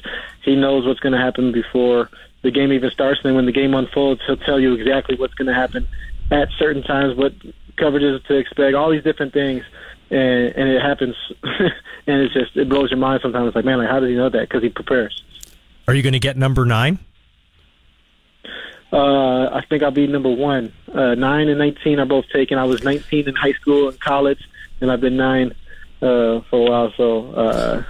he 0.45 0.57
knows 0.57 0.87
what's 0.87 1.01
going 1.01 1.13
to 1.13 1.19
happen 1.19 1.53
before 1.53 2.11
the 2.43 2.51
game 2.51 2.73
even 2.73 2.91
starts. 2.91 3.21
And 3.23 3.31
then 3.31 3.37
when 3.37 3.47
the 3.47 3.53
game 3.53 3.75
unfolds, 3.75 4.23
he'll 4.27 4.37
tell 4.37 4.59
you 4.59 4.75
exactly 4.75 5.17
what's 5.17 5.35
going 5.35 5.49
to 5.49 5.55
happen 5.55 5.87
at 6.31 6.49
certain 6.59 6.83
times, 6.83 7.17
what 7.17 7.35
coverages 7.77 8.25
to 8.27 8.37
expect, 8.37 8.75
all 8.75 8.91
these 8.91 9.05
different 9.05 9.33
things 9.33 9.65
and 10.11 10.55
and 10.57 10.69
it 10.69 10.83
happens, 10.83 11.15
and 11.43 11.73
it's 12.23 12.35
just 12.35 12.57
it 12.57 12.69
blows 12.69 12.91
your 12.91 12.99
mind 12.99 13.21
sometimes. 13.23 13.49
It's 13.49 13.57
like, 13.57 13.65
man, 13.65 13.79
like 13.79 13.89
how 13.89 14.01
does 14.01 14.09
he 14.09 14.17
know 14.17 14.29
that? 14.29 14.49
Because 14.49 14.63
he 14.63 14.69
prepares. 14.69 15.23
Are 15.89 15.95
you 15.95 16.03
going 16.03 16.13
to 16.13 16.21
get 16.21 16.37
number 16.37 16.65
nine? 16.65 16.99
Uh, 18.93 19.49
I 19.53 19.65
think 19.69 19.83
I'll 19.83 19.91
be 19.91 20.07
number 20.07 20.31
one. 20.31 20.73
Uh, 20.93 21.15
nine 21.15 21.49
and 21.49 21.59
nineteen 21.59 22.01
are 22.01 22.07
both 22.07 22.29
taken. 22.33 22.59
I 22.59 22.65
was 22.65 22.83
nineteen 22.83 23.29
in 23.29 23.35
high 23.37 23.53
school 23.53 23.89
and 23.89 24.01
college, 24.01 24.41
and 24.81 24.91
I've 24.91 25.01
been 25.01 25.17
nine 25.17 25.53
uh, 26.03 26.41
for 26.51 26.67
a 26.67 26.71
while. 26.71 26.93
So 26.97 27.31
uh, 27.33 27.83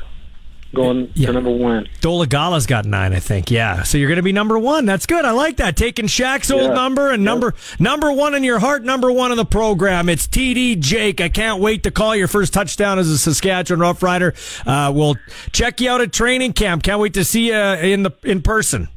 going 0.75 1.11
Yeah. 1.15 1.29
to 1.29 1.33
number 1.33 1.51
one. 1.51 1.89
Dolegala's 2.01 2.67
got 2.67 2.85
nine, 2.85 3.13
I 3.13 3.19
think. 3.19 3.51
Yeah, 3.51 3.83
so 3.83 3.99
you're 3.99 4.09
going 4.09 4.19
to 4.19 4.23
be 4.23 4.31
number 4.33 4.57
one. 4.59 4.85
That's 4.87 5.05
good. 5.07 5.25
I 5.25 5.31
like 5.33 5.57
that. 5.57 5.77
Taking 5.77 6.05
Shaq's 6.07 6.51
old 6.51 6.63
Yeah. 6.63 6.75
number 6.75 7.11
and 7.11 7.25
number 7.25 7.55
number 7.81 8.13
one 8.13 8.35
in 8.35 8.45
your 8.45 8.59
heart, 8.61 8.85
number 8.85 9.11
one 9.11 9.31
in 9.33 9.37
the 9.39 9.45
program. 9.47 10.09
It's 10.11 10.29
TD 10.29 10.77
Jake. 10.79 11.21
I 11.21 11.29
can't 11.31 11.61
wait 11.61 11.83
to 11.85 11.91
call 11.91 12.15
your 12.15 12.29
first 12.29 12.53
touchdown 12.53 12.99
as 12.99 13.09
a 13.09 13.17
Saskatchewan 13.19 13.81
Rough 13.81 14.03
Rider. 14.03 14.35
Uh, 14.67 14.93
we'll 14.95 15.17
check 15.51 15.81
you 15.81 15.91
out 15.91 16.03
at 16.03 16.13
training 16.13 16.53
camp. 16.53 16.83
Can't 16.83 17.01
wait 17.01 17.15
to 17.15 17.25
see 17.25 17.49
you 17.49 17.55
in 17.57 18.03
the 18.05 18.13
in 18.23 18.43
person. 18.43 18.89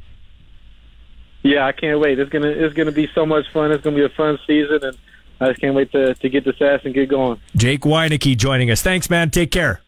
Yeah, 1.43 1.65
I 1.67 1.73
can't 1.73 1.99
wait. 1.99 2.19
It's 2.19 2.31
gonna 2.31 2.47
it's 2.47 2.73
gonna 2.73 2.91
be 2.91 3.09
so 3.13 3.25
much 3.25 3.45
fun. 3.51 3.71
It's 3.71 3.83
gonna 3.83 3.95
be 3.95 4.05
a 4.05 4.09
fun 4.09 4.39
season, 4.47 4.79
and 4.81 4.97
I 5.39 5.49
just 5.49 5.59
can't 5.61 5.75
wait 5.75 5.91
to 5.91 6.15
to 6.15 6.29
get 6.29 6.45
this 6.45 6.61
ass 6.61 6.81
and 6.85 6.93
get 6.93 7.09
going. 7.09 7.39
Jake 7.55 7.81
Wieneke 7.81 8.37
joining 8.37 8.71
us. 8.71 8.81
Thanks, 8.81 9.09
man. 9.09 9.29
Take 9.29 9.51
care. 9.51 9.81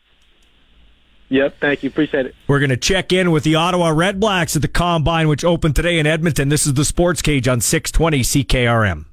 Yep, 1.29 1.57
thank 1.59 1.81
you, 1.81 1.89
appreciate 1.89 2.27
it. 2.27 2.35
We're 2.47 2.59
going 2.59 2.69
to 2.69 2.77
check 2.77 3.11
in 3.11 3.31
with 3.31 3.43
the 3.43 3.55
Ottawa 3.55 3.89
Red 3.89 4.19
Blacks 4.19 4.55
at 4.55 4.61
the 4.61 4.67
Combine, 4.67 5.27
which 5.27 5.43
opened 5.43 5.75
today 5.75 5.97
in 5.97 6.05
Edmonton. 6.05 6.49
This 6.49 6.67
is 6.67 6.75
the 6.75 6.85
Sports 6.85 7.23
Cage 7.23 7.47
on 7.47 7.61
620 7.61 8.21
CKRM. 8.21 9.05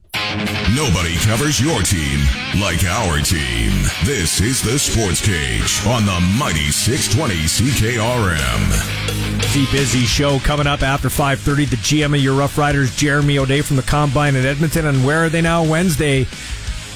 Nobody 0.75 1.17
covers 1.19 1.61
your 1.61 1.83
team 1.83 2.21
like 2.59 2.85
our 2.85 3.19
team. 3.19 3.83
This 4.05 4.41
is 4.41 4.63
the 4.63 4.79
Sports 4.79 5.21
Cage 5.21 5.85
on 5.87 6.07
the 6.07 6.19
mighty 6.39 6.71
620 6.71 7.35
CKRM. 7.45 9.43
The 9.53 9.69
busy 9.71 10.07
show 10.07 10.39
coming 10.39 10.67
up 10.67 10.83
after 10.83 11.09
5.30. 11.09 11.69
The 11.69 11.77
GM 11.77 12.15
of 12.15 12.23
your 12.23 12.35
Rough 12.35 12.57
Riders, 12.57 12.97
Jeremy 12.97 13.39
O'Day 13.39 13.61
from 13.61 13.77
the 13.77 13.83
Combine 13.83 14.35
in 14.35 14.47
Edmonton. 14.47 14.87
And 14.87 15.05
where 15.05 15.25
are 15.25 15.29
they 15.29 15.43
now 15.43 15.65
Wednesday? 15.65 16.27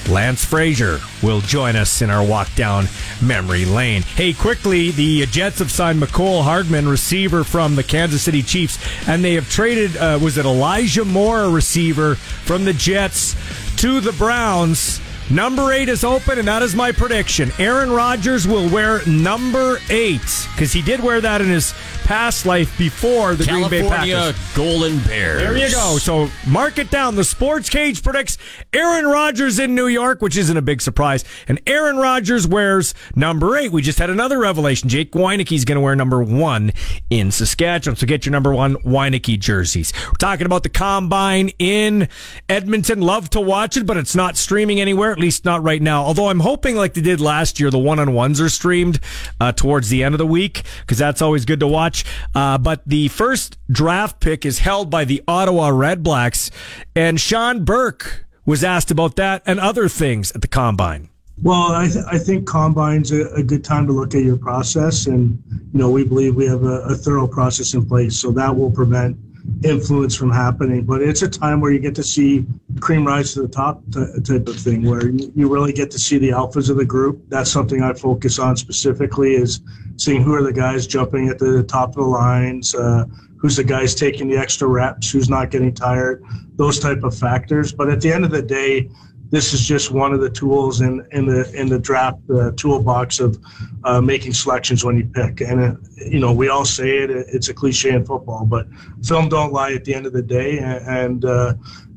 Lance 0.09 0.45
Frazier 0.45 1.01
will 1.23 1.41
join 1.41 1.77
us 1.77 2.03
in 2.03 2.11
our 2.11 2.25
walk 2.25 2.55
down 2.55 2.87
memory 3.23 3.65
lane. 3.65 4.03
Hey, 4.03 4.33
quickly, 4.33 4.91
the 4.91 5.27
Jets 5.27 5.59
have 5.59 5.71
signed 5.71 6.01
Mecole 6.01 6.43
Hardman, 6.43 6.89
receiver 6.89 7.45
from 7.45 7.77
the 7.77 7.83
Kansas 7.83 8.23
City 8.23 8.43
Chiefs, 8.43 8.79
and 9.09 9.25
they 9.25 9.35
have 9.35 9.51
traded, 9.51 9.97
uh, 9.97 10.19
was 10.23 10.39
it 10.39 10.47
Elijah 10.47 11.05
Moore, 11.05 11.51
receiver 11.51 12.15
from 12.15 12.65
the 12.65 12.73
Jets, 12.73 13.35
to 13.77 14.01
the 14.01 14.13
Browns. 14.13 15.01
Number 15.29 15.73
eight 15.73 15.89
is 15.89 16.05
open, 16.05 16.39
and 16.39 16.47
that 16.47 16.63
is 16.63 16.77
my 16.77 16.93
prediction. 16.93 17.51
Aaron 17.59 17.91
Rodgers 17.91 18.47
will 18.47 18.71
wear 18.71 19.05
number 19.07 19.79
eight 19.91 20.21
because 20.53 20.73
he 20.73 20.83
did 20.83 21.01
wear 21.01 21.21
that 21.21 21.41
in 21.41 21.49
his 21.49 21.75
past 22.07 22.47
life 22.47 22.79
before 22.79 23.35
the 23.35 23.45
Green 23.45 23.69
Bay 23.69 23.83
Packers. 23.83 24.13
California 24.13 24.35
Golden 24.55 24.99
Bears. 25.01 25.43
There 25.43 25.57
you 25.57 25.71
go. 25.75 25.99
So 25.99 26.31
mark 26.47 26.79
it 26.79 26.89
down. 26.89 27.17
The 27.17 27.25
Sports 27.25 27.69
Cage 27.69 28.01
predicts 28.01 28.39
Aaron 28.73 29.07
Rodgers 29.07 29.59
in 29.59 29.75
New 29.75 29.89
York, 29.89 30.23
which 30.23 30.37
isn't 30.37 30.57
a 30.57 30.63
big 30.63 30.81
surprise. 30.81 31.25
And 31.49 31.61
Aaron 31.67 31.97
Rodgers 31.97 32.47
wears 32.47 32.95
number 33.17 33.57
eight. 33.57 33.73
We 33.73 33.83
just 33.83 33.99
had 33.99 34.09
another 34.09 34.39
revelation. 34.39 34.89
Jake 34.89 35.13
Wieneke's 35.13 35.65
going 35.65 35.77
to 35.77 35.81
wear 35.81 35.97
number 35.97 36.23
one 36.23 36.73
in 37.11 37.33
Saskatchewan. 37.33 37.97
So 37.97 38.07
get 38.07 38.25
your 38.25 38.33
number 38.33 38.55
one 38.55 38.77
Wieneke 38.77 39.41
jerseys. 39.41 39.93
We're 40.07 40.13
talking 40.13 40.47
about 40.47 40.63
the 40.63 40.69
combine 40.69 41.51
in 41.59 42.09
Edmonton. 42.49 43.01
Love 43.01 43.31
to 43.31 43.41
watch 43.41 43.77
it, 43.77 43.85
but 43.85 43.97
it's 43.97 44.15
not 44.15 44.37
streaming 44.37 44.81
anywhere, 44.81 45.11
at 45.11 45.19
least 45.19 45.45
not 45.45 45.63
right 45.65 45.83
now. 45.83 46.05
Although 46.05 46.29
I'm 46.29 46.41
hoping, 46.41 46.77
like 46.77 46.95
they 46.95 47.01
did 47.01 47.21
last 47.21 47.59
year, 47.59 47.71
the 47.71 47.79
one 47.79 47.99
on 47.99 48.15
ones 48.15 48.41
are 48.41 48.49
streamed 48.49 49.01
uh, 49.41 49.51
towards 49.51 49.89
the 49.89 50.05
end 50.05 50.15
of 50.15 50.19
the 50.19 50.27
week 50.27 50.63
because 50.83 50.99
that's 50.99 51.21
always 51.21 51.45
good 51.45 51.59
to 51.61 51.67
watch. 51.67 51.96
Uh, 52.35 52.59
but 52.59 52.83
the 52.87 53.09
first 53.09 53.59
draft 53.71 54.21
pick 54.21 54.45
is 54.45 54.61
held 54.61 54.91
by 54.91 55.05
the 55.05 55.23
Ottawa 55.29 55.69
Red 55.69 56.03
Blacks, 56.03 56.51
and 56.95 57.21
Shawn 57.21 57.65
Burke 57.65 58.27
was 58.45 58.63
asked 58.63 58.91
about 58.91 59.17
that 59.17 59.43
and 59.47 59.59
other 59.61 59.89
things 59.89 60.33
at 60.33 60.41
the 60.41 60.49
combine. 60.49 61.09
Well, 61.43 61.73
I, 61.73 61.87
th- 61.89 62.05
I 62.11 62.19
think 62.19 62.47
combine's 62.47 63.13
a, 63.13 63.27
a 63.35 63.43
good 63.43 63.63
time 63.63 63.87
to 63.89 63.93
look 63.93 64.15
at 64.15 64.23
your 64.23 64.39
process, 64.39 65.07
and 65.07 65.43
you 65.73 65.79
know 65.79 65.91
we 65.91 66.03
believe 66.03 66.35
we 66.35 66.47
have 66.47 66.63
a, 66.63 66.81
a 66.83 66.95
thorough 66.95 67.27
process 67.27 67.75
in 67.75 67.85
place, 67.85 68.19
so 68.19 68.31
that 68.33 68.57
will 68.57 68.71
prevent 68.71 69.19
influence 69.65 70.15
from 70.15 70.31
happening. 70.31 70.85
But 70.85 71.03
it's 71.03 71.23
a 71.23 71.29
time 71.29 71.61
where 71.61 71.73
you 71.73 71.79
get 71.79 71.95
to 71.97 72.03
see 72.03 72.47
cream 72.81 73.07
rise 73.07 73.35
to 73.35 73.43
the 73.43 73.49
top 73.49 73.83
type 73.93 74.47
of 74.49 74.57
thing, 74.57 74.83
where 74.83 75.09
you 75.09 75.33
you 75.35 75.53
really 75.53 75.73
get 75.73 75.91
to 75.93 75.99
see 75.99 76.19
the 76.19 76.31
alphas 76.31 76.71
of 76.71 76.77
the 76.77 76.85
group. 76.85 77.23
That's 77.29 77.51
something 77.51 77.83
I 77.83 77.93
focus 77.93 78.39
on 78.39 78.57
specifically 78.57 79.35
is 79.35 79.61
seeing 79.97 80.23
who 80.23 80.35
are 80.35 80.43
the 80.43 80.53
guys 80.53 80.87
jumping 80.87 81.29
at 81.29 81.39
the 81.39 81.63
top 81.63 81.91
of 81.91 81.97
the 81.97 82.03
lines, 82.03 82.75
uh, 82.75 83.05
who's 83.39 83.57
the 83.57 83.65
guys 83.65 83.95
taking 83.95 84.29
the 84.29 84.37
extra 84.37 84.69
reps, 84.69 85.11
who's 85.11 85.29
not 85.29 85.51
getting 85.51 85.73
tired, 85.73 86.23
those 86.57 86.79
type 86.79 87.03
of 87.03 87.17
factors. 87.17 87.73
But 87.73 87.89
at 87.89 88.01
the 88.01 88.13
end 88.13 88.25
of 88.25 88.31
the 88.31 88.43
day, 88.43 88.91
this 89.31 89.53
is 89.53 89.67
just 89.67 89.91
one 89.91 90.13
of 90.13 90.21
the 90.21 90.31
tools 90.31 90.81
in, 90.81 91.07
in 91.13 91.27
the 91.27 91.51
in 91.53 91.69
the 91.69 91.79
draft 91.79 92.19
uh, 92.31 92.53
toolbox 92.57 93.19
of 93.21 93.39
uh, 93.85 94.01
making 94.01 94.33
selections 94.33 94.85
when 94.85 94.97
you 94.97 95.07
pick. 95.07 95.41
And 95.41 95.61
uh, 95.61 95.75
you 95.97 96.21
know, 96.21 96.33
we 96.33 96.49
all 96.49 96.65
say 96.65 96.99
it; 96.99 97.11
it's 97.11 97.49
a 97.49 97.55
cliche 97.55 97.91
in 97.91 98.05
football, 98.05 98.45
but 98.45 98.67
film 99.05 99.29
don't 99.29 99.53
lie. 99.53 99.73
At 99.73 99.85
the 99.85 99.95
end 99.95 100.07
of 100.07 100.13
the 100.13 100.23
day, 100.23 100.59
and, 100.59 100.87
and 100.87 101.25
uh, 101.25 101.55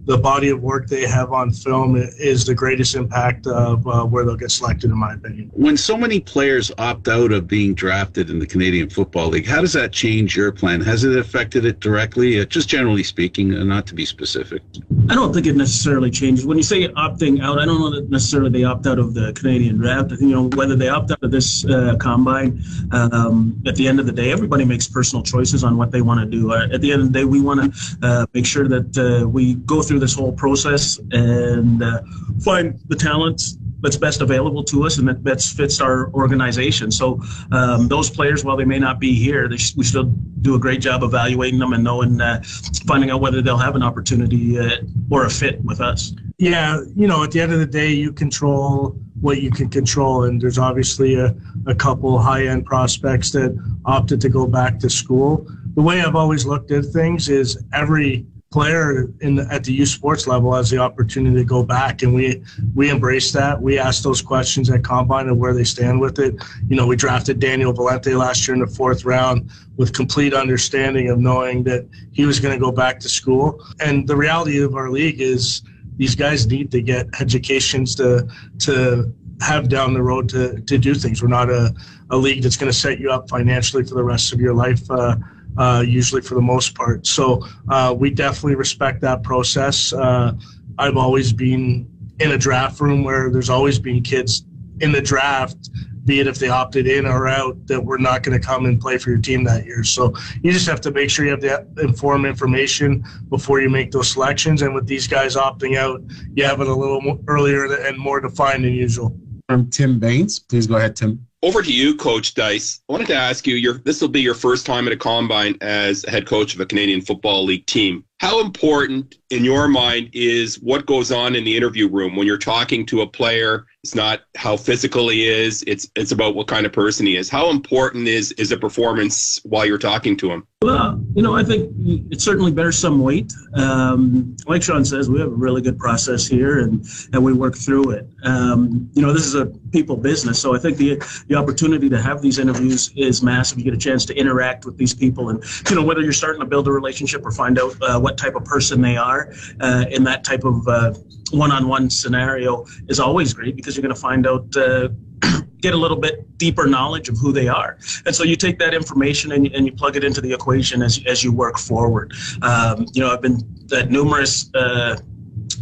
the 0.10 0.18
body 0.18 0.50
of 0.50 0.60
work 0.64 0.88
they 0.88 1.06
have 1.06 1.32
on 1.32 1.52
film 1.52 1.96
is 1.96 2.44
the 2.44 2.56
greatest 2.56 2.96
impact 2.96 3.46
of 3.46 3.86
uh, 3.86 4.04
where 4.04 4.26
they'll 4.26 4.36
get 4.36 4.50
selected, 4.50 4.90
in 4.90 4.98
my 4.98 5.14
opinion. 5.14 5.52
When 5.54 5.78
so 5.78 5.96
many 5.96 6.20
players 6.20 6.72
opt 6.80 7.08
out 7.08 7.32
of 7.32 7.48
being 7.48 7.76
drafted 7.76 8.32
in 8.32 8.40
the 8.40 8.48
Canadian 8.48 8.90
Football 8.90 9.28
League, 9.28 9.46
how 9.46 9.62
does 9.62 9.74
that 9.74 9.92
change 9.92 10.36
your 10.36 10.52
plan? 10.52 10.82
Has 10.82 11.04
it 11.04 11.16
affected 11.16 11.64
it 11.64 11.80
directly? 11.80 12.42
Uh, 12.42 12.46
just 12.46 12.68
generally 12.68 13.04
speaking, 13.04 13.54
uh, 13.54 13.64
not 13.64 13.86
to 13.86 13.94
be 13.94 14.04
specific. 14.04 14.64
I 15.10 15.14
don't 15.14 15.32
think 15.32 15.46
it 15.46 15.56
necessarily 15.56 16.10
changes. 16.10 16.44
When 16.44 16.58
you 16.58 16.64
say 16.64 16.88
opting 16.88 17.44
out, 17.44 17.60
I 17.60 17.66
don't 17.66 17.80
know 17.80 17.92
that 17.92 18.10
necessarily 18.10 18.50
they 18.50 18.64
opt 18.64 18.88
out 18.88 18.98
of 18.98 19.14
the 19.14 19.32
Canadian 19.34 19.78
draft. 19.78 20.10
You 20.20 20.30
know, 20.30 20.50
whether 20.56 20.76
they 20.76 20.90
opt 20.90 21.12
out 21.12 21.22
of 21.22 21.30
this 21.30 21.66
uh, 21.66 21.96
combine, 22.00 22.64
um, 22.92 23.62
at 23.68 23.76
the 23.76 23.88
end 23.88 24.00
of 24.00 24.08
the 24.08 24.12
day, 24.12 24.32
everybody 24.32 24.66
makes 24.66 24.88
personal 24.88 25.22
choices 25.22 25.64
on 25.64 25.78
what 25.78 25.92
they 25.92 26.02
want 26.02 26.20
to 26.20 26.26
do. 26.26 26.52
Uh, 26.52 26.68
at 26.74 26.82
the 26.82 26.92
end 26.92 27.04
of 27.04 27.14
the 27.14 27.20
day, 27.20 27.26
we 27.26 27.42
want 27.42 27.60
to 27.62 27.98
uh, 28.02 28.26
make 28.34 28.48
sure 28.48 28.68
that 28.68 28.98
uh, 28.98 29.28
we 29.28 29.54
go 29.54 29.84
through 29.84 29.99
this 30.00 30.16
whole 30.16 30.32
process 30.32 31.00
and 31.12 31.84
uh, 31.84 32.02
find 32.44 32.80
the 32.88 32.96
talent 32.96 33.42
that's 33.82 33.98
best 33.98 34.22
available 34.22 34.64
to 34.64 34.86
us 34.86 34.98
and 34.98 35.08
that 35.08 35.24
best 35.24 35.56
fits 35.56 35.80
our 35.80 36.12
organization. 36.14 36.92
So 36.92 37.22
um, 37.52 37.88
those 37.88 38.10
players, 38.10 38.44
while 38.44 38.58
they 38.58 38.66
may 38.66 38.80
not 38.80 39.00
be 39.00 39.14
here, 39.14 39.48
they, 39.48 39.58
we 39.78 39.84
still 39.84 40.04
do 40.42 40.56
a 40.56 40.60
great 40.60 40.82
job 40.82 41.04
evaluating 41.04 41.60
them 41.60 41.74
and 41.74 41.84
knowing, 41.84 42.20
uh, 42.20 42.44
finding 42.86 43.10
out 43.10 43.22
whether 43.22 43.42
they'll 43.42 43.58
have 43.58 43.76
an 43.76 43.84
opportunity 43.84 44.60
uh, 44.60 44.82
or 45.10 45.26
a 45.26 45.30
fit 45.30 45.64
with 45.64 45.80
us. 45.80 46.14
Yeah, 46.38 46.82
you 46.96 47.08
know, 47.08 47.24
at 47.24 47.32
the 47.32 47.42
end 47.42 47.52
of 47.52 47.60
the 47.60 47.66
day, 47.66 47.92
you 47.92 48.12
control 48.12 48.98
what 49.20 49.42
you 49.42 49.52
can 49.52 49.70
control, 49.70 50.24
and 50.24 50.42
there's 50.42 50.58
obviously 50.58 51.16
a, 51.16 51.36
a 51.68 51.76
couple 51.76 52.18
high-end 52.20 52.66
prospects 52.66 53.32
that 53.32 53.58
opted 53.86 54.22
to 54.22 54.30
go 54.30 54.48
back 54.48 54.80
to 54.80 54.90
school. 54.90 55.46
The 55.76 55.82
way 55.82 56.02
I've 56.02 56.16
always 56.16 56.46
looked 56.46 56.72
at 56.72 56.86
things 56.86 57.28
is 57.28 57.62
every 57.74 58.26
player 58.52 59.08
in 59.22 59.36
the, 59.36 59.48
at 59.52 59.64
the 59.64 59.72
youth 59.72 59.90
sports 59.90 60.26
level 60.26 60.54
has 60.56 60.70
the 60.72 60.78
opportunity 60.78 61.36
to 61.36 61.44
go 61.44 61.64
back, 61.64 62.02
and 62.02 62.14
we 62.14 62.44
we 62.74 62.90
embrace 62.90 63.32
that. 63.32 63.62
We 63.62 63.78
ask 63.78 64.02
those 64.02 64.22
questions 64.22 64.70
at 64.70 64.84
combine 64.84 65.28
and 65.28 65.38
where 65.38 65.54
they 65.54 65.64
stand 65.64 66.00
with 66.00 66.18
it. 66.20 66.36
You 66.68 66.76
know, 66.76 66.88
we 66.88 66.96
drafted 66.96 67.40
Daniel 67.40 67.74
Valente 67.74 68.18
last 68.18 68.48
year 68.48 68.56
in 68.56 68.62
the 68.62 68.68
fourth 68.68 69.06
round 69.06 69.52
with 69.78 69.94
complete 69.94 70.34
understanding 70.34 71.10
of 71.10 71.20
knowing 71.20 71.64
that 71.66 71.88
he 72.12 72.26
was 72.26 72.40
going 72.40 72.54
to 72.54 72.60
go 72.60 72.72
back 72.72 73.00
to 73.02 73.10
school. 73.10 73.64
And 73.80 74.08
the 74.08 74.16
reality 74.16 74.62
of 74.62 74.76
our 74.76 74.90
league 74.90 75.22
is 75.22 75.62
these 75.98 76.16
guys 76.16 76.48
need 76.48 76.72
to 76.72 76.82
get 76.82 77.08
educations 77.20 77.94
to 77.96 78.28
to 78.60 79.14
have 79.42 79.70
down 79.70 79.94
the 79.94 80.02
road 80.02 80.28
to 80.30 80.60
to 80.62 80.78
do 80.78 80.96
things. 80.96 81.22
We're 81.22 81.28
not 81.28 81.52
a, 81.52 81.74
a 82.10 82.18
league 82.18 82.42
that's 82.42 82.58
going 82.58 82.72
to 82.72 82.78
set 82.78 83.00
you 83.00 83.12
up 83.12 83.30
financially 83.30 83.84
for 83.84 83.94
the 83.94 84.04
rest 84.04 84.34
of 84.34 84.40
your 84.40 84.56
life. 84.56 84.90
Uh, 84.90 85.18
uh, 85.60 85.84
usually 85.86 86.22
for 86.22 86.36
the 86.36 86.42
most 86.42 86.74
part. 86.74 87.06
So 87.06 87.46
uh, 87.70 87.94
we 87.96 88.10
definitely 88.10 88.56
respect 88.56 89.02
that 89.02 89.22
process. 89.24 89.94
Uh, 89.94 90.34
I've 90.78 90.98
always 90.98 91.34
been 91.34 91.88
in 92.20 92.32
a 92.32 92.38
draft 92.38 92.80
room 92.80 93.04
where 93.04 93.30
there's 93.30 93.50
always 93.50 93.78
been 93.78 94.02
kids 94.02 94.46
in 94.80 94.94
the 94.94 95.02
draft, 95.02 95.70
be 96.06 96.22
it 96.22 96.28
if 96.28 96.40
they 96.40 96.48
opted 96.48 96.88
in 96.88 97.06
or 97.06 97.28
out, 97.28 97.56
that 97.68 97.84
we're 97.84 97.98
not 97.98 98.24
going 98.24 98.40
to 98.40 98.46
come 98.46 98.66
and 98.66 98.80
play 98.80 98.98
for 98.98 99.10
your 99.10 99.20
team 99.20 99.44
that 99.44 99.66
year. 99.66 99.84
So 99.84 100.14
you 100.42 100.54
just 100.54 100.68
have 100.68 100.80
to 100.82 100.92
make 100.92 101.10
sure 101.10 101.26
you 101.26 101.32
have 101.32 101.42
the 101.42 101.68
informed 101.82 102.26
information 102.26 103.04
before 103.30 103.60
you 103.60 103.70
make 103.70 103.92
those 103.92 104.10
selections. 104.10 104.62
And 104.62 104.74
with 104.74 104.88
these 104.88 105.08
guys 105.08 105.36
opting 105.36 105.78
out, 105.78 106.02
you 106.34 106.46
have 106.46 106.62
it 106.62 106.68
a 106.68 106.74
little 106.74 107.20
earlier 107.28 107.66
and 107.66 107.98
more 107.98 108.22
defined 108.22 108.64
than 108.64 108.74
usual. 108.74 109.16
From 109.50 109.70
Tim 109.70 110.00
Baines. 110.00 110.40
Please 110.40 110.68
go 110.68 110.78
ahead, 110.78 110.96
Tim. 110.96 111.28
Over 111.42 111.62
to 111.62 111.72
you, 111.72 111.96
Coach 111.96 112.34
Dyce. 112.34 112.82
I 112.90 112.92
wanted 112.92 113.08
to 113.08 113.16
ask 113.16 113.48
you, 113.48 113.56
your, 113.56 113.76
this 113.76 114.02
will 114.02 114.10
be 114.10 114.20
your 114.20 114.34
first 114.34 114.66
time 114.66 114.88
at 114.88 114.94
a 114.94 114.98
combine 114.98 115.58
as 115.62 116.04
head 116.06 116.28
coach 116.28 116.54
of 116.54 116.60
a 116.60 116.66
Canadian 116.66 117.00
Football 117.00 117.46
League 117.46 117.66
team. 117.66 118.04
How 118.20 118.42
important, 118.42 119.16
in 119.30 119.46
your 119.46 119.70
mind, 119.70 120.10
is 120.12 120.60
what 120.60 120.86
goes 120.86 121.10
on 121.10 121.36
in 121.36 121.46
the 121.46 121.56
interview 121.56 121.88
room 121.88 122.18
when 122.18 122.28
you're 122.28 122.38
talking 122.38 122.86
to 122.88 123.02
a 123.02 123.08
player? 123.08 123.66
It's 123.82 123.96
not 123.96 124.24
how 124.36 124.58
physical 124.58 125.08
he 125.08 125.26
is; 125.26 125.64
it's 125.66 125.90
it's 125.96 126.12
about 126.12 126.36
what 126.36 126.48
kind 126.48 126.66
of 126.66 126.74
person 126.74 127.06
he 127.06 127.16
is. 127.16 127.30
How 127.30 127.50
important 127.50 128.10
is 128.10 128.34
is 128.34 128.52
a 128.52 128.58
performance 128.58 129.40
while 129.46 129.66
you're 129.66 129.78
talking 129.78 130.18
to 130.18 130.30
him? 130.30 130.46
Well, 130.62 131.02
you 131.16 131.22
know, 131.22 131.38
I 131.38 131.46
think 131.46 131.72
it 132.12 132.20
certainly 132.20 132.52
bears 132.52 132.78
some 132.78 133.00
weight. 133.00 133.32
Um, 133.54 134.36
like 134.46 134.62
Shawn 134.62 134.84
says, 134.84 135.10
we 135.10 135.22
have 135.22 135.30
a 135.30 135.36
really 135.36 135.62
good 135.62 135.80
process 135.80 136.28
here, 136.28 136.60
and 136.60 136.86
and 137.14 137.24
we 137.24 137.32
work 137.32 137.56
through 137.56 137.92
it. 137.92 138.10
Um, 138.26 138.90
you 138.94 139.02
know, 139.02 139.14
this 139.14 139.26
is 139.26 139.36
a 139.36 139.46
people 139.72 139.96
business, 139.96 140.42
so 140.42 140.54
I 140.54 140.60
think 140.60 140.76
the 140.76 141.02
the 141.30 141.36
opportunity 141.36 141.88
to 141.88 142.02
have 142.02 142.22
these 142.22 142.40
interviews 142.40 142.92
is 142.98 143.24
massive. 143.24 143.60
You 143.60 143.64
get 143.64 143.74
a 143.74 143.78
chance 143.78 144.04
to 144.08 144.14
interact 144.14 144.66
with 144.66 144.78
these 144.78 144.94
people, 144.94 145.30
and 145.30 145.42
you 145.70 145.78
know 145.78 145.84
whether 145.84 146.02
you're 146.02 146.12
starting 146.12 146.42
to 146.42 146.46
build 146.46 146.68
a 146.68 146.72
relationship 146.74 147.26
or 147.26 147.32
find 147.32 147.58
out 147.58 147.82
uh, 147.82 147.98
what 148.10 148.18
type 148.18 148.36
of 148.36 148.44
person 148.44 148.82
they 148.82 148.98
are 148.98 149.32
uh, 149.62 149.86
in 149.92 150.04
that 150.04 150.24
type 150.24 150.44
of 150.44 150.68
uh, 150.68 150.94
one-on-one 151.32 151.92
scenario 151.92 152.66
is 152.88 153.00
always 153.00 153.34
great 153.34 153.56
because 153.56 153.76
you're 153.76 153.84
going 153.84 153.94
to 153.94 154.02
find 154.02 154.26
out 154.26 154.46
uh, 154.58 154.90
get 155.62 155.76
a 155.76 155.78
little 155.78 155.98
bit 155.98 156.38
deeper 156.40 156.66
knowledge 156.66 157.08
of 157.08 157.18
who 157.20 157.32
they 157.32 157.48
are. 157.48 157.78
And 158.08 158.16
so 158.16 158.24
you 158.24 158.36
take 158.36 158.58
that 158.60 158.74
information 158.74 159.34
and, 159.34 159.46
and 159.48 159.64
you 159.68 159.74
plug 159.74 159.96
it 159.96 160.04
into 160.04 160.22
the 160.22 160.34
equation 160.34 160.82
as, 160.82 161.00
as 161.06 161.24
you 161.24 161.32
work 161.32 161.60
forward. 161.60 162.14
Um, 162.42 162.88
you 162.94 163.02
know, 163.02 163.12
I've 163.12 163.22
been 163.22 163.38
at 163.72 163.92
numerous 163.92 164.50
uh, 164.56 164.98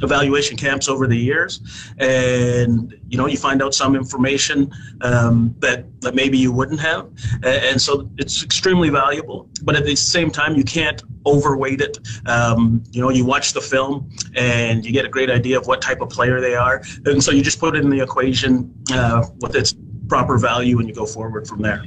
evaluation 0.03 0.57
camps 0.57 0.87
over 0.87 1.07
the 1.07 1.17
years. 1.17 1.61
And 1.97 2.93
you 3.07 3.17
know 3.17 3.27
you 3.27 3.37
find 3.37 3.61
out 3.61 3.73
some 3.73 3.95
information 3.95 4.71
um, 5.01 5.55
that 5.59 5.85
that 6.01 6.15
maybe 6.15 6.37
you 6.37 6.51
wouldn't 6.51 6.79
have. 6.79 7.09
And 7.43 7.81
so 7.81 8.09
it's 8.17 8.43
extremely 8.43 8.89
valuable 8.89 9.49
but 9.63 9.75
at 9.75 9.85
the 9.85 9.95
same 9.95 10.31
time 10.31 10.55
you 10.55 10.63
can't 10.63 11.03
overweight 11.25 11.81
it. 11.81 11.97
Um, 12.25 12.83
you 12.91 13.01
know 13.01 13.09
you 13.09 13.25
watch 13.25 13.53
the 13.53 13.61
film 13.61 14.09
and 14.35 14.85
you 14.85 14.91
get 14.91 15.05
a 15.05 15.09
great 15.09 15.29
idea 15.29 15.57
of 15.57 15.67
what 15.67 15.81
type 15.81 16.01
of 16.01 16.09
player 16.09 16.39
they 16.39 16.55
are. 16.55 16.81
And 17.05 17.23
so 17.23 17.31
you 17.31 17.41
just 17.41 17.59
put 17.59 17.75
it 17.75 17.83
in 17.83 17.89
the 17.89 18.01
equation 18.01 18.73
uh, 18.91 19.25
with 19.41 19.55
its 19.55 19.75
proper 20.07 20.37
value 20.37 20.79
and 20.79 20.87
you 20.87 20.95
go 20.95 21.05
forward 21.05 21.47
from 21.47 21.61
there. 21.61 21.83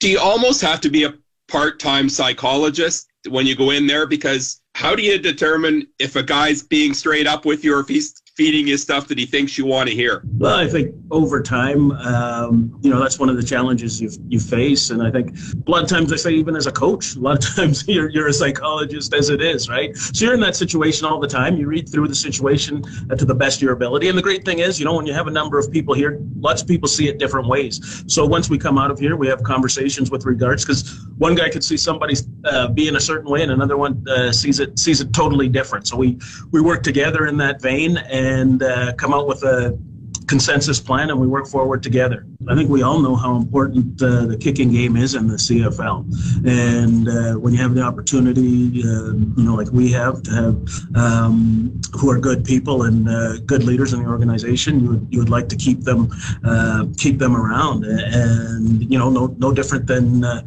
Do 0.00 0.08
you 0.08 0.18
almost 0.18 0.62
have 0.62 0.80
to 0.80 0.90
be 0.90 1.04
a 1.04 1.14
part-time 1.48 2.08
psychologist 2.08 3.08
when 3.28 3.46
you 3.46 3.54
go 3.54 3.70
in 3.70 3.86
there? 3.86 4.06
Because 4.06 4.61
how 4.74 4.94
do 4.94 5.02
you 5.02 5.18
determine 5.18 5.86
if 5.98 6.16
a 6.16 6.22
guy's 6.22 6.62
being 6.62 6.94
straight 6.94 7.26
up 7.26 7.44
with 7.44 7.64
you 7.64 7.76
or 7.76 7.80
if 7.80 7.88
he's 7.88 8.21
feeding 8.34 8.66
you 8.66 8.78
stuff 8.78 9.08
that 9.08 9.18
he 9.18 9.26
thinks 9.26 9.58
you 9.58 9.66
want 9.66 9.88
to 9.88 9.94
hear? 9.94 10.22
Well, 10.38 10.54
I 10.54 10.66
think 10.66 10.94
over 11.10 11.42
time, 11.42 11.92
um, 11.92 12.78
you 12.80 12.90
know, 12.90 12.98
that's 12.98 13.18
one 13.18 13.28
of 13.28 13.36
the 13.36 13.42
challenges 13.42 14.00
you 14.00 14.10
you 14.28 14.40
face, 14.40 14.90
and 14.90 15.02
I 15.02 15.10
think 15.10 15.36
a 15.66 15.70
lot 15.70 15.82
of 15.82 15.88
times 15.88 16.12
I 16.12 16.16
say 16.16 16.32
even 16.32 16.56
as 16.56 16.66
a 16.66 16.72
coach, 16.72 17.14
a 17.14 17.20
lot 17.20 17.44
of 17.44 17.54
times 17.56 17.86
you're 17.86 18.08
you're 18.08 18.28
a 18.28 18.32
psychologist 18.32 19.12
as 19.12 19.28
it 19.28 19.42
is, 19.42 19.68
right? 19.68 19.94
So 19.96 20.24
you're 20.24 20.34
in 20.34 20.40
that 20.40 20.56
situation 20.56 21.06
all 21.06 21.20
the 21.20 21.28
time. 21.28 21.56
You 21.56 21.66
read 21.66 21.88
through 21.88 22.08
the 22.08 22.14
situation 22.14 22.82
to 23.16 23.24
the 23.24 23.34
best 23.34 23.58
of 23.58 23.62
your 23.62 23.72
ability, 23.72 24.08
and 24.08 24.16
the 24.16 24.22
great 24.22 24.44
thing 24.44 24.60
is, 24.60 24.78
you 24.78 24.86
know, 24.86 24.94
when 24.94 25.06
you 25.06 25.12
have 25.12 25.26
a 25.26 25.30
number 25.30 25.58
of 25.58 25.70
people 25.70 25.94
here, 25.94 26.18
lots 26.36 26.62
of 26.62 26.68
people 26.68 26.88
see 26.88 27.08
it 27.08 27.18
different 27.18 27.48
ways. 27.48 28.04
So 28.06 28.24
once 28.24 28.48
we 28.48 28.56
come 28.56 28.78
out 28.78 28.90
of 28.90 28.98
here, 28.98 29.16
we 29.16 29.28
have 29.28 29.42
conversations 29.42 30.10
with 30.10 30.24
regards 30.24 30.64
because 30.64 31.06
one 31.18 31.34
guy 31.34 31.50
could 31.50 31.62
see 31.62 31.76
somebody 31.76 32.14
uh, 32.44 32.68
being 32.68 32.96
a 32.96 33.00
certain 33.00 33.30
way, 33.30 33.42
and 33.42 33.52
another 33.52 33.76
one 33.76 34.02
uh, 34.08 34.32
sees 34.32 34.58
it 34.58 34.78
sees 34.78 35.02
it 35.02 35.12
totally 35.12 35.48
different. 35.48 35.86
So 35.86 35.96
we 35.98 36.18
we 36.50 36.62
work 36.62 36.82
together 36.82 37.26
in 37.26 37.36
that 37.36 37.60
vein 37.60 37.98
and 37.98 38.21
uh, 38.62 38.92
come 38.94 39.12
out 39.14 39.26
with 39.26 39.42
a 39.42 39.78
consensus 40.26 40.80
plan 40.80 41.10
and 41.10 41.20
we 41.20 41.26
work 41.26 41.46
forward 41.46 41.82
together. 41.82 42.24
I 42.48 42.54
think 42.54 42.70
we 42.70 42.82
all 42.82 43.00
know 43.00 43.16
how 43.16 43.36
important 43.36 44.02
uh, 44.02 44.24
the 44.26 44.36
kicking 44.36 44.72
game 44.72 44.96
is 44.96 45.14
in 45.14 45.26
the 45.28 45.34
CFL. 45.34 45.98
And 46.46 47.08
uh, 47.08 47.34
when 47.38 47.52
you 47.52 47.60
have 47.60 47.74
the 47.74 47.82
opportunity, 47.82 48.82
uh, 48.82 49.12
you 49.38 49.44
know, 49.46 49.54
like 49.54 49.70
we 49.70 49.92
have 49.92 50.22
to 50.22 50.30
have 50.30 50.56
um, 50.96 51.78
who 51.98 52.10
are 52.10 52.18
good 52.18 52.44
people 52.44 52.84
and 52.84 53.08
uh, 53.08 53.38
good 53.40 53.62
leaders 53.64 53.92
in 53.92 54.02
the 54.02 54.08
organization, 54.08 54.80
you 54.80 54.88
would, 54.92 55.06
you 55.10 55.18
would 55.18 55.30
like 55.30 55.48
to 55.50 55.56
keep 55.56 55.82
them 55.82 56.10
uh, 56.44 56.86
keep 56.96 57.18
them 57.18 57.36
around. 57.36 57.84
And, 57.84 58.90
you 58.90 58.98
know, 58.98 59.10
no, 59.10 59.34
no 59.38 59.52
different 59.52 59.86
than 59.86 60.24
uh, 60.24 60.42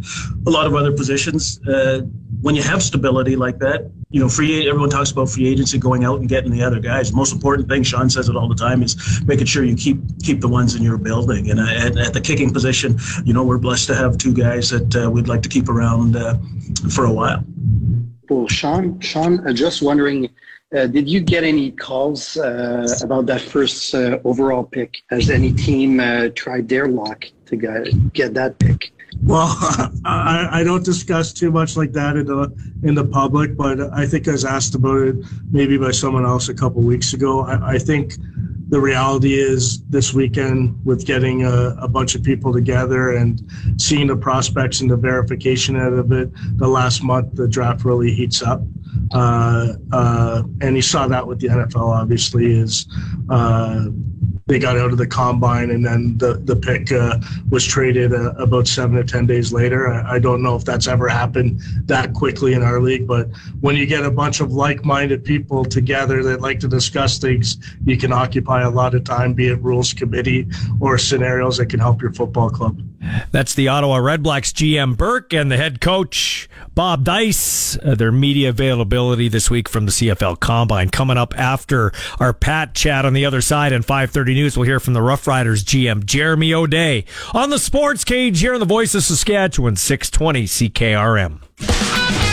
a 0.47 0.49
lot 0.49 0.65
of 0.65 0.73
other 0.73 0.93
positions. 0.93 1.59
when 2.41 2.55
you 2.55 2.63
have 2.63 2.81
stability 2.81 3.35
like 3.35 3.59
that, 3.59 3.91
you 4.15 4.21
know, 4.21 4.29
free. 4.29 4.65
Everyone 4.69 4.89
talks 4.89 5.11
about 5.11 5.27
free 5.27 5.45
agency, 5.45 5.77
going 5.77 6.05
out 6.05 6.21
and 6.21 6.29
getting 6.29 6.49
the 6.49 6.63
other 6.63 6.79
guys. 6.79 7.11
Most 7.11 7.33
important 7.33 7.67
thing, 7.67 7.83
Shawn 7.83 8.09
says 8.09 8.29
it 8.29 8.37
all 8.37 8.47
the 8.47 8.55
time, 8.55 8.81
is 8.81 8.95
making 9.25 9.45
sure 9.45 9.65
you 9.65 9.75
keep 9.75 9.97
keep 10.23 10.39
the 10.39 10.47
ones 10.47 10.73
in 10.73 10.81
your 10.81 10.97
building. 10.97 11.51
And 11.51 11.59
uh, 11.59 11.67
at, 11.67 11.97
at, 11.97 12.13
the 12.13 12.21
kicking 12.21 12.53
position, 12.53 12.97
you 13.25 13.33
know, 13.33 13.43
we're 13.43 13.57
blessed 13.57 13.87
to 13.87 13.95
have 13.95 14.17
two 14.17 14.33
guys 14.33 14.69
that 14.69 14.95
uh, 14.95 15.11
we'd 15.11 15.27
like 15.27 15.41
to 15.41 15.49
keep 15.49 15.67
around 15.67 16.15
uh, 16.15 16.37
for 16.89 17.03
a 17.03 17.11
while. 17.11 17.43
Well, 18.29 18.47
Shawn, 18.47 19.01
Shawn, 19.01 19.53
just 19.53 19.81
wondering, 19.81 20.29
uh, 20.73 20.87
did 20.87 21.09
you 21.09 21.19
get 21.19 21.43
any 21.43 21.71
calls 21.71 22.37
uh, 22.37 22.87
about 23.03 23.25
that 23.25 23.41
first 23.41 23.93
overall 24.23 24.63
pick? 24.63 24.95
Has 25.09 25.29
any 25.29 25.51
team 25.51 25.97
tried 26.35 26.69
their 26.69 26.87
luck 26.87 27.25
to 27.47 27.57
get, 27.57 28.13
get 28.13 28.33
that 28.35 28.59
pick? 28.59 28.94
Well, 29.23 29.47
I, 30.05 30.47
I 30.51 30.63
don't 30.63 30.83
discuss 30.83 31.33
too 31.33 31.51
much 31.51 31.77
like 31.77 31.91
that 31.93 32.15
in 32.15 32.25
the 32.25 32.51
in 32.83 32.95
the 32.95 33.05
public, 33.05 33.55
but 33.55 33.79
I 33.93 34.05
think 34.05 34.27
I 34.27 34.31
was 34.31 34.45
asked 34.45 34.75
about 34.75 35.07
it 35.07 35.15
maybe 35.51 35.77
by 35.77 35.91
someone 35.91 36.25
else 36.25 36.49
a 36.49 36.53
couple 36.53 36.81
weeks 36.81 37.13
ago. 37.13 37.41
I, 37.41 37.73
I 37.73 37.77
think 37.77 38.15
the 38.67 38.79
reality 38.79 39.35
is 39.35 39.83
this 39.85 40.13
weekend 40.13 40.83
with 40.85 41.05
getting 41.05 41.45
a, 41.45 41.75
a, 41.79 41.87
bunch 41.87 42.15
of 42.15 42.23
people 42.23 42.51
together 42.51 43.11
and 43.11 43.47
seeing 43.77 44.07
the 44.07 44.15
prospects 44.15 44.81
and 44.81 44.89
the 44.89 44.97
verification 44.97 45.75
out 45.75 45.93
of 45.93 46.11
it 46.11 46.29
the 46.57 46.67
last 46.67 47.03
month 47.03 47.35
the 47.35 47.47
draft 47.47 47.85
really 47.85 48.11
heats 48.11 48.41
up 48.41 48.61
uh, 49.13 49.73
uh, 49.91 50.43
and 50.61 50.75
you 50.75 50.81
saw 50.81 51.07
that 51.07 51.25
with 51.25 51.39
the 51.39 51.47
nfl 51.47 51.95
obviously 51.95 52.57
is 52.57 52.87
uh, 53.29 53.85
they 54.47 54.59
got 54.59 54.77
out 54.77 54.91
of 54.91 54.99
the 54.99 55.07
combine 55.07 55.71
and 55.71 55.83
then 55.83 56.15
the, 56.19 56.35
the 56.43 56.55
pick 56.55 56.91
uh, 56.91 57.17
was 57.49 57.65
traded 57.65 58.13
uh, 58.13 58.31
about 58.33 58.67
seven 58.67 58.95
to 58.95 59.03
10 59.03 59.25
days 59.25 59.51
later. 59.51 59.91
I, 59.91 60.15
I, 60.15 60.19
don't 60.19 60.43
know 60.43 60.55
if 60.55 60.63
that's 60.63 60.87
ever 60.87 61.07
happened 61.07 61.61
that 61.85 62.13
quickly 62.13 62.53
in 62.53 62.61
our 62.61 62.79
league, 62.79 63.07
but 63.07 63.27
when 63.61 63.75
you 63.75 63.87
get 63.87 64.05
a 64.05 64.11
bunch 64.11 64.41
of 64.41 64.53
like 64.53 64.85
minded 64.85 65.23
people 65.23 65.65
together 65.65 66.21
that 66.23 66.41
like 66.41 66.59
to 66.59 66.67
discuss 66.67 67.17
things, 67.17 67.57
you 67.85 67.97
can 67.97 68.13
occupy 68.13 68.61
a 68.61 68.69
lot 68.69 68.93
of 68.93 69.03
time, 69.03 69.33
be 69.33 69.47
it 69.47 69.59
rules 69.63 69.93
committee 69.93 70.47
or 70.79 70.99
scenarios 70.99 71.57
that 71.57 71.65
can 71.67 71.79
help 71.79 71.99
your 71.99 72.13
football 72.13 72.51
club. 72.51 72.79
That's 73.31 73.55
the 73.55 73.67
Ottawa 73.67 73.97
Redblacks 73.97 74.53
GM 74.53 74.95
Burke 74.95 75.33
and 75.33 75.51
the 75.51 75.57
head 75.57 75.81
coach 75.81 76.47
Bob 76.75 77.05
Dyce, 77.05 77.77
Uh, 77.83 77.95
their 77.95 78.11
media 78.11 78.49
availability 78.49 79.29
this 79.29 79.49
week 79.49 79.69
from 79.69 79.85
the 79.85 79.91
CFL 79.91 80.35
Combine 80.35 80.89
coming 80.89 81.17
up 81.17 81.33
after 81.37 81.91
our 82.19 82.33
Pat 82.33 82.73
chat 82.75 83.05
on 83.05 83.13
the 83.13 83.25
other 83.25 83.41
side 83.41 83.71
and 83.71 83.85
5:30 83.85 84.33
News. 84.33 84.57
We'll 84.57 84.65
hear 84.67 84.79
from 84.81 84.93
the 84.93 85.01
Rough 85.01 85.25
Riders 85.25 85.63
GM 85.63 86.05
Jeremy 86.05 86.53
O'Day 86.53 87.05
on 87.33 87.49
the 87.49 87.59
Sports 87.59 88.03
Cage 88.03 88.41
here 88.41 88.53
in 88.53 88.59
the 88.59 88.65
Voice 88.65 88.93
of 88.93 89.03
Saskatchewan 89.03 89.75
620 89.77 90.45
CKRM. 90.47 92.24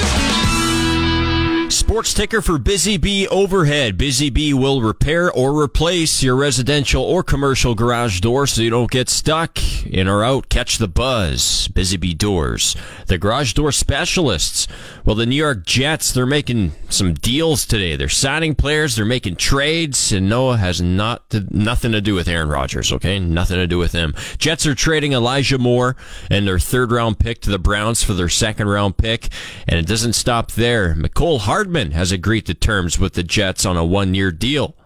Sports 1.92 2.14
ticker 2.14 2.40
for 2.40 2.56
Busy 2.56 2.96
Bee 2.96 3.28
Overhead. 3.28 3.98
Busy 3.98 4.30
Bee 4.30 4.54
will 4.54 4.80
repair 4.80 5.30
or 5.30 5.60
replace 5.60 6.22
your 6.22 6.36
residential 6.36 7.02
or 7.02 7.22
commercial 7.22 7.74
garage 7.74 8.20
door 8.20 8.46
so 8.46 8.62
you 8.62 8.70
don't 8.70 8.90
get 8.90 9.10
stuck 9.10 9.58
in 9.84 10.08
or 10.08 10.24
out. 10.24 10.48
Catch 10.48 10.78
the 10.78 10.88
buzz. 10.88 11.68
Busy 11.68 11.98
Bee 11.98 12.14
Doors. 12.14 12.74
The 13.08 13.18
garage 13.18 13.52
door 13.52 13.72
specialists. 13.72 14.66
Well, 15.04 15.16
the 15.16 15.26
New 15.26 15.36
York 15.36 15.66
Jets, 15.66 16.12
they're 16.12 16.24
making 16.24 16.72
some 16.88 17.12
deals 17.12 17.66
today. 17.66 17.96
They're 17.96 18.08
signing 18.08 18.54
players, 18.54 18.96
they're 18.96 19.04
making 19.04 19.36
trades, 19.36 20.12
and 20.12 20.30
Noah 20.30 20.56
has 20.56 20.80
not 20.80 21.28
to, 21.30 21.46
nothing 21.50 21.92
to 21.92 22.00
do 22.00 22.14
with 22.14 22.26
Aaron 22.26 22.48
Rodgers, 22.48 22.90
okay? 22.90 23.18
Nothing 23.18 23.56
to 23.56 23.66
do 23.66 23.76
with 23.76 23.92
him. 23.92 24.14
Jets 24.38 24.66
are 24.66 24.74
trading 24.74 25.12
Elijah 25.12 25.58
Moore 25.58 25.96
and 26.30 26.46
their 26.46 26.58
third 26.58 26.90
round 26.90 27.18
pick 27.18 27.42
to 27.42 27.50
the 27.50 27.58
Browns 27.58 28.02
for 28.02 28.14
their 28.14 28.30
second 28.30 28.68
round 28.68 28.96
pick, 28.96 29.28
and 29.68 29.78
it 29.78 29.86
doesn't 29.86 30.14
stop 30.14 30.52
there. 30.52 30.94
Mecole 30.94 31.40
Hardman 31.40 31.81
has 31.90 32.12
agreed 32.12 32.46
to 32.46 32.54
terms 32.54 32.96
with 32.98 33.14
the 33.14 33.24
Jets 33.24 33.66
on 33.66 33.76
a 33.76 33.84
one 33.84 34.14
year 34.14 34.30
deal. 34.30 34.76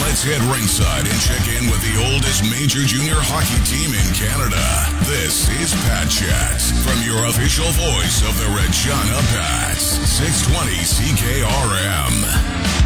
Let's 0.00 0.24
head 0.24 0.40
ringside 0.50 1.04
and 1.06 1.20
check 1.20 1.44
in 1.52 1.68
with 1.70 1.82
the 1.84 2.00
oldest 2.12 2.42
major 2.48 2.80
junior 2.88 3.20
hockey 3.20 3.60
team 3.68 3.92
in 3.92 4.08
Canada. 4.16 4.64
This 5.06 5.46
is 5.60 5.76
Pat 5.84 6.08
Chats 6.10 6.72
from 6.82 6.96
your 7.04 7.20
official 7.28 7.68
voice 7.76 8.24
of 8.26 8.32
the 8.40 8.48
Regina 8.56 9.20
Pats, 9.30 10.00
620 10.08 10.80
CKRM. 10.82 12.81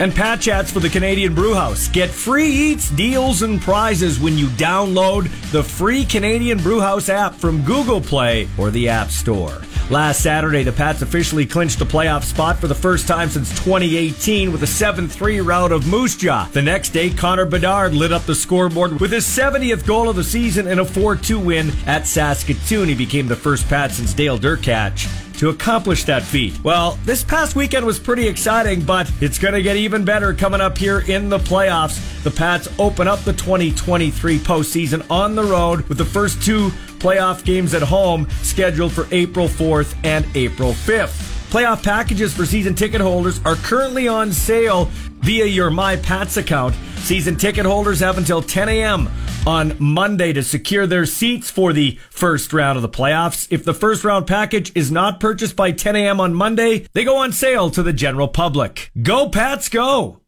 And 0.00 0.14
Pat 0.14 0.40
Chats 0.40 0.70
for 0.70 0.78
the 0.78 0.88
Canadian 0.88 1.34
Brewhouse. 1.34 1.88
Get 1.88 2.08
free 2.08 2.46
eats, 2.46 2.88
deals, 2.90 3.42
and 3.42 3.60
prizes 3.60 4.20
when 4.20 4.38
you 4.38 4.46
download 4.46 5.24
the 5.50 5.64
free 5.64 6.04
Canadian 6.04 6.58
Brewhouse 6.58 7.08
app 7.08 7.34
from 7.34 7.64
Google 7.64 8.00
Play 8.00 8.48
or 8.56 8.70
the 8.70 8.88
App 8.88 9.10
Store. 9.10 9.60
Last 9.90 10.22
Saturday, 10.22 10.62
the 10.62 10.70
Pats 10.70 11.02
officially 11.02 11.46
clinched 11.46 11.80
the 11.80 11.84
playoff 11.84 12.22
spot 12.22 12.58
for 12.58 12.68
the 12.68 12.76
first 12.76 13.08
time 13.08 13.28
since 13.28 13.50
2018 13.64 14.52
with 14.52 14.62
a 14.62 14.66
7-3 14.66 15.44
rout 15.44 15.72
of 15.72 15.88
Moose 15.88 16.14
Jaw. 16.14 16.48
The 16.52 16.62
next 16.62 16.90
day, 16.90 17.10
Connor 17.10 17.46
Bedard 17.46 17.92
lit 17.92 18.12
up 18.12 18.22
the 18.22 18.36
scoreboard 18.36 19.00
with 19.00 19.10
his 19.10 19.24
70th 19.24 19.84
goal 19.84 20.08
of 20.08 20.14
the 20.14 20.22
season 20.22 20.68
in 20.68 20.78
a 20.78 20.84
4-2 20.84 21.44
win 21.44 21.72
at 21.86 22.06
Saskatoon. 22.06 22.86
He 22.86 22.94
became 22.94 23.26
the 23.26 23.34
first 23.34 23.66
Pat 23.68 23.90
since 23.90 24.14
Dale 24.14 24.38
Derkach 24.38 25.27
to 25.38 25.48
accomplish 25.48 26.04
that 26.04 26.22
feat. 26.22 26.58
Well, 26.62 26.98
this 27.04 27.24
past 27.24 27.56
weekend 27.56 27.86
was 27.86 27.98
pretty 27.98 28.28
exciting, 28.28 28.82
but 28.82 29.10
it's 29.20 29.38
going 29.38 29.54
to 29.54 29.62
get 29.62 29.76
even 29.76 30.04
better 30.04 30.34
coming 30.34 30.60
up 30.60 30.76
here 30.76 31.00
in 31.00 31.28
the 31.28 31.38
playoffs. 31.38 32.22
The 32.22 32.30
Pats 32.30 32.68
open 32.78 33.08
up 33.08 33.20
the 33.20 33.32
2023 33.32 34.38
postseason 34.38 35.08
on 35.10 35.34
the 35.34 35.44
road 35.44 35.88
with 35.88 35.98
the 35.98 36.04
first 36.04 36.42
two 36.42 36.68
playoff 36.98 37.44
games 37.44 37.74
at 37.74 37.82
home 37.82 38.28
scheduled 38.42 38.92
for 38.92 39.06
April 39.12 39.48
4th 39.48 39.94
and 40.04 40.26
April 40.34 40.72
5th. 40.72 41.37
Playoff 41.50 41.82
packages 41.82 42.34
for 42.34 42.44
season 42.44 42.74
ticket 42.74 43.00
holders 43.00 43.40
are 43.46 43.56
currently 43.56 44.06
on 44.06 44.32
sale 44.32 44.84
via 45.20 45.46
your 45.46 45.70
My 45.70 45.96
Pats 45.96 46.36
account. 46.36 46.74
Season 46.98 47.36
ticket 47.36 47.64
holders 47.64 48.00
have 48.00 48.18
until 48.18 48.42
10 48.42 48.68
a.m. 48.68 49.08
on 49.46 49.74
Monday 49.78 50.34
to 50.34 50.42
secure 50.42 50.86
their 50.86 51.06
seats 51.06 51.50
for 51.50 51.72
the 51.72 51.98
first 52.10 52.52
round 52.52 52.76
of 52.76 52.82
the 52.82 52.88
playoffs. 52.88 53.48
If 53.50 53.64
the 53.64 53.72
first 53.72 54.04
round 54.04 54.26
package 54.26 54.72
is 54.76 54.92
not 54.92 55.20
purchased 55.20 55.56
by 55.56 55.72
10 55.72 55.96
a.m. 55.96 56.20
on 56.20 56.34
Monday, 56.34 56.86
they 56.92 57.04
go 57.04 57.16
on 57.16 57.32
sale 57.32 57.70
to 57.70 57.82
the 57.82 57.94
general 57.94 58.28
public. 58.28 58.90
Go 59.00 59.30
Pats, 59.30 59.70
go! 59.70 60.20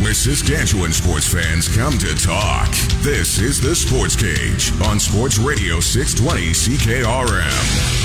Where 0.00 0.14
Saskatchewan 0.14 0.92
sports 0.92 1.26
fans 1.26 1.74
come 1.76 1.98
to 1.98 2.14
talk. 2.14 2.70
This 3.02 3.40
is 3.40 3.60
the 3.60 3.74
Sports 3.74 4.14
Cage 4.14 4.70
on 4.86 5.00
Sports 5.00 5.38
Radio 5.38 5.80
620 5.80 6.52
CKRM. 6.52 7.97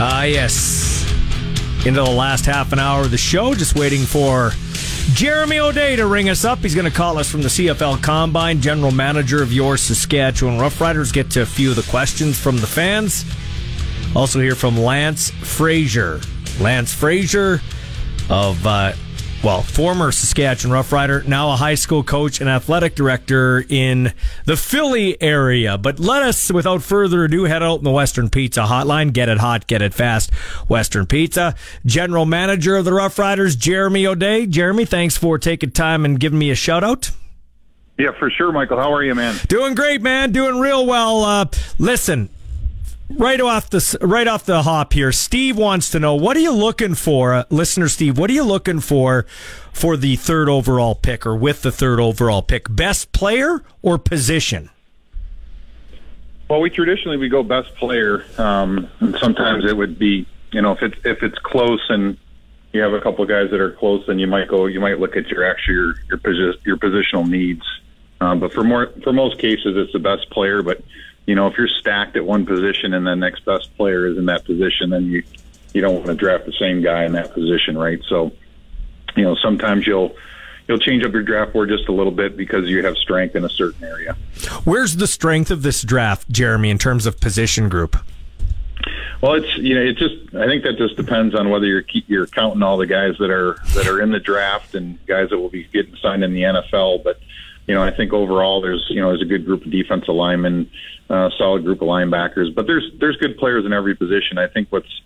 Ah, 0.00 0.22
yes. 0.22 1.04
Into 1.84 2.00
the 2.00 2.10
last 2.10 2.46
half 2.46 2.72
an 2.72 2.78
hour 2.78 3.02
of 3.02 3.10
the 3.10 3.18
show, 3.18 3.52
just 3.54 3.74
waiting 3.76 4.02
for 4.02 4.52
Jeremy 5.14 5.58
O'Day 5.58 5.96
to 5.96 6.06
ring 6.06 6.28
us 6.28 6.44
up. 6.44 6.60
He's 6.60 6.74
going 6.76 6.88
to 6.88 6.96
call 6.96 7.18
us 7.18 7.28
from 7.28 7.42
the 7.42 7.48
CFL 7.48 8.00
Combine, 8.00 8.60
general 8.60 8.92
manager 8.92 9.42
of 9.42 9.52
your 9.52 9.76
Saskatchewan 9.76 10.56
Roughriders. 10.58 11.12
Get 11.12 11.32
to 11.32 11.42
a 11.42 11.46
few 11.46 11.70
of 11.70 11.76
the 11.76 11.82
questions 11.90 12.38
from 12.38 12.58
the 12.58 12.66
fans. 12.68 13.24
Also, 14.14 14.38
hear 14.38 14.54
from 14.54 14.78
Lance 14.78 15.30
Frazier. 15.30 16.20
Lance 16.60 16.92
Frazier 16.92 17.60
of 18.30 18.64
uh, 18.64 18.92
well, 19.42 19.62
former 19.62 20.10
Saskatchewan 20.10 20.76
Roughrider, 20.76 21.26
now 21.26 21.52
a 21.52 21.56
high 21.56 21.76
school 21.76 22.02
coach 22.02 22.40
and 22.40 22.50
athletic 22.50 22.94
director 22.94 23.64
in 23.68 24.12
the 24.46 24.56
Philly 24.56 25.20
area. 25.22 25.78
But 25.78 26.00
let 26.00 26.22
us, 26.22 26.50
without 26.50 26.82
further 26.82 27.24
ado, 27.24 27.44
head 27.44 27.62
out 27.62 27.78
in 27.78 27.84
the 27.84 27.90
Western 27.90 28.30
Pizza 28.30 28.62
hotline. 28.62 29.12
Get 29.12 29.28
it 29.28 29.38
hot, 29.38 29.66
get 29.68 29.80
it 29.80 29.94
fast. 29.94 30.34
Western 30.68 31.06
Pizza. 31.06 31.54
General 31.86 32.26
manager 32.26 32.76
of 32.76 32.84
the 32.84 32.90
Roughriders, 32.90 33.56
Jeremy 33.56 34.06
O'Day. 34.06 34.46
Jeremy, 34.46 34.84
thanks 34.84 35.16
for 35.16 35.38
taking 35.38 35.70
time 35.70 36.04
and 36.04 36.18
giving 36.18 36.38
me 36.38 36.50
a 36.50 36.56
shout 36.56 36.82
out. 36.82 37.12
Yeah, 37.96 38.10
for 38.18 38.30
sure, 38.30 38.52
Michael. 38.52 38.78
How 38.78 38.92
are 38.92 39.02
you, 39.02 39.14
man? 39.14 39.36
Doing 39.48 39.74
great, 39.74 40.02
man. 40.02 40.30
Doing 40.32 40.60
real 40.60 40.86
well. 40.86 41.24
Uh, 41.24 41.46
listen, 41.78 42.28
right 43.10 43.40
off 43.40 43.70
the 43.70 43.98
right 44.00 44.26
off 44.26 44.44
the 44.44 44.62
hop 44.62 44.92
here, 44.92 45.12
Steve 45.12 45.56
wants 45.56 45.90
to 45.90 45.98
know 45.98 46.14
what 46.14 46.36
are 46.36 46.40
you 46.40 46.52
looking 46.52 46.94
for, 46.94 47.34
uh, 47.34 47.44
listener 47.50 47.88
Steve? 47.88 48.18
What 48.18 48.30
are 48.30 48.34
you 48.34 48.44
looking 48.44 48.80
for 48.80 49.26
for 49.72 49.96
the 49.96 50.16
third 50.16 50.48
overall 50.48 50.94
pick 50.94 51.26
or 51.26 51.36
with 51.36 51.62
the 51.62 51.72
third 51.72 52.00
overall 52.00 52.42
pick? 52.42 52.66
Best 52.74 53.12
player 53.12 53.62
or 53.82 53.98
position? 53.98 54.70
Well, 56.48 56.60
we 56.60 56.70
traditionally 56.70 57.18
we 57.18 57.28
go 57.28 57.42
best 57.42 57.74
player, 57.74 58.24
um, 58.38 58.88
and 59.00 59.16
sometimes 59.20 59.64
it 59.64 59.76
would 59.76 59.98
be 59.98 60.26
you 60.52 60.62
know 60.62 60.72
if 60.72 60.82
it's 60.82 60.96
if 61.04 61.22
it's 61.22 61.38
close 61.38 61.84
and 61.88 62.16
you 62.72 62.80
have 62.82 62.92
a 62.92 63.00
couple 63.00 63.24
guys 63.26 63.50
that 63.50 63.60
are 63.60 63.72
close, 63.72 64.04
then 64.06 64.18
you 64.18 64.26
might 64.26 64.48
go 64.48 64.66
you 64.66 64.80
might 64.80 64.98
look 64.98 65.16
at 65.16 65.28
your 65.28 65.44
actually 65.44 65.74
your 65.74 65.94
your, 66.08 66.18
posi- 66.18 66.58
your 66.64 66.76
positional 66.76 67.28
needs. 67.28 67.62
Um, 68.20 68.40
but 68.40 68.52
for 68.52 68.64
more 68.64 68.92
for 69.02 69.12
most 69.12 69.38
cases, 69.38 69.76
it's 69.76 69.92
the 69.92 69.98
best 69.98 70.28
player. 70.30 70.62
But 70.62 70.82
you 71.26 71.34
know, 71.34 71.46
if 71.46 71.56
you're 71.56 71.68
stacked 71.68 72.16
at 72.16 72.24
one 72.24 72.46
position 72.46 72.94
and 72.94 73.06
the 73.06 73.14
next 73.14 73.44
best 73.44 73.76
player 73.76 74.06
is 74.06 74.18
in 74.18 74.26
that 74.26 74.44
position, 74.44 74.90
then 74.90 75.06
you 75.06 75.22
you 75.72 75.80
don't 75.80 75.94
want 75.94 76.06
to 76.06 76.14
draft 76.14 76.46
the 76.46 76.52
same 76.52 76.82
guy 76.82 77.04
in 77.04 77.12
that 77.12 77.32
position, 77.32 77.76
right? 77.76 78.00
So, 78.08 78.32
you 79.16 79.24
know, 79.24 79.36
sometimes 79.36 79.86
you'll 79.86 80.16
you'll 80.66 80.78
change 80.78 81.04
up 81.04 81.12
your 81.12 81.22
draft 81.22 81.52
board 81.52 81.68
just 81.68 81.88
a 81.88 81.92
little 81.92 82.12
bit 82.12 82.36
because 82.36 82.68
you 82.68 82.84
have 82.84 82.96
strength 82.96 83.36
in 83.36 83.44
a 83.44 83.48
certain 83.48 83.84
area. 83.84 84.16
Where's 84.64 84.96
the 84.96 85.06
strength 85.06 85.50
of 85.50 85.62
this 85.62 85.82
draft, 85.82 86.28
Jeremy, 86.30 86.70
in 86.70 86.78
terms 86.78 87.06
of 87.06 87.20
position 87.20 87.68
group? 87.68 87.96
Well, 89.20 89.34
it's 89.34 89.56
you 89.56 89.74
know, 89.74 89.82
it 89.82 89.96
just 89.96 90.34
I 90.34 90.46
think 90.46 90.62
that 90.62 90.78
just 90.78 90.96
depends 90.96 91.34
on 91.34 91.50
whether 91.50 91.66
you're 91.66 91.84
you're 92.06 92.26
counting 92.26 92.62
all 92.62 92.76
the 92.76 92.86
guys 92.86 93.16
that 93.18 93.30
are 93.30 93.58
that 93.74 93.86
are 93.86 94.00
in 94.00 94.12
the 94.12 94.20
draft 94.20 94.74
and 94.74 95.04
guys 95.06 95.30
that 95.30 95.38
will 95.38 95.48
be 95.48 95.64
getting 95.64 95.96
signed 95.96 96.22
in 96.22 96.32
the 96.32 96.42
NFL, 96.42 97.02
but 97.02 97.20
you 97.68 97.74
know, 97.74 97.82
I 97.82 97.94
think 97.94 98.12
overall 98.14 98.62
there's 98.62 98.84
you 98.88 99.00
know 99.00 99.08
there's 99.08 99.22
a 99.22 99.26
good 99.26 99.44
group 99.44 99.64
of 99.64 99.70
defensive 99.70 100.14
linemen, 100.14 100.70
uh, 101.10 101.28
solid 101.38 101.64
group 101.64 101.82
of 101.82 101.88
linebackers, 101.88 102.54
but 102.54 102.66
there's 102.66 102.90
there's 102.98 103.16
good 103.18 103.36
players 103.36 103.66
in 103.66 103.74
every 103.74 103.94
position. 103.94 104.38
I 104.38 104.48
think 104.48 104.68
what's 104.70 105.02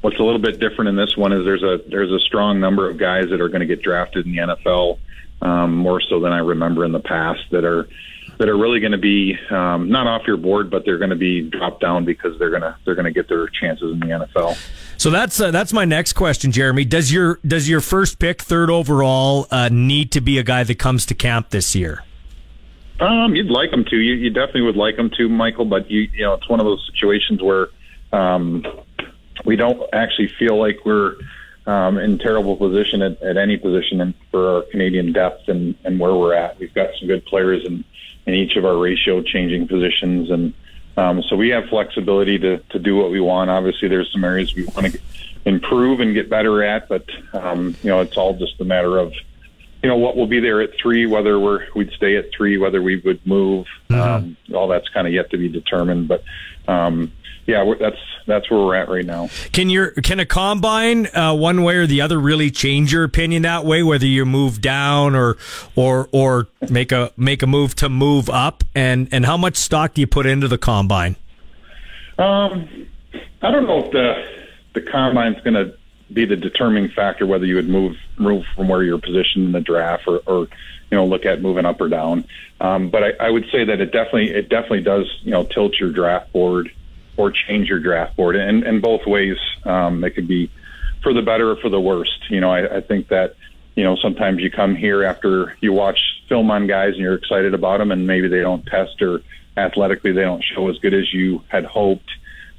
what's 0.00 0.18
a 0.18 0.22
little 0.22 0.40
bit 0.40 0.58
different 0.58 0.88
in 0.88 0.96
this 0.96 1.14
one 1.16 1.32
is 1.32 1.44
there's 1.44 1.62
a 1.62 1.78
there's 1.88 2.10
a 2.10 2.20
strong 2.20 2.58
number 2.58 2.88
of 2.88 2.96
guys 2.96 3.28
that 3.30 3.40
are 3.40 3.48
going 3.48 3.60
to 3.60 3.66
get 3.66 3.82
drafted 3.82 4.24
in 4.24 4.32
the 4.32 4.38
NFL, 4.38 4.98
um, 5.42 5.76
more 5.76 6.00
so 6.00 6.18
than 6.18 6.32
I 6.32 6.38
remember 6.38 6.86
in 6.86 6.92
the 6.92 7.00
past 7.00 7.42
that 7.50 7.64
are 7.64 7.86
that 8.38 8.48
are 8.48 8.56
really 8.56 8.80
going 8.80 8.92
to 8.92 8.98
be 8.98 9.36
um, 9.50 9.88
not 9.88 10.06
off 10.06 10.26
your 10.26 10.36
board, 10.36 10.70
but 10.70 10.84
they're 10.84 10.98
going 10.98 11.10
to 11.10 11.16
be 11.16 11.42
dropped 11.42 11.80
down 11.80 12.04
because 12.04 12.38
they're 12.38 12.50
going 12.50 12.62
to 12.62 12.76
they're 12.84 12.94
going 12.94 13.06
to 13.06 13.12
get 13.12 13.28
their 13.28 13.48
chances 13.48 13.92
in 13.92 14.00
the 14.00 14.06
NFL. 14.06 14.58
So 14.98 15.10
that's 15.10 15.40
uh, 15.40 15.50
that's 15.50 15.72
my 15.72 15.84
next 15.84 16.14
question, 16.14 16.52
Jeremy. 16.52 16.84
Does 16.84 17.12
your 17.12 17.40
does 17.46 17.68
your 17.68 17.80
first 17.80 18.18
pick, 18.18 18.42
third 18.42 18.70
overall, 18.70 19.46
uh, 19.50 19.68
need 19.70 20.12
to 20.12 20.20
be 20.20 20.38
a 20.38 20.42
guy 20.42 20.64
that 20.64 20.78
comes 20.78 21.06
to 21.06 21.14
camp 21.14 21.50
this 21.50 21.74
year? 21.74 22.02
Um, 23.00 23.34
you'd 23.34 23.50
like 23.50 23.70
them 23.70 23.84
to. 23.86 23.96
You, 23.96 24.14
you 24.14 24.30
definitely 24.30 24.62
would 24.62 24.76
like 24.76 24.96
them 24.96 25.10
to, 25.18 25.28
Michael. 25.28 25.66
But 25.66 25.90
you, 25.90 26.08
you 26.12 26.24
know, 26.24 26.34
it's 26.34 26.48
one 26.48 26.60
of 26.60 26.66
those 26.66 26.88
situations 26.92 27.42
where 27.42 27.68
um, 28.12 28.64
we 29.44 29.56
don't 29.56 29.82
actually 29.92 30.28
feel 30.38 30.58
like 30.58 30.78
we're 30.84 31.16
um, 31.66 31.98
in 31.98 32.18
terrible 32.18 32.56
position 32.56 33.02
at, 33.02 33.20
at 33.22 33.36
any 33.36 33.56
position 33.56 34.00
in, 34.00 34.14
for 34.30 34.56
our 34.56 34.62
Canadian 34.62 35.12
depth 35.12 35.48
and, 35.48 35.74
and 35.84 35.98
where 35.98 36.14
we're 36.14 36.34
at. 36.34 36.58
We've 36.58 36.72
got 36.72 36.90
some 36.98 37.08
good 37.08 37.26
players 37.26 37.64
in, 37.66 37.84
in 38.26 38.34
each 38.34 38.56
of 38.56 38.64
our 38.64 38.76
ratio 38.76 39.22
changing 39.22 39.68
positions, 39.68 40.30
and 40.30 40.52
um, 40.96 41.22
so 41.22 41.36
we 41.36 41.50
have 41.50 41.66
flexibility 41.66 42.38
to 42.38 42.58
to 42.58 42.78
do 42.78 42.96
what 42.96 43.10
we 43.10 43.20
want. 43.20 43.50
Obviously, 43.50 43.88
there's 43.88 44.10
some 44.12 44.24
areas 44.24 44.54
we 44.54 44.64
want 44.64 44.92
to 44.92 45.00
improve 45.44 46.00
and 46.00 46.14
get 46.14 46.28
better 46.28 46.62
at, 46.62 46.88
but 46.88 47.04
um, 47.32 47.76
you 47.82 47.90
know, 47.90 48.00
it's 48.00 48.16
all 48.16 48.34
just 48.34 48.60
a 48.60 48.64
matter 48.64 48.98
of 48.98 49.12
you 49.82 49.88
know 49.88 49.96
what 49.96 50.16
will 50.16 50.26
be 50.26 50.40
there 50.40 50.60
at 50.60 50.70
three, 50.80 51.06
whether 51.06 51.38
we're 51.38 51.66
we'd 51.74 51.92
stay 51.92 52.16
at 52.16 52.32
three, 52.32 52.58
whether 52.58 52.82
we 52.82 52.96
would 52.96 53.24
move. 53.26 53.66
Mm-hmm. 53.88 54.00
Um, 54.00 54.36
all 54.54 54.68
that's 54.68 54.88
kind 54.88 55.06
of 55.06 55.12
yet 55.12 55.30
to 55.30 55.38
be 55.38 55.48
determined, 55.48 56.08
but 56.08 56.24
um, 56.66 57.12
yeah, 57.46 57.74
that's 57.78 57.98
that's 58.26 58.50
where 58.50 58.60
we're 58.60 58.74
at 58.74 58.88
right 58.88 59.04
now. 59.04 59.28
Can 59.52 59.70
your 59.70 59.92
can 59.92 60.18
a 60.18 60.26
combine 60.26 61.06
uh, 61.14 61.34
one 61.34 61.62
way 61.62 61.76
or 61.76 61.86
the 61.86 62.00
other 62.00 62.18
really 62.18 62.50
change 62.50 62.92
your 62.92 63.04
opinion 63.04 63.42
that 63.42 63.64
way? 63.64 63.82
Whether 63.82 64.06
you 64.06 64.26
move 64.26 64.60
down 64.60 65.14
or 65.14 65.36
or 65.76 66.08
or 66.10 66.48
make 66.68 66.90
a 66.90 67.12
make 67.16 67.42
a 67.42 67.46
move 67.46 67.76
to 67.76 67.88
move 67.88 68.28
up, 68.28 68.64
and 68.74 69.08
and 69.12 69.24
how 69.24 69.36
much 69.36 69.56
stock 69.56 69.94
do 69.94 70.00
you 70.00 70.08
put 70.08 70.26
into 70.26 70.48
the 70.48 70.58
combine? 70.58 71.14
Um, 72.18 72.88
I 73.42 73.50
don't 73.52 73.66
know 73.66 73.84
if 73.84 73.92
the 73.92 74.24
the 74.74 74.80
combine's 74.80 75.40
going 75.42 75.54
to 75.54 75.76
be 76.12 76.24
the 76.24 76.36
determining 76.36 76.88
factor 76.90 77.26
whether 77.26 77.46
you 77.46 77.56
would 77.56 77.68
move 77.68 77.96
move 78.16 78.44
from 78.54 78.68
where 78.68 78.82
you're 78.82 78.98
positioned 78.98 79.44
in 79.44 79.52
the 79.52 79.60
draft 79.60 80.04
or, 80.06 80.20
or 80.26 80.48
you 80.90 80.96
know 80.96 81.04
look 81.04 81.24
at 81.24 81.40
moving 81.40 81.64
up 81.64 81.80
or 81.80 81.88
down. 81.88 82.24
Um, 82.60 82.90
but 82.90 83.04
I, 83.04 83.26
I 83.26 83.30
would 83.30 83.46
say 83.52 83.64
that 83.64 83.80
it 83.80 83.92
definitely 83.92 84.30
it 84.30 84.48
definitely 84.48 84.82
does 84.82 85.06
you 85.22 85.30
know 85.30 85.44
tilt 85.44 85.74
your 85.78 85.90
draft 85.90 86.32
board 86.32 86.72
or 87.16 87.30
change 87.30 87.68
your 87.68 87.78
draft 87.78 88.16
board, 88.16 88.36
and, 88.36 88.62
and 88.64 88.82
both 88.82 89.06
ways 89.06 89.36
um, 89.64 90.04
it 90.04 90.10
could 90.10 90.28
be 90.28 90.50
for 91.02 91.12
the 91.12 91.22
better 91.22 91.50
or 91.50 91.56
for 91.56 91.68
the 91.68 91.80
worst. 91.80 92.30
You 92.30 92.40
know, 92.40 92.50
I, 92.50 92.76
I 92.76 92.80
think 92.80 93.08
that 93.08 93.36
you 93.74 93.84
know 93.84 93.96
sometimes 93.96 94.40
you 94.40 94.50
come 94.50 94.74
here 94.74 95.04
after 95.04 95.56
you 95.60 95.72
watch 95.72 95.98
film 96.28 96.50
on 96.50 96.66
guys 96.66 96.94
and 96.94 96.98
you're 96.98 97.14
excited 97.14 97.54
about 97.54 97.78
them, 97.78 97.90
and 97.90 98.06
maybe 98.06 98.28
they 98.28 98.40
don't 98.40 98.64
test 98.66 99.00
or 99.02 99.22
athletically 99.56 100.12
they 100.12 100.22
don't 100.22 100.44
show 100.44 100.68
as 100.68 100.78
good 100.78 100.94
as 100.94 101.12
you 101.12 101.42
had 101.48 101.64
hoped, 101.64 102.10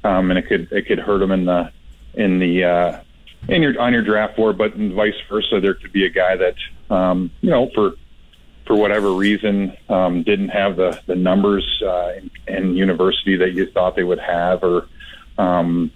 um, 0.04 0.30
and 0.30 0.38
it 0.38 0.46
could 0.48 0.72
it 0.72 0.86
could 0.86 0.98
hurt 0.98 1.18
them 1.18 1.30
in 1.30 1.44
the 1.44 1.70
in 2.14 2.38
the 2.38 2.64
uh, 2.64 3.00
in 3.48 3.62
your 3.62 3.80
on 3.80 3.92
your 3.92 4.02
draft 4.02 4.36
board, 4.36 4.58
but 4.58 4.74
vice 4.74 5.14
versa, 5.28 5.60
there 5.60 5.74
could 5.74 5.92
be 5.92 6.04
a 6.04 6.10
guy 6.10 6.36
that 6.36 6.54
um, 6.90 7.30
you 7.40 7.50
know 7.50 7.70
for 7.74 7.92
for 8.68 8.76
whatever 8.76 9.12
reason 9.12 9.74
um, 9.88 10.22
didn't 10.22 10.50
have 10.50 10.76
the 10.76 11.00
the 11.06 11.16
numbers 11.16 11.82
uh, 11.84 12.12
in, 12.18 12.30
in 12.46 12.76
university 12.76 13.36
that 13.38 13.52
you 13.52 13.66
thought 13.72 13.96
they 13.96 14.04
would 14.04 14.20
have, 14.20 14.62
or 14.62 14.86
um, 15.38 15.90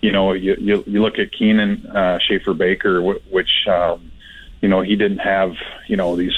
you 0.00 0.10
know 0.10 0.32
you, 0.32 0.56
you 0.58 0.82
you 0.86 1.02
look 1.02 1.18
at 1.18 1.30
Keenan 1.30 1.86
uh, 1.86 2.18
Schaffer 2.18 2.54
Baker, 2.54 3.00
which 3.30 3.68
um, 3.68 4.10
you 4.62 4.68
know 4.68 4.80
he 4.80 4.96
didn't 4.96 5.18
have 5.18 5.52
you 5.86 5.96
know 5.96 6.16
these 6.16 6.34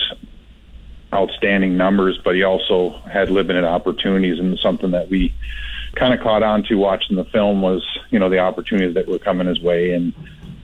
outstanding 1.15 1.77
numbers, 1.77 2.19
but 2.23 2.35
he 2.35 2.43
also 2.43 2.99
had 3.11 3.31
limited 3.31 3.65
opportunities, 3.65 4.41
and 4.41 4.59
something 4.59 4.91
that 4.91 5.09
we 5.09 5.33
kind 5.95 6.13
of 6.13 6.21
caught 6.21 6.43
on 6.43 6.65
to 6.65 6.75
watching 6.75 7.17
the 7.17 7.25
film 7.27 7.63
was 7.63 7.83
you 8.11 8.19
know 8.19 8.29
the 8.29 8.41
opportunities 8.41 8.95
that 8.95 9.07
were 9.07 9.21
coming 9.21 9.47
his 9.47 9.61
way. 9.61 9.93
And 9.93 10.13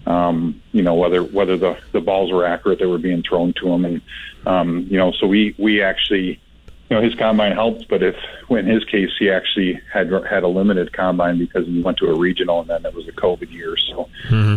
um, 0.06 0.60
you 0.72 0.82
know 0.82 0.94
whether 0.94 1.22
whether 1.22 1.56
the 1.56 1.78
the 1.92 2.00
balls 2.00 2.32
were 2.32 2.44
accurate 2.44 2.78
that 2.80 2.88
were 2.88 2.98
being 2.98 3.22
thrown 3.22 3.52
to 3.54 3.68
him, 3.68 3.84
and 3.84 4.00
um, 4.46 4.86
you 4.90 4.98
know 4.98 5.12
so 5.12 5.26
we 5.26 5.54
we 5.58 5.82
actually 5.82 6.40
you 6.90 6.96
know 6.96 7.02
his 7.02 7.14
combine 7.14 7.52
helped, 7.52 7.88
but 7.88 8.02
if 8.02 8.16
in 8.50 8.66
his 8.66 8.84
case 8.84 9.10
he 9.18 9.30
actually 9.30 9.80
had 9.92 10.10
had 10.28 10.42
a 10.42 10.48
limited 10.48 10.92
combine 10.92 11.38
because 11.38 11.66
he 11.66 11.80
went 11.80 11.98
to 11.98 12.06
a 12.06 12.18
regional 12.18 12.60
and 12.60 12.70
then 12.70 12.84
it 12.84 12.94
was 12.94 13.08
a 13.08 13.12
COVID 13.12 13.50
year. 13.50 13.76
So 13.76 14.08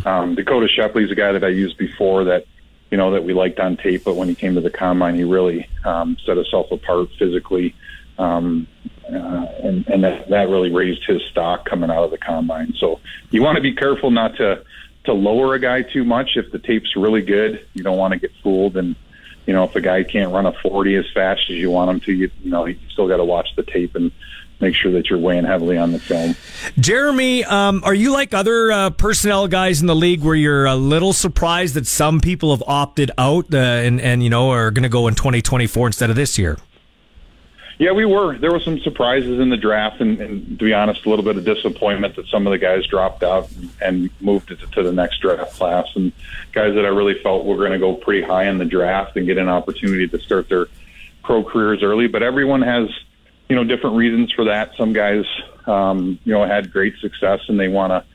um, 0.06 0.36
Dakota 0.36 0.68
Shepley's 0.68 1.12
a 1.12 1.16
guy 1.16 1.32
that 1.32 1.44
I 1.44 1.50
used 1.50 1.78
before 1.78 2.26
that 2.26 2.46
you 2.92 2.98
know 2.98 3.12
that 3.12 3.24
we 3.24 3.34
liked 3.34 3.60
on 3.60 3.78
tape, 3.78 4.04
but 4.04 4.16
when 4.16 4.28
he 4.28 4.36
came 4.36 4.56
to 4.56 4.62
the 4.62 4.70
combine, 4.70 5.16
he 5.16 5.24
really 5.24 5.68
um, 5.84 6.18
set 6.26 6.38
himself 6.38 6.72
apart 6.72 7.10
physically, 7.18 7.76
um, 8.18 8.68
uh, 9.08 9.46
and, 9.64 9.88
and 9.88 10.04
that 10.04 10.30
that 10.30 10.50
really 10.50 10.72
raised 10.72 11.04
his 11.06 11.22
stock 11.24 11.66
coming 11.66 11.90
out 11.90 12.04
of 12.04 12.12
the 12.12 12.18
combine. 12.18 12.74
So 12.80 13.00
you 13.32 13.42
want 13.42 13.58
to 13.58 13.62
be 13.62 13.74
careful 13.74 14.12
not 14.12 14.36
to 14.38 14.64
to 15.06 15.14
lower 15.14 15.54
a 15.54 15.60
guy 15.60 15.82
too 15.82 16.04
much 16.04 16.32
if 16.36 16.52
the 16.52 16.60
tape's 16.60 16.96
really 16.96 17.22
good. 17.22 17.66
You 17.74 17.84
don't 17.84 17.98
want 17.98 18.14
to 18.14 18.20
get 18.20 18.32
fooled 18.44 18.78
and 18.78 18.96
you 19.46 19.54
know, 19.54 19.64
if 19.64 19.76
a 19.76 19.82
guy 19.82 20.04
can't 20.04 20.32
run 20.32 20.46
a 20.46 20.54
40 20.54 20.96
as 20.96 21.06
fast 21.14 21.42
as 21.50 21.56
you 21.56 21.70
want 21.70 21.92
him 21.92 22.00
to, 22.02 22.14
you, 22.14 22.32
you 22.42 22.50
know, 22.50 22.66
you 22.66 22.78
still 22.90 23.08
got 23.08 23.18
to 23.18 23.26
watch 23.26 23.50
the 23.56 23.64
tape 23.64 23.96
and 23.96 24.12
make 24.60 24.74
sure 24.74 24.92
that 24.94 25.10
you're 25.10 25.20
weighing 25.20 25.44
heavily 25.44 25.78
on 25.78 25.92
the 25.92 26.00
film. 26.00 26.36
Jeremy, 26.80 27.44
um, 27.44 27.84
are 27.84 27.94
you 27.94 28.12
like 28.12 28.34
other 28.34 28.72
uh, 28.72 28.90
personnel 28.92 29.48
guys 29.48 29.82
in 29.82 29.88
the 29.88 29.96
league 29.96 30.24
where 30.24 30.36
you're 30.36 30.66
a 30.66 30.76
little 30.76 31.14
surprised 31.14 31.76
that 31.76 31.86
some 31.86 32.22
people 32.22 32.56
have 32.56 32.64
opted 32.66 33.12
out 33.18 33.54
uh, 33.54 33.58
and, 33.58 34.02
and, 34.02 34.24
you 34.24 34.30
know, 34.30 34.50
are 34.50 34.72
going 34.72 34.84
to 34.84 34.90
go 34.90 35.08
in 35.08 35.16
2024 35.16 35.88
instead 35.88 36.10
of 36.10 36.16
this 36.16 36.38
year? 36.38 36.58
Yeah, 37.78 37.92
we 37.92 38.06
were. 38.06 38.38
There 38.38 38.52
were 38.52 38.62
some 38.62 38.80
surprises 38.80 39.40
in 39.40 39.50
the 39.50 39.58
draft, 39.58 40.00
and, 40.00 40.20
and 40.22 40.60
to 40.60 40.66
be 40.66 40.74
honest, 40.74 41.06
a 41.06 41.10
little 41.10 41.26
bit 41.26 41.36
of 41.36 41.44
disappointment 41.44 42.16
that 42.16 42.26
some 42.28 42.48
of 42.48 42.52
the 42.52 42.58
guys 42.58 42.86
dropped 42.88 43.22
out 43.22 43.50
and 43.82 44.10
moved 44.22 44.48
to, 44.48 44.56
to 44.56 44.84
the 44.84 44.94
next 44.94 45.20
draft 45.20 45.54
class. 45.54 45.88
And 45.96 46.14
guys 46.54 46.74
that 46.76 46.86
I 46.86 46.90
really 46.90 47.22
felt 47.22 47.44
were 47.44 47.58
going 47.58 47.74
to 47.74 47.80
go 47.80 47.94
pretty 47.94 48.26
high 48.26 48.46
in 48.46 48.60
the 48.60 48.66
draft 48.66 49.18
and 49.18 49.26
get 49.26 49.38
an 49.38 49.50
opportunity 49.50 50.08
to 50.08 50.20
start 50.20 50.48
their 50.48 50.68
pro 51.24 51.44
careers 51.44 51.84
early. 51.84 52.08
But 52.08 52.24
everyone 52.24 52.62
has, 52.62 52.88
you 53.50 53.58
know, 53.58 53.66
different 53.66 53.98
reasons 53.98 54.32
for 54.32 54.46
that. 54.46 54.72
Some 54.78 54.94
guys, 54.94 55.26
um, 55.66 56.18
you 56.24 56.34
know, 56.34 56.46
had 56.46 56.72
great 56.72 56.98
success 57.00 57.42
and 57.50 57.60
they 57.60 57.68
want 57.68 57.92
to 57.92 58.06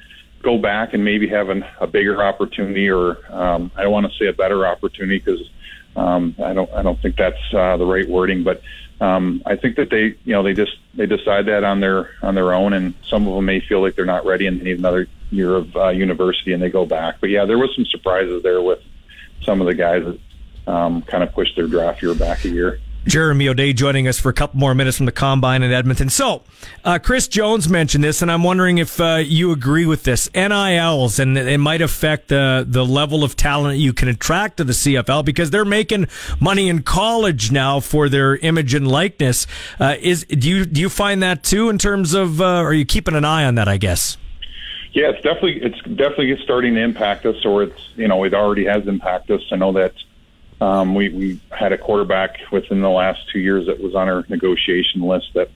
go 0.43 0.57
back 0.57 0.95
and 0.95 1.05
maybe 1.05 1.28
have 1.28 1.51
an, 1.51 1.65
a 1.81 1.87
bigger 1.87 2.23
opportunity, 2.23 2.89
or 2.89 3.19
um, 3.31 3.70
I 3.77 3.82
don't 3.82 3.93
want 3.93 4.11
to 4.11 4.19
say 4.19 4.27
a 4.27 4.32
better 4.32 4.66
opportunity 4.66 5.19
because 5.19 5.51
um, 5.97 6.35
I 6.43 6.53
don't 6.55 6.70
I 6.73 6.82
don't 6.82 7.01
think 7.03 7.16
that's 7.16 7.37
uh, 7.53 7.77
the 7.77 7.85
right 7.85 8.09
wording, 8.09 8.43
but 8.43 8.62
um, 9.01 9.43
I 9.47 9.56
think 9.56 9.77
that 9.77 9.90
they, 9.90 10.14
you 10.24 10.32
know, 10.32 10.43
they 10.43 10.52
just 10.52 10.77
they 10.94 11.06
decide 11.06 11.47
that 11.47 11.64
on 11.64 11.81
their 11.81 12.10
on 12.22 12.35
their 12.35 12.52
own, 12.52 12.72
and 12.74 12.94
some 13.05 13.27
of 13.27 13.35
them 13.35 13.47
may 13.47 13.60
feel 13.60 13.81
like 13.81 13.94
they're 13.94 14.05
not 14.05 14.27
ready 14.27 14.47
and 14.47 14.60
they 14.60 14.64
need 14.64 14.78
another 14.78 15.09
year 15.31 15.56
of 15.56 15.74
uh, 15.77 15.89
university, 15.89 16.52
and 16.52 16.62
they 16.62 16.68
go 16.68 16.85
back. 16.85 17.16
But 17.20 17.31
yeah, 17.31 17.47
there 17.47 17.59
was 17.59 17.74
some 17.74 17.86
surprises 17.86 18.43
there 18.43 18.60
with 18.60 18.81
some 19.43 19.60
of 19.60 19.66
the 19.66 19.74
guys 19.74 20.05
that 20.05 20.70
um, 20.70 21.02
kind 21.02 21.22
of 21.22 21.32
pushed 21.32 21.56
their 21.56 21.66
draft 21.66 22.02
year 22.02 22.14
back 22.14 22.44
a 22.44 22.48
year. 22.48 22.81
Jeremy 23.06 23.48
O'Day 23.48 23.72
joining 23.72 24.06
us 24.06 24.20
for 24.20 24.28
a 24.28 24.32
couple 24.32 24.60
more 24.60 24.74
minutes 24.74 24.97
from 24.97 25.06
the 25.06 25.12
combine 25.12 25.62
in 25.62 25.72
Edmonton. 25.72 26.10
So, 26.10 26.43
uh, 26.85 26.98
Chris 26.98 27.28
Jones 27.28 27.68
mentioned 27.68 28.05
this, 28.05 28.20
and 28.22 28.31
I'm 28.31 28.43
wondering 28.43 28.78
if 28.78 29.01
uh, 29.01 29.22
you 29.24 29.52
agree 29.52 29.86
with 29.86 30.05
this. 30.05 30.28
NILs, 30.35 31.18
and 31.18 31.39
it 31.39 31.59
might 31.59 31.81
affect 31.81 32.28
the 32.28 32.64
the 32.68 32.85
level 32.85 33.24
of 33.24 33.36
talent 33.36 33.78
you 33.78 33.93
can 33.93 34.09
attract 34.09 34.59
to 34.59 34.64
the 34.64 34.72
CFL 34.72 35.24
because 35.24 35.51
they're 35.51 35.64
making 35.64 36.06
money 36.39 36.68
in 36.68 36.82
college 36.82 37.51
now 37.51 37.81
for 37.81 38.09
their 38.09 38.36
image 38.36 38.74
and 38.74 38.86
likeness. 38.86 39.47
Uh, 39.78 39.97
is 40.01 40.24
do 40.24 40.48
you 40.48 40.66
do 40.66 40.81
you 40.81 40.89
find 40.89 41.22
that 41.22 41.43
too 41.43 41.68
in 41.68 41.78
terms 41.78 42.14
of? 42.14 42.40
Uh, 42.40 42.44
are 42.44 42.74
you 42.74 42.85
keeping 42.85 43.14
an 43.14 43.24
eye 43.24 43.44
on 43.44 43.55
that? 43.55 43.68
I 43.68 43.77
guess. 43.77 44.16
Yeah, 44.93 45.10
it's 45.10 45.22
definitely 45.22 45.62
it's 45.62 45.81
definitely 45.82 46.36
starting 46.43 46.74
to 46.74 46.81
impact 46.81 47.24
us, 47.24 47.44
or 47.44 47.62
it's 47.62 47.81
you 47.97 48.09
know 48.09 48.24
it 48.24 48.35
already 48.35 48.64
has 48.64 48.86
impacted 48.86 49.40
us. 49.40 49.47
I 49.52 49.56
know 49.56 49.72
that 49.72 49.94
um, 50.61 50.95
we, 50.95 51.09
we 51.09 51.41
had 51.51 51.73
a 51.73 51.78
quarterback 51.78 52.39
within 52.53 52.82
the 52.82 52.91
last 52.91 53.28
two 53.32 53.39
years 53.39 53.66
that 53.66 53.81
was 53.81 53.95
on 53.95 54.09
our 54.09 54.24
negotiation 54.28 55.01
list 55.01 55.31
that 55.35 55.51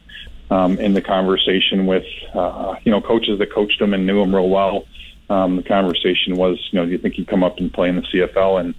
um, 0.51 0.79
in 0.79 0.95
the 0.95 1.03
conversation 1.03 1.87
with, 1.87 2.07
uh, 2.35 2.77
you 2.85 2.91
know, 2.91 3.01
coaches 3.01 3.39
that 3.39 3.53
coached 3.53 3.81
him 3.81 3.93
and 3.93 4.07
knew 4.07 4.23
him 4.23 4.35
real 4.35 4.49
well. 4.49 4.87
Um, 5.29 5.57
the 5.57 5.63
conversation 5.63 6.37
was, 6.37 6.59
you 6.71 6.79
know, 6.79 6.87
do 6.87 6.93
you 6.93 6.99
think 6.99 7.15
he'd 7.15 7.29
come 7.29 7.43
up 7.43 7.59
and 7.59 7.73
play 7.73 7.89
in 7.89 7.97
the 7.97 8.03
CFL? 8.03 8.61
And, 8.61 8.75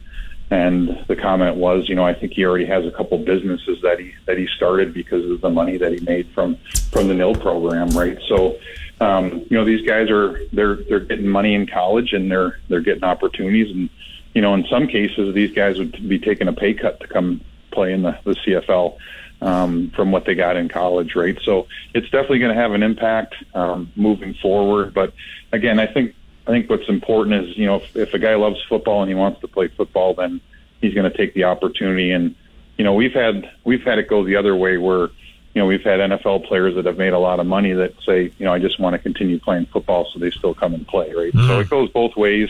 and 0.51 1.05
the 1.07 1.15
comment 1.15 1.57
was, 1.57 1.89
you 1.89 1.95
know, 1.95 2.05
I 2.05 2.13
think 2.13 2.33
he 2.33 2.45
already 2.45 2.65
has 2.65 2.85
a 2.85 2.91
couple 2.91 3.17
businesses 3.17 3.81
that 3.81 3.99
he, 3.99 4.13
that 4.25 4.37
he 4.37 4.47
started 4.55 4.93
because 4.93 5.29
of 5.29 5.41
the 5.41 5.49
money 5.49 5.77
that 5.77 5.91
he 5.91 5.99
made 6.05 6.29
from, 6.33 6.57
from 6.91 7.07
the 7.07 7.15
NIL 7.15 7.35
program. 7.35 7.89
Right. 7.89 8.17
So, 8.27 8.57
um, 9.01 9.45
you 9.49 9.57
know, 9.57 9.65
these 9.65 9.85
guys 9.85 10.09
are, 10.09 10.39
they're, 10.53 10.75
they're 10.75 10.99
getting 10.99 11.27
money 11.27 11.55
in 11.55 11.65
college 11.67 12.13
and 12.13 12.31
they're, 12.31 12.59
they're 12.69 12.81
getting 12.81 13.03
opportunities 13.03 13.75
and, 13.75 13.89
you 14.35 14.41
know, 14.41 14.53
in 14.53 14.67
some 14.67 14.87
cases, 14.87 15.33
these 15.33 15.51
guys 15.51 15.79
would 15.79 16.07
be 16.07 16.19
taking 16.19 16.47
a 16.47 16.53
pay 16.53 16.75
cut 16.75 16.99
to 16.99 17.07
come 17.07 17.41
play 17.71 17.93
in 17.93 18.03
the, 18.03 18.19
the 18.25 18.33
CFL 18.33 18.97
um, 19.41 19.91
from 19.91 20.11
what 20.11 20.25
they 20.25 20.35
got 20.35 20.57
in 20.57 20.67
college, 20.67 21.15
right? 21.15 21.37
So 21.43 21.67
it's 21.93 22.09
definitely 22.09 22.39
going 22.39 22.53
to 22.53 22.61
have 22.61 22.73
an 22.73 22.83
impact 22.83 23.35
um, 23.53 23.91
moving 23.95 24.33
forward. 24.35 24.93
But 24.93 25.13
again, 25.51 25.79
I 25.79 25.87
think 25.87 26.13
I 26.45 26.51
think 26.51 26.69
what's 26.69 26.87
important 26.89 27.47
is 27.47 27.57
you 27.57 27.65
know 27.65 27.77
if, 27.77 27.95
if 27.95 28.13
a 28.13 28.19
guy 28.19 28.35
loves 28.35 28.61
football 28.67 29.01
and 29.01 29.09
he 29.09 29.15
wants 29.15 29.39
to 29.41 29.47
play 29.47 29.69
football, 29.69 30.13
then 30.13 30.41
he's 30.81 30.93
going 30.93 31.09
to 31.09 31.17
take 31.17 31.33
the 31.33 31.45
opportunity. 31.45 32.11
And 32.11 32.35
you 32.77 32.83
know 32.83 32.93
we've 32.93 33.13
had 33.13 33.49
we've 33.63 33.83
had 33.83 33.99
it 33.99 34.09
go 34.09 34.25
the 34.25 34.35
other 34.35 34.55
way 34.55 34.77
where 34.77 35.09
you 35.53 35.61
know 35.61 35.65
we've 35.65 35.83
had 35.83 35.99
NFL 35.99 36.45
players 36.45 36.75
that 36.75 36.85
have 36.85 36.97
made 36.97 37.13
a 37.13 37.19
lot 37.19 37.39
of 37.39 37.47
money 37.47 37.71
that 37.71 37.93
say 38.05 38.31
you 38.37 38.45
know 38.45 38.53
I 38.53 38.59
just 38.59 38.79
want 38.79 38.95
to 38.95 38.99
continue 38.99 39.39
playing 39.39 39.67
football, 39.67 40.09
so 40.11 40.19
they 40.19 40.31
still 40.31 40.53
come 40.53 40.73
and 40.73 40.85
play, 40.85 41.13
right? 41.13 41.33
Mm-hmm. 41.33 41.47
So 41.47 41.59
it 41.59 41.69
goes 41.69 41.89
both 41.89 42.15
ways. 42.15 42.49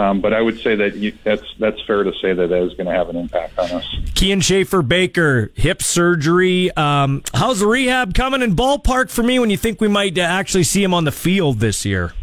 Um, 0.00 0.22
but 0.22 0.32
I 0.32 0.40
would 0.40 0.58
say 0.60 0.76
that 0.76 0.96
you, 0.96 1.12
that's 1.24 1.44
that's 1.58 1.78
fair 1.82 2.04
to 2.04 2.12
say 2.22 2.32
that 2.32 2.48
that 2.48 2.62
is 2.62 2.72
going 2.72 2.86
to 2.86 2.92
have 2.92 3.10
an 3.10 3.16
impact 3.16 3.58
on 3.58 3.70
us. 3.70 3.84
Kian 4.14 4.42
Schaffer 4.42 4.80
Baker, 4.80 5.52
hip 5.54 5.82
surgery. 5.82 6.74
Um, 6.74 7.22
how's 7.34 7.60
the 7.60 7.66
rehab 7.66 8.14
coming 8.14 8.40
in 8.40 8.56
ballpark 8.56 9.10
for 9.10 9.22
me 9.22 9.38
when 9.38 9.50
you 9.50 9.58
think 9.58 9.78
we 9.78 9.88
might 9.88 10.16
uh, 10.16 10.22
actually 10.22 10.64
see 10.64 10.82
him 10.82 10.94
on 10.94 11.04
the 11.04 11.12
field 11.12 11.60
this 11.60 11.84
year? 11.84 12.14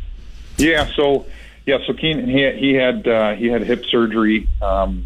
Yeah, 0.58 0.90
so 0.96 1.28
yeah, 1.68 1.78
so 1.86 1.94
Keenan 1.94 2.28
he, 2.28 2.52
he 2.54 2.74
had 2.74 3.08
uh, 3.08 3.36
he 3.36 3.46
had 3.46 3.62
hip 3.62 3.86
surgery. 3.86 4.50
Um, 4.60 5.06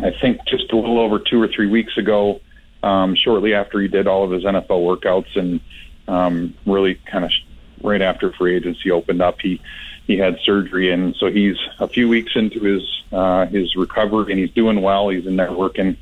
I 0.00 0.12
think 0.18 0.46
just 0.46 0.72
a 0.72 0.76
little 0.76 0.98
over 0.98 1.18
two 1.18 1.42
or 1.42 1.48
three 1.48 1.66
weeks 1.66 1.98
ago, 1.98 2.40
um, 2.82 3.14
shortly 3.16 3.52
after 3.52 3.80
he 3.80 3.88
did 3.88 4.06
all 4.06 4.24
of 4.24 4.30
his 4.30 4.44
NFL 4.44 4.98
workouts, 4.98 5.38
and 5.38 5.60
um, 6.08 6.54
really 6.64 6.94
kind 6.94 7.26
of 7.26 7.32
right 7.82 8.00
after 8.00 8.32
free 8.32 8.56
agency 8.56 8.90
opened 8.90 9.20
up, 9.20 9.42
he 9.42 9.60
he 10.06 10.16
had 10.16 10.38
surgery, 10.44 10.92
and 10.92 11.16
so 11.16 11.26
he's 11.26 11.56
a 11.80 11.88
few 11.88 12.08
weeks 12.08 12.32
into 12.36 12.60
his 12.60 12.82
uh, 13.12 13.46
his 13.46 13.74
recovery, 13.76 14.32
and 14.32 14.40
he's 14.40 14.52
doing 14.52 14.82
well. 14.82 15.08
He's 15.08 15.26
in 15.26 15.36
there 15.36 15.52
working 15.52 15.96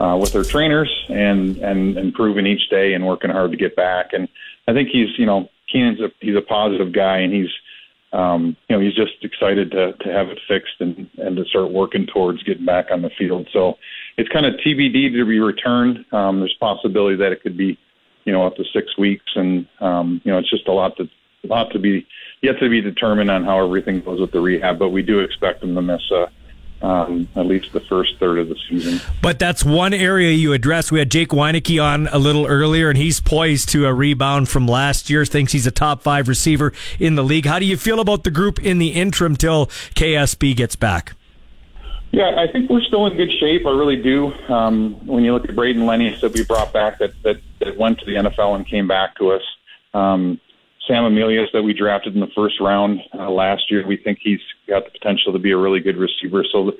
uh, 0.00 0.16
with 0.20 0.32
their 0.32 0.44
trainers 0.44 0.90
and 1.08 1.58
and 1.58 1.98
improving 1.98 2.46
each 2.46 2.68
day 2.70 2.94
and 2.94 3.06
working 3.06 3.30
hard 3.30 3.50
to 3.50 3.56
get 3.56 3.76
back. 3.76 4.12
And 4.12 4.28
I 4.66 4.72
think 4.72 4.88
he's 4.88 5.18
you 5.18 5.26
know 5.26 5.50
Keenan's 5.70 6.00
a 6.00 6.10
he's 6.20 6.36
a 6.36 6.42
positive 6.42 6.92
guy, 6.92 7.18
and 7.18 7.32
he's 7.32 7.50
um, 8.12 8.56
you 8.68 8.76
know 8.76 8.80
he's 8.80 8.94
just 8.94 9.22
excited 9.22 9.70
to 9.72 9.92
to 9.92 10.12
have 10.12 10.28
it 10.28 10.40
fixed 10.48 10.80
and 10.80 11.08
and 11.18 11.36
to 11.36 11.44
start 11.44 11.70
working 11.70 12.06
towards 12.06 12.42
getting 12.42 12.64
back 12.64 12.90
on 12.90 13.02
the 13.02 13.10
field. 13.10 13.48
So 13.52 13.78
it's 14.16 14.28
kind 14.30 14.46
of 14.46 14.54
TBD 14.54 15.12
to 15.12 15.24
be 15.26 15.38
returned. 15.38 16.04
Um, 16.12 16.40
there's 16.40 16.54
possibility 16.54 17.16
that 17.16 17.32
it 17.32 17.42
could 17.42 17.56
be 17.56 17.78
you 18.24 18.32
know 18.32 18.46
up 18.46 18.56
to 18.56 18.64
six 18.72 18.96
weeks, 18.96 19.32
and 19.34 19.66
um, 19.80 20.22
you 20.24 20.32
know 20.32 20.38
it's 20.38 20.50
just 20.50 20.66
a 20.66 20.72
lot 20.72 20.96
to 20.96 21.08
a 21.44 21.46
lot 21.46 21.70
to 21.72 21.78
be 21.78 22.06
yet 22.42 22.58
to 22.60 22.68
be 22.68 22.80
determined 22.80 23.30
on 23.30 23.44
how 23.44 23.64
everything 23.64 24.00
goes 24.00 24.20
with 24.20 24.32
the 24.32 24.40
rehab, 24.40 24.78
but 24.78 24.90
we 24.90 25.02
do 25.02 25.20
expect 25.20 25.60
them 25.60 25.74
to 25.74 25.82
miss 25.82 26.00
uh, 26.10 26.26
um, 26.82 27.28
at 27.36 27.46
least 27.46 27.72
the 27.72 27.80
first 27.80 28.18
third 28.18 28.38
of 28.38 28.48
the 28.48 28.56
season. 28.68 29.00
But 29.20 29.38
that's 29.38 29.64
one 29.64 29.92
area 29.92 30.30
you 30.30 30.52
address. 30.52 30.90
We 30.90 30.98
had 30.98 31.10
Jake 31.10 31.28
Wieneke 31.28 31.82
on 31.82 32.08
a 32.08 32.18
little 32.18 32.46
earlier, 32.46 32.88
and 32.88 32.96
he's 32.96 33.20
poised 33.20 33.68
to 33.70 33.86
a 33.86 33.92
rebound 33.92 34.48
from 34.48 34.66
last 34.66 35.10
year. 35.10 35.24
Thinks 35.24 35.52
he's 35.52 35.66
a 35.66 35.70
top 35.70 36.02
five 36.02 36.28
receiver 36.28 36.72
in 36.98 37.16
the 37.16 37.22
league. 37.22 37.44
How 37.44 37.58
do 37.58 37.66
you 37.66 37.76
feel 37.76 38.00
about 38.00 38.24
the 38.24 38.30
group 38.30 38.58
in 38.58 38.78
the 38.78 38.88
interim 38.88 39.36
till 39.36 39.66
KSB 39.94 40.56
gets 40.56 40.76
back? 40.76 41.14
Yeah, 42.12 42.34
I 42.38 42.50
think 42.50 42.70
we're 42.70 42.82
still 42.82 43.06
in 43.06 43.16
good 43.16 43.30
shape. 43.38 43.66
I 43.66 43.70
really 43.70 44.02
do. 44.02 44.32
Um, 44.48 45.06
when 45.06 45.22
you 45.22 45.32
look 45.32 45.48
at 45.48 45.54
Brayden 45.54 45.82
Lenius 45.82 46.20
that 46.22 46.32
we 46.32 46.44
brought 46.44 46.72
back 46.72 46.98
that, 46.98 47.12
that 47.22 47.40
that 47.60 47.76
went 47.76 48.00
to 48.00 48.06
the 48.06 48.14
NFL 48.14 48.56
and 48.56 48.66
came 48.66 48.88
back 48.88 49.16
to 49.18 49.32
us. 49.32 49.42
Um, 49.94 50.40
Sam 50.90 51.04
Emilus 51.04 51.48
that 51.52 51.62
we 51.62 51.72
drafted 51.72 52.14
in 52.14 52.20
the 52.20 52.30
first 52.34 52.56
round 52.60 53.00
uh, 53.16 53.30
last 53.30 53.70
year. 53.70 53.86
We 53.86 53.96
think 53.96 54.18
he's 54.20 54.40
got 54.68 54.84
the 54.84 54.90
potential 54.90 55.32
to 55.32 55.38
be 55.38 55.52
a 55.52 55.56
really 55.56 55.80
good 55.80 55.96
receiver. 55.96 56.44
So, 56.50 56.72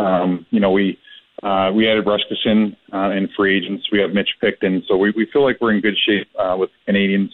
um, 0.00 0.46
you 0.50 0.60
know, 0.60 0.70
we 0.70 0.98
uh, 1.42 1.70
we 1.72 1.88
added 1.88 2.04
Ruskeson 2.04 2.76
uh, 2.92 3.10
in 3.10 3.28
free 3.36 3.56
agents. 3.56 3.86
We 3.92 4.00
have 4.00 4.10
Mitch 4.10 4.30
Picton, 4.40 4.82
so 4.88 4.96
we, 4.96 5.12
we 5.16 5.28
feel 5.32 5.44
like 5.44 5.58
we're 5.60 5.72
in 5.72 5.80
good 5.80 5.96
shape 6.04 6.26
uh, 6.36 6.56
with 6.58 6.70
the 6.70 6.92
Canadians 6.92 7.32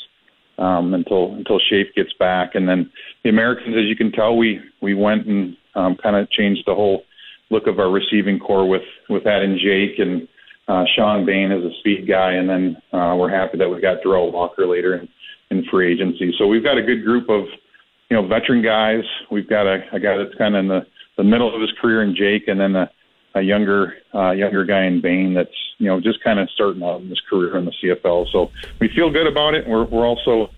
um, 0.59 0.93
until 0.93 1.35
until 1.35 1.59
Shafe 1.71 1.95
gets 1.95 2.13
back. 2.19 2.55
And 2.55 2.69
then 2.69 2.91
the 3.23 3.31
Americans, 3.31 3.77
as 3.77 3.85
you 3.85 3.97
can 3.97 4.11
tell, 4.11 4.37
we 4.37 4.61
we 4.83 4.95
went 4.95 5.27
and 5.27 5.57
um, 5.75 5.97
kind 6.03 6.17
of 6.17 6.29
changed 6.31 6.65
the 6.67 6.75
whole 6.75 7.05
look 7.51 7.67
of 7.67 7.79
our 7.79 7.91
receiving 7.91 8.41
corps 8.41 8.69
with 8.69 8.83
with 9.09 9.27
adding 9.27 9.59
Jake 9.63 9.99
and 9.99 10.29
uh, 10.67 10.85
Shawn 10.97 11.25
Bane 11.25 11.53
as 11.53 11.63
a 11.63 11.71
speed 11.79 12.09
guy, 12.09 12.33
and 12.33 12.49
then 12.49 12.77
uh, 12.93 13.15
we're 13.17 13.31
happy 13.31 13.57
that 13.59 13.69
we 13.69 13.81
got 13.81 14.03
Derel 14.03 14.33
Walker 14.33 14.67
later. 14.67 14.95
And 14.95 15.09
in 15.51 15.65
free 15.65 15.93
agency. 15.93 16.35
So 16.39 16.47
we've 16.47 16.65
got 16.65 16.79
a 16.79 16.83
good 16.83 17.05
group 17.05 17.29
of, 17.29 17.47
you 18.11 18.17
know, 18.17 18.27
veteran 18.27 18.63
guys. 18.63 19.05
We've 19.31 19.49
got 19.49 19.67
a, 19.67 19.85
a 19.93 20.01
guy 20.01 20.17
that's 20.17 20.35
kind 20.37 20.55
of 20.55 20.61
in 20.61 20.69
the, 20.69 20.87
the 21.17 21.25
middle 21.25 21.55
of 21.55 21.61
his 21.61 21.73
career 21.81 22.03
in 22.03 22.15
Jake, 22.17 22.49
and 22.49 22.61
then 22.61 22.75
a, 22.77 22.91
a 23.35 23.43
younger 23.43 23.97
uh, 24.15 24.31
younger 24.31 24.65
guy 24.65 24.85
in 24.85 25.01
Bane 25.01 25.35
that's 25.35 25.55
you 25.79 25.87
know 25.87 26.01
just 26.01 26.23
kind 26.23 26.39
of 26.39 26.49
starting 26.51 26.83
out 26.83 27.01
in 27.01 27.09
his 27.09 27.21
career 27.21 27.57
in 27.57 27.65
the 27.65 27.73
CFL. 27.83 28.31
So 28.31 28.51
we 28.81 28.89
feel 28.89 29.11
good 29.11 29.27
about 29.27 29.55
it. 29.55 29.67
We're 29.67 29.85
we're 29.85 30.07
also 30.07 30.51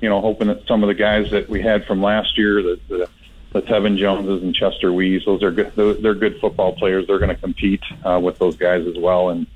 you 0.00 0.08
know 0.08 0.20
hoping 0.20 0.48
that 0.48 0.66
some 0.66 0.82
of 0.82 0.88
the 0.88 0.94
guys 0.94 1.30
that 1.30 1.48
we 1.48 1.60
had 1.60 1.84
from 1.86 2.02
last 2.02 2.38
year, 2.38 2.62
the 2.62 2.80
the, 2.88 3.08
the 3.52 3.62
Tevin 3.62 3.98
Joneses 3.98 4.42
and 4.42 4.54
Chester 4.54 4.92
Wees, 4.92 5.22
those 5.26 5.42
are 5.42 5.50
good. 5.50 5.72
They're 5.74 6.14
good 6.14 6.40
football 6.40 6.72
players. 6.72 7.06
They're 7.06 7.18
going 7.18 7.34
to 7.34 7.40
compete 7.40 7.82
uh, 8.04 8.20
with 8.22 8.38
those 8.38 8.56
guys 8.56 8.86
as 8.86 8.96
well, 8.96 9.30
and 9.30 9.46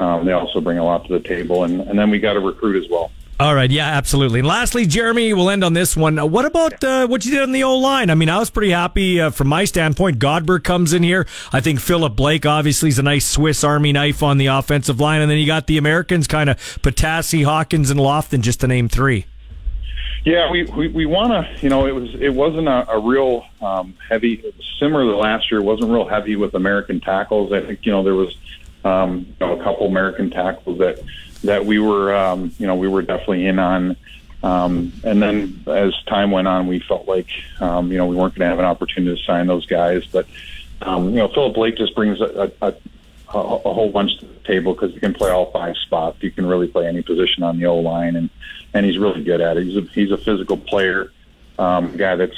um, 0.00 0.24
they 0.24 0.32
also 0.32 0.60
bring 0.60 0.78
a 0.78 0.84
lot 0.84 1.06
to 1.06 1.12
the 1.12 1.20
table. 1.20 1.64
And 1.64 1.80
and 1.82 1.98
then 1.98 2.10
we 2.10 2.18
got 2.18 2.34
to 2.34 2.40
recruit 2.40 2.82
as 2.82 2.90
well. 2.90 3.10
All 3.40 3.52
right, 3.52 3.70
yeah, 3.70 3.88
absolutely. 3.88 4.38
And 4.38 4.48
lastly, 4.48 4.86
Jeremy, 4.86 5.34
we'll 5.34 5.50
end 5.50 5.64
on 5.64 5.72
this 5.72 5.96
one. 5.96 6.20
Uh, 6.20 6.24
What 6.26 6.44
about 6.44 6.84
uh, 6.84 7.08
what 7.08 7.24
you 7.24 7.32
did 7.32 7.42
on 7.42 7.50
the 7.50 7.64
O 7.64 7.76
line? 7.76 8.08
I 8.08 8.14
mean, 8.14 8.28
I 8.28 8.38
was 8.38 8.48
pretty 8.48 8.70
happy 8.70 9.20
uh, 9.20 9.30
from 9.30 9.48
my 9.48 9.64
standpoint. 9.64 10.20
Godber 10.20 10.62
comes 10.62 10.92
in 10.92 11.02
here. 11.02 11.26
I 11.52 11.60
think 11.60 11.80
Philip 11.80 12.14
Blake 12.14 12.46
obviously 12.46 12.90
is 12.90 12.98
a 13.00 13.02
nice 13.02 13.26
Swiss 13.26 13.64
Army 13.64 13.92
knife 13.92 14.22
on 14.22 14.38
the 14.38 14.46
offensive 14.46 15.00
line, 15.00 15.20
and 15.20 15.28
then 15.28 15.38
you 15.38 15.46
got 15.46 15.66
the 15.66 15.78
Americans, 15.78 16.28
kind 16.28 16.48
of 16.48 16.56
Patassi, 16.80 17.44
Hawkins, 17.44 17.90
and 17.90 17.98
Lofton, 17.98 18.40
just 18.40 18.60
to 18.60 18.68
name 18.68 18.88
three. 18.88 19.26
Yeah, 20.24 20.48
we 20.52 20.64
we, 20.64 20.88
we 20.88 21.04
want 21.04 21.32
to. 21.32 21.60
You 21.60 21.70
know, 21.70 21.86
it 21.86 21.94
was 21.94 22.14
it 22.14 22.32
wasn't 22.32 22.68
a, 22.68 22.88
a 22.88 23.00
real 23.00 23.46
um, 23.60 23.94
heavy. 24.08 24.44
Similar 24.78 25.10
to 25.10 25.16
last 25.16 25.50
year. 25.50 25.60
It 25.60 25.64
wasn't 25.64 25.90
real 25.90 26.06
heavy 26.06 26.36
with 26.36 26.54
American 26.54 27.00
tackles. 27.00 27.52
I 27.52 27.60
think 27.62 27.80
you 27.82 27.90
know 27.90 28.04
there 28.04 28.14
was 28.14 28.36
um, 28.84 29.26
you 29.40 29.46
know, 29.46 29.58
a 29.58 29.62
couple 29.62 29.86
American 29.86 30.30
tackles 30.30 30.78
that 30.78 31.00
that 31.44 31.64
we 31.64 31.78
were 31.78 32.14
um, 32.14 32.52
you 32.58 32.66
know 32.66 32.74
we 32.74 32.88
were 32.88 33.02
definitely 33.02 33.46
in 33.46 33.58
on. 33.58 33.96
Um, 34.42 34.92
and 35.04 35.22
then 35.22 35.64
as 35.66 35.94
time 36.04 36.30
went 36.30 36.46
on, 36.46 36.66
we 36.66 36.78
felt 36.80 37.08
like 37.08 37.28
um, 37.60 37.90
you 37.90 37.98
know 37.98 38.06
we 38.06 38.16
weren't 38.16 38.34
going 38.34 38.46
to 38.46 38.50
have 38.50 38.58
an 38.58 38.66
opportunity 38.66 39.16
to 39.16 39.24
sign 39.24 39.46
those 39.46 39.64
guys. 39.66 40.04
But 40.06 40.26
um, 40.82 41.10
you 41.10 41.16
know, 41.16 41.28
Philip 41.28 41.54
Blake 41.54 41.76
just 41.76 41.94
brings 41.94 42.20
a, 42.20 42.52
a, 42.60 42.66
a, 42.68 42.74
a 43.32 43.38
whole 43.72 43.90
bunch 43.90 44.18
to 44.18 44.26
the 44.26 44.40
table 44.40 44.74
because 44.74 44.92
he 44.92 45.00
can 45.00 45.14
play 45.14 45.30
all 45.30 45.50
five 45.50 45.76
spots. 45.78 46.18
He 46.20 46.30
can 46.30 46.46
really 46.46 46.68
play 46.68 46.86
any 46.86 47.02
position 47.02 47.42
on 47.42 47.58
the 47.58 47.66
O 47.66 47.78
line, 47.78 48.16
and 48.16 48.28
and 48.74 48.84
he's 48.84 48.98
really 48.98 49.22
good 49.22 49.40
at 49.40 49.56
it. 49.56 49.66
He's 49.66 49.76
a, 49.76 49.82
he's 49.92 50.10
a 50.10 50.18
physical 50.18 50.56
player, 50.56 51.10
um, 51.58 51.96
guy 51.96 52.16
that's 52.16 52.36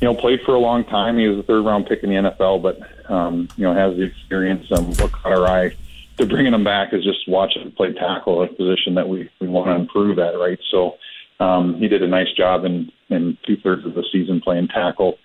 you 0.00 0.06
know 0.06 0.14
played 0.14 0.42
for 0.42 0.54
a 0.54 0.60
long 0.60 0.84
time. 0.84 1.18
He 1.18 1.26
was 1.26 1.38
a 1.38 1.42
third 1.42 1.64
round 1.64 1.86
pick 1.86 2.04
in 2.04 2.10
the 2.10 2.30
NFL, 2.30 2.62
but 2.62 3.10
um, 3.10 3.48
you 3.56 3.64
know 3.64 3.74
has 3.74 3.96
the 3.96 4.02
experience. 4.02 4.70
Um, 4.70 4.86
what 4.94 5.10
caught 5.10 5.32
our 5.32 5.46
eye 5.46 5.76
to 6.18 6.26
bringing 6.26 6.52
him 6.52 6.64
back 6.64 6.92
is 6.92 7.04
just 7.04 7.28
watching 7.28 7.62
him 7.62 7.72
play 7.72 7.92
tackle, 7.92 8.42
a 8.42 8.48
position 8.48 8.94
that 8.94 9.08
we 9.08 9.30
we 9.40 9.48
want 9.48 9.68
to 9.68 9.74
improve 9.74 10.18
at, 10.18 10.38
right? 10.38 10.58
So 10.70 10.94
um, 11.40 11.76
he 11.78 11.88
did 11.88 12.02
a 12.02 12.08
nice 12.08 12.30
job 12.36 12.64
in 12.64 12.90
in 13.10 13.38
two 13.46 13.56
thirds 13.62 13.86
of 13.86 13.94
the 13.94 14.04
season 14.12 14.40
playing 14.42 14.68
tackle. 14.68 15.18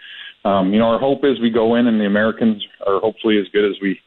Um, 0.45 0.73
you 0.73 0.79
know, 0.79 0.85
our 0.85 0.99
hope 0.99 1.23
is 1.23 1.39
we 1.39 1.49
go 1.49 1.75
in 1.75 1.87
and 1.87 1.99
the 1.99 2.05
Americans 2.05 2.65
are 2.85 2.99
hopefully 2.99 3.39
as 3.39 3.47
good 3.53 3.65
as 3.65 3.75
we 3.81 3.99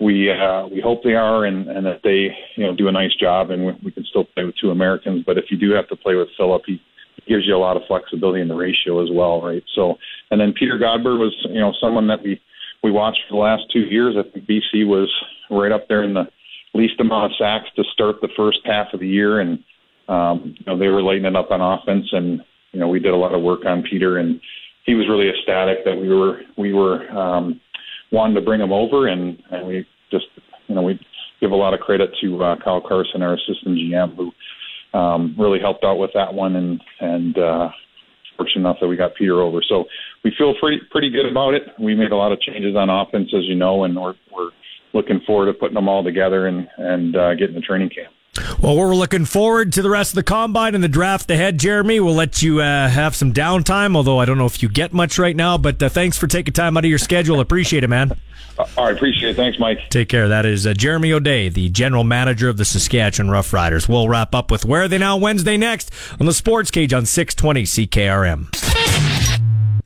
we 0.00 0.30
uh, 0.30 0.66
we 0.66 0.80
hope 0.80 1.02
they 1.02 1.14
are, 1.14 1.44
and 1.44 1.68
and 1.68 1.86
that 1.86 2.00
they 2.02 2.36
you 2.56 2.66
know 2.66 2.74
do 2.74 2.88
a 2.88 2.92
nice 2.92 3.14
job, 3.14 3.50
and 3.50 3.66
we, 3.66 3.72
we 3.84 3.90
can 3.90 4.04
still 4.04 4.24
play 4.24 4.44
with 4.44 4.54
two 4.60 4.70
Americans. 4.70 5.24
But 5.26 5.38
if 5.38 5.46
you 5.50 5.56
do 5.56 5.72
have 5.72 5.88
to 5.88 5.96
play 5.96 6.14
with 6.14 6.28
Philip, 6.36 6.62
he 6.66 6.80
gives 7.28 7.46
you 7.46 7.56
a 7.56 7.58
lot 7.58 7.76
of 7.76 7.82
flexibility 7.86 8.40
in 8.40 8.48
the 8.48 8.54
ratio 8.54 9.02
as 9.02 9.10
well, 9.12 9.42
right? 9.42 9.62
So, 9.74 9.96
and 10.30 10.40
then 10.40 10.52
Peter 10.52 10.78
Godber 10.78 11.18
was 11.18 11.34
you 11.50 11.60
know 11.60 11.72
someone 11.80 12.06
that 12.08 12.22
we 12.22 12.40
we 12.82 12.90
watched 12.90 13.20
for 13.28 13.34
the 13.34 13.40
last 13.40 13.62
two 13.72 13.80
years. 13.80 14.16
I 14.18 14.28
think 14.28 14.46
BC 14.46 14.86
was 14.86 15.10
right 15.60 15.72
up 15.72 15.88
there 15.88 16.02
in 16.02 16.14
the 16.14 16.24
least 16.74 17.00
amount 17.00 17.26
of 17.32 17.36
sacks 17.38 17.68
to 17.76 17.84
start 17.92 18.16
the 18.20 18.28
first 18.36 18.58
half 18.64 18.88
of 18.92 19.00
the 19.00 19.08
year, 19.08 19.40
and 19.40 19.58
um, 20.08 20.54
you 20.58 20.64
know 20.66 20.78
they 20.78 20.88
were 20.88 21.02
lighting 21.02 21.24
it 21.24 21.36
up 21.36 21.50
on 21.50 21.60
offense, 21.60 22.06
and 22.12 22.40
you 22.72 22.80
know 22.80 22.88
we 22.88 22.98
did 22.98 23.12
a 23.12 23.16
lot 23.16 23.34
of 23.34 23.42
work 23.42 23.64
on 23.66 23.82
Peter, 23.82 24.18
and 24.18 24.40
he 24.84 24.94
was 24.94 25.08
really 25.08 25.28
ecstatic 25.28 25.84
that 25.84 25.96
we 25.96 26.08
were 26.08 26.40
we 26.56 26.72
were 26.72 27.08
um, 27.10 27.60
wanting 28.10 28.34
to 28.34 28.40
bring 28.40 28.60
him 28.60 28.72
over, 28.72 29.08
and 29.08 29.40
and 29.50 29.66
we 29.66 29.86
just 30.10 30.26
you 30.68 30.74
know 30.74 30.82
we 30.82 30.98
give 31.40 31.50
a 31.50 31.56
lot 31.56 31.74
of 31.74 31.80
credit 31.80 32.10
to 32.22 32.42
uh, 32.42 32.56
Kyle 32.62 32.80
Carson, 32.80 33.22
our 33.22 33.34
assistant 33.34 33.76
GM, 33.78 34.16
who 34.16 34.98
um, 34.98 35.34
really 35.38 35.60
helped 35.60 35.84
out 35.84 35.98
with 35.98 36.10
that 36.14 36.32
one, 36.32 36.56
and 36.56 36.80
and 37.00 37.38
uh, 37.38 37.68
fortunate 38.36 38.60
enough 38.60 38.76
that 38.80 38.88
we 38.88 38.96
got 38.96 39.14
Peter 39.14 39.40
over. 39.40 39.60
So 39.68 39.84
we 40.24 40.32
feel 40.36 40.54
pretty 40.60 40.80
pretty 40.90 41.10
good 41.10 41.26
about 41.26 41.54
it. 41.54 41.62
We 41.78 41.94
made 41.94 42.12
a 42.12 42.16
lot 42.16 42.32
of 42.32 42.40
changes 42.40 42.76
on 42.76 42.90
offense, 42.90 43.30
as 43.36 43.44
you 43.44 43.54
know, 43.54 43.84
and 43.84 43.94
we're 43.96 44.14
we're 44.34 44.50
looking 44.92 45.20
forward 45.26 45.46
to 45.46 45.54
putting 45.54 45.74
them 45.74 45.88
all 45.88 46.04
together 46.04 46.46
and 46.46 46.68
and 46.78 47.16
uh, 47.16 47.34
getting 47.34 47.54
the 47.54 47.60
training 47.60 47.90
camp. 47.90 48.12
Well, 48.62 48.76
we're 48.76 48.94
looking 48.94 49.26
forward 49.26 49.74
to 49.74 49.82
the 49.82 49.90
rest 49.90 50.12
of 50.12 50.14
the 50.14 50.22
combine 50.22 50.74
and 50.74 50.82
the 50.82 50.88
draft 50.88 51.30
ahead, 51.30 51.58
Jeremy. 51.58 52.00
We'll 52.00 52.14
let 52.14 52.40
you 52.40 52.60
uh, 52.60 52.88
have 52.88 53.14
some 53.14 53.32
downtime, 53.34 53.94
although 53.94 54.18
I 54.18 54.24
don't 54.24 54.38
know 54.38 54.46
if 54.46 54.62
you 54.62 54.70
get 54.70 54.94
much 54.94 55.18
right 55.18 55.36
now. 55.36 55.58
But 55.58 55.82
uh, 55.82 55.90
thanks 55.90 56.16
for 56.16 56.26
taking 56.26 56.54
time 56.54 56.76
out 56.78 56.84
of 56.84 56.88
your 56.88 56.98
schedule. 56.98 57.40
Appreciate 57.40 57.84
it, 57.84 57.88
man. 57.88 58.12
Uh, 58.58 58.66
all 58.78 58.86
right, 58.86 58.96
appreciate 58.96 59.30
it. 59.30 59.36
Thanks, 59.36 59.58
Mike. 59.58 59.78
Take 59.90 60.08
care. 60.08 60.28
That 60.28 60.46
is 60.46 60.66
uh, 60.66 60.72
Jeremy 60.72 61.12
O'Day, 61.12 61.50
the 61.50 61.68
general 61.68 62.04
manager 62.04 62.48
of 62.48 62.56
the 62.56 62.64
Saskatchewan 62.64 63.30
Roughriders. 63.30 63.86
We'll 63.86 64.08
wrap 64.08 64.34
up 64.34 64.50
with 64.50 64.64
Where 64.64 64.82
Are 64.82 64.88
They 64.88 64.98
Now 64.98 65.18
Wednesday 65.18 65.58
next 65.58 65.90
on 66.18 66.24
the 66.24 66.34
Sports 66.34 66.70
Cage 66.70 66.94
on 66.94 67.04
620 67.04 67.64
CKRM. 67.64 68.81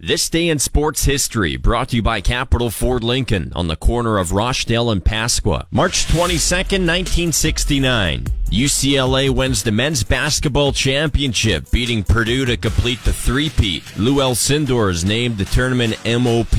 This 0.07 0.29
day 0.29 0.51
in 0.51 0.61
sports 0.61 1.05
history 1.05 1.57
brought 1.57 1.89
to 1.89 1.97
you 1.97 2.03
by 2.03 2.21
Capital 2.21 2.71
Ford 2.71 3.03
Lincoln 3.03 3.53
on 3.57 3.67
the 3.67 3.75
corner 3.75 4.19
of 4.19 4.31
Rochdale 4.31 4.89
and 4.89 5.05
Pasqua. 5.05 5.67
March 5.73 6.07
22nd, 6.07 6.87
1969. 6.87 8.23
UCLA 8.53 9.31
wins 9.31 9.65
the 9.65 9.73
men's 9.73 10.05
basketball 10.05 10.71
championship, 10.71 11.69
beating 11.73 12.05
Purdue 12.05 12.45
to 12.45 12.57
complete 12.57 13.03
the 13.03 13.13
three-peat. 13.13 13.97
Lou 13.97 14.19
Alcindor 14.19 14.93
is 14.93 15.05
named 15.05 15.39
the 15.39 15.45
tournament 15.45 15.99
MOP. 16.05 16.55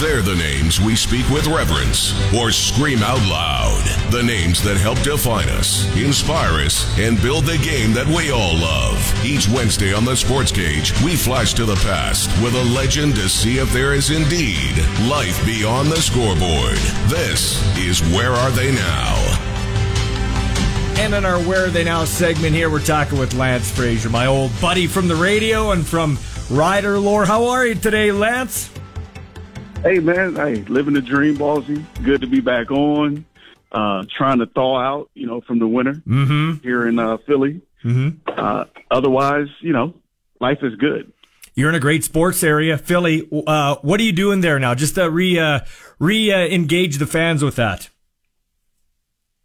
They're 0.00 0.22
the 0.22 0.34
names 0.34 0.80
we 0.80 0.96
speak 0.96 1.28
with 1.28 1.46
reverence 1.46 2.14
or 2.32 2.50
scream 2.50 3.02
out 3.02 3.20
loud. 3.28 3.84
The 4.10 4.22
names 4.22 4.62
that 4.62 4.78
help 4.78 4.98
define 5.02 5.50
us, 5.50 5.84
inspire 5.94 6.64
us, 6.64 6.98
and 6.98 7.20
build 7.20 7.44
the 7.44 7.58
game 7.58 7.92
that 7.92 8.06
we 8.06 8.30
all 8.30 8.54
love. 8.54 8.96
Each 9.22 9.46
Wednesday 9.46 9.92
on 9.92 10.06
the 10.06 10.16
Sports 10.16 10.52
Cage, 10.52 10.94
we 11.02 11.16
flash 11.16 11.52
to 11.52 11.66
the 11.66 11.74
past 11.84 12.30
with 12.42 12.54
a 12.54 12.64
legend 12.72 13.14
to 13.16 13.28
see 13.28 13.58
if 13.58 13.70
there 13.74 13.92
is 13.92 14.08
indeed 14.08 14.74
life 15.06 15.44
beyond 15.44 15.90
the 15.90 16.00
scoreboard. 16.00 16.78
This 17.10 17.60
is 17.76 18.00
Where 18.14 18.32
Are 18.32 18.50
They 18.52 18.72
Now? 18.74 19.16
And 20.96 21.12
in 21.12 21.26
our 21.26 21.40
Where 21.40 21.66
Are 21.66 21.70
They 21.70 21.84
Now 21.84 22.06
segment 22.06 22.54
here, 22.54 22.70
we're 22.70 22.80
talking 22.80 23.18
with 23.18 23.34
Lance 23.34 23.70
Frazier, 23.70 24.08
my 24.08 24.24
old 24.24 24.58
buddy 24.62 24.86
from 24.86 25.08
the 25.08 25.16
radio 25.16 25.72
and 25.72 25.86
from 25.86 26.18
Rider 26.48 26.98
Lore. 26.98 27.26
How 27.26 27.48
are 27.48 27.66
you 27.66 27.74
today, 27.74 28.12
Lance? 28.12 28.70
Hey 29.82 29.98
man, 29.98 30.36
hey, 30.36 30.56
living 30.64 30.92
the 30.92 31.00
dream, 31.00 31.38
ballsy. 31.38 31.82
Good 32.04 32.20
to 32.20 32.26
be 32.26 32.40
back 32.40 32.70
on. 32.70 33.24
Uh, 33.72 34.04
trying 34.14 34.40
to 34.40 34.46
thaw 34.46 34.78
out, 34.78 35.10
you 35.14 35.26
know, 35.26 35.40
from 35.40 35.58
the 35.58 35.66
winter 35.66 35.94
mm-hmm. 35.94 36.62
here 36.62 36.86
in 36.86 36.98
uh, 36.98 37.16
Philly. 37.26 37.62
Mm-hmm. 37.82 38.18
Uh, 38.26 38.64
otherwise, 38.90 39.46
you 39.62 39.72
know, 39.72 39.94
life 40.38 40.58
is 40.60 40.74
good. 40.74 41.10
You're 41.54 41.70
in 41.70 41.74
a 41.74 41.80
great 41.80 42.04
sports 42.04 42.44
area, 42.44 42.76
Philly. 42.76 43.26
Uh, 43.32 43.76
what 43.80 43.98
are 44.00 44.02
you 44.02 44.12
doing 44.12 44.42
there 44.42 44.58
now? 44.58 44.74
Just 44.74 44.96
to 44.96 45.10
re 45.10 45.38
uh, 45.38 45.60
re 45.98 46.30
uh, 46.30 46.40
engage 46.40 46.98
the 46.98 47.06
fans 47.06 47.42
with 47.42 47.56
that. 47.56 47.88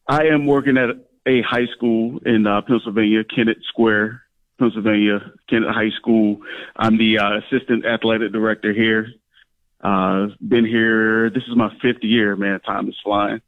I 0.06 0.26
am 0.26 0.46
working 0.48 0.78
at 0.78 0.90
a 1.26 1.42
high 1.44 1.68
school 1.78 2.20
in 2.26 2.46
uh, 2.46 2.62
Pennsylvania, 2.62 3.24
Kennett 3.24 3.60
Square, 3.70 4.22
Pennsylvania, 4.60 5.32
Kennett 5.50 5.70
High 5.70 5.92
School. 5.98 6.42
I'm 6.76 6.98
the 6.98 7.20
uh, 7.20 7.38
assistant 7.38 7.86
athletic 7.86 8.34
director 8.34 8.74
here. 8.74 9.08
Uh, 9.86 10.30
been 10.42 10.66
here. 10.66 11.30
This 11.30 11.44
is 11.44 11.56
my 11.56 11.70
fifth 11.80 12.02
year, 12.04 12.36
man. 12.36 12.60
Time 12.62 12.90
is 12.90 12.96
flying. 13.04 13.42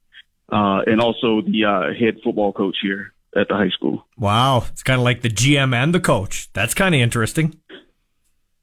Uh, 0.52 0.82
and 0.86 1.02
also 1.02 1.42
the 1.42 1.66
uh, 1.66 2.00
head 2.00 2.20
football 2.24 2.54
coach 2.54 2.78
here 2.80 3.12
at 3.36 3.48
the 3.48 3.56
high 3.56 3.70
school. 3.70 4.06
Wow, 4.18 4.66
it's 4.72 4.84
kind 4.84 5.00
of 5.00 5.04
like 5.04 5.24
the 5.24 5.30
GM 5.30 5.74
and 5.74 5.96
the 5.96 6.00
coach. 6.00 6.50
That's 6.54 6.76
kind 6.76 6.94
of 6.94 7.02
interesting. 7.02 7.60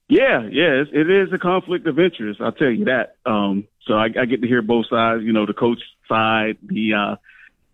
Yeah, 0.09 0.42
yeah, 0.42 0.84
it's, 0.86 1.32
a 1.32 1.38
conflict 1.38 1.88
of 1.88 1.98
interest. 1.98 2.40
I'll 2.40 2.52
tell 2.52 2.70
you 2.70 2.84
that. 2.84 3.16
Um, 3.26 3.66
so 3.88 3.94
I, 3.94 4.05
I 4.05 4.26
get 4.26 4.42
to 4.42 4.46
hear 4.46 4.62
both 4.62 4.86
sides. 4.88 5.24
You 5.24 5.32
know, 5.32 5.44
the 5.44 5.52
coach 5.52 5.82
side, 6.09 6.59
the 6.62 6.94
uh, 6.94 7.16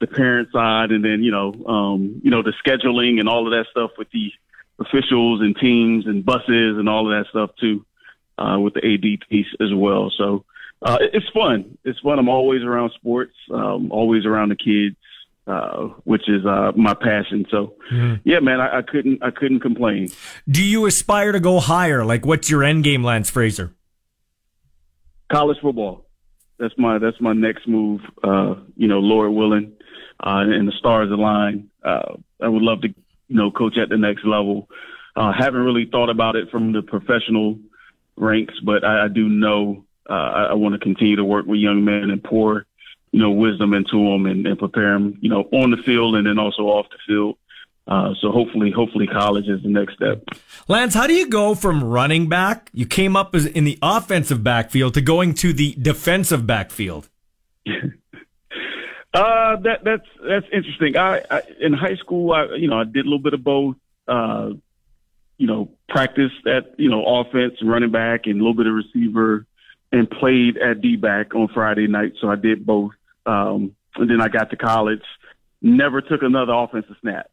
the 0.01 0.07
parent 0.07 0.49
side, 0.51 0.93
and 0.93 1.05
then 1.05 1.23
you 1.23 1.31
know, 1.31 1.53
um, 1.67 2.23
you 2.25 2.31
know, 2.31 2.43
the 2.43 2.55
scheduling 2.65 3.21
and 3.21 3.29
all 3.29 3.47
of 3.47 3.51
that 3.51 3.67
stuff 3.71 3.91
with 3.99 4.09
the 4.13 4.33
officials 4.79 5.43
and 5.43 5.55
teams 5.57 6.07
and 6.07 6.25
buses 6.25 6.79
and 6.79 6.89
all 6.89 7.13
of 7.13 7.19
that 7.19 7.29
stuff 7.29 7.51
too 7.61 7.85
uh, 8.41 8.59
with 8.59 8.75
the 8.75 8.81
AD 8.85 9.29
piece 9.29 9.47
as 9.61 9.69
well. 9.75 10.11
So 10.17 10.45
uh, 10.83 10.99
it's 11.13 11.29
fun. 11.35 11.77
It's 11.85 11.99
fun. 12.01 12.19
I'm 12.19 12.29
always 12.29 12.63
around 12.63 12.91
sports, 12.95 13.35
um, 13.53 13.93
always 13.93 14.25
around 14.25 14.49
the 14.49 14.57
kids, 14.57 14.97
uh, 15.47 15.89
which 16.05 16.29
is 16.29 16.45
uh, 16.47 16.73
my 16.77 16.95
passion. 16.95 17.45
So 17.51 17.75
Mm. 17.93 18.21
yeah, 18.25 18.39
man, 18.41 18.61
I, 18.61 18.79
I 18.79 18.83
couldn't 18.83 19.23
I 19.23 19.31
couldn't 19.31 19.61
complain. 19.61 20.09
Do 20.49 20.63
you 20.63 20.87
aspire 20.87 21.33
to 21.33 21.41
go 21.41 21.59
higher? 21.61 22.05
Like, 22.05 22.25
what's 22.25 22.49
your 22.49 22.63
end 22.65 22.85
game, 22.85 23.03
Lance 23.05 23.29
Frazier? 23.31 23.75
College 25.33 25.59
football. 25.63 26.07
That's 26.59 26.75
my 26.77 26.99
that's 26.99 27.21
my 27.21 27.33
next 27.33 27.67
move. 27.69 28.01
Uh, 28.23 28.55
you 28.77 28.87
know, 28.89 28.99
Lord 28.99 29.33
willing, 29.33 29.73
uh, 30.23 30.45
and 30.47 30.69
the 30.69 30.73
stars 30.79 31.11
align. 31.11 31.69
Uh, 31.85 32.15
I 32.43 32.49
would 32.49 32.63
love 32.63 32.83
to, 32.83 32.89
you 32.89 33.37
know, 33.37 33.51
coach 33.51 33.77
at 33.79 33.89
the 33.89 33.97
next 33.97 34.25
level. 34.25 34.69
Uh, 35.17 35.33
haven't 35.33 35.63
really 35.63 35.87
thought 35.91 36.11
about 36.11 36.37
it 36.37 36.51
from 36.51 36.73
the 36.73 36.83
professional 36.83 37.59
ranks, 38.21 38.55
but 38.65 38.85
I, 38.85 39.07
I 39.07 39.09
do 39.09 39.29
know 39.29 39.85
Uh, 40.09 40.13
I, 40.13 40.43
I 40.51 40.55
want 40.55 40.75
to 40.75 40.81
continue 40.81 41.17
to 41.17 41.25
work 41.25 41.47
with 41.47 41.61
young 41.61 41.85
men 41.85 42.11
and 42.11 42.23
pour, 42.23 42.67
you 43.13 43.21
know, 43.23 43.31
wisdom 43.31 43.75
into 43.75 43.97
them 43.97 44.27
and, 44.27 44.45
and 44.45 44.59
prepare 44.59 44.93
them, 44.95 45.19
you 45.21 45.31
know, 45.31 45.43
on 45.53 45.71
the 45.71 45.77
field 45.77 46.17
and 46.17 46.27
then 46.27 46.37
also 46.39 46.63
off 46.63 46.87
the 46.91 46.99
field. 47.07 47.37
Uh, 47.87 48.15
so 48.21 48.31
hopefully, 48.33 48.71
hopefully 48.71 49.07
college 49.07 49.49
is 49.49 49.63
the 49.63 49.69
next 49.69 49.95
step. 49.95 50.23
Lance, 50.69 50.95
how 50.95 51.07
do 51.07 51.15
you 51.15 51.29
go 51.29 51.55
from 51.55 51.85
running 51.85 52.29
back? 52.29 52.71
You 52.73 52.87
came 52.87 53.15
up 53.17 53.35
as 53.35 53.47
in 53.47 53.65
the 53.65 53.79
offensive 53.83 54.43
backfield 54.43 54.95
to 54.95 55.01
going 55.01 55.35
to 55.35 55.53
the 55.53 55.77
defensive 55.81 56.47
backfield. 56.47 57.09
Uh, 59.13 59.57
that 59.57 59.83
that's 59.83 60.07
that's 60.23 60.47
interesting. 60.53 60.97
I, 60.97 61.25
I 61.29 61.43
in 61.61 61.73
high 61.73 61.97
school, 61.97 62.33
I 62.33 62.55
you 62.55 62.69
know 62.69 62.79
I 62.79 62.85
did 62.85 63.05
a 63.07 63.09
little 63.09 63.19
bit 63.19 63.35
of 63.35 63.43
both. 63.43 63.75
Uh, 64.07 64.51
you 65.41 65.47
know, 65.47 65.71
practiced 65.89 66.47
at 66.47 66.79
you 66.79 66.91
know 66.91 67.05
offense, 67.05 67.55
running 67.63 67.91
back, 67.91 68.27
and 68.27 68.35
a 68.35 68.39
little 68.39 68.55
bit 68.55 68.67
of 68.67 68.75
receiver, 68.75 69.47
and 69.91 70.09
played 70.11 70.59
at 70.59 70.83
D 70.83 70.97
back 70.97 71.35
on 71.35 71.49
Friday 71.49 71.87
night. 71.87 72.13
So 72.21 72.29
I 72.29 72.37
did 72.37 72.67
both. 72.67 72.93
Um, 73.25 73.75
and 73.97 74.09
then 74.09 74.21
I 74.21 74.29
got 74.29 74.51
to 74.51 74.57
college, 74.57 75.03
never 75.63 76.01
took 76.01 76.23
another 76.23 76.53
offensive 76.53 76.97
snap. 77.01 77.31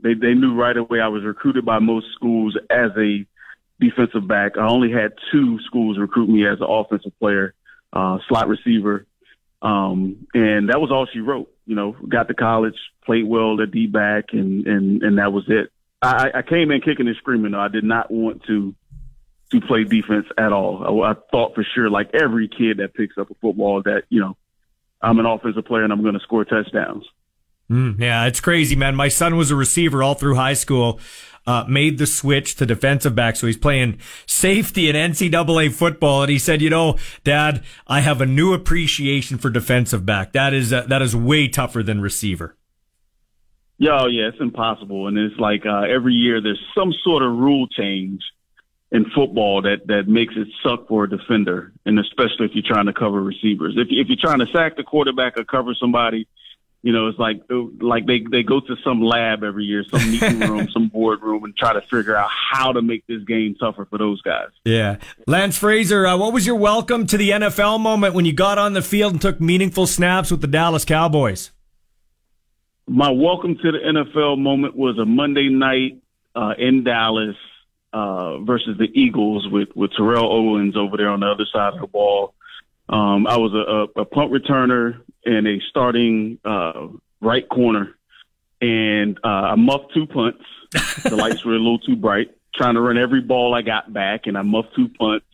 They 0.00 0.14
they 0.14 0.34
knew 0.34 0.54
right 0.54 0.76
away 0.76 1.00
I 1.00 1.08
was 1.08 1.24
recruited 1.24 1.64
by 1.64 1.78
most 1.78 2.06
schools 2.14 2.56
as 2.70 2.90
a 2.96 3.26
defensive 3.78 4.26
back. 4.26 4.56
I 4.56 4.66
only 4.66 4.90
had 4.90 5.12
two 5.30 5.58
schools 5.66 5.98
recruit 5.98 6.28
me 6.28 6.46
as 6.46 6.58
an 6.60 6.66
offensive 6.68 7.12
player, 7.20 7.54
uh, 7.92 8.18
slot 8.28 8.48
receiver 8.48 9.06
um, 9.62 10.26
and 10.34 10.68
that 10.68 10.80
was 10.80 10.90
all 10.90 11.06
she 11.10 11.20
wrote. 11.20 11.50
You 11.66 11.76
know, 11.76 11.96
got 12.08 12.26
to 12.28 12.34
college, 12.34 12.74
played 13.06 13.26
well 13.26 13.60
at 13.62 13.70
D 13.70 13.86
back, 13.86 14.32
and 14.32 14.66
and 14.66 15.02
and 15.02 15.18
that 15.18 15.32
was 15.32 15.44
it. 15.48 15.70
I, 16.02 16.30
I 16.34 16.42
came 16.42 16.70
in 16.70 16.80
kicking 16.80 17.06
and 17.06 17.16
screaming. 17.16 17.52
Though. 17.52 17.60
I 17.60 17.68
did 17.68 17.84
not 17.84 18.10
want 18.10 18.42
to 18.46 18.74
to 19.50 19.60
play 19.60 19.84
defense 19.84 20.26
at 20.38 20.52
all. 20.52 21.02
I, 21.02 21.10
I 21.10 21.14
thought 21.30 21.54
for 21.54 21.64
sure, 21.74 21.90
like 21.90 22.10
every 22.14 22.48
kid 22.48 22.78
that 22.78 22.94
picks 22.94 23.18
up 23.18 23.30
a 23.30 23.34
football, 23.34 23.82
that 23.82 24.04
you 24.08 24.20
know, 24.20 24.36
I'm 25.00 25.18
an 25.18 25.26
offensive 25.26 25.64
player 25.64 25.84
and 25.84 25.92
I'm 25.92 26.02
going 26.02 26.14
to 26.14 26.20
score 26.20 26.44
touchdowns. 26.44 27.04
Mm, 27.70 28.00
yeah, 28.00 28.26
it's 28.26 28.40
crazy, 28.40 28.76
man. 28.76 28.96
My 28.96 29.08
son 29.08 29.36
was 29.36 29.50
a 29.50 29.56
receiver 29.56 30.02
all 30.02 30.14
through 30.14 30.34
high 30.34 30.54
school 30.54 31.00
uh, 31.46 31.64
made 31.68 31.98
the 31.98 32.06
switch 32.06 32.54
to 32.56 32.66
defensive 32.66 33.14
back. 33.14 33.36
So 33.36 33.46
he's 33.46 33.56
playing 33.56 33.98
safety 34.26 34.88
in 34.88 34.96
NCAA 34.96 35.72
football. 35.72 36.22
And 36.22 36.30
he 36.30 36.38
said, 36.38 36.62
you 36.62 36.70
know, 36.70 36.98
dad, 37.24 37.62
I 37.86 38.00
have 38.00 38.20
a 38.20 38.26
new 38.26 38.52
appreciation 38.52 39.38
for 39.38 39.50
defensive 39.50 40.06
back. 40.06 40.32
That 40.32 40.54
is, 40.54 40.72
uh, 40.72 40.82
that 40.82 41.02
is 41.02 41.16
way 41.16 41.48
tougher 41.48 41.82
than 41.82 42.00
receiver. 42.00 42.56
Yeah, 43.82 44.02
oh, 44.02 44.06
yeah, 44.06 44.28
it's 44.28 44.40
impossible. 44.40 45.08
And 45.08 45.18
it's 45.18 45.36
like, 45.40 45.66
uh, 45.66 45.80
every 45.80 46.14
year 46.14 46.40
there's 46.40 46.64
some 46.72 46.92
sort 47.02 47.24
of 47.24 47.32
rule 47.32 47.66
change 47.66 48.22
in 48.92 49.06
football 49.10 49.62
that, 49.62 49.88
that 49.88 50.06
makes 50.06 50.34
it 50.36 50.46
suck 50.62 50.86
for 50.86 51.02
a 51.02 51.10
defender. 51.10 51.72
And 51.84 51.98
especially 51.98 52.46
if 52.46 52.52
you're 52.54 52.62
trying 52.64 52.86
to 52.86 52.92
cover 52.92 53.20
receivers. 53.20 53.74
If, 53.76 53.88
if 53.90 54.06
you're 54.06 54.22
trying 54.22 54.38
to 54.38 54.46
sack 54.52 54.76
the 54.76 54.84
quarterback 54.84 55.36
or 55.36 55.42
cover 55.42 55.74
somebody, 55.74 56.28
you 56.82 56.92
know, 56.92 57.08
it's 57.08 57.18
like 57.18 57.42
like 57.80 58.06
they 58.06 58.24
they 58.30 58.44
go 58.44 58.60
to 58.60 58.76
some 58.84 59.02
lab 59.02 59.42
every 59.42 59.64
year, 59.64 59.84
some 59.90 60.10
meeting 60.10 60.38
room, 60.38 60.68
some 60.70 60.86
boardroom, 60.86 61.42
and 61.42 61.56
try 61.56 61.72
to 61.72 61.80
figure 61.80 62.16
out 62.16 62.28
how 62.52 62.72
to 62.72 62.82
make 62.82 63.04
this 63.08 63.22
game 63.24 63.56
tougher 63.58 63.84
for 63.84 63.98
those 63.98 64.20
guys. 64.22 64.48
Yeah, 64.64 64.98
Lance 65.26 65.56
Frazier, 65.56 66.06
uh, 66.06 66.16
what 66.16 66.32
was 66.32 66.44
your 66.44 66.56
welcome 66.56 67.06
to 67.06 67.16
the 67.16 67.30
NFL 67.30 67.80
moment 67.80 68.14
when 68.14 68.24
you 68.24 68.32
got 68.32 68.58
on 68.58 68.72
the 68.72 68.82
field 68.82 69.12
and 69.12 69.20
took 69.20 69.40
meaningful 69.40 69.86
snaps 69.86 70.32
with 70.32 70.40
the 70.40 70.48
Dallas 70.48 70.84
Cowboys? 70.84 71.52
My 72.88 73.10
welcome 73.10 73.56
to 73.58 73.72
the 73.72 73.78
NFL 73.78 74.38
moment 74.38 74.76
was 74.76 74.98
a 74.98 75.04
Monday 75.04 75.48
night 75.48 76.02
uh, 76.34 76.54
in 76.58 76.82
Dallas 76.82 77.36
uh, 77.92 78.38
versus 78.38 78.76
the 78.76 78.90
Eagles 78.92 79.46
with 79.48 79.68
with 79.76 79.92
Terrell 79.92 80.32
Owens 80.32 80.76
over 80.76 80.96
there 80.96 81.08
on 81.08 81.20
the 81.20 81.26
other 81.26 81.46
side 81.52 81.74
of 81.74 81.80
the 81.80 81.86
ball. 81.86 82.34
Um, 82.88 83.26
I 83.28 83.36
was 83.36 83.54
a, 83.54 84.00
a, 84.00 84.02
a 84.02 84.04
punt 84.04 84.32
returner 84.32 85.00
and 85.24 85.46
a 85.46 85.60
starting 85.70 86.40
uh, 86.44 86.88
right 87.20 87.48
corner, 87.48 87.94
and 88.60 89.16
uh, 89.22 89.28
I 89.28 89.54
muffed 89.54 89.94
two 89.94 90.06
punts. 90.06 90.44
the 91.04 91.14
lights 91.14 91.44
were 91.44 91.54
a 91.54 91.58
little 91.58 91.78
too 91.78 91.96
bright. 91.96 92.32
Trying 92.52 92.74
to 92.74 92.80
run 92.80 92.98
every 92.98 93.20
ball 93.20 93.54
I 93.54 93.62
got 93.62 93.92
back, 93.92 94.26
and 94.26 94.36
I 94.36 94.42
muffed 94.42 94.74
two 94.74 94.88
punts. 94.88 95.26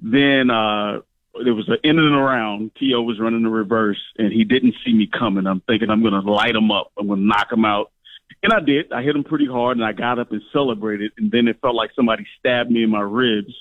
Then 0.00 0.50
there 1.44 1.54
was 1.54 1.68
an 1.68 1.78
in 1.82 1.98
and 1.98 2.14
around. 2.14 2.72
T.O. 2.78 3.02
was 3.02 3.18
running 3.20 3.42
the 3.42 3.48
reverse, 3.48 4.00
and 4.18 4.32
he 4.32 4.44
didn't 4.44 4.74
see 4.84 4.92
me 4.92 5.06
coming. 5.06 5.46
I'm 5.46 5.60
thinking 5.60 5.90
I'm 5.90 6.02
going 6.02 6.14
to 6.14 6.30
light 6.30 6.54
him 6.54 6.70
up. 6.70 6.92
I'm 6.98 7.06
going 7.06 7.20
to 7.20 7.26
knock 7.26 7.52
him 7.52 7.64
out. 7.64 7.90
And 8.42 8.52
I 8.52 8.60
did. 8.60 8.92
I 8.92 9.02
hit 9.02 9.14
him 9.14 9.24
pretty 9.24 9.46
hard, 9.46 9.76
and 9.76 9.84
I 9.86 9.92
got 9.92 10.18
up 10.18 10.32
and 10.32 10.42
celebrated. 10.52 11.12
And 11.16 11.30
then 11.30 11.48
it 11.48 11.60
felt 11.60 11.74
like 11.74 11.90
somebody 11.94 12.26
stabbed 12.38 12.70
me 12.70 12.82
in 12.82 12.90
my 12.90 13.00
ribs 13.00 13.54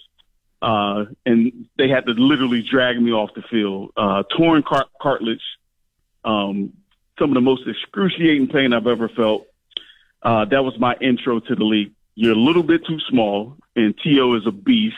uh, 0.62 1.06
and 1.26 1.68
they 1.78 1.90
had 1.90 2.06
to 2.06 2.12
literally 2.12 2.62
drag 2.62 3.02
me 3.02 3.12
off 3.12 3.32
the 3.34 3.42
field. 3.50 3.92
Uh, 3.98 4.24
torn 4.38 4.64
car- 4.64 4.88
cartilage, 5.02 5.42
um, 6.24 6.74
some 7.18 7.32
of 7.32 7.36
the 7.36 7.42
most 7.42 7.68
excruciating 7.68 8.48
pain 8.48 8.74
I've 8.74 8.88
ever 8.88 9.10
felt. 9.10 9.48
Uh, 10.22 10.46
that 10.46 10.64
was 10.64 10.78
my 10.80 10.96
intro 11.02 11.40
to 11.40 11.56
the 11.56 11.64
league. 11.64 11.94
You're 12.14 12.34
a 12.34 12.40
little 12.40 12.62
bit 12.62 12.86
too 12.86 13.00
small, 13.10 13.58
and 13.76 13.96
T.O. 14.04 14.36
is 14.36 14.46
a 14.46 14.52
beast, 14.52 14.96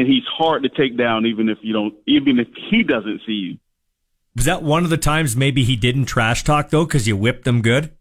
and 0.00 0.06
he's 0.06 0.24
hard 0.24 0.62
to 0.62 0.68
take 0.68 0.96
down, 0.96 1.26
even 1.26 1.48
if 1.48 1.58
you 1.62 1.72
don't, 1.72 1.94
even 2.06 2.38
if 2.38 2.48
he 2.70 2.82
doesn't 2.82 3.22
see 3.26 3.32
you. 3.32 3.58
Was 4.34 4.44
that 4.44 4.62
one 4.62 4.84
of 4.84 4.90
the 4.90 4.98
times 4.98 5.34
maybe 5.34 5.64
he 5.64 5.76
didn't 5.76 6.04
trash 6.04 6.44
talk 6.44 6.70
though, 6.70 6.84
because 6.84 7.08
you 7.08 7.16
whipped 7.16 7.44
them 7.44 7.62
good? 7.62 7.95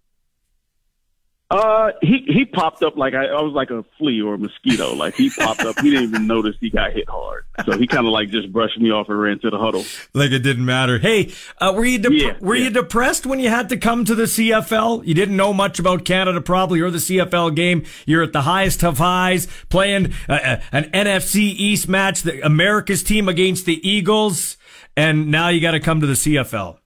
Uh, 1.52 1.92
he 2.02 2.26
he 2.28 2.44
popped 2.44 2.82
up 2.82 2.98
like 2.98 3.14
I, 3.14 3.26
I 3.28 3.42
was 3.44 3.54
like 3.54 3.70
a 3.70 3.86
flea 4.00 4.20
or 4.20 4.34
a 4.34 4.38
mosquito. 4.38 4.96
Like 4.96 5.14
he 5.14 5.30
popped 5.30 5.62
up, 5.62 5.80
he 5.80 5.92
didn't 5.92 6.10
even 6.10 6.26
notice 6.26 6.56
he 6.60 6.72
got 6.72 6.92
hit 6.92 7.08
hard. 7.08 7.46
So 7.66 7.78
he 7.78 7.86
kind 7.86 8.08
of 8.08 8.12
like 8.14 8.30
just 8.30 8.52
brushed 8.52 8.80
me 8.80 8.90
off 8.90 9.10
and 9.10 9.20
ran 9.22 9.40
to 9.42 9.52
the 9.52 9.60
huddle. 9.60 9.86
Like 10.14 10.32
it 10.32 10.40
didn't 10.40 10.66
matter. 10.66 10.98
Hey, 10.98 11.32
uh, 11.62 11.72
were 11.76 11.86
you 11.86 12.00
dep- 12.00 12.12
Yeah, 12.14 12.34
were 12.42 12.56
yeah. 12.56 12.64
you 12.66 12.70
depressed 12.72 13.28
when 13.28 13.40
you 13.40 13.50
had 13.50 13.70
to 13.70 13.78
come 13.78 14.06
to 14.06 14.16
the 14.16 14.24
CFL? 14.24 15.06
You 15.06 15.14
didn't 15.14 15.38
know 15.38 15.54
much 15.54 15.78
about 15.78 16.04
Canada, 16.04 16.42
probably, 16.42 16.82
or 16.82 16.90
the 16.90 16.98
CFL 16.98 17.56
game. 17.56 17.84
You're 18.08 18.24
at 18.24 18.34
the 18.34 18.42
highest 18.42 18.84
of 18.84 18.98
highs, 18.98 19.46
playing 19.70 20.14
uh, 20.28 20.34
uh, 20.34 20.62
an 20.72 20.86
NFC 20.86 21.36
East 21.42 21.88
match, 21.88 22.24
the 22.24 22.44
America's 22.44 23.04
team 23.04 23.30
against 23.30 23.68
the 23.68 23.88
Eagles, 23.88 24.58
and 24.98 25.30
now 25.30 25.50
you 25.50 25.62
got 25.62 25.72
to 25.72 25.80
come 25.80 26.02
to 26.02 26.08
the 26.08 26.14
CFL. 26.14 26.80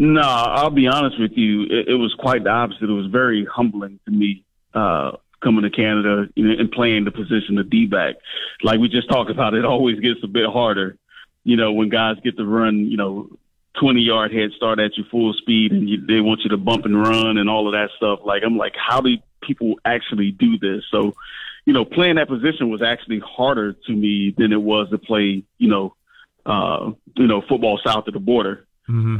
No, 0.00 0.22
I'll 0.22 0.70
be 0.70 0.88
honest 0.88 1.20
with 1.20 1.32
you. 1.34 1.64
It, 1.64 1.88
it 1.88 1.94
was 1.94 2.14
quite 2.18 2.44
the 2.44 2.48
opposite. 2.48 2.88
It 2.88 2.92
was 2.92 3.12
very 3.12 3.44
humbling 3.44 4.00
to 4.06 4.10
me 4.10 4.46
uh, 4.72 5.12
coming 5.42 5.62
to 5.62 5.68
Canada 5.68 6.26
and 6.36 6.72
playing 6.72 7.04
the 7.04 7.10
position 7.10 7.58
of 7.58 7.68
D 7.68 7.84
back. 7.84 8.14
Like 8.62 8.80
we 8.80 8.88
just 8.88 9.10
talked 9.10 9.30
about, 9.30 9.52
it 9.52 9.66
always 9.66 10.00
gets 10.00 10.20
a 10.24 10.26
bit 10.26 10.46
harder. 10.46 10.96
You 11.44 11.58
know, 11.58 11.72
when 11.72 11.90
guys 11.90 12.16
get 12.24 12.38
to 12.38 12.46
run, 12.46 12.86
you 12.86 12.96
know, 12.96 13.28
20 13.78 14.00
yard 14.00 14.32
head 14.32 14.52
start 14.56 14.80
at 14.80 14.96
you 14.96 15.04
full 15.10 15.34
speed 15.34 15.72
and 15.72 15.86
you, 15.86 16.06
they 16.06 16.22
want 16.22 16.40
you 16.44 16.50
to 16.50 16.56
bump 16.56 16.86
and 16.86 16.98
run 16.98 17.36
and 17.36 17.50
all 17.50 17.66
of 17.66 17.72
that 17.72 17.90
stuff. 17.98 18.20
Like, 18.24 18.42
I'm 18.42 18.56
like, 18.56 18.76
how 18.76 19.02
do 19.02 19.18
people 19.42 19.74
actually 19.84 20.30
do 20.30 20.58
this? 20.58 20.82
So, 20.90 21.12
you 21.66 21.74
know, 21.74 21.84
playing 21.84 22.16
that 22.16 22.28
position 22.28 22.70
was 22.70 22.80
actually 22.80 23.20
harder 23.20 23.74
to 23.74 23.92
me 23.92 24.34
than 24.34 24.54
it 24.54 24.62
was 24.62 24.88
to 24.88 24.98
play, 24.98 25.44
you 25.58 25.68
know, 25.68 25.94
uh, 26.46 26.92
you 27.16 27.26
know, 27.26 27.42
football 27.46 27.78
south 27.84 28.06
of 28.06 28.14
the 28.14 28.20
border. 28.20 28.66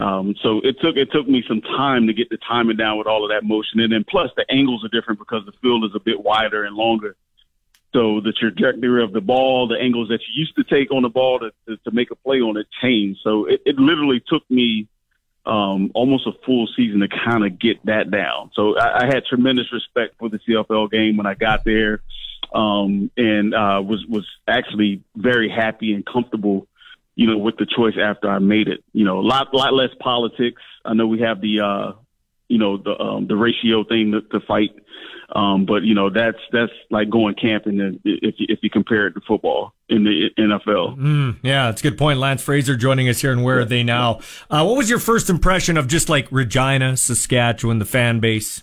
Um, 0.00 0.34
so 0.42 0.60
it 0.64 0.80
took 0.80 0.96
it 0.96 1.12
took 1.12 1.28
me 1.28 1.44
some 1.46 1.60
time 1.60 2.06
to 2.08 2.12
get 2.12 2.28
the 2.30 2.38
timing 2.38 2.76
down 2.76 2.98
with 2.98 3.06
all 3.06 3.24
of 3.24 3.30
that 3.30 3.46
motion, 3.46 3.80
and 3.80 3.92
then 3.92 4.04
plus 4.08 4.30
the 4.36 4.44
angles 4.50 4.84
are 4.84 4.88
different 4.88 5.18
because 5.18 5.44
the 5.46 5.52
field 5.62 5.84
is 5.84 5.92
a 5.94 6.00
bit 6.00 6.22
wider 6.22 6.64
and 6.64 6.74
longer. 6.74 7.16
So 7.92 8.20
the 8.20 8.32
trajectory 8.32 9.02
of 9.02 9.12
the 9.12 9.20
ball, 9.20 9.66
the 9.66 9.78
angles 9.78 10.08
that 10.08 10.20
you 10.20 10.40
used 10.40 10.54
to 10.56 10.64
take 10.64 10.92
on 10.92 11.02
the 11.02 11.08
ball 11.08 11.40
to, 11.40 11.50
to, 11.66 11.76
to 11.76 11.90
make 11.90 12.10
a 12.10 12.14
play 12.14 12.40
on 12.40 12.56
it 12.56 12.68
changed. 12.80 13.20
So 13.24 13.46
it, 13.46 13.62
it 13.66 13.76
literally 13.76 14.22
took 14.24 14.48
me 14.48 14.86
um, 15.44 15.90
almost 15.94 16.26
a 16.26 16.32
full 16.44 16.68
season 16.76 17.00
to 17.00 17.08
kind 17.08 17.44
of 17.44 17.58
get 17.58 17.84
that 17.86 18.10
down. 18.10 18.50
So 18.54 18.78
I, 18.78 19.04
I 19.04 19.06
had 19.06 19.24
tremendous 19.24 19.72
respect 19.72 20.14
for 20.18 20.28
the 20.28 20.38
CFL 20.38 20.90
game 20.90 21.16
when 21.16 21.26
I 21.26 21.34
got 21.34 21.64
there, 21.64 22.02
um, 22.54 23.10
and 23.16 23.54
uh, 23.54 23.82
was 23.84 24.04
was 24.06 24.26
actually 24.46 25.02
very 25.16 25.48
happy 25.48 25.92
and 25.92 26.06
comfortable 26.06 26.68
you 27.20 27.26
know, 27.26 27.36
with 27.36 27.59
the 27.59 27.66
choice 27.66 27.97
after 28.02 28.30
I 28.30 28.38
made 28.38 28.66
it. 28.66 28.82
You 28.94 29.05
know, 29.05 29.18
a 29.18 29.20
lot, 29.20 29.52
lot 29.52 29.74
less 29.74 29.90
politics. 30.01 30.62
I 30.86 30.94
know 30.94 31.06
we 31.06 31.20
have 31.20 31.42
the, 31.42 31.60
uh, 31.60 31.92
you 32.48 32.56
know, 32.56 32.78
the 32.78 32.98
um, 32.98 33.26
the 33.26 33.36
ratio 33.36 33.84
thing 33.84 34.12
to, 34.12 34.22
to 34.22 34.40
fight, 34.47 34.70
um, 35.36 35.66
but 35.66 35.82
you 35.82 35.94
know, 35.94 36.09
that's 36.09 36.38
that's 36.51 36.72
like 36.90 37.10
going 37.10 37.34
camping 37.34 38.01
if 38.05 38.36
you, 38.38 38.47
if 38.48 38.60
you 38.62 38.70
compare 38.70 39.06
it 39.06 39.12
to 39.12 39.20
football 39.28 39.74
in 39.90 40.05
the 40.05 40.30
NFL. 40.38 40.97
Mm, 40.97 41.36
yeah, 41.42 41.66
that's 41.66 41.82
a 41.82 41.90
good 41.90 41.98
point. 41.98 42.18
Lance 42.18 42.42
Frazier 42.42 42.74
joining 42.74 43.06
us 43.10 43.20
here, 43.20 43.32
and 43.32 43.44
where 43.44 43.59
are 43.59 43.66
they 43.66 43.82
now? 43.82 44.20
Uh, 44.48 44.64
what 44.64 44.78
was 44.78 44.88
your 44.88 44.98
first 44.98 45.28
impression 45.28 45.76
of 45.76 45.88
just 45.88 46.09
like 46.09 46.26
Regina, 46.30 46.97
Saskatchewan, 46.97 47.80
the 47.80 47.84
fan 47.84 48.20
base? 48.20 48.62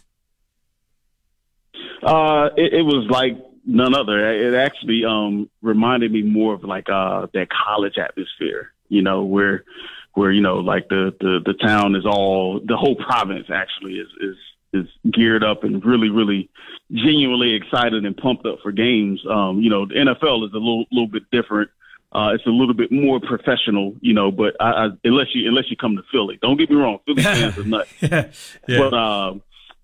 Uh, 2.02 2.50
it, 2.58 2.74
it 2.74 2.82
was 2.82 3.06
like 3.12 3.38
none 3.68 3.94
other. 3.94 4.32
It 4.32 4.56
actually 4.56 5.06
um 5.06 5.50
reminded 5.62 6.12
me 6.12 6.24
more 6.24 6.56
of 6.56 6.64
like 6.64 6.90
uh 6.90 7.28
that 7.34 7.50
college 7.50 7.98
atmosphere, 7.98 8.74
you 8.90 9.04
know, 9.04 9.24
where 9.24 9.66
where 10.14 10.32
you 10.32 10.42
know 10.42 10.56
like 10.56 10.88
the 10.90 11.14
the 11.20 11.40
the 11.46 11.54
town 11.54 11.96
is 11.96 12.06
all 12.06 12.60
the 12.66 12.78
whole 12.78 12.96
province 12.96 13.48
actually 13.54 13.96
is 13.96 14.08
is 14.22 14.36
is 14.74 15.12
geared 15.12 15.44
up 15.44 15.64
and 15.64 15.86
really 15.86 16.10
really 16.10 16.50
genuinely 16.92 17.54
excited 17.54 18.06
and 18.06 18.16
pumped 18.16 18.46
up 18.46 18.60
for 18.64 18.72
games. 18.72 19.22
Um, 19.30 19.60
you 19.62 19.70
know, 19.70 19.86
the 19.86 19.96
NFL 19.96 20.48
is 20.48 20.54
a 20.54 20.58
little 20.58 20.86
little 20.92 21.08
bit 21.08 21.30
different. 21.32 21.70
Uh, 22.14 22.32
it's 22.34 22.46
a 22.46 22.50
little 22.50 22.74
bit 22.74 22.90
more 22.90 23.20
professional, 23.20 23.94
you 24.00 24.14
know. 24.14 24.32
But 24.32 24.56
I, 24.62 24.86
I, 24.86 24.88
unless 25.04 25.28
you 25.36 25.48
unless 25.48 25.70
you 25.70 25.76
come 25.76 25.98
to 25.98 26.04
Philly, 26.12 26.40
don't 26.42 26.58
get 26.58 26.70
me 26.70 26.78
wrong, 26.78 27.00
Philly 27.06 27.24
fans 27.24 27.58
are 27.58 27.64
nuts. 27.66 27.94
yeah. 28.02 28.30
But 28.68 28.94
um, 28.94 29.42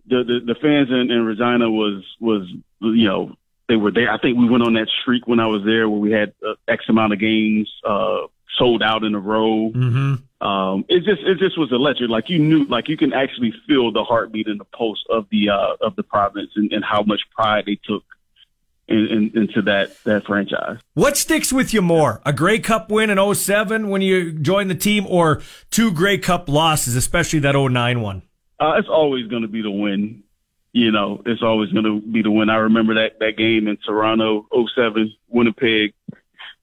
the, 0.07 0.23
the 0.23 0.53
the 0.53 0.55
fans 0.55 0.89
in, 0.89 1.11
in 1.11 1.25
Regina 1.25 1.69
was 1.69 2.03
was 2.19 2.49
you 2.79 3.07
know 3.07 3.35
they 3.67 3.75
were 3.75 3.91
there. 3.91 4.11
I 4.11 4.17
think 4.17 4.37
we 4.37 4.49
went 4.49 4.63
on 4.63 4.73
that 4.73 4.89
streak 5.01 5.27
when 5.27 5.39
I 5.39 5.47
was 5.47 5.63
there 5.63 5.89
where 5.89 5.99
we 5.99 6.11
had 6.11 6.33
uh, 6.45 6.55
X 6.67 6.85
amount 6.89 7.13
of 7.13 7.19
games 7.19 7.71
uh, 7.87 8.27
sold 8.57 8.83
out 8.83 9.03
in 9.03 9.15
a 9.15 9.19
row. 9.19 9.71
Mm-hmm. 9.73 10.45
Um, 10.45 10.85
it 10.89 11.03
just 11.03 11.21
it 11.23 11.37
just 11.39 11.57
was 11.57 11.71
electric. 11.71 12.09
Like 12.09 12.29
you 12.29 12.39
knew, 12.39 12.65
like 12.65 12.89
you 12.89 12.97
can 12.97 13.13
actually 13.13 13.53
feel 13.67 13.91
the 13.91 14.03
heartbeat 14.03 14.47
and 14.47 14.59
the 14.59 14.65
pulse 14.65 15.03
of 15.09 15.27
the 15.31 15.49
uh, 15.49 15.75
of 15.81 15.95
the 15.95 16.03
province 16.03 16.51
and, 16.55 16.71
and 16.71 16.83
how 16.83 17.03
much 17.03 17.21
pride 17.35 17.65
they 17.65 17.79
took 17.83 18.03
in, 18.87 19.07
in, 19.07 19.41
into 19.41 19.61
that 19.63 20.03
that 20.03 20.25
franchise. 20.25 20.79
What 20.93 21.17
sticks 21.17 21.53
with 21.53 21.73
you 21.73 21.81
more? 21.81 22.21
A 22.25 22.33
Grey 22.33 22.59
Cup 22.59 22.89
win 22.91 23.09
in 23.09 23.35
07 23.35 23.89
when 23.89 24.01
you 24.01 24.33
joined 24.33 24.69
the 24.69 24.75
team 24.75 25.05
or 25.07 25.41
two 25.71 25.91
Grey 25.91 26.17
Cup 26.17 26.49
losses, 26.49 26.95
especially 26.95 27.39
that 27.39 27.55
09 27.55 28.01
one? 28.01 28.23
Uh, 28.59 28.73
it's 28.77 28.89
always 28.89 29.27
going 29.27 29.41
to 29.41 29.47
be 29.47 29.61
the 29.61 29.71
win. 29.71 30.22
You 30.73 30.91
know, 30.91 31.21
it's 31.25 31.43
always 31.43 31.71
going 31.71 31.85
to 31.85 32.01
be 32.01 32.23
the 32.23 32.31
win. 32.31 32.49
I 32.49 32.55
remember 32.55 32.95
that 32.95 33.19
that 33.19 33.37
game 33.37 33.67
in 33.67 33.77
Toronto, 33.77 34.47
07, 34.75 35.13
Winnipeg. 35.29 35.93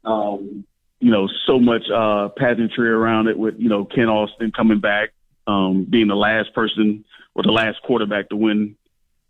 Um, 0.05 0.65
you 0.99 1.11
know, 1.11 1.29
so 1.47 1.59
much 1.61 1.85
uh, 1.95 2.29
pageantry 2.37 2.91
around 2.91 3.29
it 3.29 3.39
with 3.39 3.55
you 3.59 3.69
know 3.69 3.85
Kent 3.85 4.09
Austin 4.09 4.51
coming 4.51 4.81
back, 4.81 5.11
um, 5.47 5.87
being 5.89 6.09
the 6.09 6.17
last 6.17 6.53
person 6.55 7.05
or 7.35 7.45
the 7.45 7.53
last 7.53 7.81
quarterback 7.83 8.29
to 8.31 8.37
win 8.37 8.77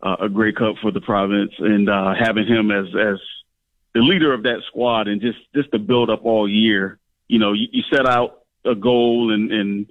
uh, 0.01 0.17
a 0.21 0.29
Grey 0.29 0.51
Cup 0.51 0.75
for 0.81 0.91
the 0.91 1.01
province, 1.01 1.51
and 1.59 1.87
uh, 1.87 2.13
having 2.19 2.47
him 2.47 2.71
as 2.71 2.87
as 2.87 3.19
the 3.93 4.01
leader 4.01 4.33
of 4.33 4.43
that 4.43 4.63
squad, 4.67 5.07
and 5.07 5.21
just 5.21 5.39
just 5.53 5.71
to 5.71 5.79
build 5.79 6.09
up 6.09 6.25
all 6.25 6.49
year. 6.49 6.97
You 7.27 7.39
know, 7.39 7.53
you, 7.53 7.67
you 7.71 7.83
set 7.89 8.05
out 8.05 8.41
a 8.65 8.75
goal 8.75 9.31
and 9.31 9.51
and 9.51 9.85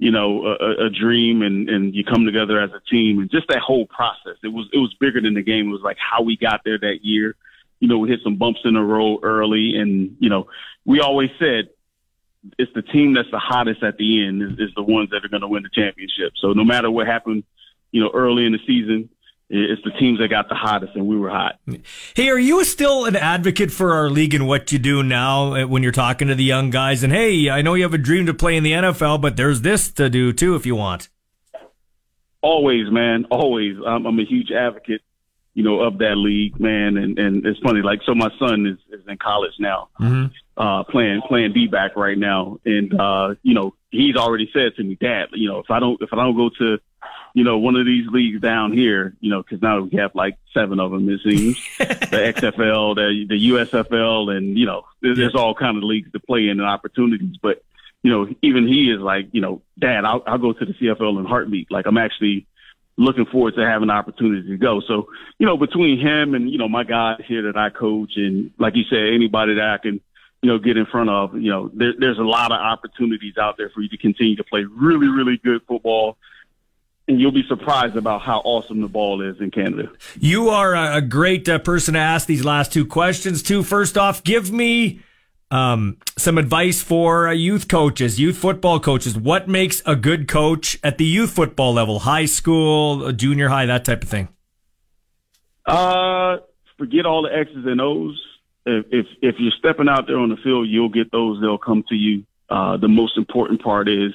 you 0.00 0.10
know 0.10 0.46
a, 0.46 0.86
a 0.86 0.90
dream, 0.90 1.42
and 1.42 1.68
and 1.68 1.94
you 1.94 2.04
come 2.04 2.24
together 2.24 2.58
as 2.58 2.70
a 2.70 2.80
team, 2.90 3.20
and 3.20 3.30
just 3.30 3.46
that 3.48 3.58
whole 3.58 3.86
process. 3.86 4.38
It 4.42 4.48
was 4.48 4.66
it 4.72 4.78
was 4.78 4.94
bigger 4.98 5.20
than 5.20 5.34
the 5.34 5.42
game. 5.42 5.68
It 5.68 5.72
was 5.72 5.82
like 5.82 5.98
how 5.98 6.22
we 6.22 6.38
got 6.38 6.62
there 6.64 6.78
that 6.78 7.00
year. 7.04 7.36
You 7.80 7.88
know, 7.88 7.98
we 7.98 8.08
hit 8.08 8.20
some 8.24 8.36
bumps 8.36 8.60
in 8.64 8.74
the 8.74 8.80
road 8.80 9.20
early, 9.22 9.76
and 9.76 10.16
you 10.18 10.30
know, 10.30 10.48
we 10.86 11.00
always 11.00 11.28
said 11.38 11.68
it's 12.58 12.72
the 12.74 12.80
team 12.80 13.12
that's 13.12 13.30
the 13.30 13.38
hottest 13.38 13.82
at 13.82 13.98
the 13.98 14.26
end 14.26 14.42
is, 14.42 14.52
is 14.58 14.74
the 14.74 14.82
ones 14.82 15.10
that 15.10 15.22
are 15.22 15.28
going 15.28 15.42
to 15.42 15.48
win 15.48 15.62
the 15.62 15.68
championship. 15.68 16.32
So 16.40 16.54
no 16.54 16.64
matter 16.64 16.90
what 16.90 17.06
happened, 17.06 17.44
you 17.92 18.02
know, 18.02 18.10
early 18.14 18.46
in 18.46 18.52
the 18.52 18.58
season, 18.66 19.10
it's 19.52 19.82
the 19.82 19.90
teams 19.98 20.20
that 20.20 20.28
got 20.28 20.48
the 20.48 20.54
hottest, 20.54 20.94
and 20.94 21.06
we 21.06 21.18
were 21.18 21.28
hot. 21.28 21.58
Hey, 22.14 22.28
are 22.28 22.38
you 22.38 22.64
still 22.64 23.04
an 23.04 23.16
advocate 23.16 23.72
for 23.72 23.92
our 23.94 24.08
league 24.08 24.32
and 24.32 24.46
what 24.46 24.70
you 24.72 24.78
do 24.78 25.02
now 25.02 25.54
uh, 25.54 25.66
when 25.66 25.82
you're 25.82 25.90
talking 25.92 26.28
to 26.28 26.34
the 26.36 26.44
young 26.44 26.70
guys? 26.70 27.02
And 27.02 27.12
hey, 27.12 27.50
I 27.50 27.60
know 27.60 27.74
you 27.74 27.82
have 27.82 27.92
a 27.94 27.98
dream 27.98 28.26
to 28.26 28.34
play 28.34 28.56
in 28.56 28.62
the 28.62 28.72
NFL, 28.72 29.20
but 29.20 29.36
there's 29.36 29.62
this 29.62 29.90
to 29.92 30.08
do 30.08 30.32
too 30.32 30.54
if 30.54 30.64
you 30.66 30.76
want. 30.76 31.08
Always, 32.42 32.90
man, 32.90 33.26
always. 33.30 33.76
I'm, 33.86 34.06
I'm 34.06 34.18
a 34.18 34.24
huge 34.24 34.50
advocate, 34.50 35.02
you 35.52 35.62
know, 35.62 35.80
of 35.80 35.98
that 35.98 36.14
league, 36.16 36.58
man. 36.58 36.96
And 36.96 37.18
and 37.18 37.44
it's 37.44 37.58
funny, 37.60 37.82
like, 37.82 38.00
so 38.06 38.14
my 38.14 38.30
son 38.38 38.66
is, 38.66 38.78
is 38.98 39.06
in 39.06 39.18
college 39.18 39.52
now, 39.58 39.88
Mm-hmm. 40.00 40.26
uh, 40.56 40.84
playing 40.84 41.20
playing 41.28 41.52
D 41.52 41.66
back 41.66 41.96
right 41.96 42.16
now, 42.16 42.58
and 42.64 42.98
uh, 42.98 43.34
you 43.42 43.52
know, 43.54 43.74
he's 43.90 44.16
already 44.16 44.48
said 44.54 44.74
to 44.76 44.82
me, 44.84 44.94
Dad, 44.94 45.26
you 45.34 45.48
know, 45.50 45.58
if 45.58 45.70
I 45.70 45.80
don't 45.80 46.00
if 46.00 46.10
I 46.14 46.16
don't 46.16 46.36
go 46.36 46.48
to 46.60 46.78
you 47.34 47.44
know, 47.44 47.58
one 47.58 47.76
of 47.76 47.86
these 47.86 48.06
leagues 48.08 48.40
down 48.40 48.72
here, 48.72 49.14
you 49.20 49.30
know, 49.30 49.42
because 49.42 49.62
now 49.62 49.80
we 49.80 49.96
have 49.96 50.14
like 50.14 50.36
seven 50.52 50.80
of 50.80 50.90
them, 50.90 51.08
it 51.08 51.20
seems. 51.22 51.56
the 51.78 52.32
XFL, 52.34 52.96
the 52.96 53.26
the 53.28 53.50
USFL, 53.50 54.36
and 54.36 54.58
you 54.58 54.66
know, 54.66 54.84
there's, 55.00 55.16
there's 55.16 55.34
all 55.34 55.54
kind 55.54 55.76
of 55.76 55.84
leagues 55.84 56.10
to 56.12 56.20
play 56.20 56.48
in 56.48 56.58
and 56.60 56.62
opportunities. 56.62 57.36
But 57.40 57.62
you 58.02 58.10
know, 58.10 58.28
even 58.42 58.66
he 58.66 58.90
is 58.90 59.00
like, 59.00 59.28
you 59.32 59.40
know, 59.40 59.62
Dad, 59.78 60.04
I'll, 60.04 60.22
I'll 60.26 60.38
go 60.38 60.52
to 60.52 60.64
the 60.64 60.72
CFL 60.72 61.20
in 61.20 61.24
heartbeat. 61.24 61.70
Like 61.70 61.86
I'm 61.86 61.98
actually 61.98 62.46
looking 62.96 63.26
forward 63.26 63.54
to 63.54 63.66
having 63.66 63.90
an 63.90 63.96
opportunity 63.96 64.48
to 64.48 64.56
go. 64.56 64.80
So, 64.80 65.08
you 65.38 65.46
know, 65.46 65.56
between 65.56 66.00
him 66.00 66.34
and 66.34 66.50
you 66.50 66.58
know 66.58 66.68
my 66.68 66.84
guys 66.84 67.20
here 67.26 67.42
that 67.42 67.56
I 67.56 67.70
coach, 67.70 68.12
and 68.16 68.50
like 68.58 68.74
you 68.74 68.84
said, 68.90 69.14
anybody 69.14 69.54
that 69.54 69.68
I 69.68 69.78
can. 69.78 70.00
You 70.42 70.48
know, 70.48 70.58
get 70.58 70.78
in 70.78 70.86
front 70.86 71.10
of. 71.10 71.34
You 71.34 71.50
know, 71.50 71.70
there, 71.74 71.92
there's 71.98 72.16
a 72.16 72.22
lot 72.22 72.50
of 72.50 72.58
opportunities 72.58 73.36
out 73.36 73.58
there 73.58 73.68
for 73.68 73.82
you 73.82 73.90
to 73.90 73.98
continue 73.98 74.36
to 74.36 74.44
play 74.44 74.64
really, 74.64 75.06
really 75.06 75.36
good 75.36 75.60
football 75.68 76.16
and 77.10 77.20
you'll 77.20 77.32
be 77.32 77.42
surprised 77.48 77.96
about 77.96 78.22
how 78.22 78.38
awesome 78.44 78.80
the 78.80 78.88
ball 78.88 79.20
is 79.20 79.40
in 79.40 79.50
Canada. 79.50 79.90
You 80.20 80.48
are 80.48 80.76
a 80.76 81.00
great 81.00 81.48
uh, 81.48 81.58
person 81.58 81.94
to 81.94 82.00
ask 82.00 82.28
these 82.28 82.44
last 82.44 82.72
two 82.72 82.86
questions 82.86 83.42
to. 83.44 83.64
First 83.64 83.98
off, 83.98 84.22
give 84.22 84.52
me 84.52 85.00
um, 85.50 85.98
some 86.16 86.38
advice 86.38 86.80
for 86.80 87.26
uh, 87.26 87.32
youth 87.32 87.66
coaches, 87.66 88.20
youth 88.20 88.36
football 88.36 88.78
coaches. 88.78 89.18
What 89.18 89.48
makes 89.48 89.82
a 89.84 89.96
good 89.96 90.28
coach 90.28 90.78
at 90.84 90.98
the 90.98 91.04
youth 91.04 91.32
football 91.32 91.72
level, 91.72 91.98
high 91.98 92.26
school, 92.26 93.10
junior 93.10 93.48
high, 93.48 93.66
that 93.66 93.84
type 93.84 94.04
of 94.04 94.08
thing? 94.08 94.28
Uh, 95.66 96.36
forget 96.78 97.06
all 97.06 97.22
the 97.22 97.36
X's 97.36 97.66
and 97.66 97.80
O's. 97.80 98.22
If, 98.66 98.86
if 98.92 99.06
if 99.20 99.34
you're 99.40 99.52
stepping 99.58 99.88
out 99.88 100.06
there 100.06 100.18
on 100.18 100.28
the 100.28 100.36
field, 100.36 100.68
you'll 100.68 100.90
get 100.90 101.10
those. 101.10 101.40
They'll 101.40 101.58
come 101.58 101.82
to 101.88 101.96
you. 101.96 102.24
Uh, 102.48 102.76
the 102.76 102.88
most 102.88 103.16
important 103.16 103.62
part 103.62 103.88
is 103.88 104.12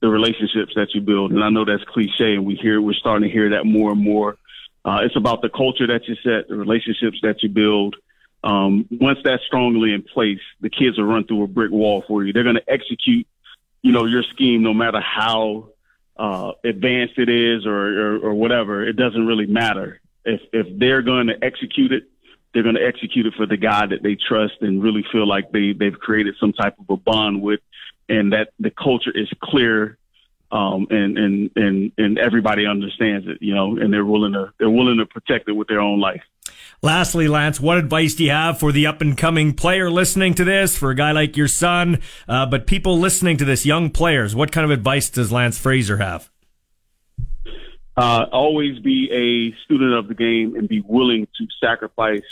the 0.00 0.08
relationships 0.08 0.72
that 0.76 0.94
you 0.94 1.00
build. 1.00 1.32
And 1.32 1.42
I 1.42 1.50
know 1.50 1.64
that's 1.64 1.84
cliche, 1.84 2.34
and 2.34 2.44
we 2.44 2.54
hear 2.54 2.80
we're 2.80 2.92
starting 2.94 3.28
to 3.28 3.32
hear 3.32 3.50
that 3.50 3.64
more 3.64 3.92
and 3.92 4.02
more. 4.02 4.36
Uh, 4.84 5.00
it's 5.02 5.16
about 5.16 5.42
the 5.42 5.48
culture 5.48 5.86
that 5.88 6.06
you 6.06 6.14
set, 6.22 6.48
the 6.48 6.56
relationships 6.56 7.18
that 7.22 7.42
you 7.42 7.48
build. 7.48 7.96
Um, 8.44 8.86
once 8.90 9.18
that's 9.24 9.42
strongly 9.44 9.92
in 9.92 10.02
place, 10.02 10.40
the 10.60 10.70
kids 10.70 10.96
will 10.96 11.04
run 11.04 11.24
through 11.24 11.42
a 11.42 11.46
brick 11.48 11.72
wall 11.72 12.04
for 12.06 12.24
you. 12.24 12.32
They're 12.32 12.44
going 12.44 12.56
to 12.56 12.70
execute, 12.70 13.26
you 13.82 13.92
know, 13.92 14.04
your 14.04 14.22
scheme 14.22 14.62
no 14.62 14.72
matter 14.72 15.00
how 15.00 15.70
uh, 16.16 16.52
advanced 16.64 17.18
it 17.18 17.28
is 17.28 17.66
or, 17.66 17.76
or, 17.76 18.18
or 18.18 18.34
whatever. 18.34 18.86
It 18.86 18.96
doesn't 18.96 19.26
really 19.26 19.46
matter. 19.46 20.00
If 20.24 20.40
if 20.52 20.78
they're 20.78 21.02
going 21.02 21.28
to 21.28 21.44
execute 21.44 21.92
it, 21.92 22.04
they're 22.52 22.62
going 22.62 22.76
to 22.76 22.86
execute 22.86 23.26
it 23.26 23.34
for 23.36 23.46
the 23.46 23.56
guy 23.56 23.86
that 23.86 24.02
they 24.02 24.16
trust 24.16 24.54
and 24.60 24.82
really 24.82 25.04
feel 25.10 25.26
like 25.26 25.50
they 25.50 25.72
they've 25.72 25.98
created 25.98 26.34
some 26.40 26.52
type 26.52 26.74
of 26.78 26.88
a 26.90 26.96
bond 26.96 27.42
with, 27.42 27.60
and 28.08 28.32
that 28.32 28.48
the 28.58 28.70
culture 28.70 29.12
is 29.14 29.28
clear, 29.42 29.98
um, 30.50 30.86
and 30.90 31.18
and 31.18 31.50
and 31.56 31.92
and 31.98 32.18
everybody 32.18 32.66
understands 32.66 33.26
it, 33.26 33.38
you 33.40 33.54
know, 33.54 33.76
and 33.76 33.92
they're 33.92 34.04
willing 34.04 34.32
to 34.32 34.52
they're 34.58 34.70
willing 34.70 34.98
to 34.98 35.06
protect 35.06 35.48
it 35.48 35.52
with 35.52 35.68
their 35.68 35.80
own 35.80 36.00
life. 36.00 36.22
Lastly, 36.80 37.26
Lance, 37.26 37.60
what 37.60 37.76
advice 37.76 38.14
do 38.14 38.24
you 38.24 38.30
have 38.30 38.58
for 38.58 38.70
the 38.70 38.86
up 38.86 39.00
and 39.00 39.16
coming 39.16 39.52
player 39.52 39.90
listening 39.90 40.34
to 40.34 40.44
this, 40.44 40.76
for 40.76 40.90
a 40.90 40.94
guy 40.94 41.12
like 41.12 41.36
your 41.36 41.48
son, 41.48 42.00
uh, 42.28 42.46
but 42.46 42.66
people 42.66 42.98
listening 42.98 43.36
to 43.36 43.44
this, 43.44 43.66
young 43.66 43.90
players? 43.90 44.34
What 44.34 44.52
kind 44.52 44.64
of 44.64 44.70
advice 44.70 45.10
does 45.10 45.32
Lance 45.32 45.58
Frazier 45.58 45.96
have? 45.96 46.30
uh, 47.98 48.26
always 48.32 48.78
be 48.78 49.10
a 49.10 49.64
student 49.64 49.92
of 49.92 50.06
the 50.06 50.14
game 50.14 50.54
and 50.54 50.68
be 50.68 50.80
willing 50.80 51.26
to 51.36 51.46
sacrifice 51.60 52.22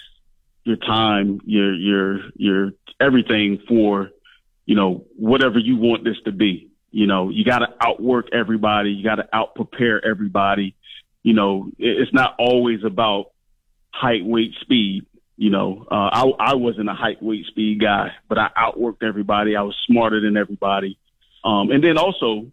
your 0.63 0.77
time, 0.77 1.41
your 1.45 1.75
your 1.75 2.21
your 2.37 2.73
everything 3.01 3.59
for, 3.67 4.11
you 4.67 4.75
know, 4.75 5.07
whatever 5.17 5.59
you 5.59 5.77
want 5.77 6.05
this 6.05 6.17
to 6.25 6.33
be. 6.33 6.71
You 6.91 7.07
know, 7.07 7.31
you 7.31 7.45
got 7.45 7.61
to 7.61 7.69
outwork 7.81 8.29
everybody. 8.33 8.91
You 8.91 9.05
got 9.05 9.17
to 9.17 9.29
out 9.33 9.55
prepare 9.55 10.05
everybody. 10.05 10.75
You 11.23 11.35
know, 11.35 11.71
it's 11.79 12.13
not 12.13 12.35
always 12.39 12.85
about 12.85 13.33
height, 13.91 14.25
weight, 14.25 14.53
speed. 14.61 15.07
You 15.37 15.51
know, 15.51 15.87
uh, 15.91 15.95
I 16.13 16.25
I 16.39 16.55
wasn't 16.55 16.89
a 16.89 16.95
height, 16.95 17.23
weight, 17.23 17.47
speed 17.47 17.81
guy, 17.81 18.13
but 18.29 18.39
I 18.39 18.49
outworked 18.57 19.03
everybody. 19.03 19.55
I 19.57 19.63
was 19.63 19.77
smarter 19.87 20.21
than 20.21 20.37
everybody. 20.37 20.99
Um, 21.45 21.71
and 21.71 21.85
then 21.85 21.99
also 21.99 22.51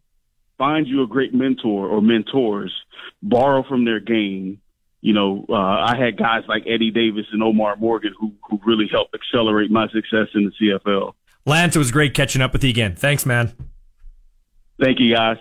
find 0.58 0.88
you 0.88 1.04
a 1.04 1.08
great 1.08 1.34
mentor 1.34 1.88
or 1.88 2.02
mentors, 2.02 2.74
borrow 3.22 3.64
from 3.64 3.86
their 3.86 4.00
game. 4.00 4.60
You 5.02 5.14
know, 5.14 5.46
uh, 5.50 5.54
I 5.54 5.96
had 5.98 6.18
guys 6.18 6.44
like 6.48 6.64
Eddie 6.68 6.92
Davis 6.92 7.26
and 7.32 7.42
Omar 7.44 7.76
Morgan 7.78 8.14
who, 8.20 8.34
who 8.50 8.60
really 8.66 8.88
helped 8.92 9.16
accelerate 9.16 9.72
my 9.72 9.88
success 9.88 10.28
in 10.34 10.46
the 10.46 10.52
CFL. 10.86 11.14
Lance, 11.46 11.76
it 11.76 11.80
was 11.80 11.92
great 11.92 12.14
catching 12.14 12.42
up 12.42 12.54
with 12.54 12.64
you 12.64 12.70
again. 12.70 12.96
Thanks, 12.96 13.26
man. 13.26 13.54
Thank 14.82 15.00
you, 15.00 15.14
guys. 15.14 15.38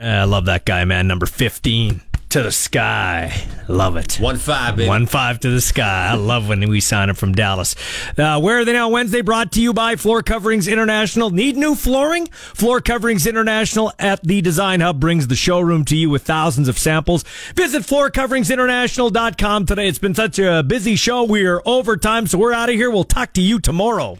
I 0.00 0.24
love 0.24 0.46
that 0.46 0.64
guy, 0.64 0.84
man. 0.84 1.08
Number 1.08 1.26
15 1.26 2.00
to 2.30 2.42
the 2.42 2.52
sky. 2.52 3.32
Love 3.68 3.96
it. 3.96 4.16
One 4.20 4.36
five, 4.36 4.76
baby. 4.76 4.88
One 4.88 5.06
five 5.06 5.40
to 5.40 5.50
the 5.50 5.60
sky. 5.60 6.08
I 6.10 6.14
love 6.14 6.48
when 6.48 6.68
we 6.68 6.80
sign 6.80 7.08
him 7.08 7.14
from 7.14 7.32
Dallas. 7.32 7.74
Uh, 8.16 8.40
where 8.40 8.58
are 8.58 8.64
they 8.64 8.74
now? 8.74 8.90
Wednesday 8.90 9.22
brought 9.22 9.52
to 9.52 9.62
you 9.62 9.72
by 9.72 9.96
Floor 9.96 10.22
Coverings 10.22 10.68
International. 10.68 11.30
Need 11.30 11.56
new 11.56 11.74
flooring? 11.74 12.26
Floor 12.26 12.80
Coverings 12.80 13.26
International 13.26 13.92
at 13.98 14.22
the 14.22 14.42
Design 14.42 14.80
Hub 14.80 15.00
brings 15.00 15.28
the 15.28 15.36
showroom 15.36 15.84
to 15.86 15.96
you 15.96 16.10
with 16.10 16.22
thousands 16.22 16.68
of 16.68 16.78
samples. 16.78 17.24
Visit 17.54 17.82
floorcoveringsinternational.com 17.82 19.66
today. 19.66 19.88
It's 19.88 19.98
been 19.98 20.14
such 20.14 20.38
a 20.38 20.62
busy 20.62 20.96
show. 20.96 21.24
We 21.24 21.46
are 21.46 21.62
over 21.64 21.96
time, 21.96 22.26
so 22.26 22.38
we're 22.38 22.52
out 22.52 22.68
of 22.68 22.74
here. 22.74 22.90
We'll 22.90 23.04
talk 23.04 23.32
to 23.34 23.42
you 23.42 23.58
tomorrow. 23.58 24.18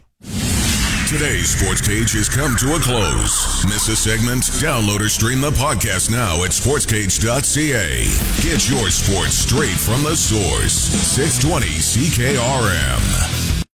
Today's 1.09 1.49
sports 1.59 1.81
cage 1.81 2.13
has 2.13 2.29
come 2.29 2.55
to 2.57 2.75
a 2.75 2.79
close. 2.79 3.65
Miss 3.65 3.89
a 3.89 3.97
segment? 3.97 4.43
Download 4.61 5.01
or 5.01 5.09
stream 5.09 5.41
the 5.41 5.51
podcast 5.51 6.11
now 6.11 6.45
at 6.45 6.51
sportscage.ca. 6.51 8.05
Get 8.43 8.69
your 8.69 8.91
sports 8.91 9.35
straight 9.35 9.79
from 9.79 10.03
the 10.03 10.15
source. 10.15 10.75
620 10.75 11.67
CKRM. 11.79 13.48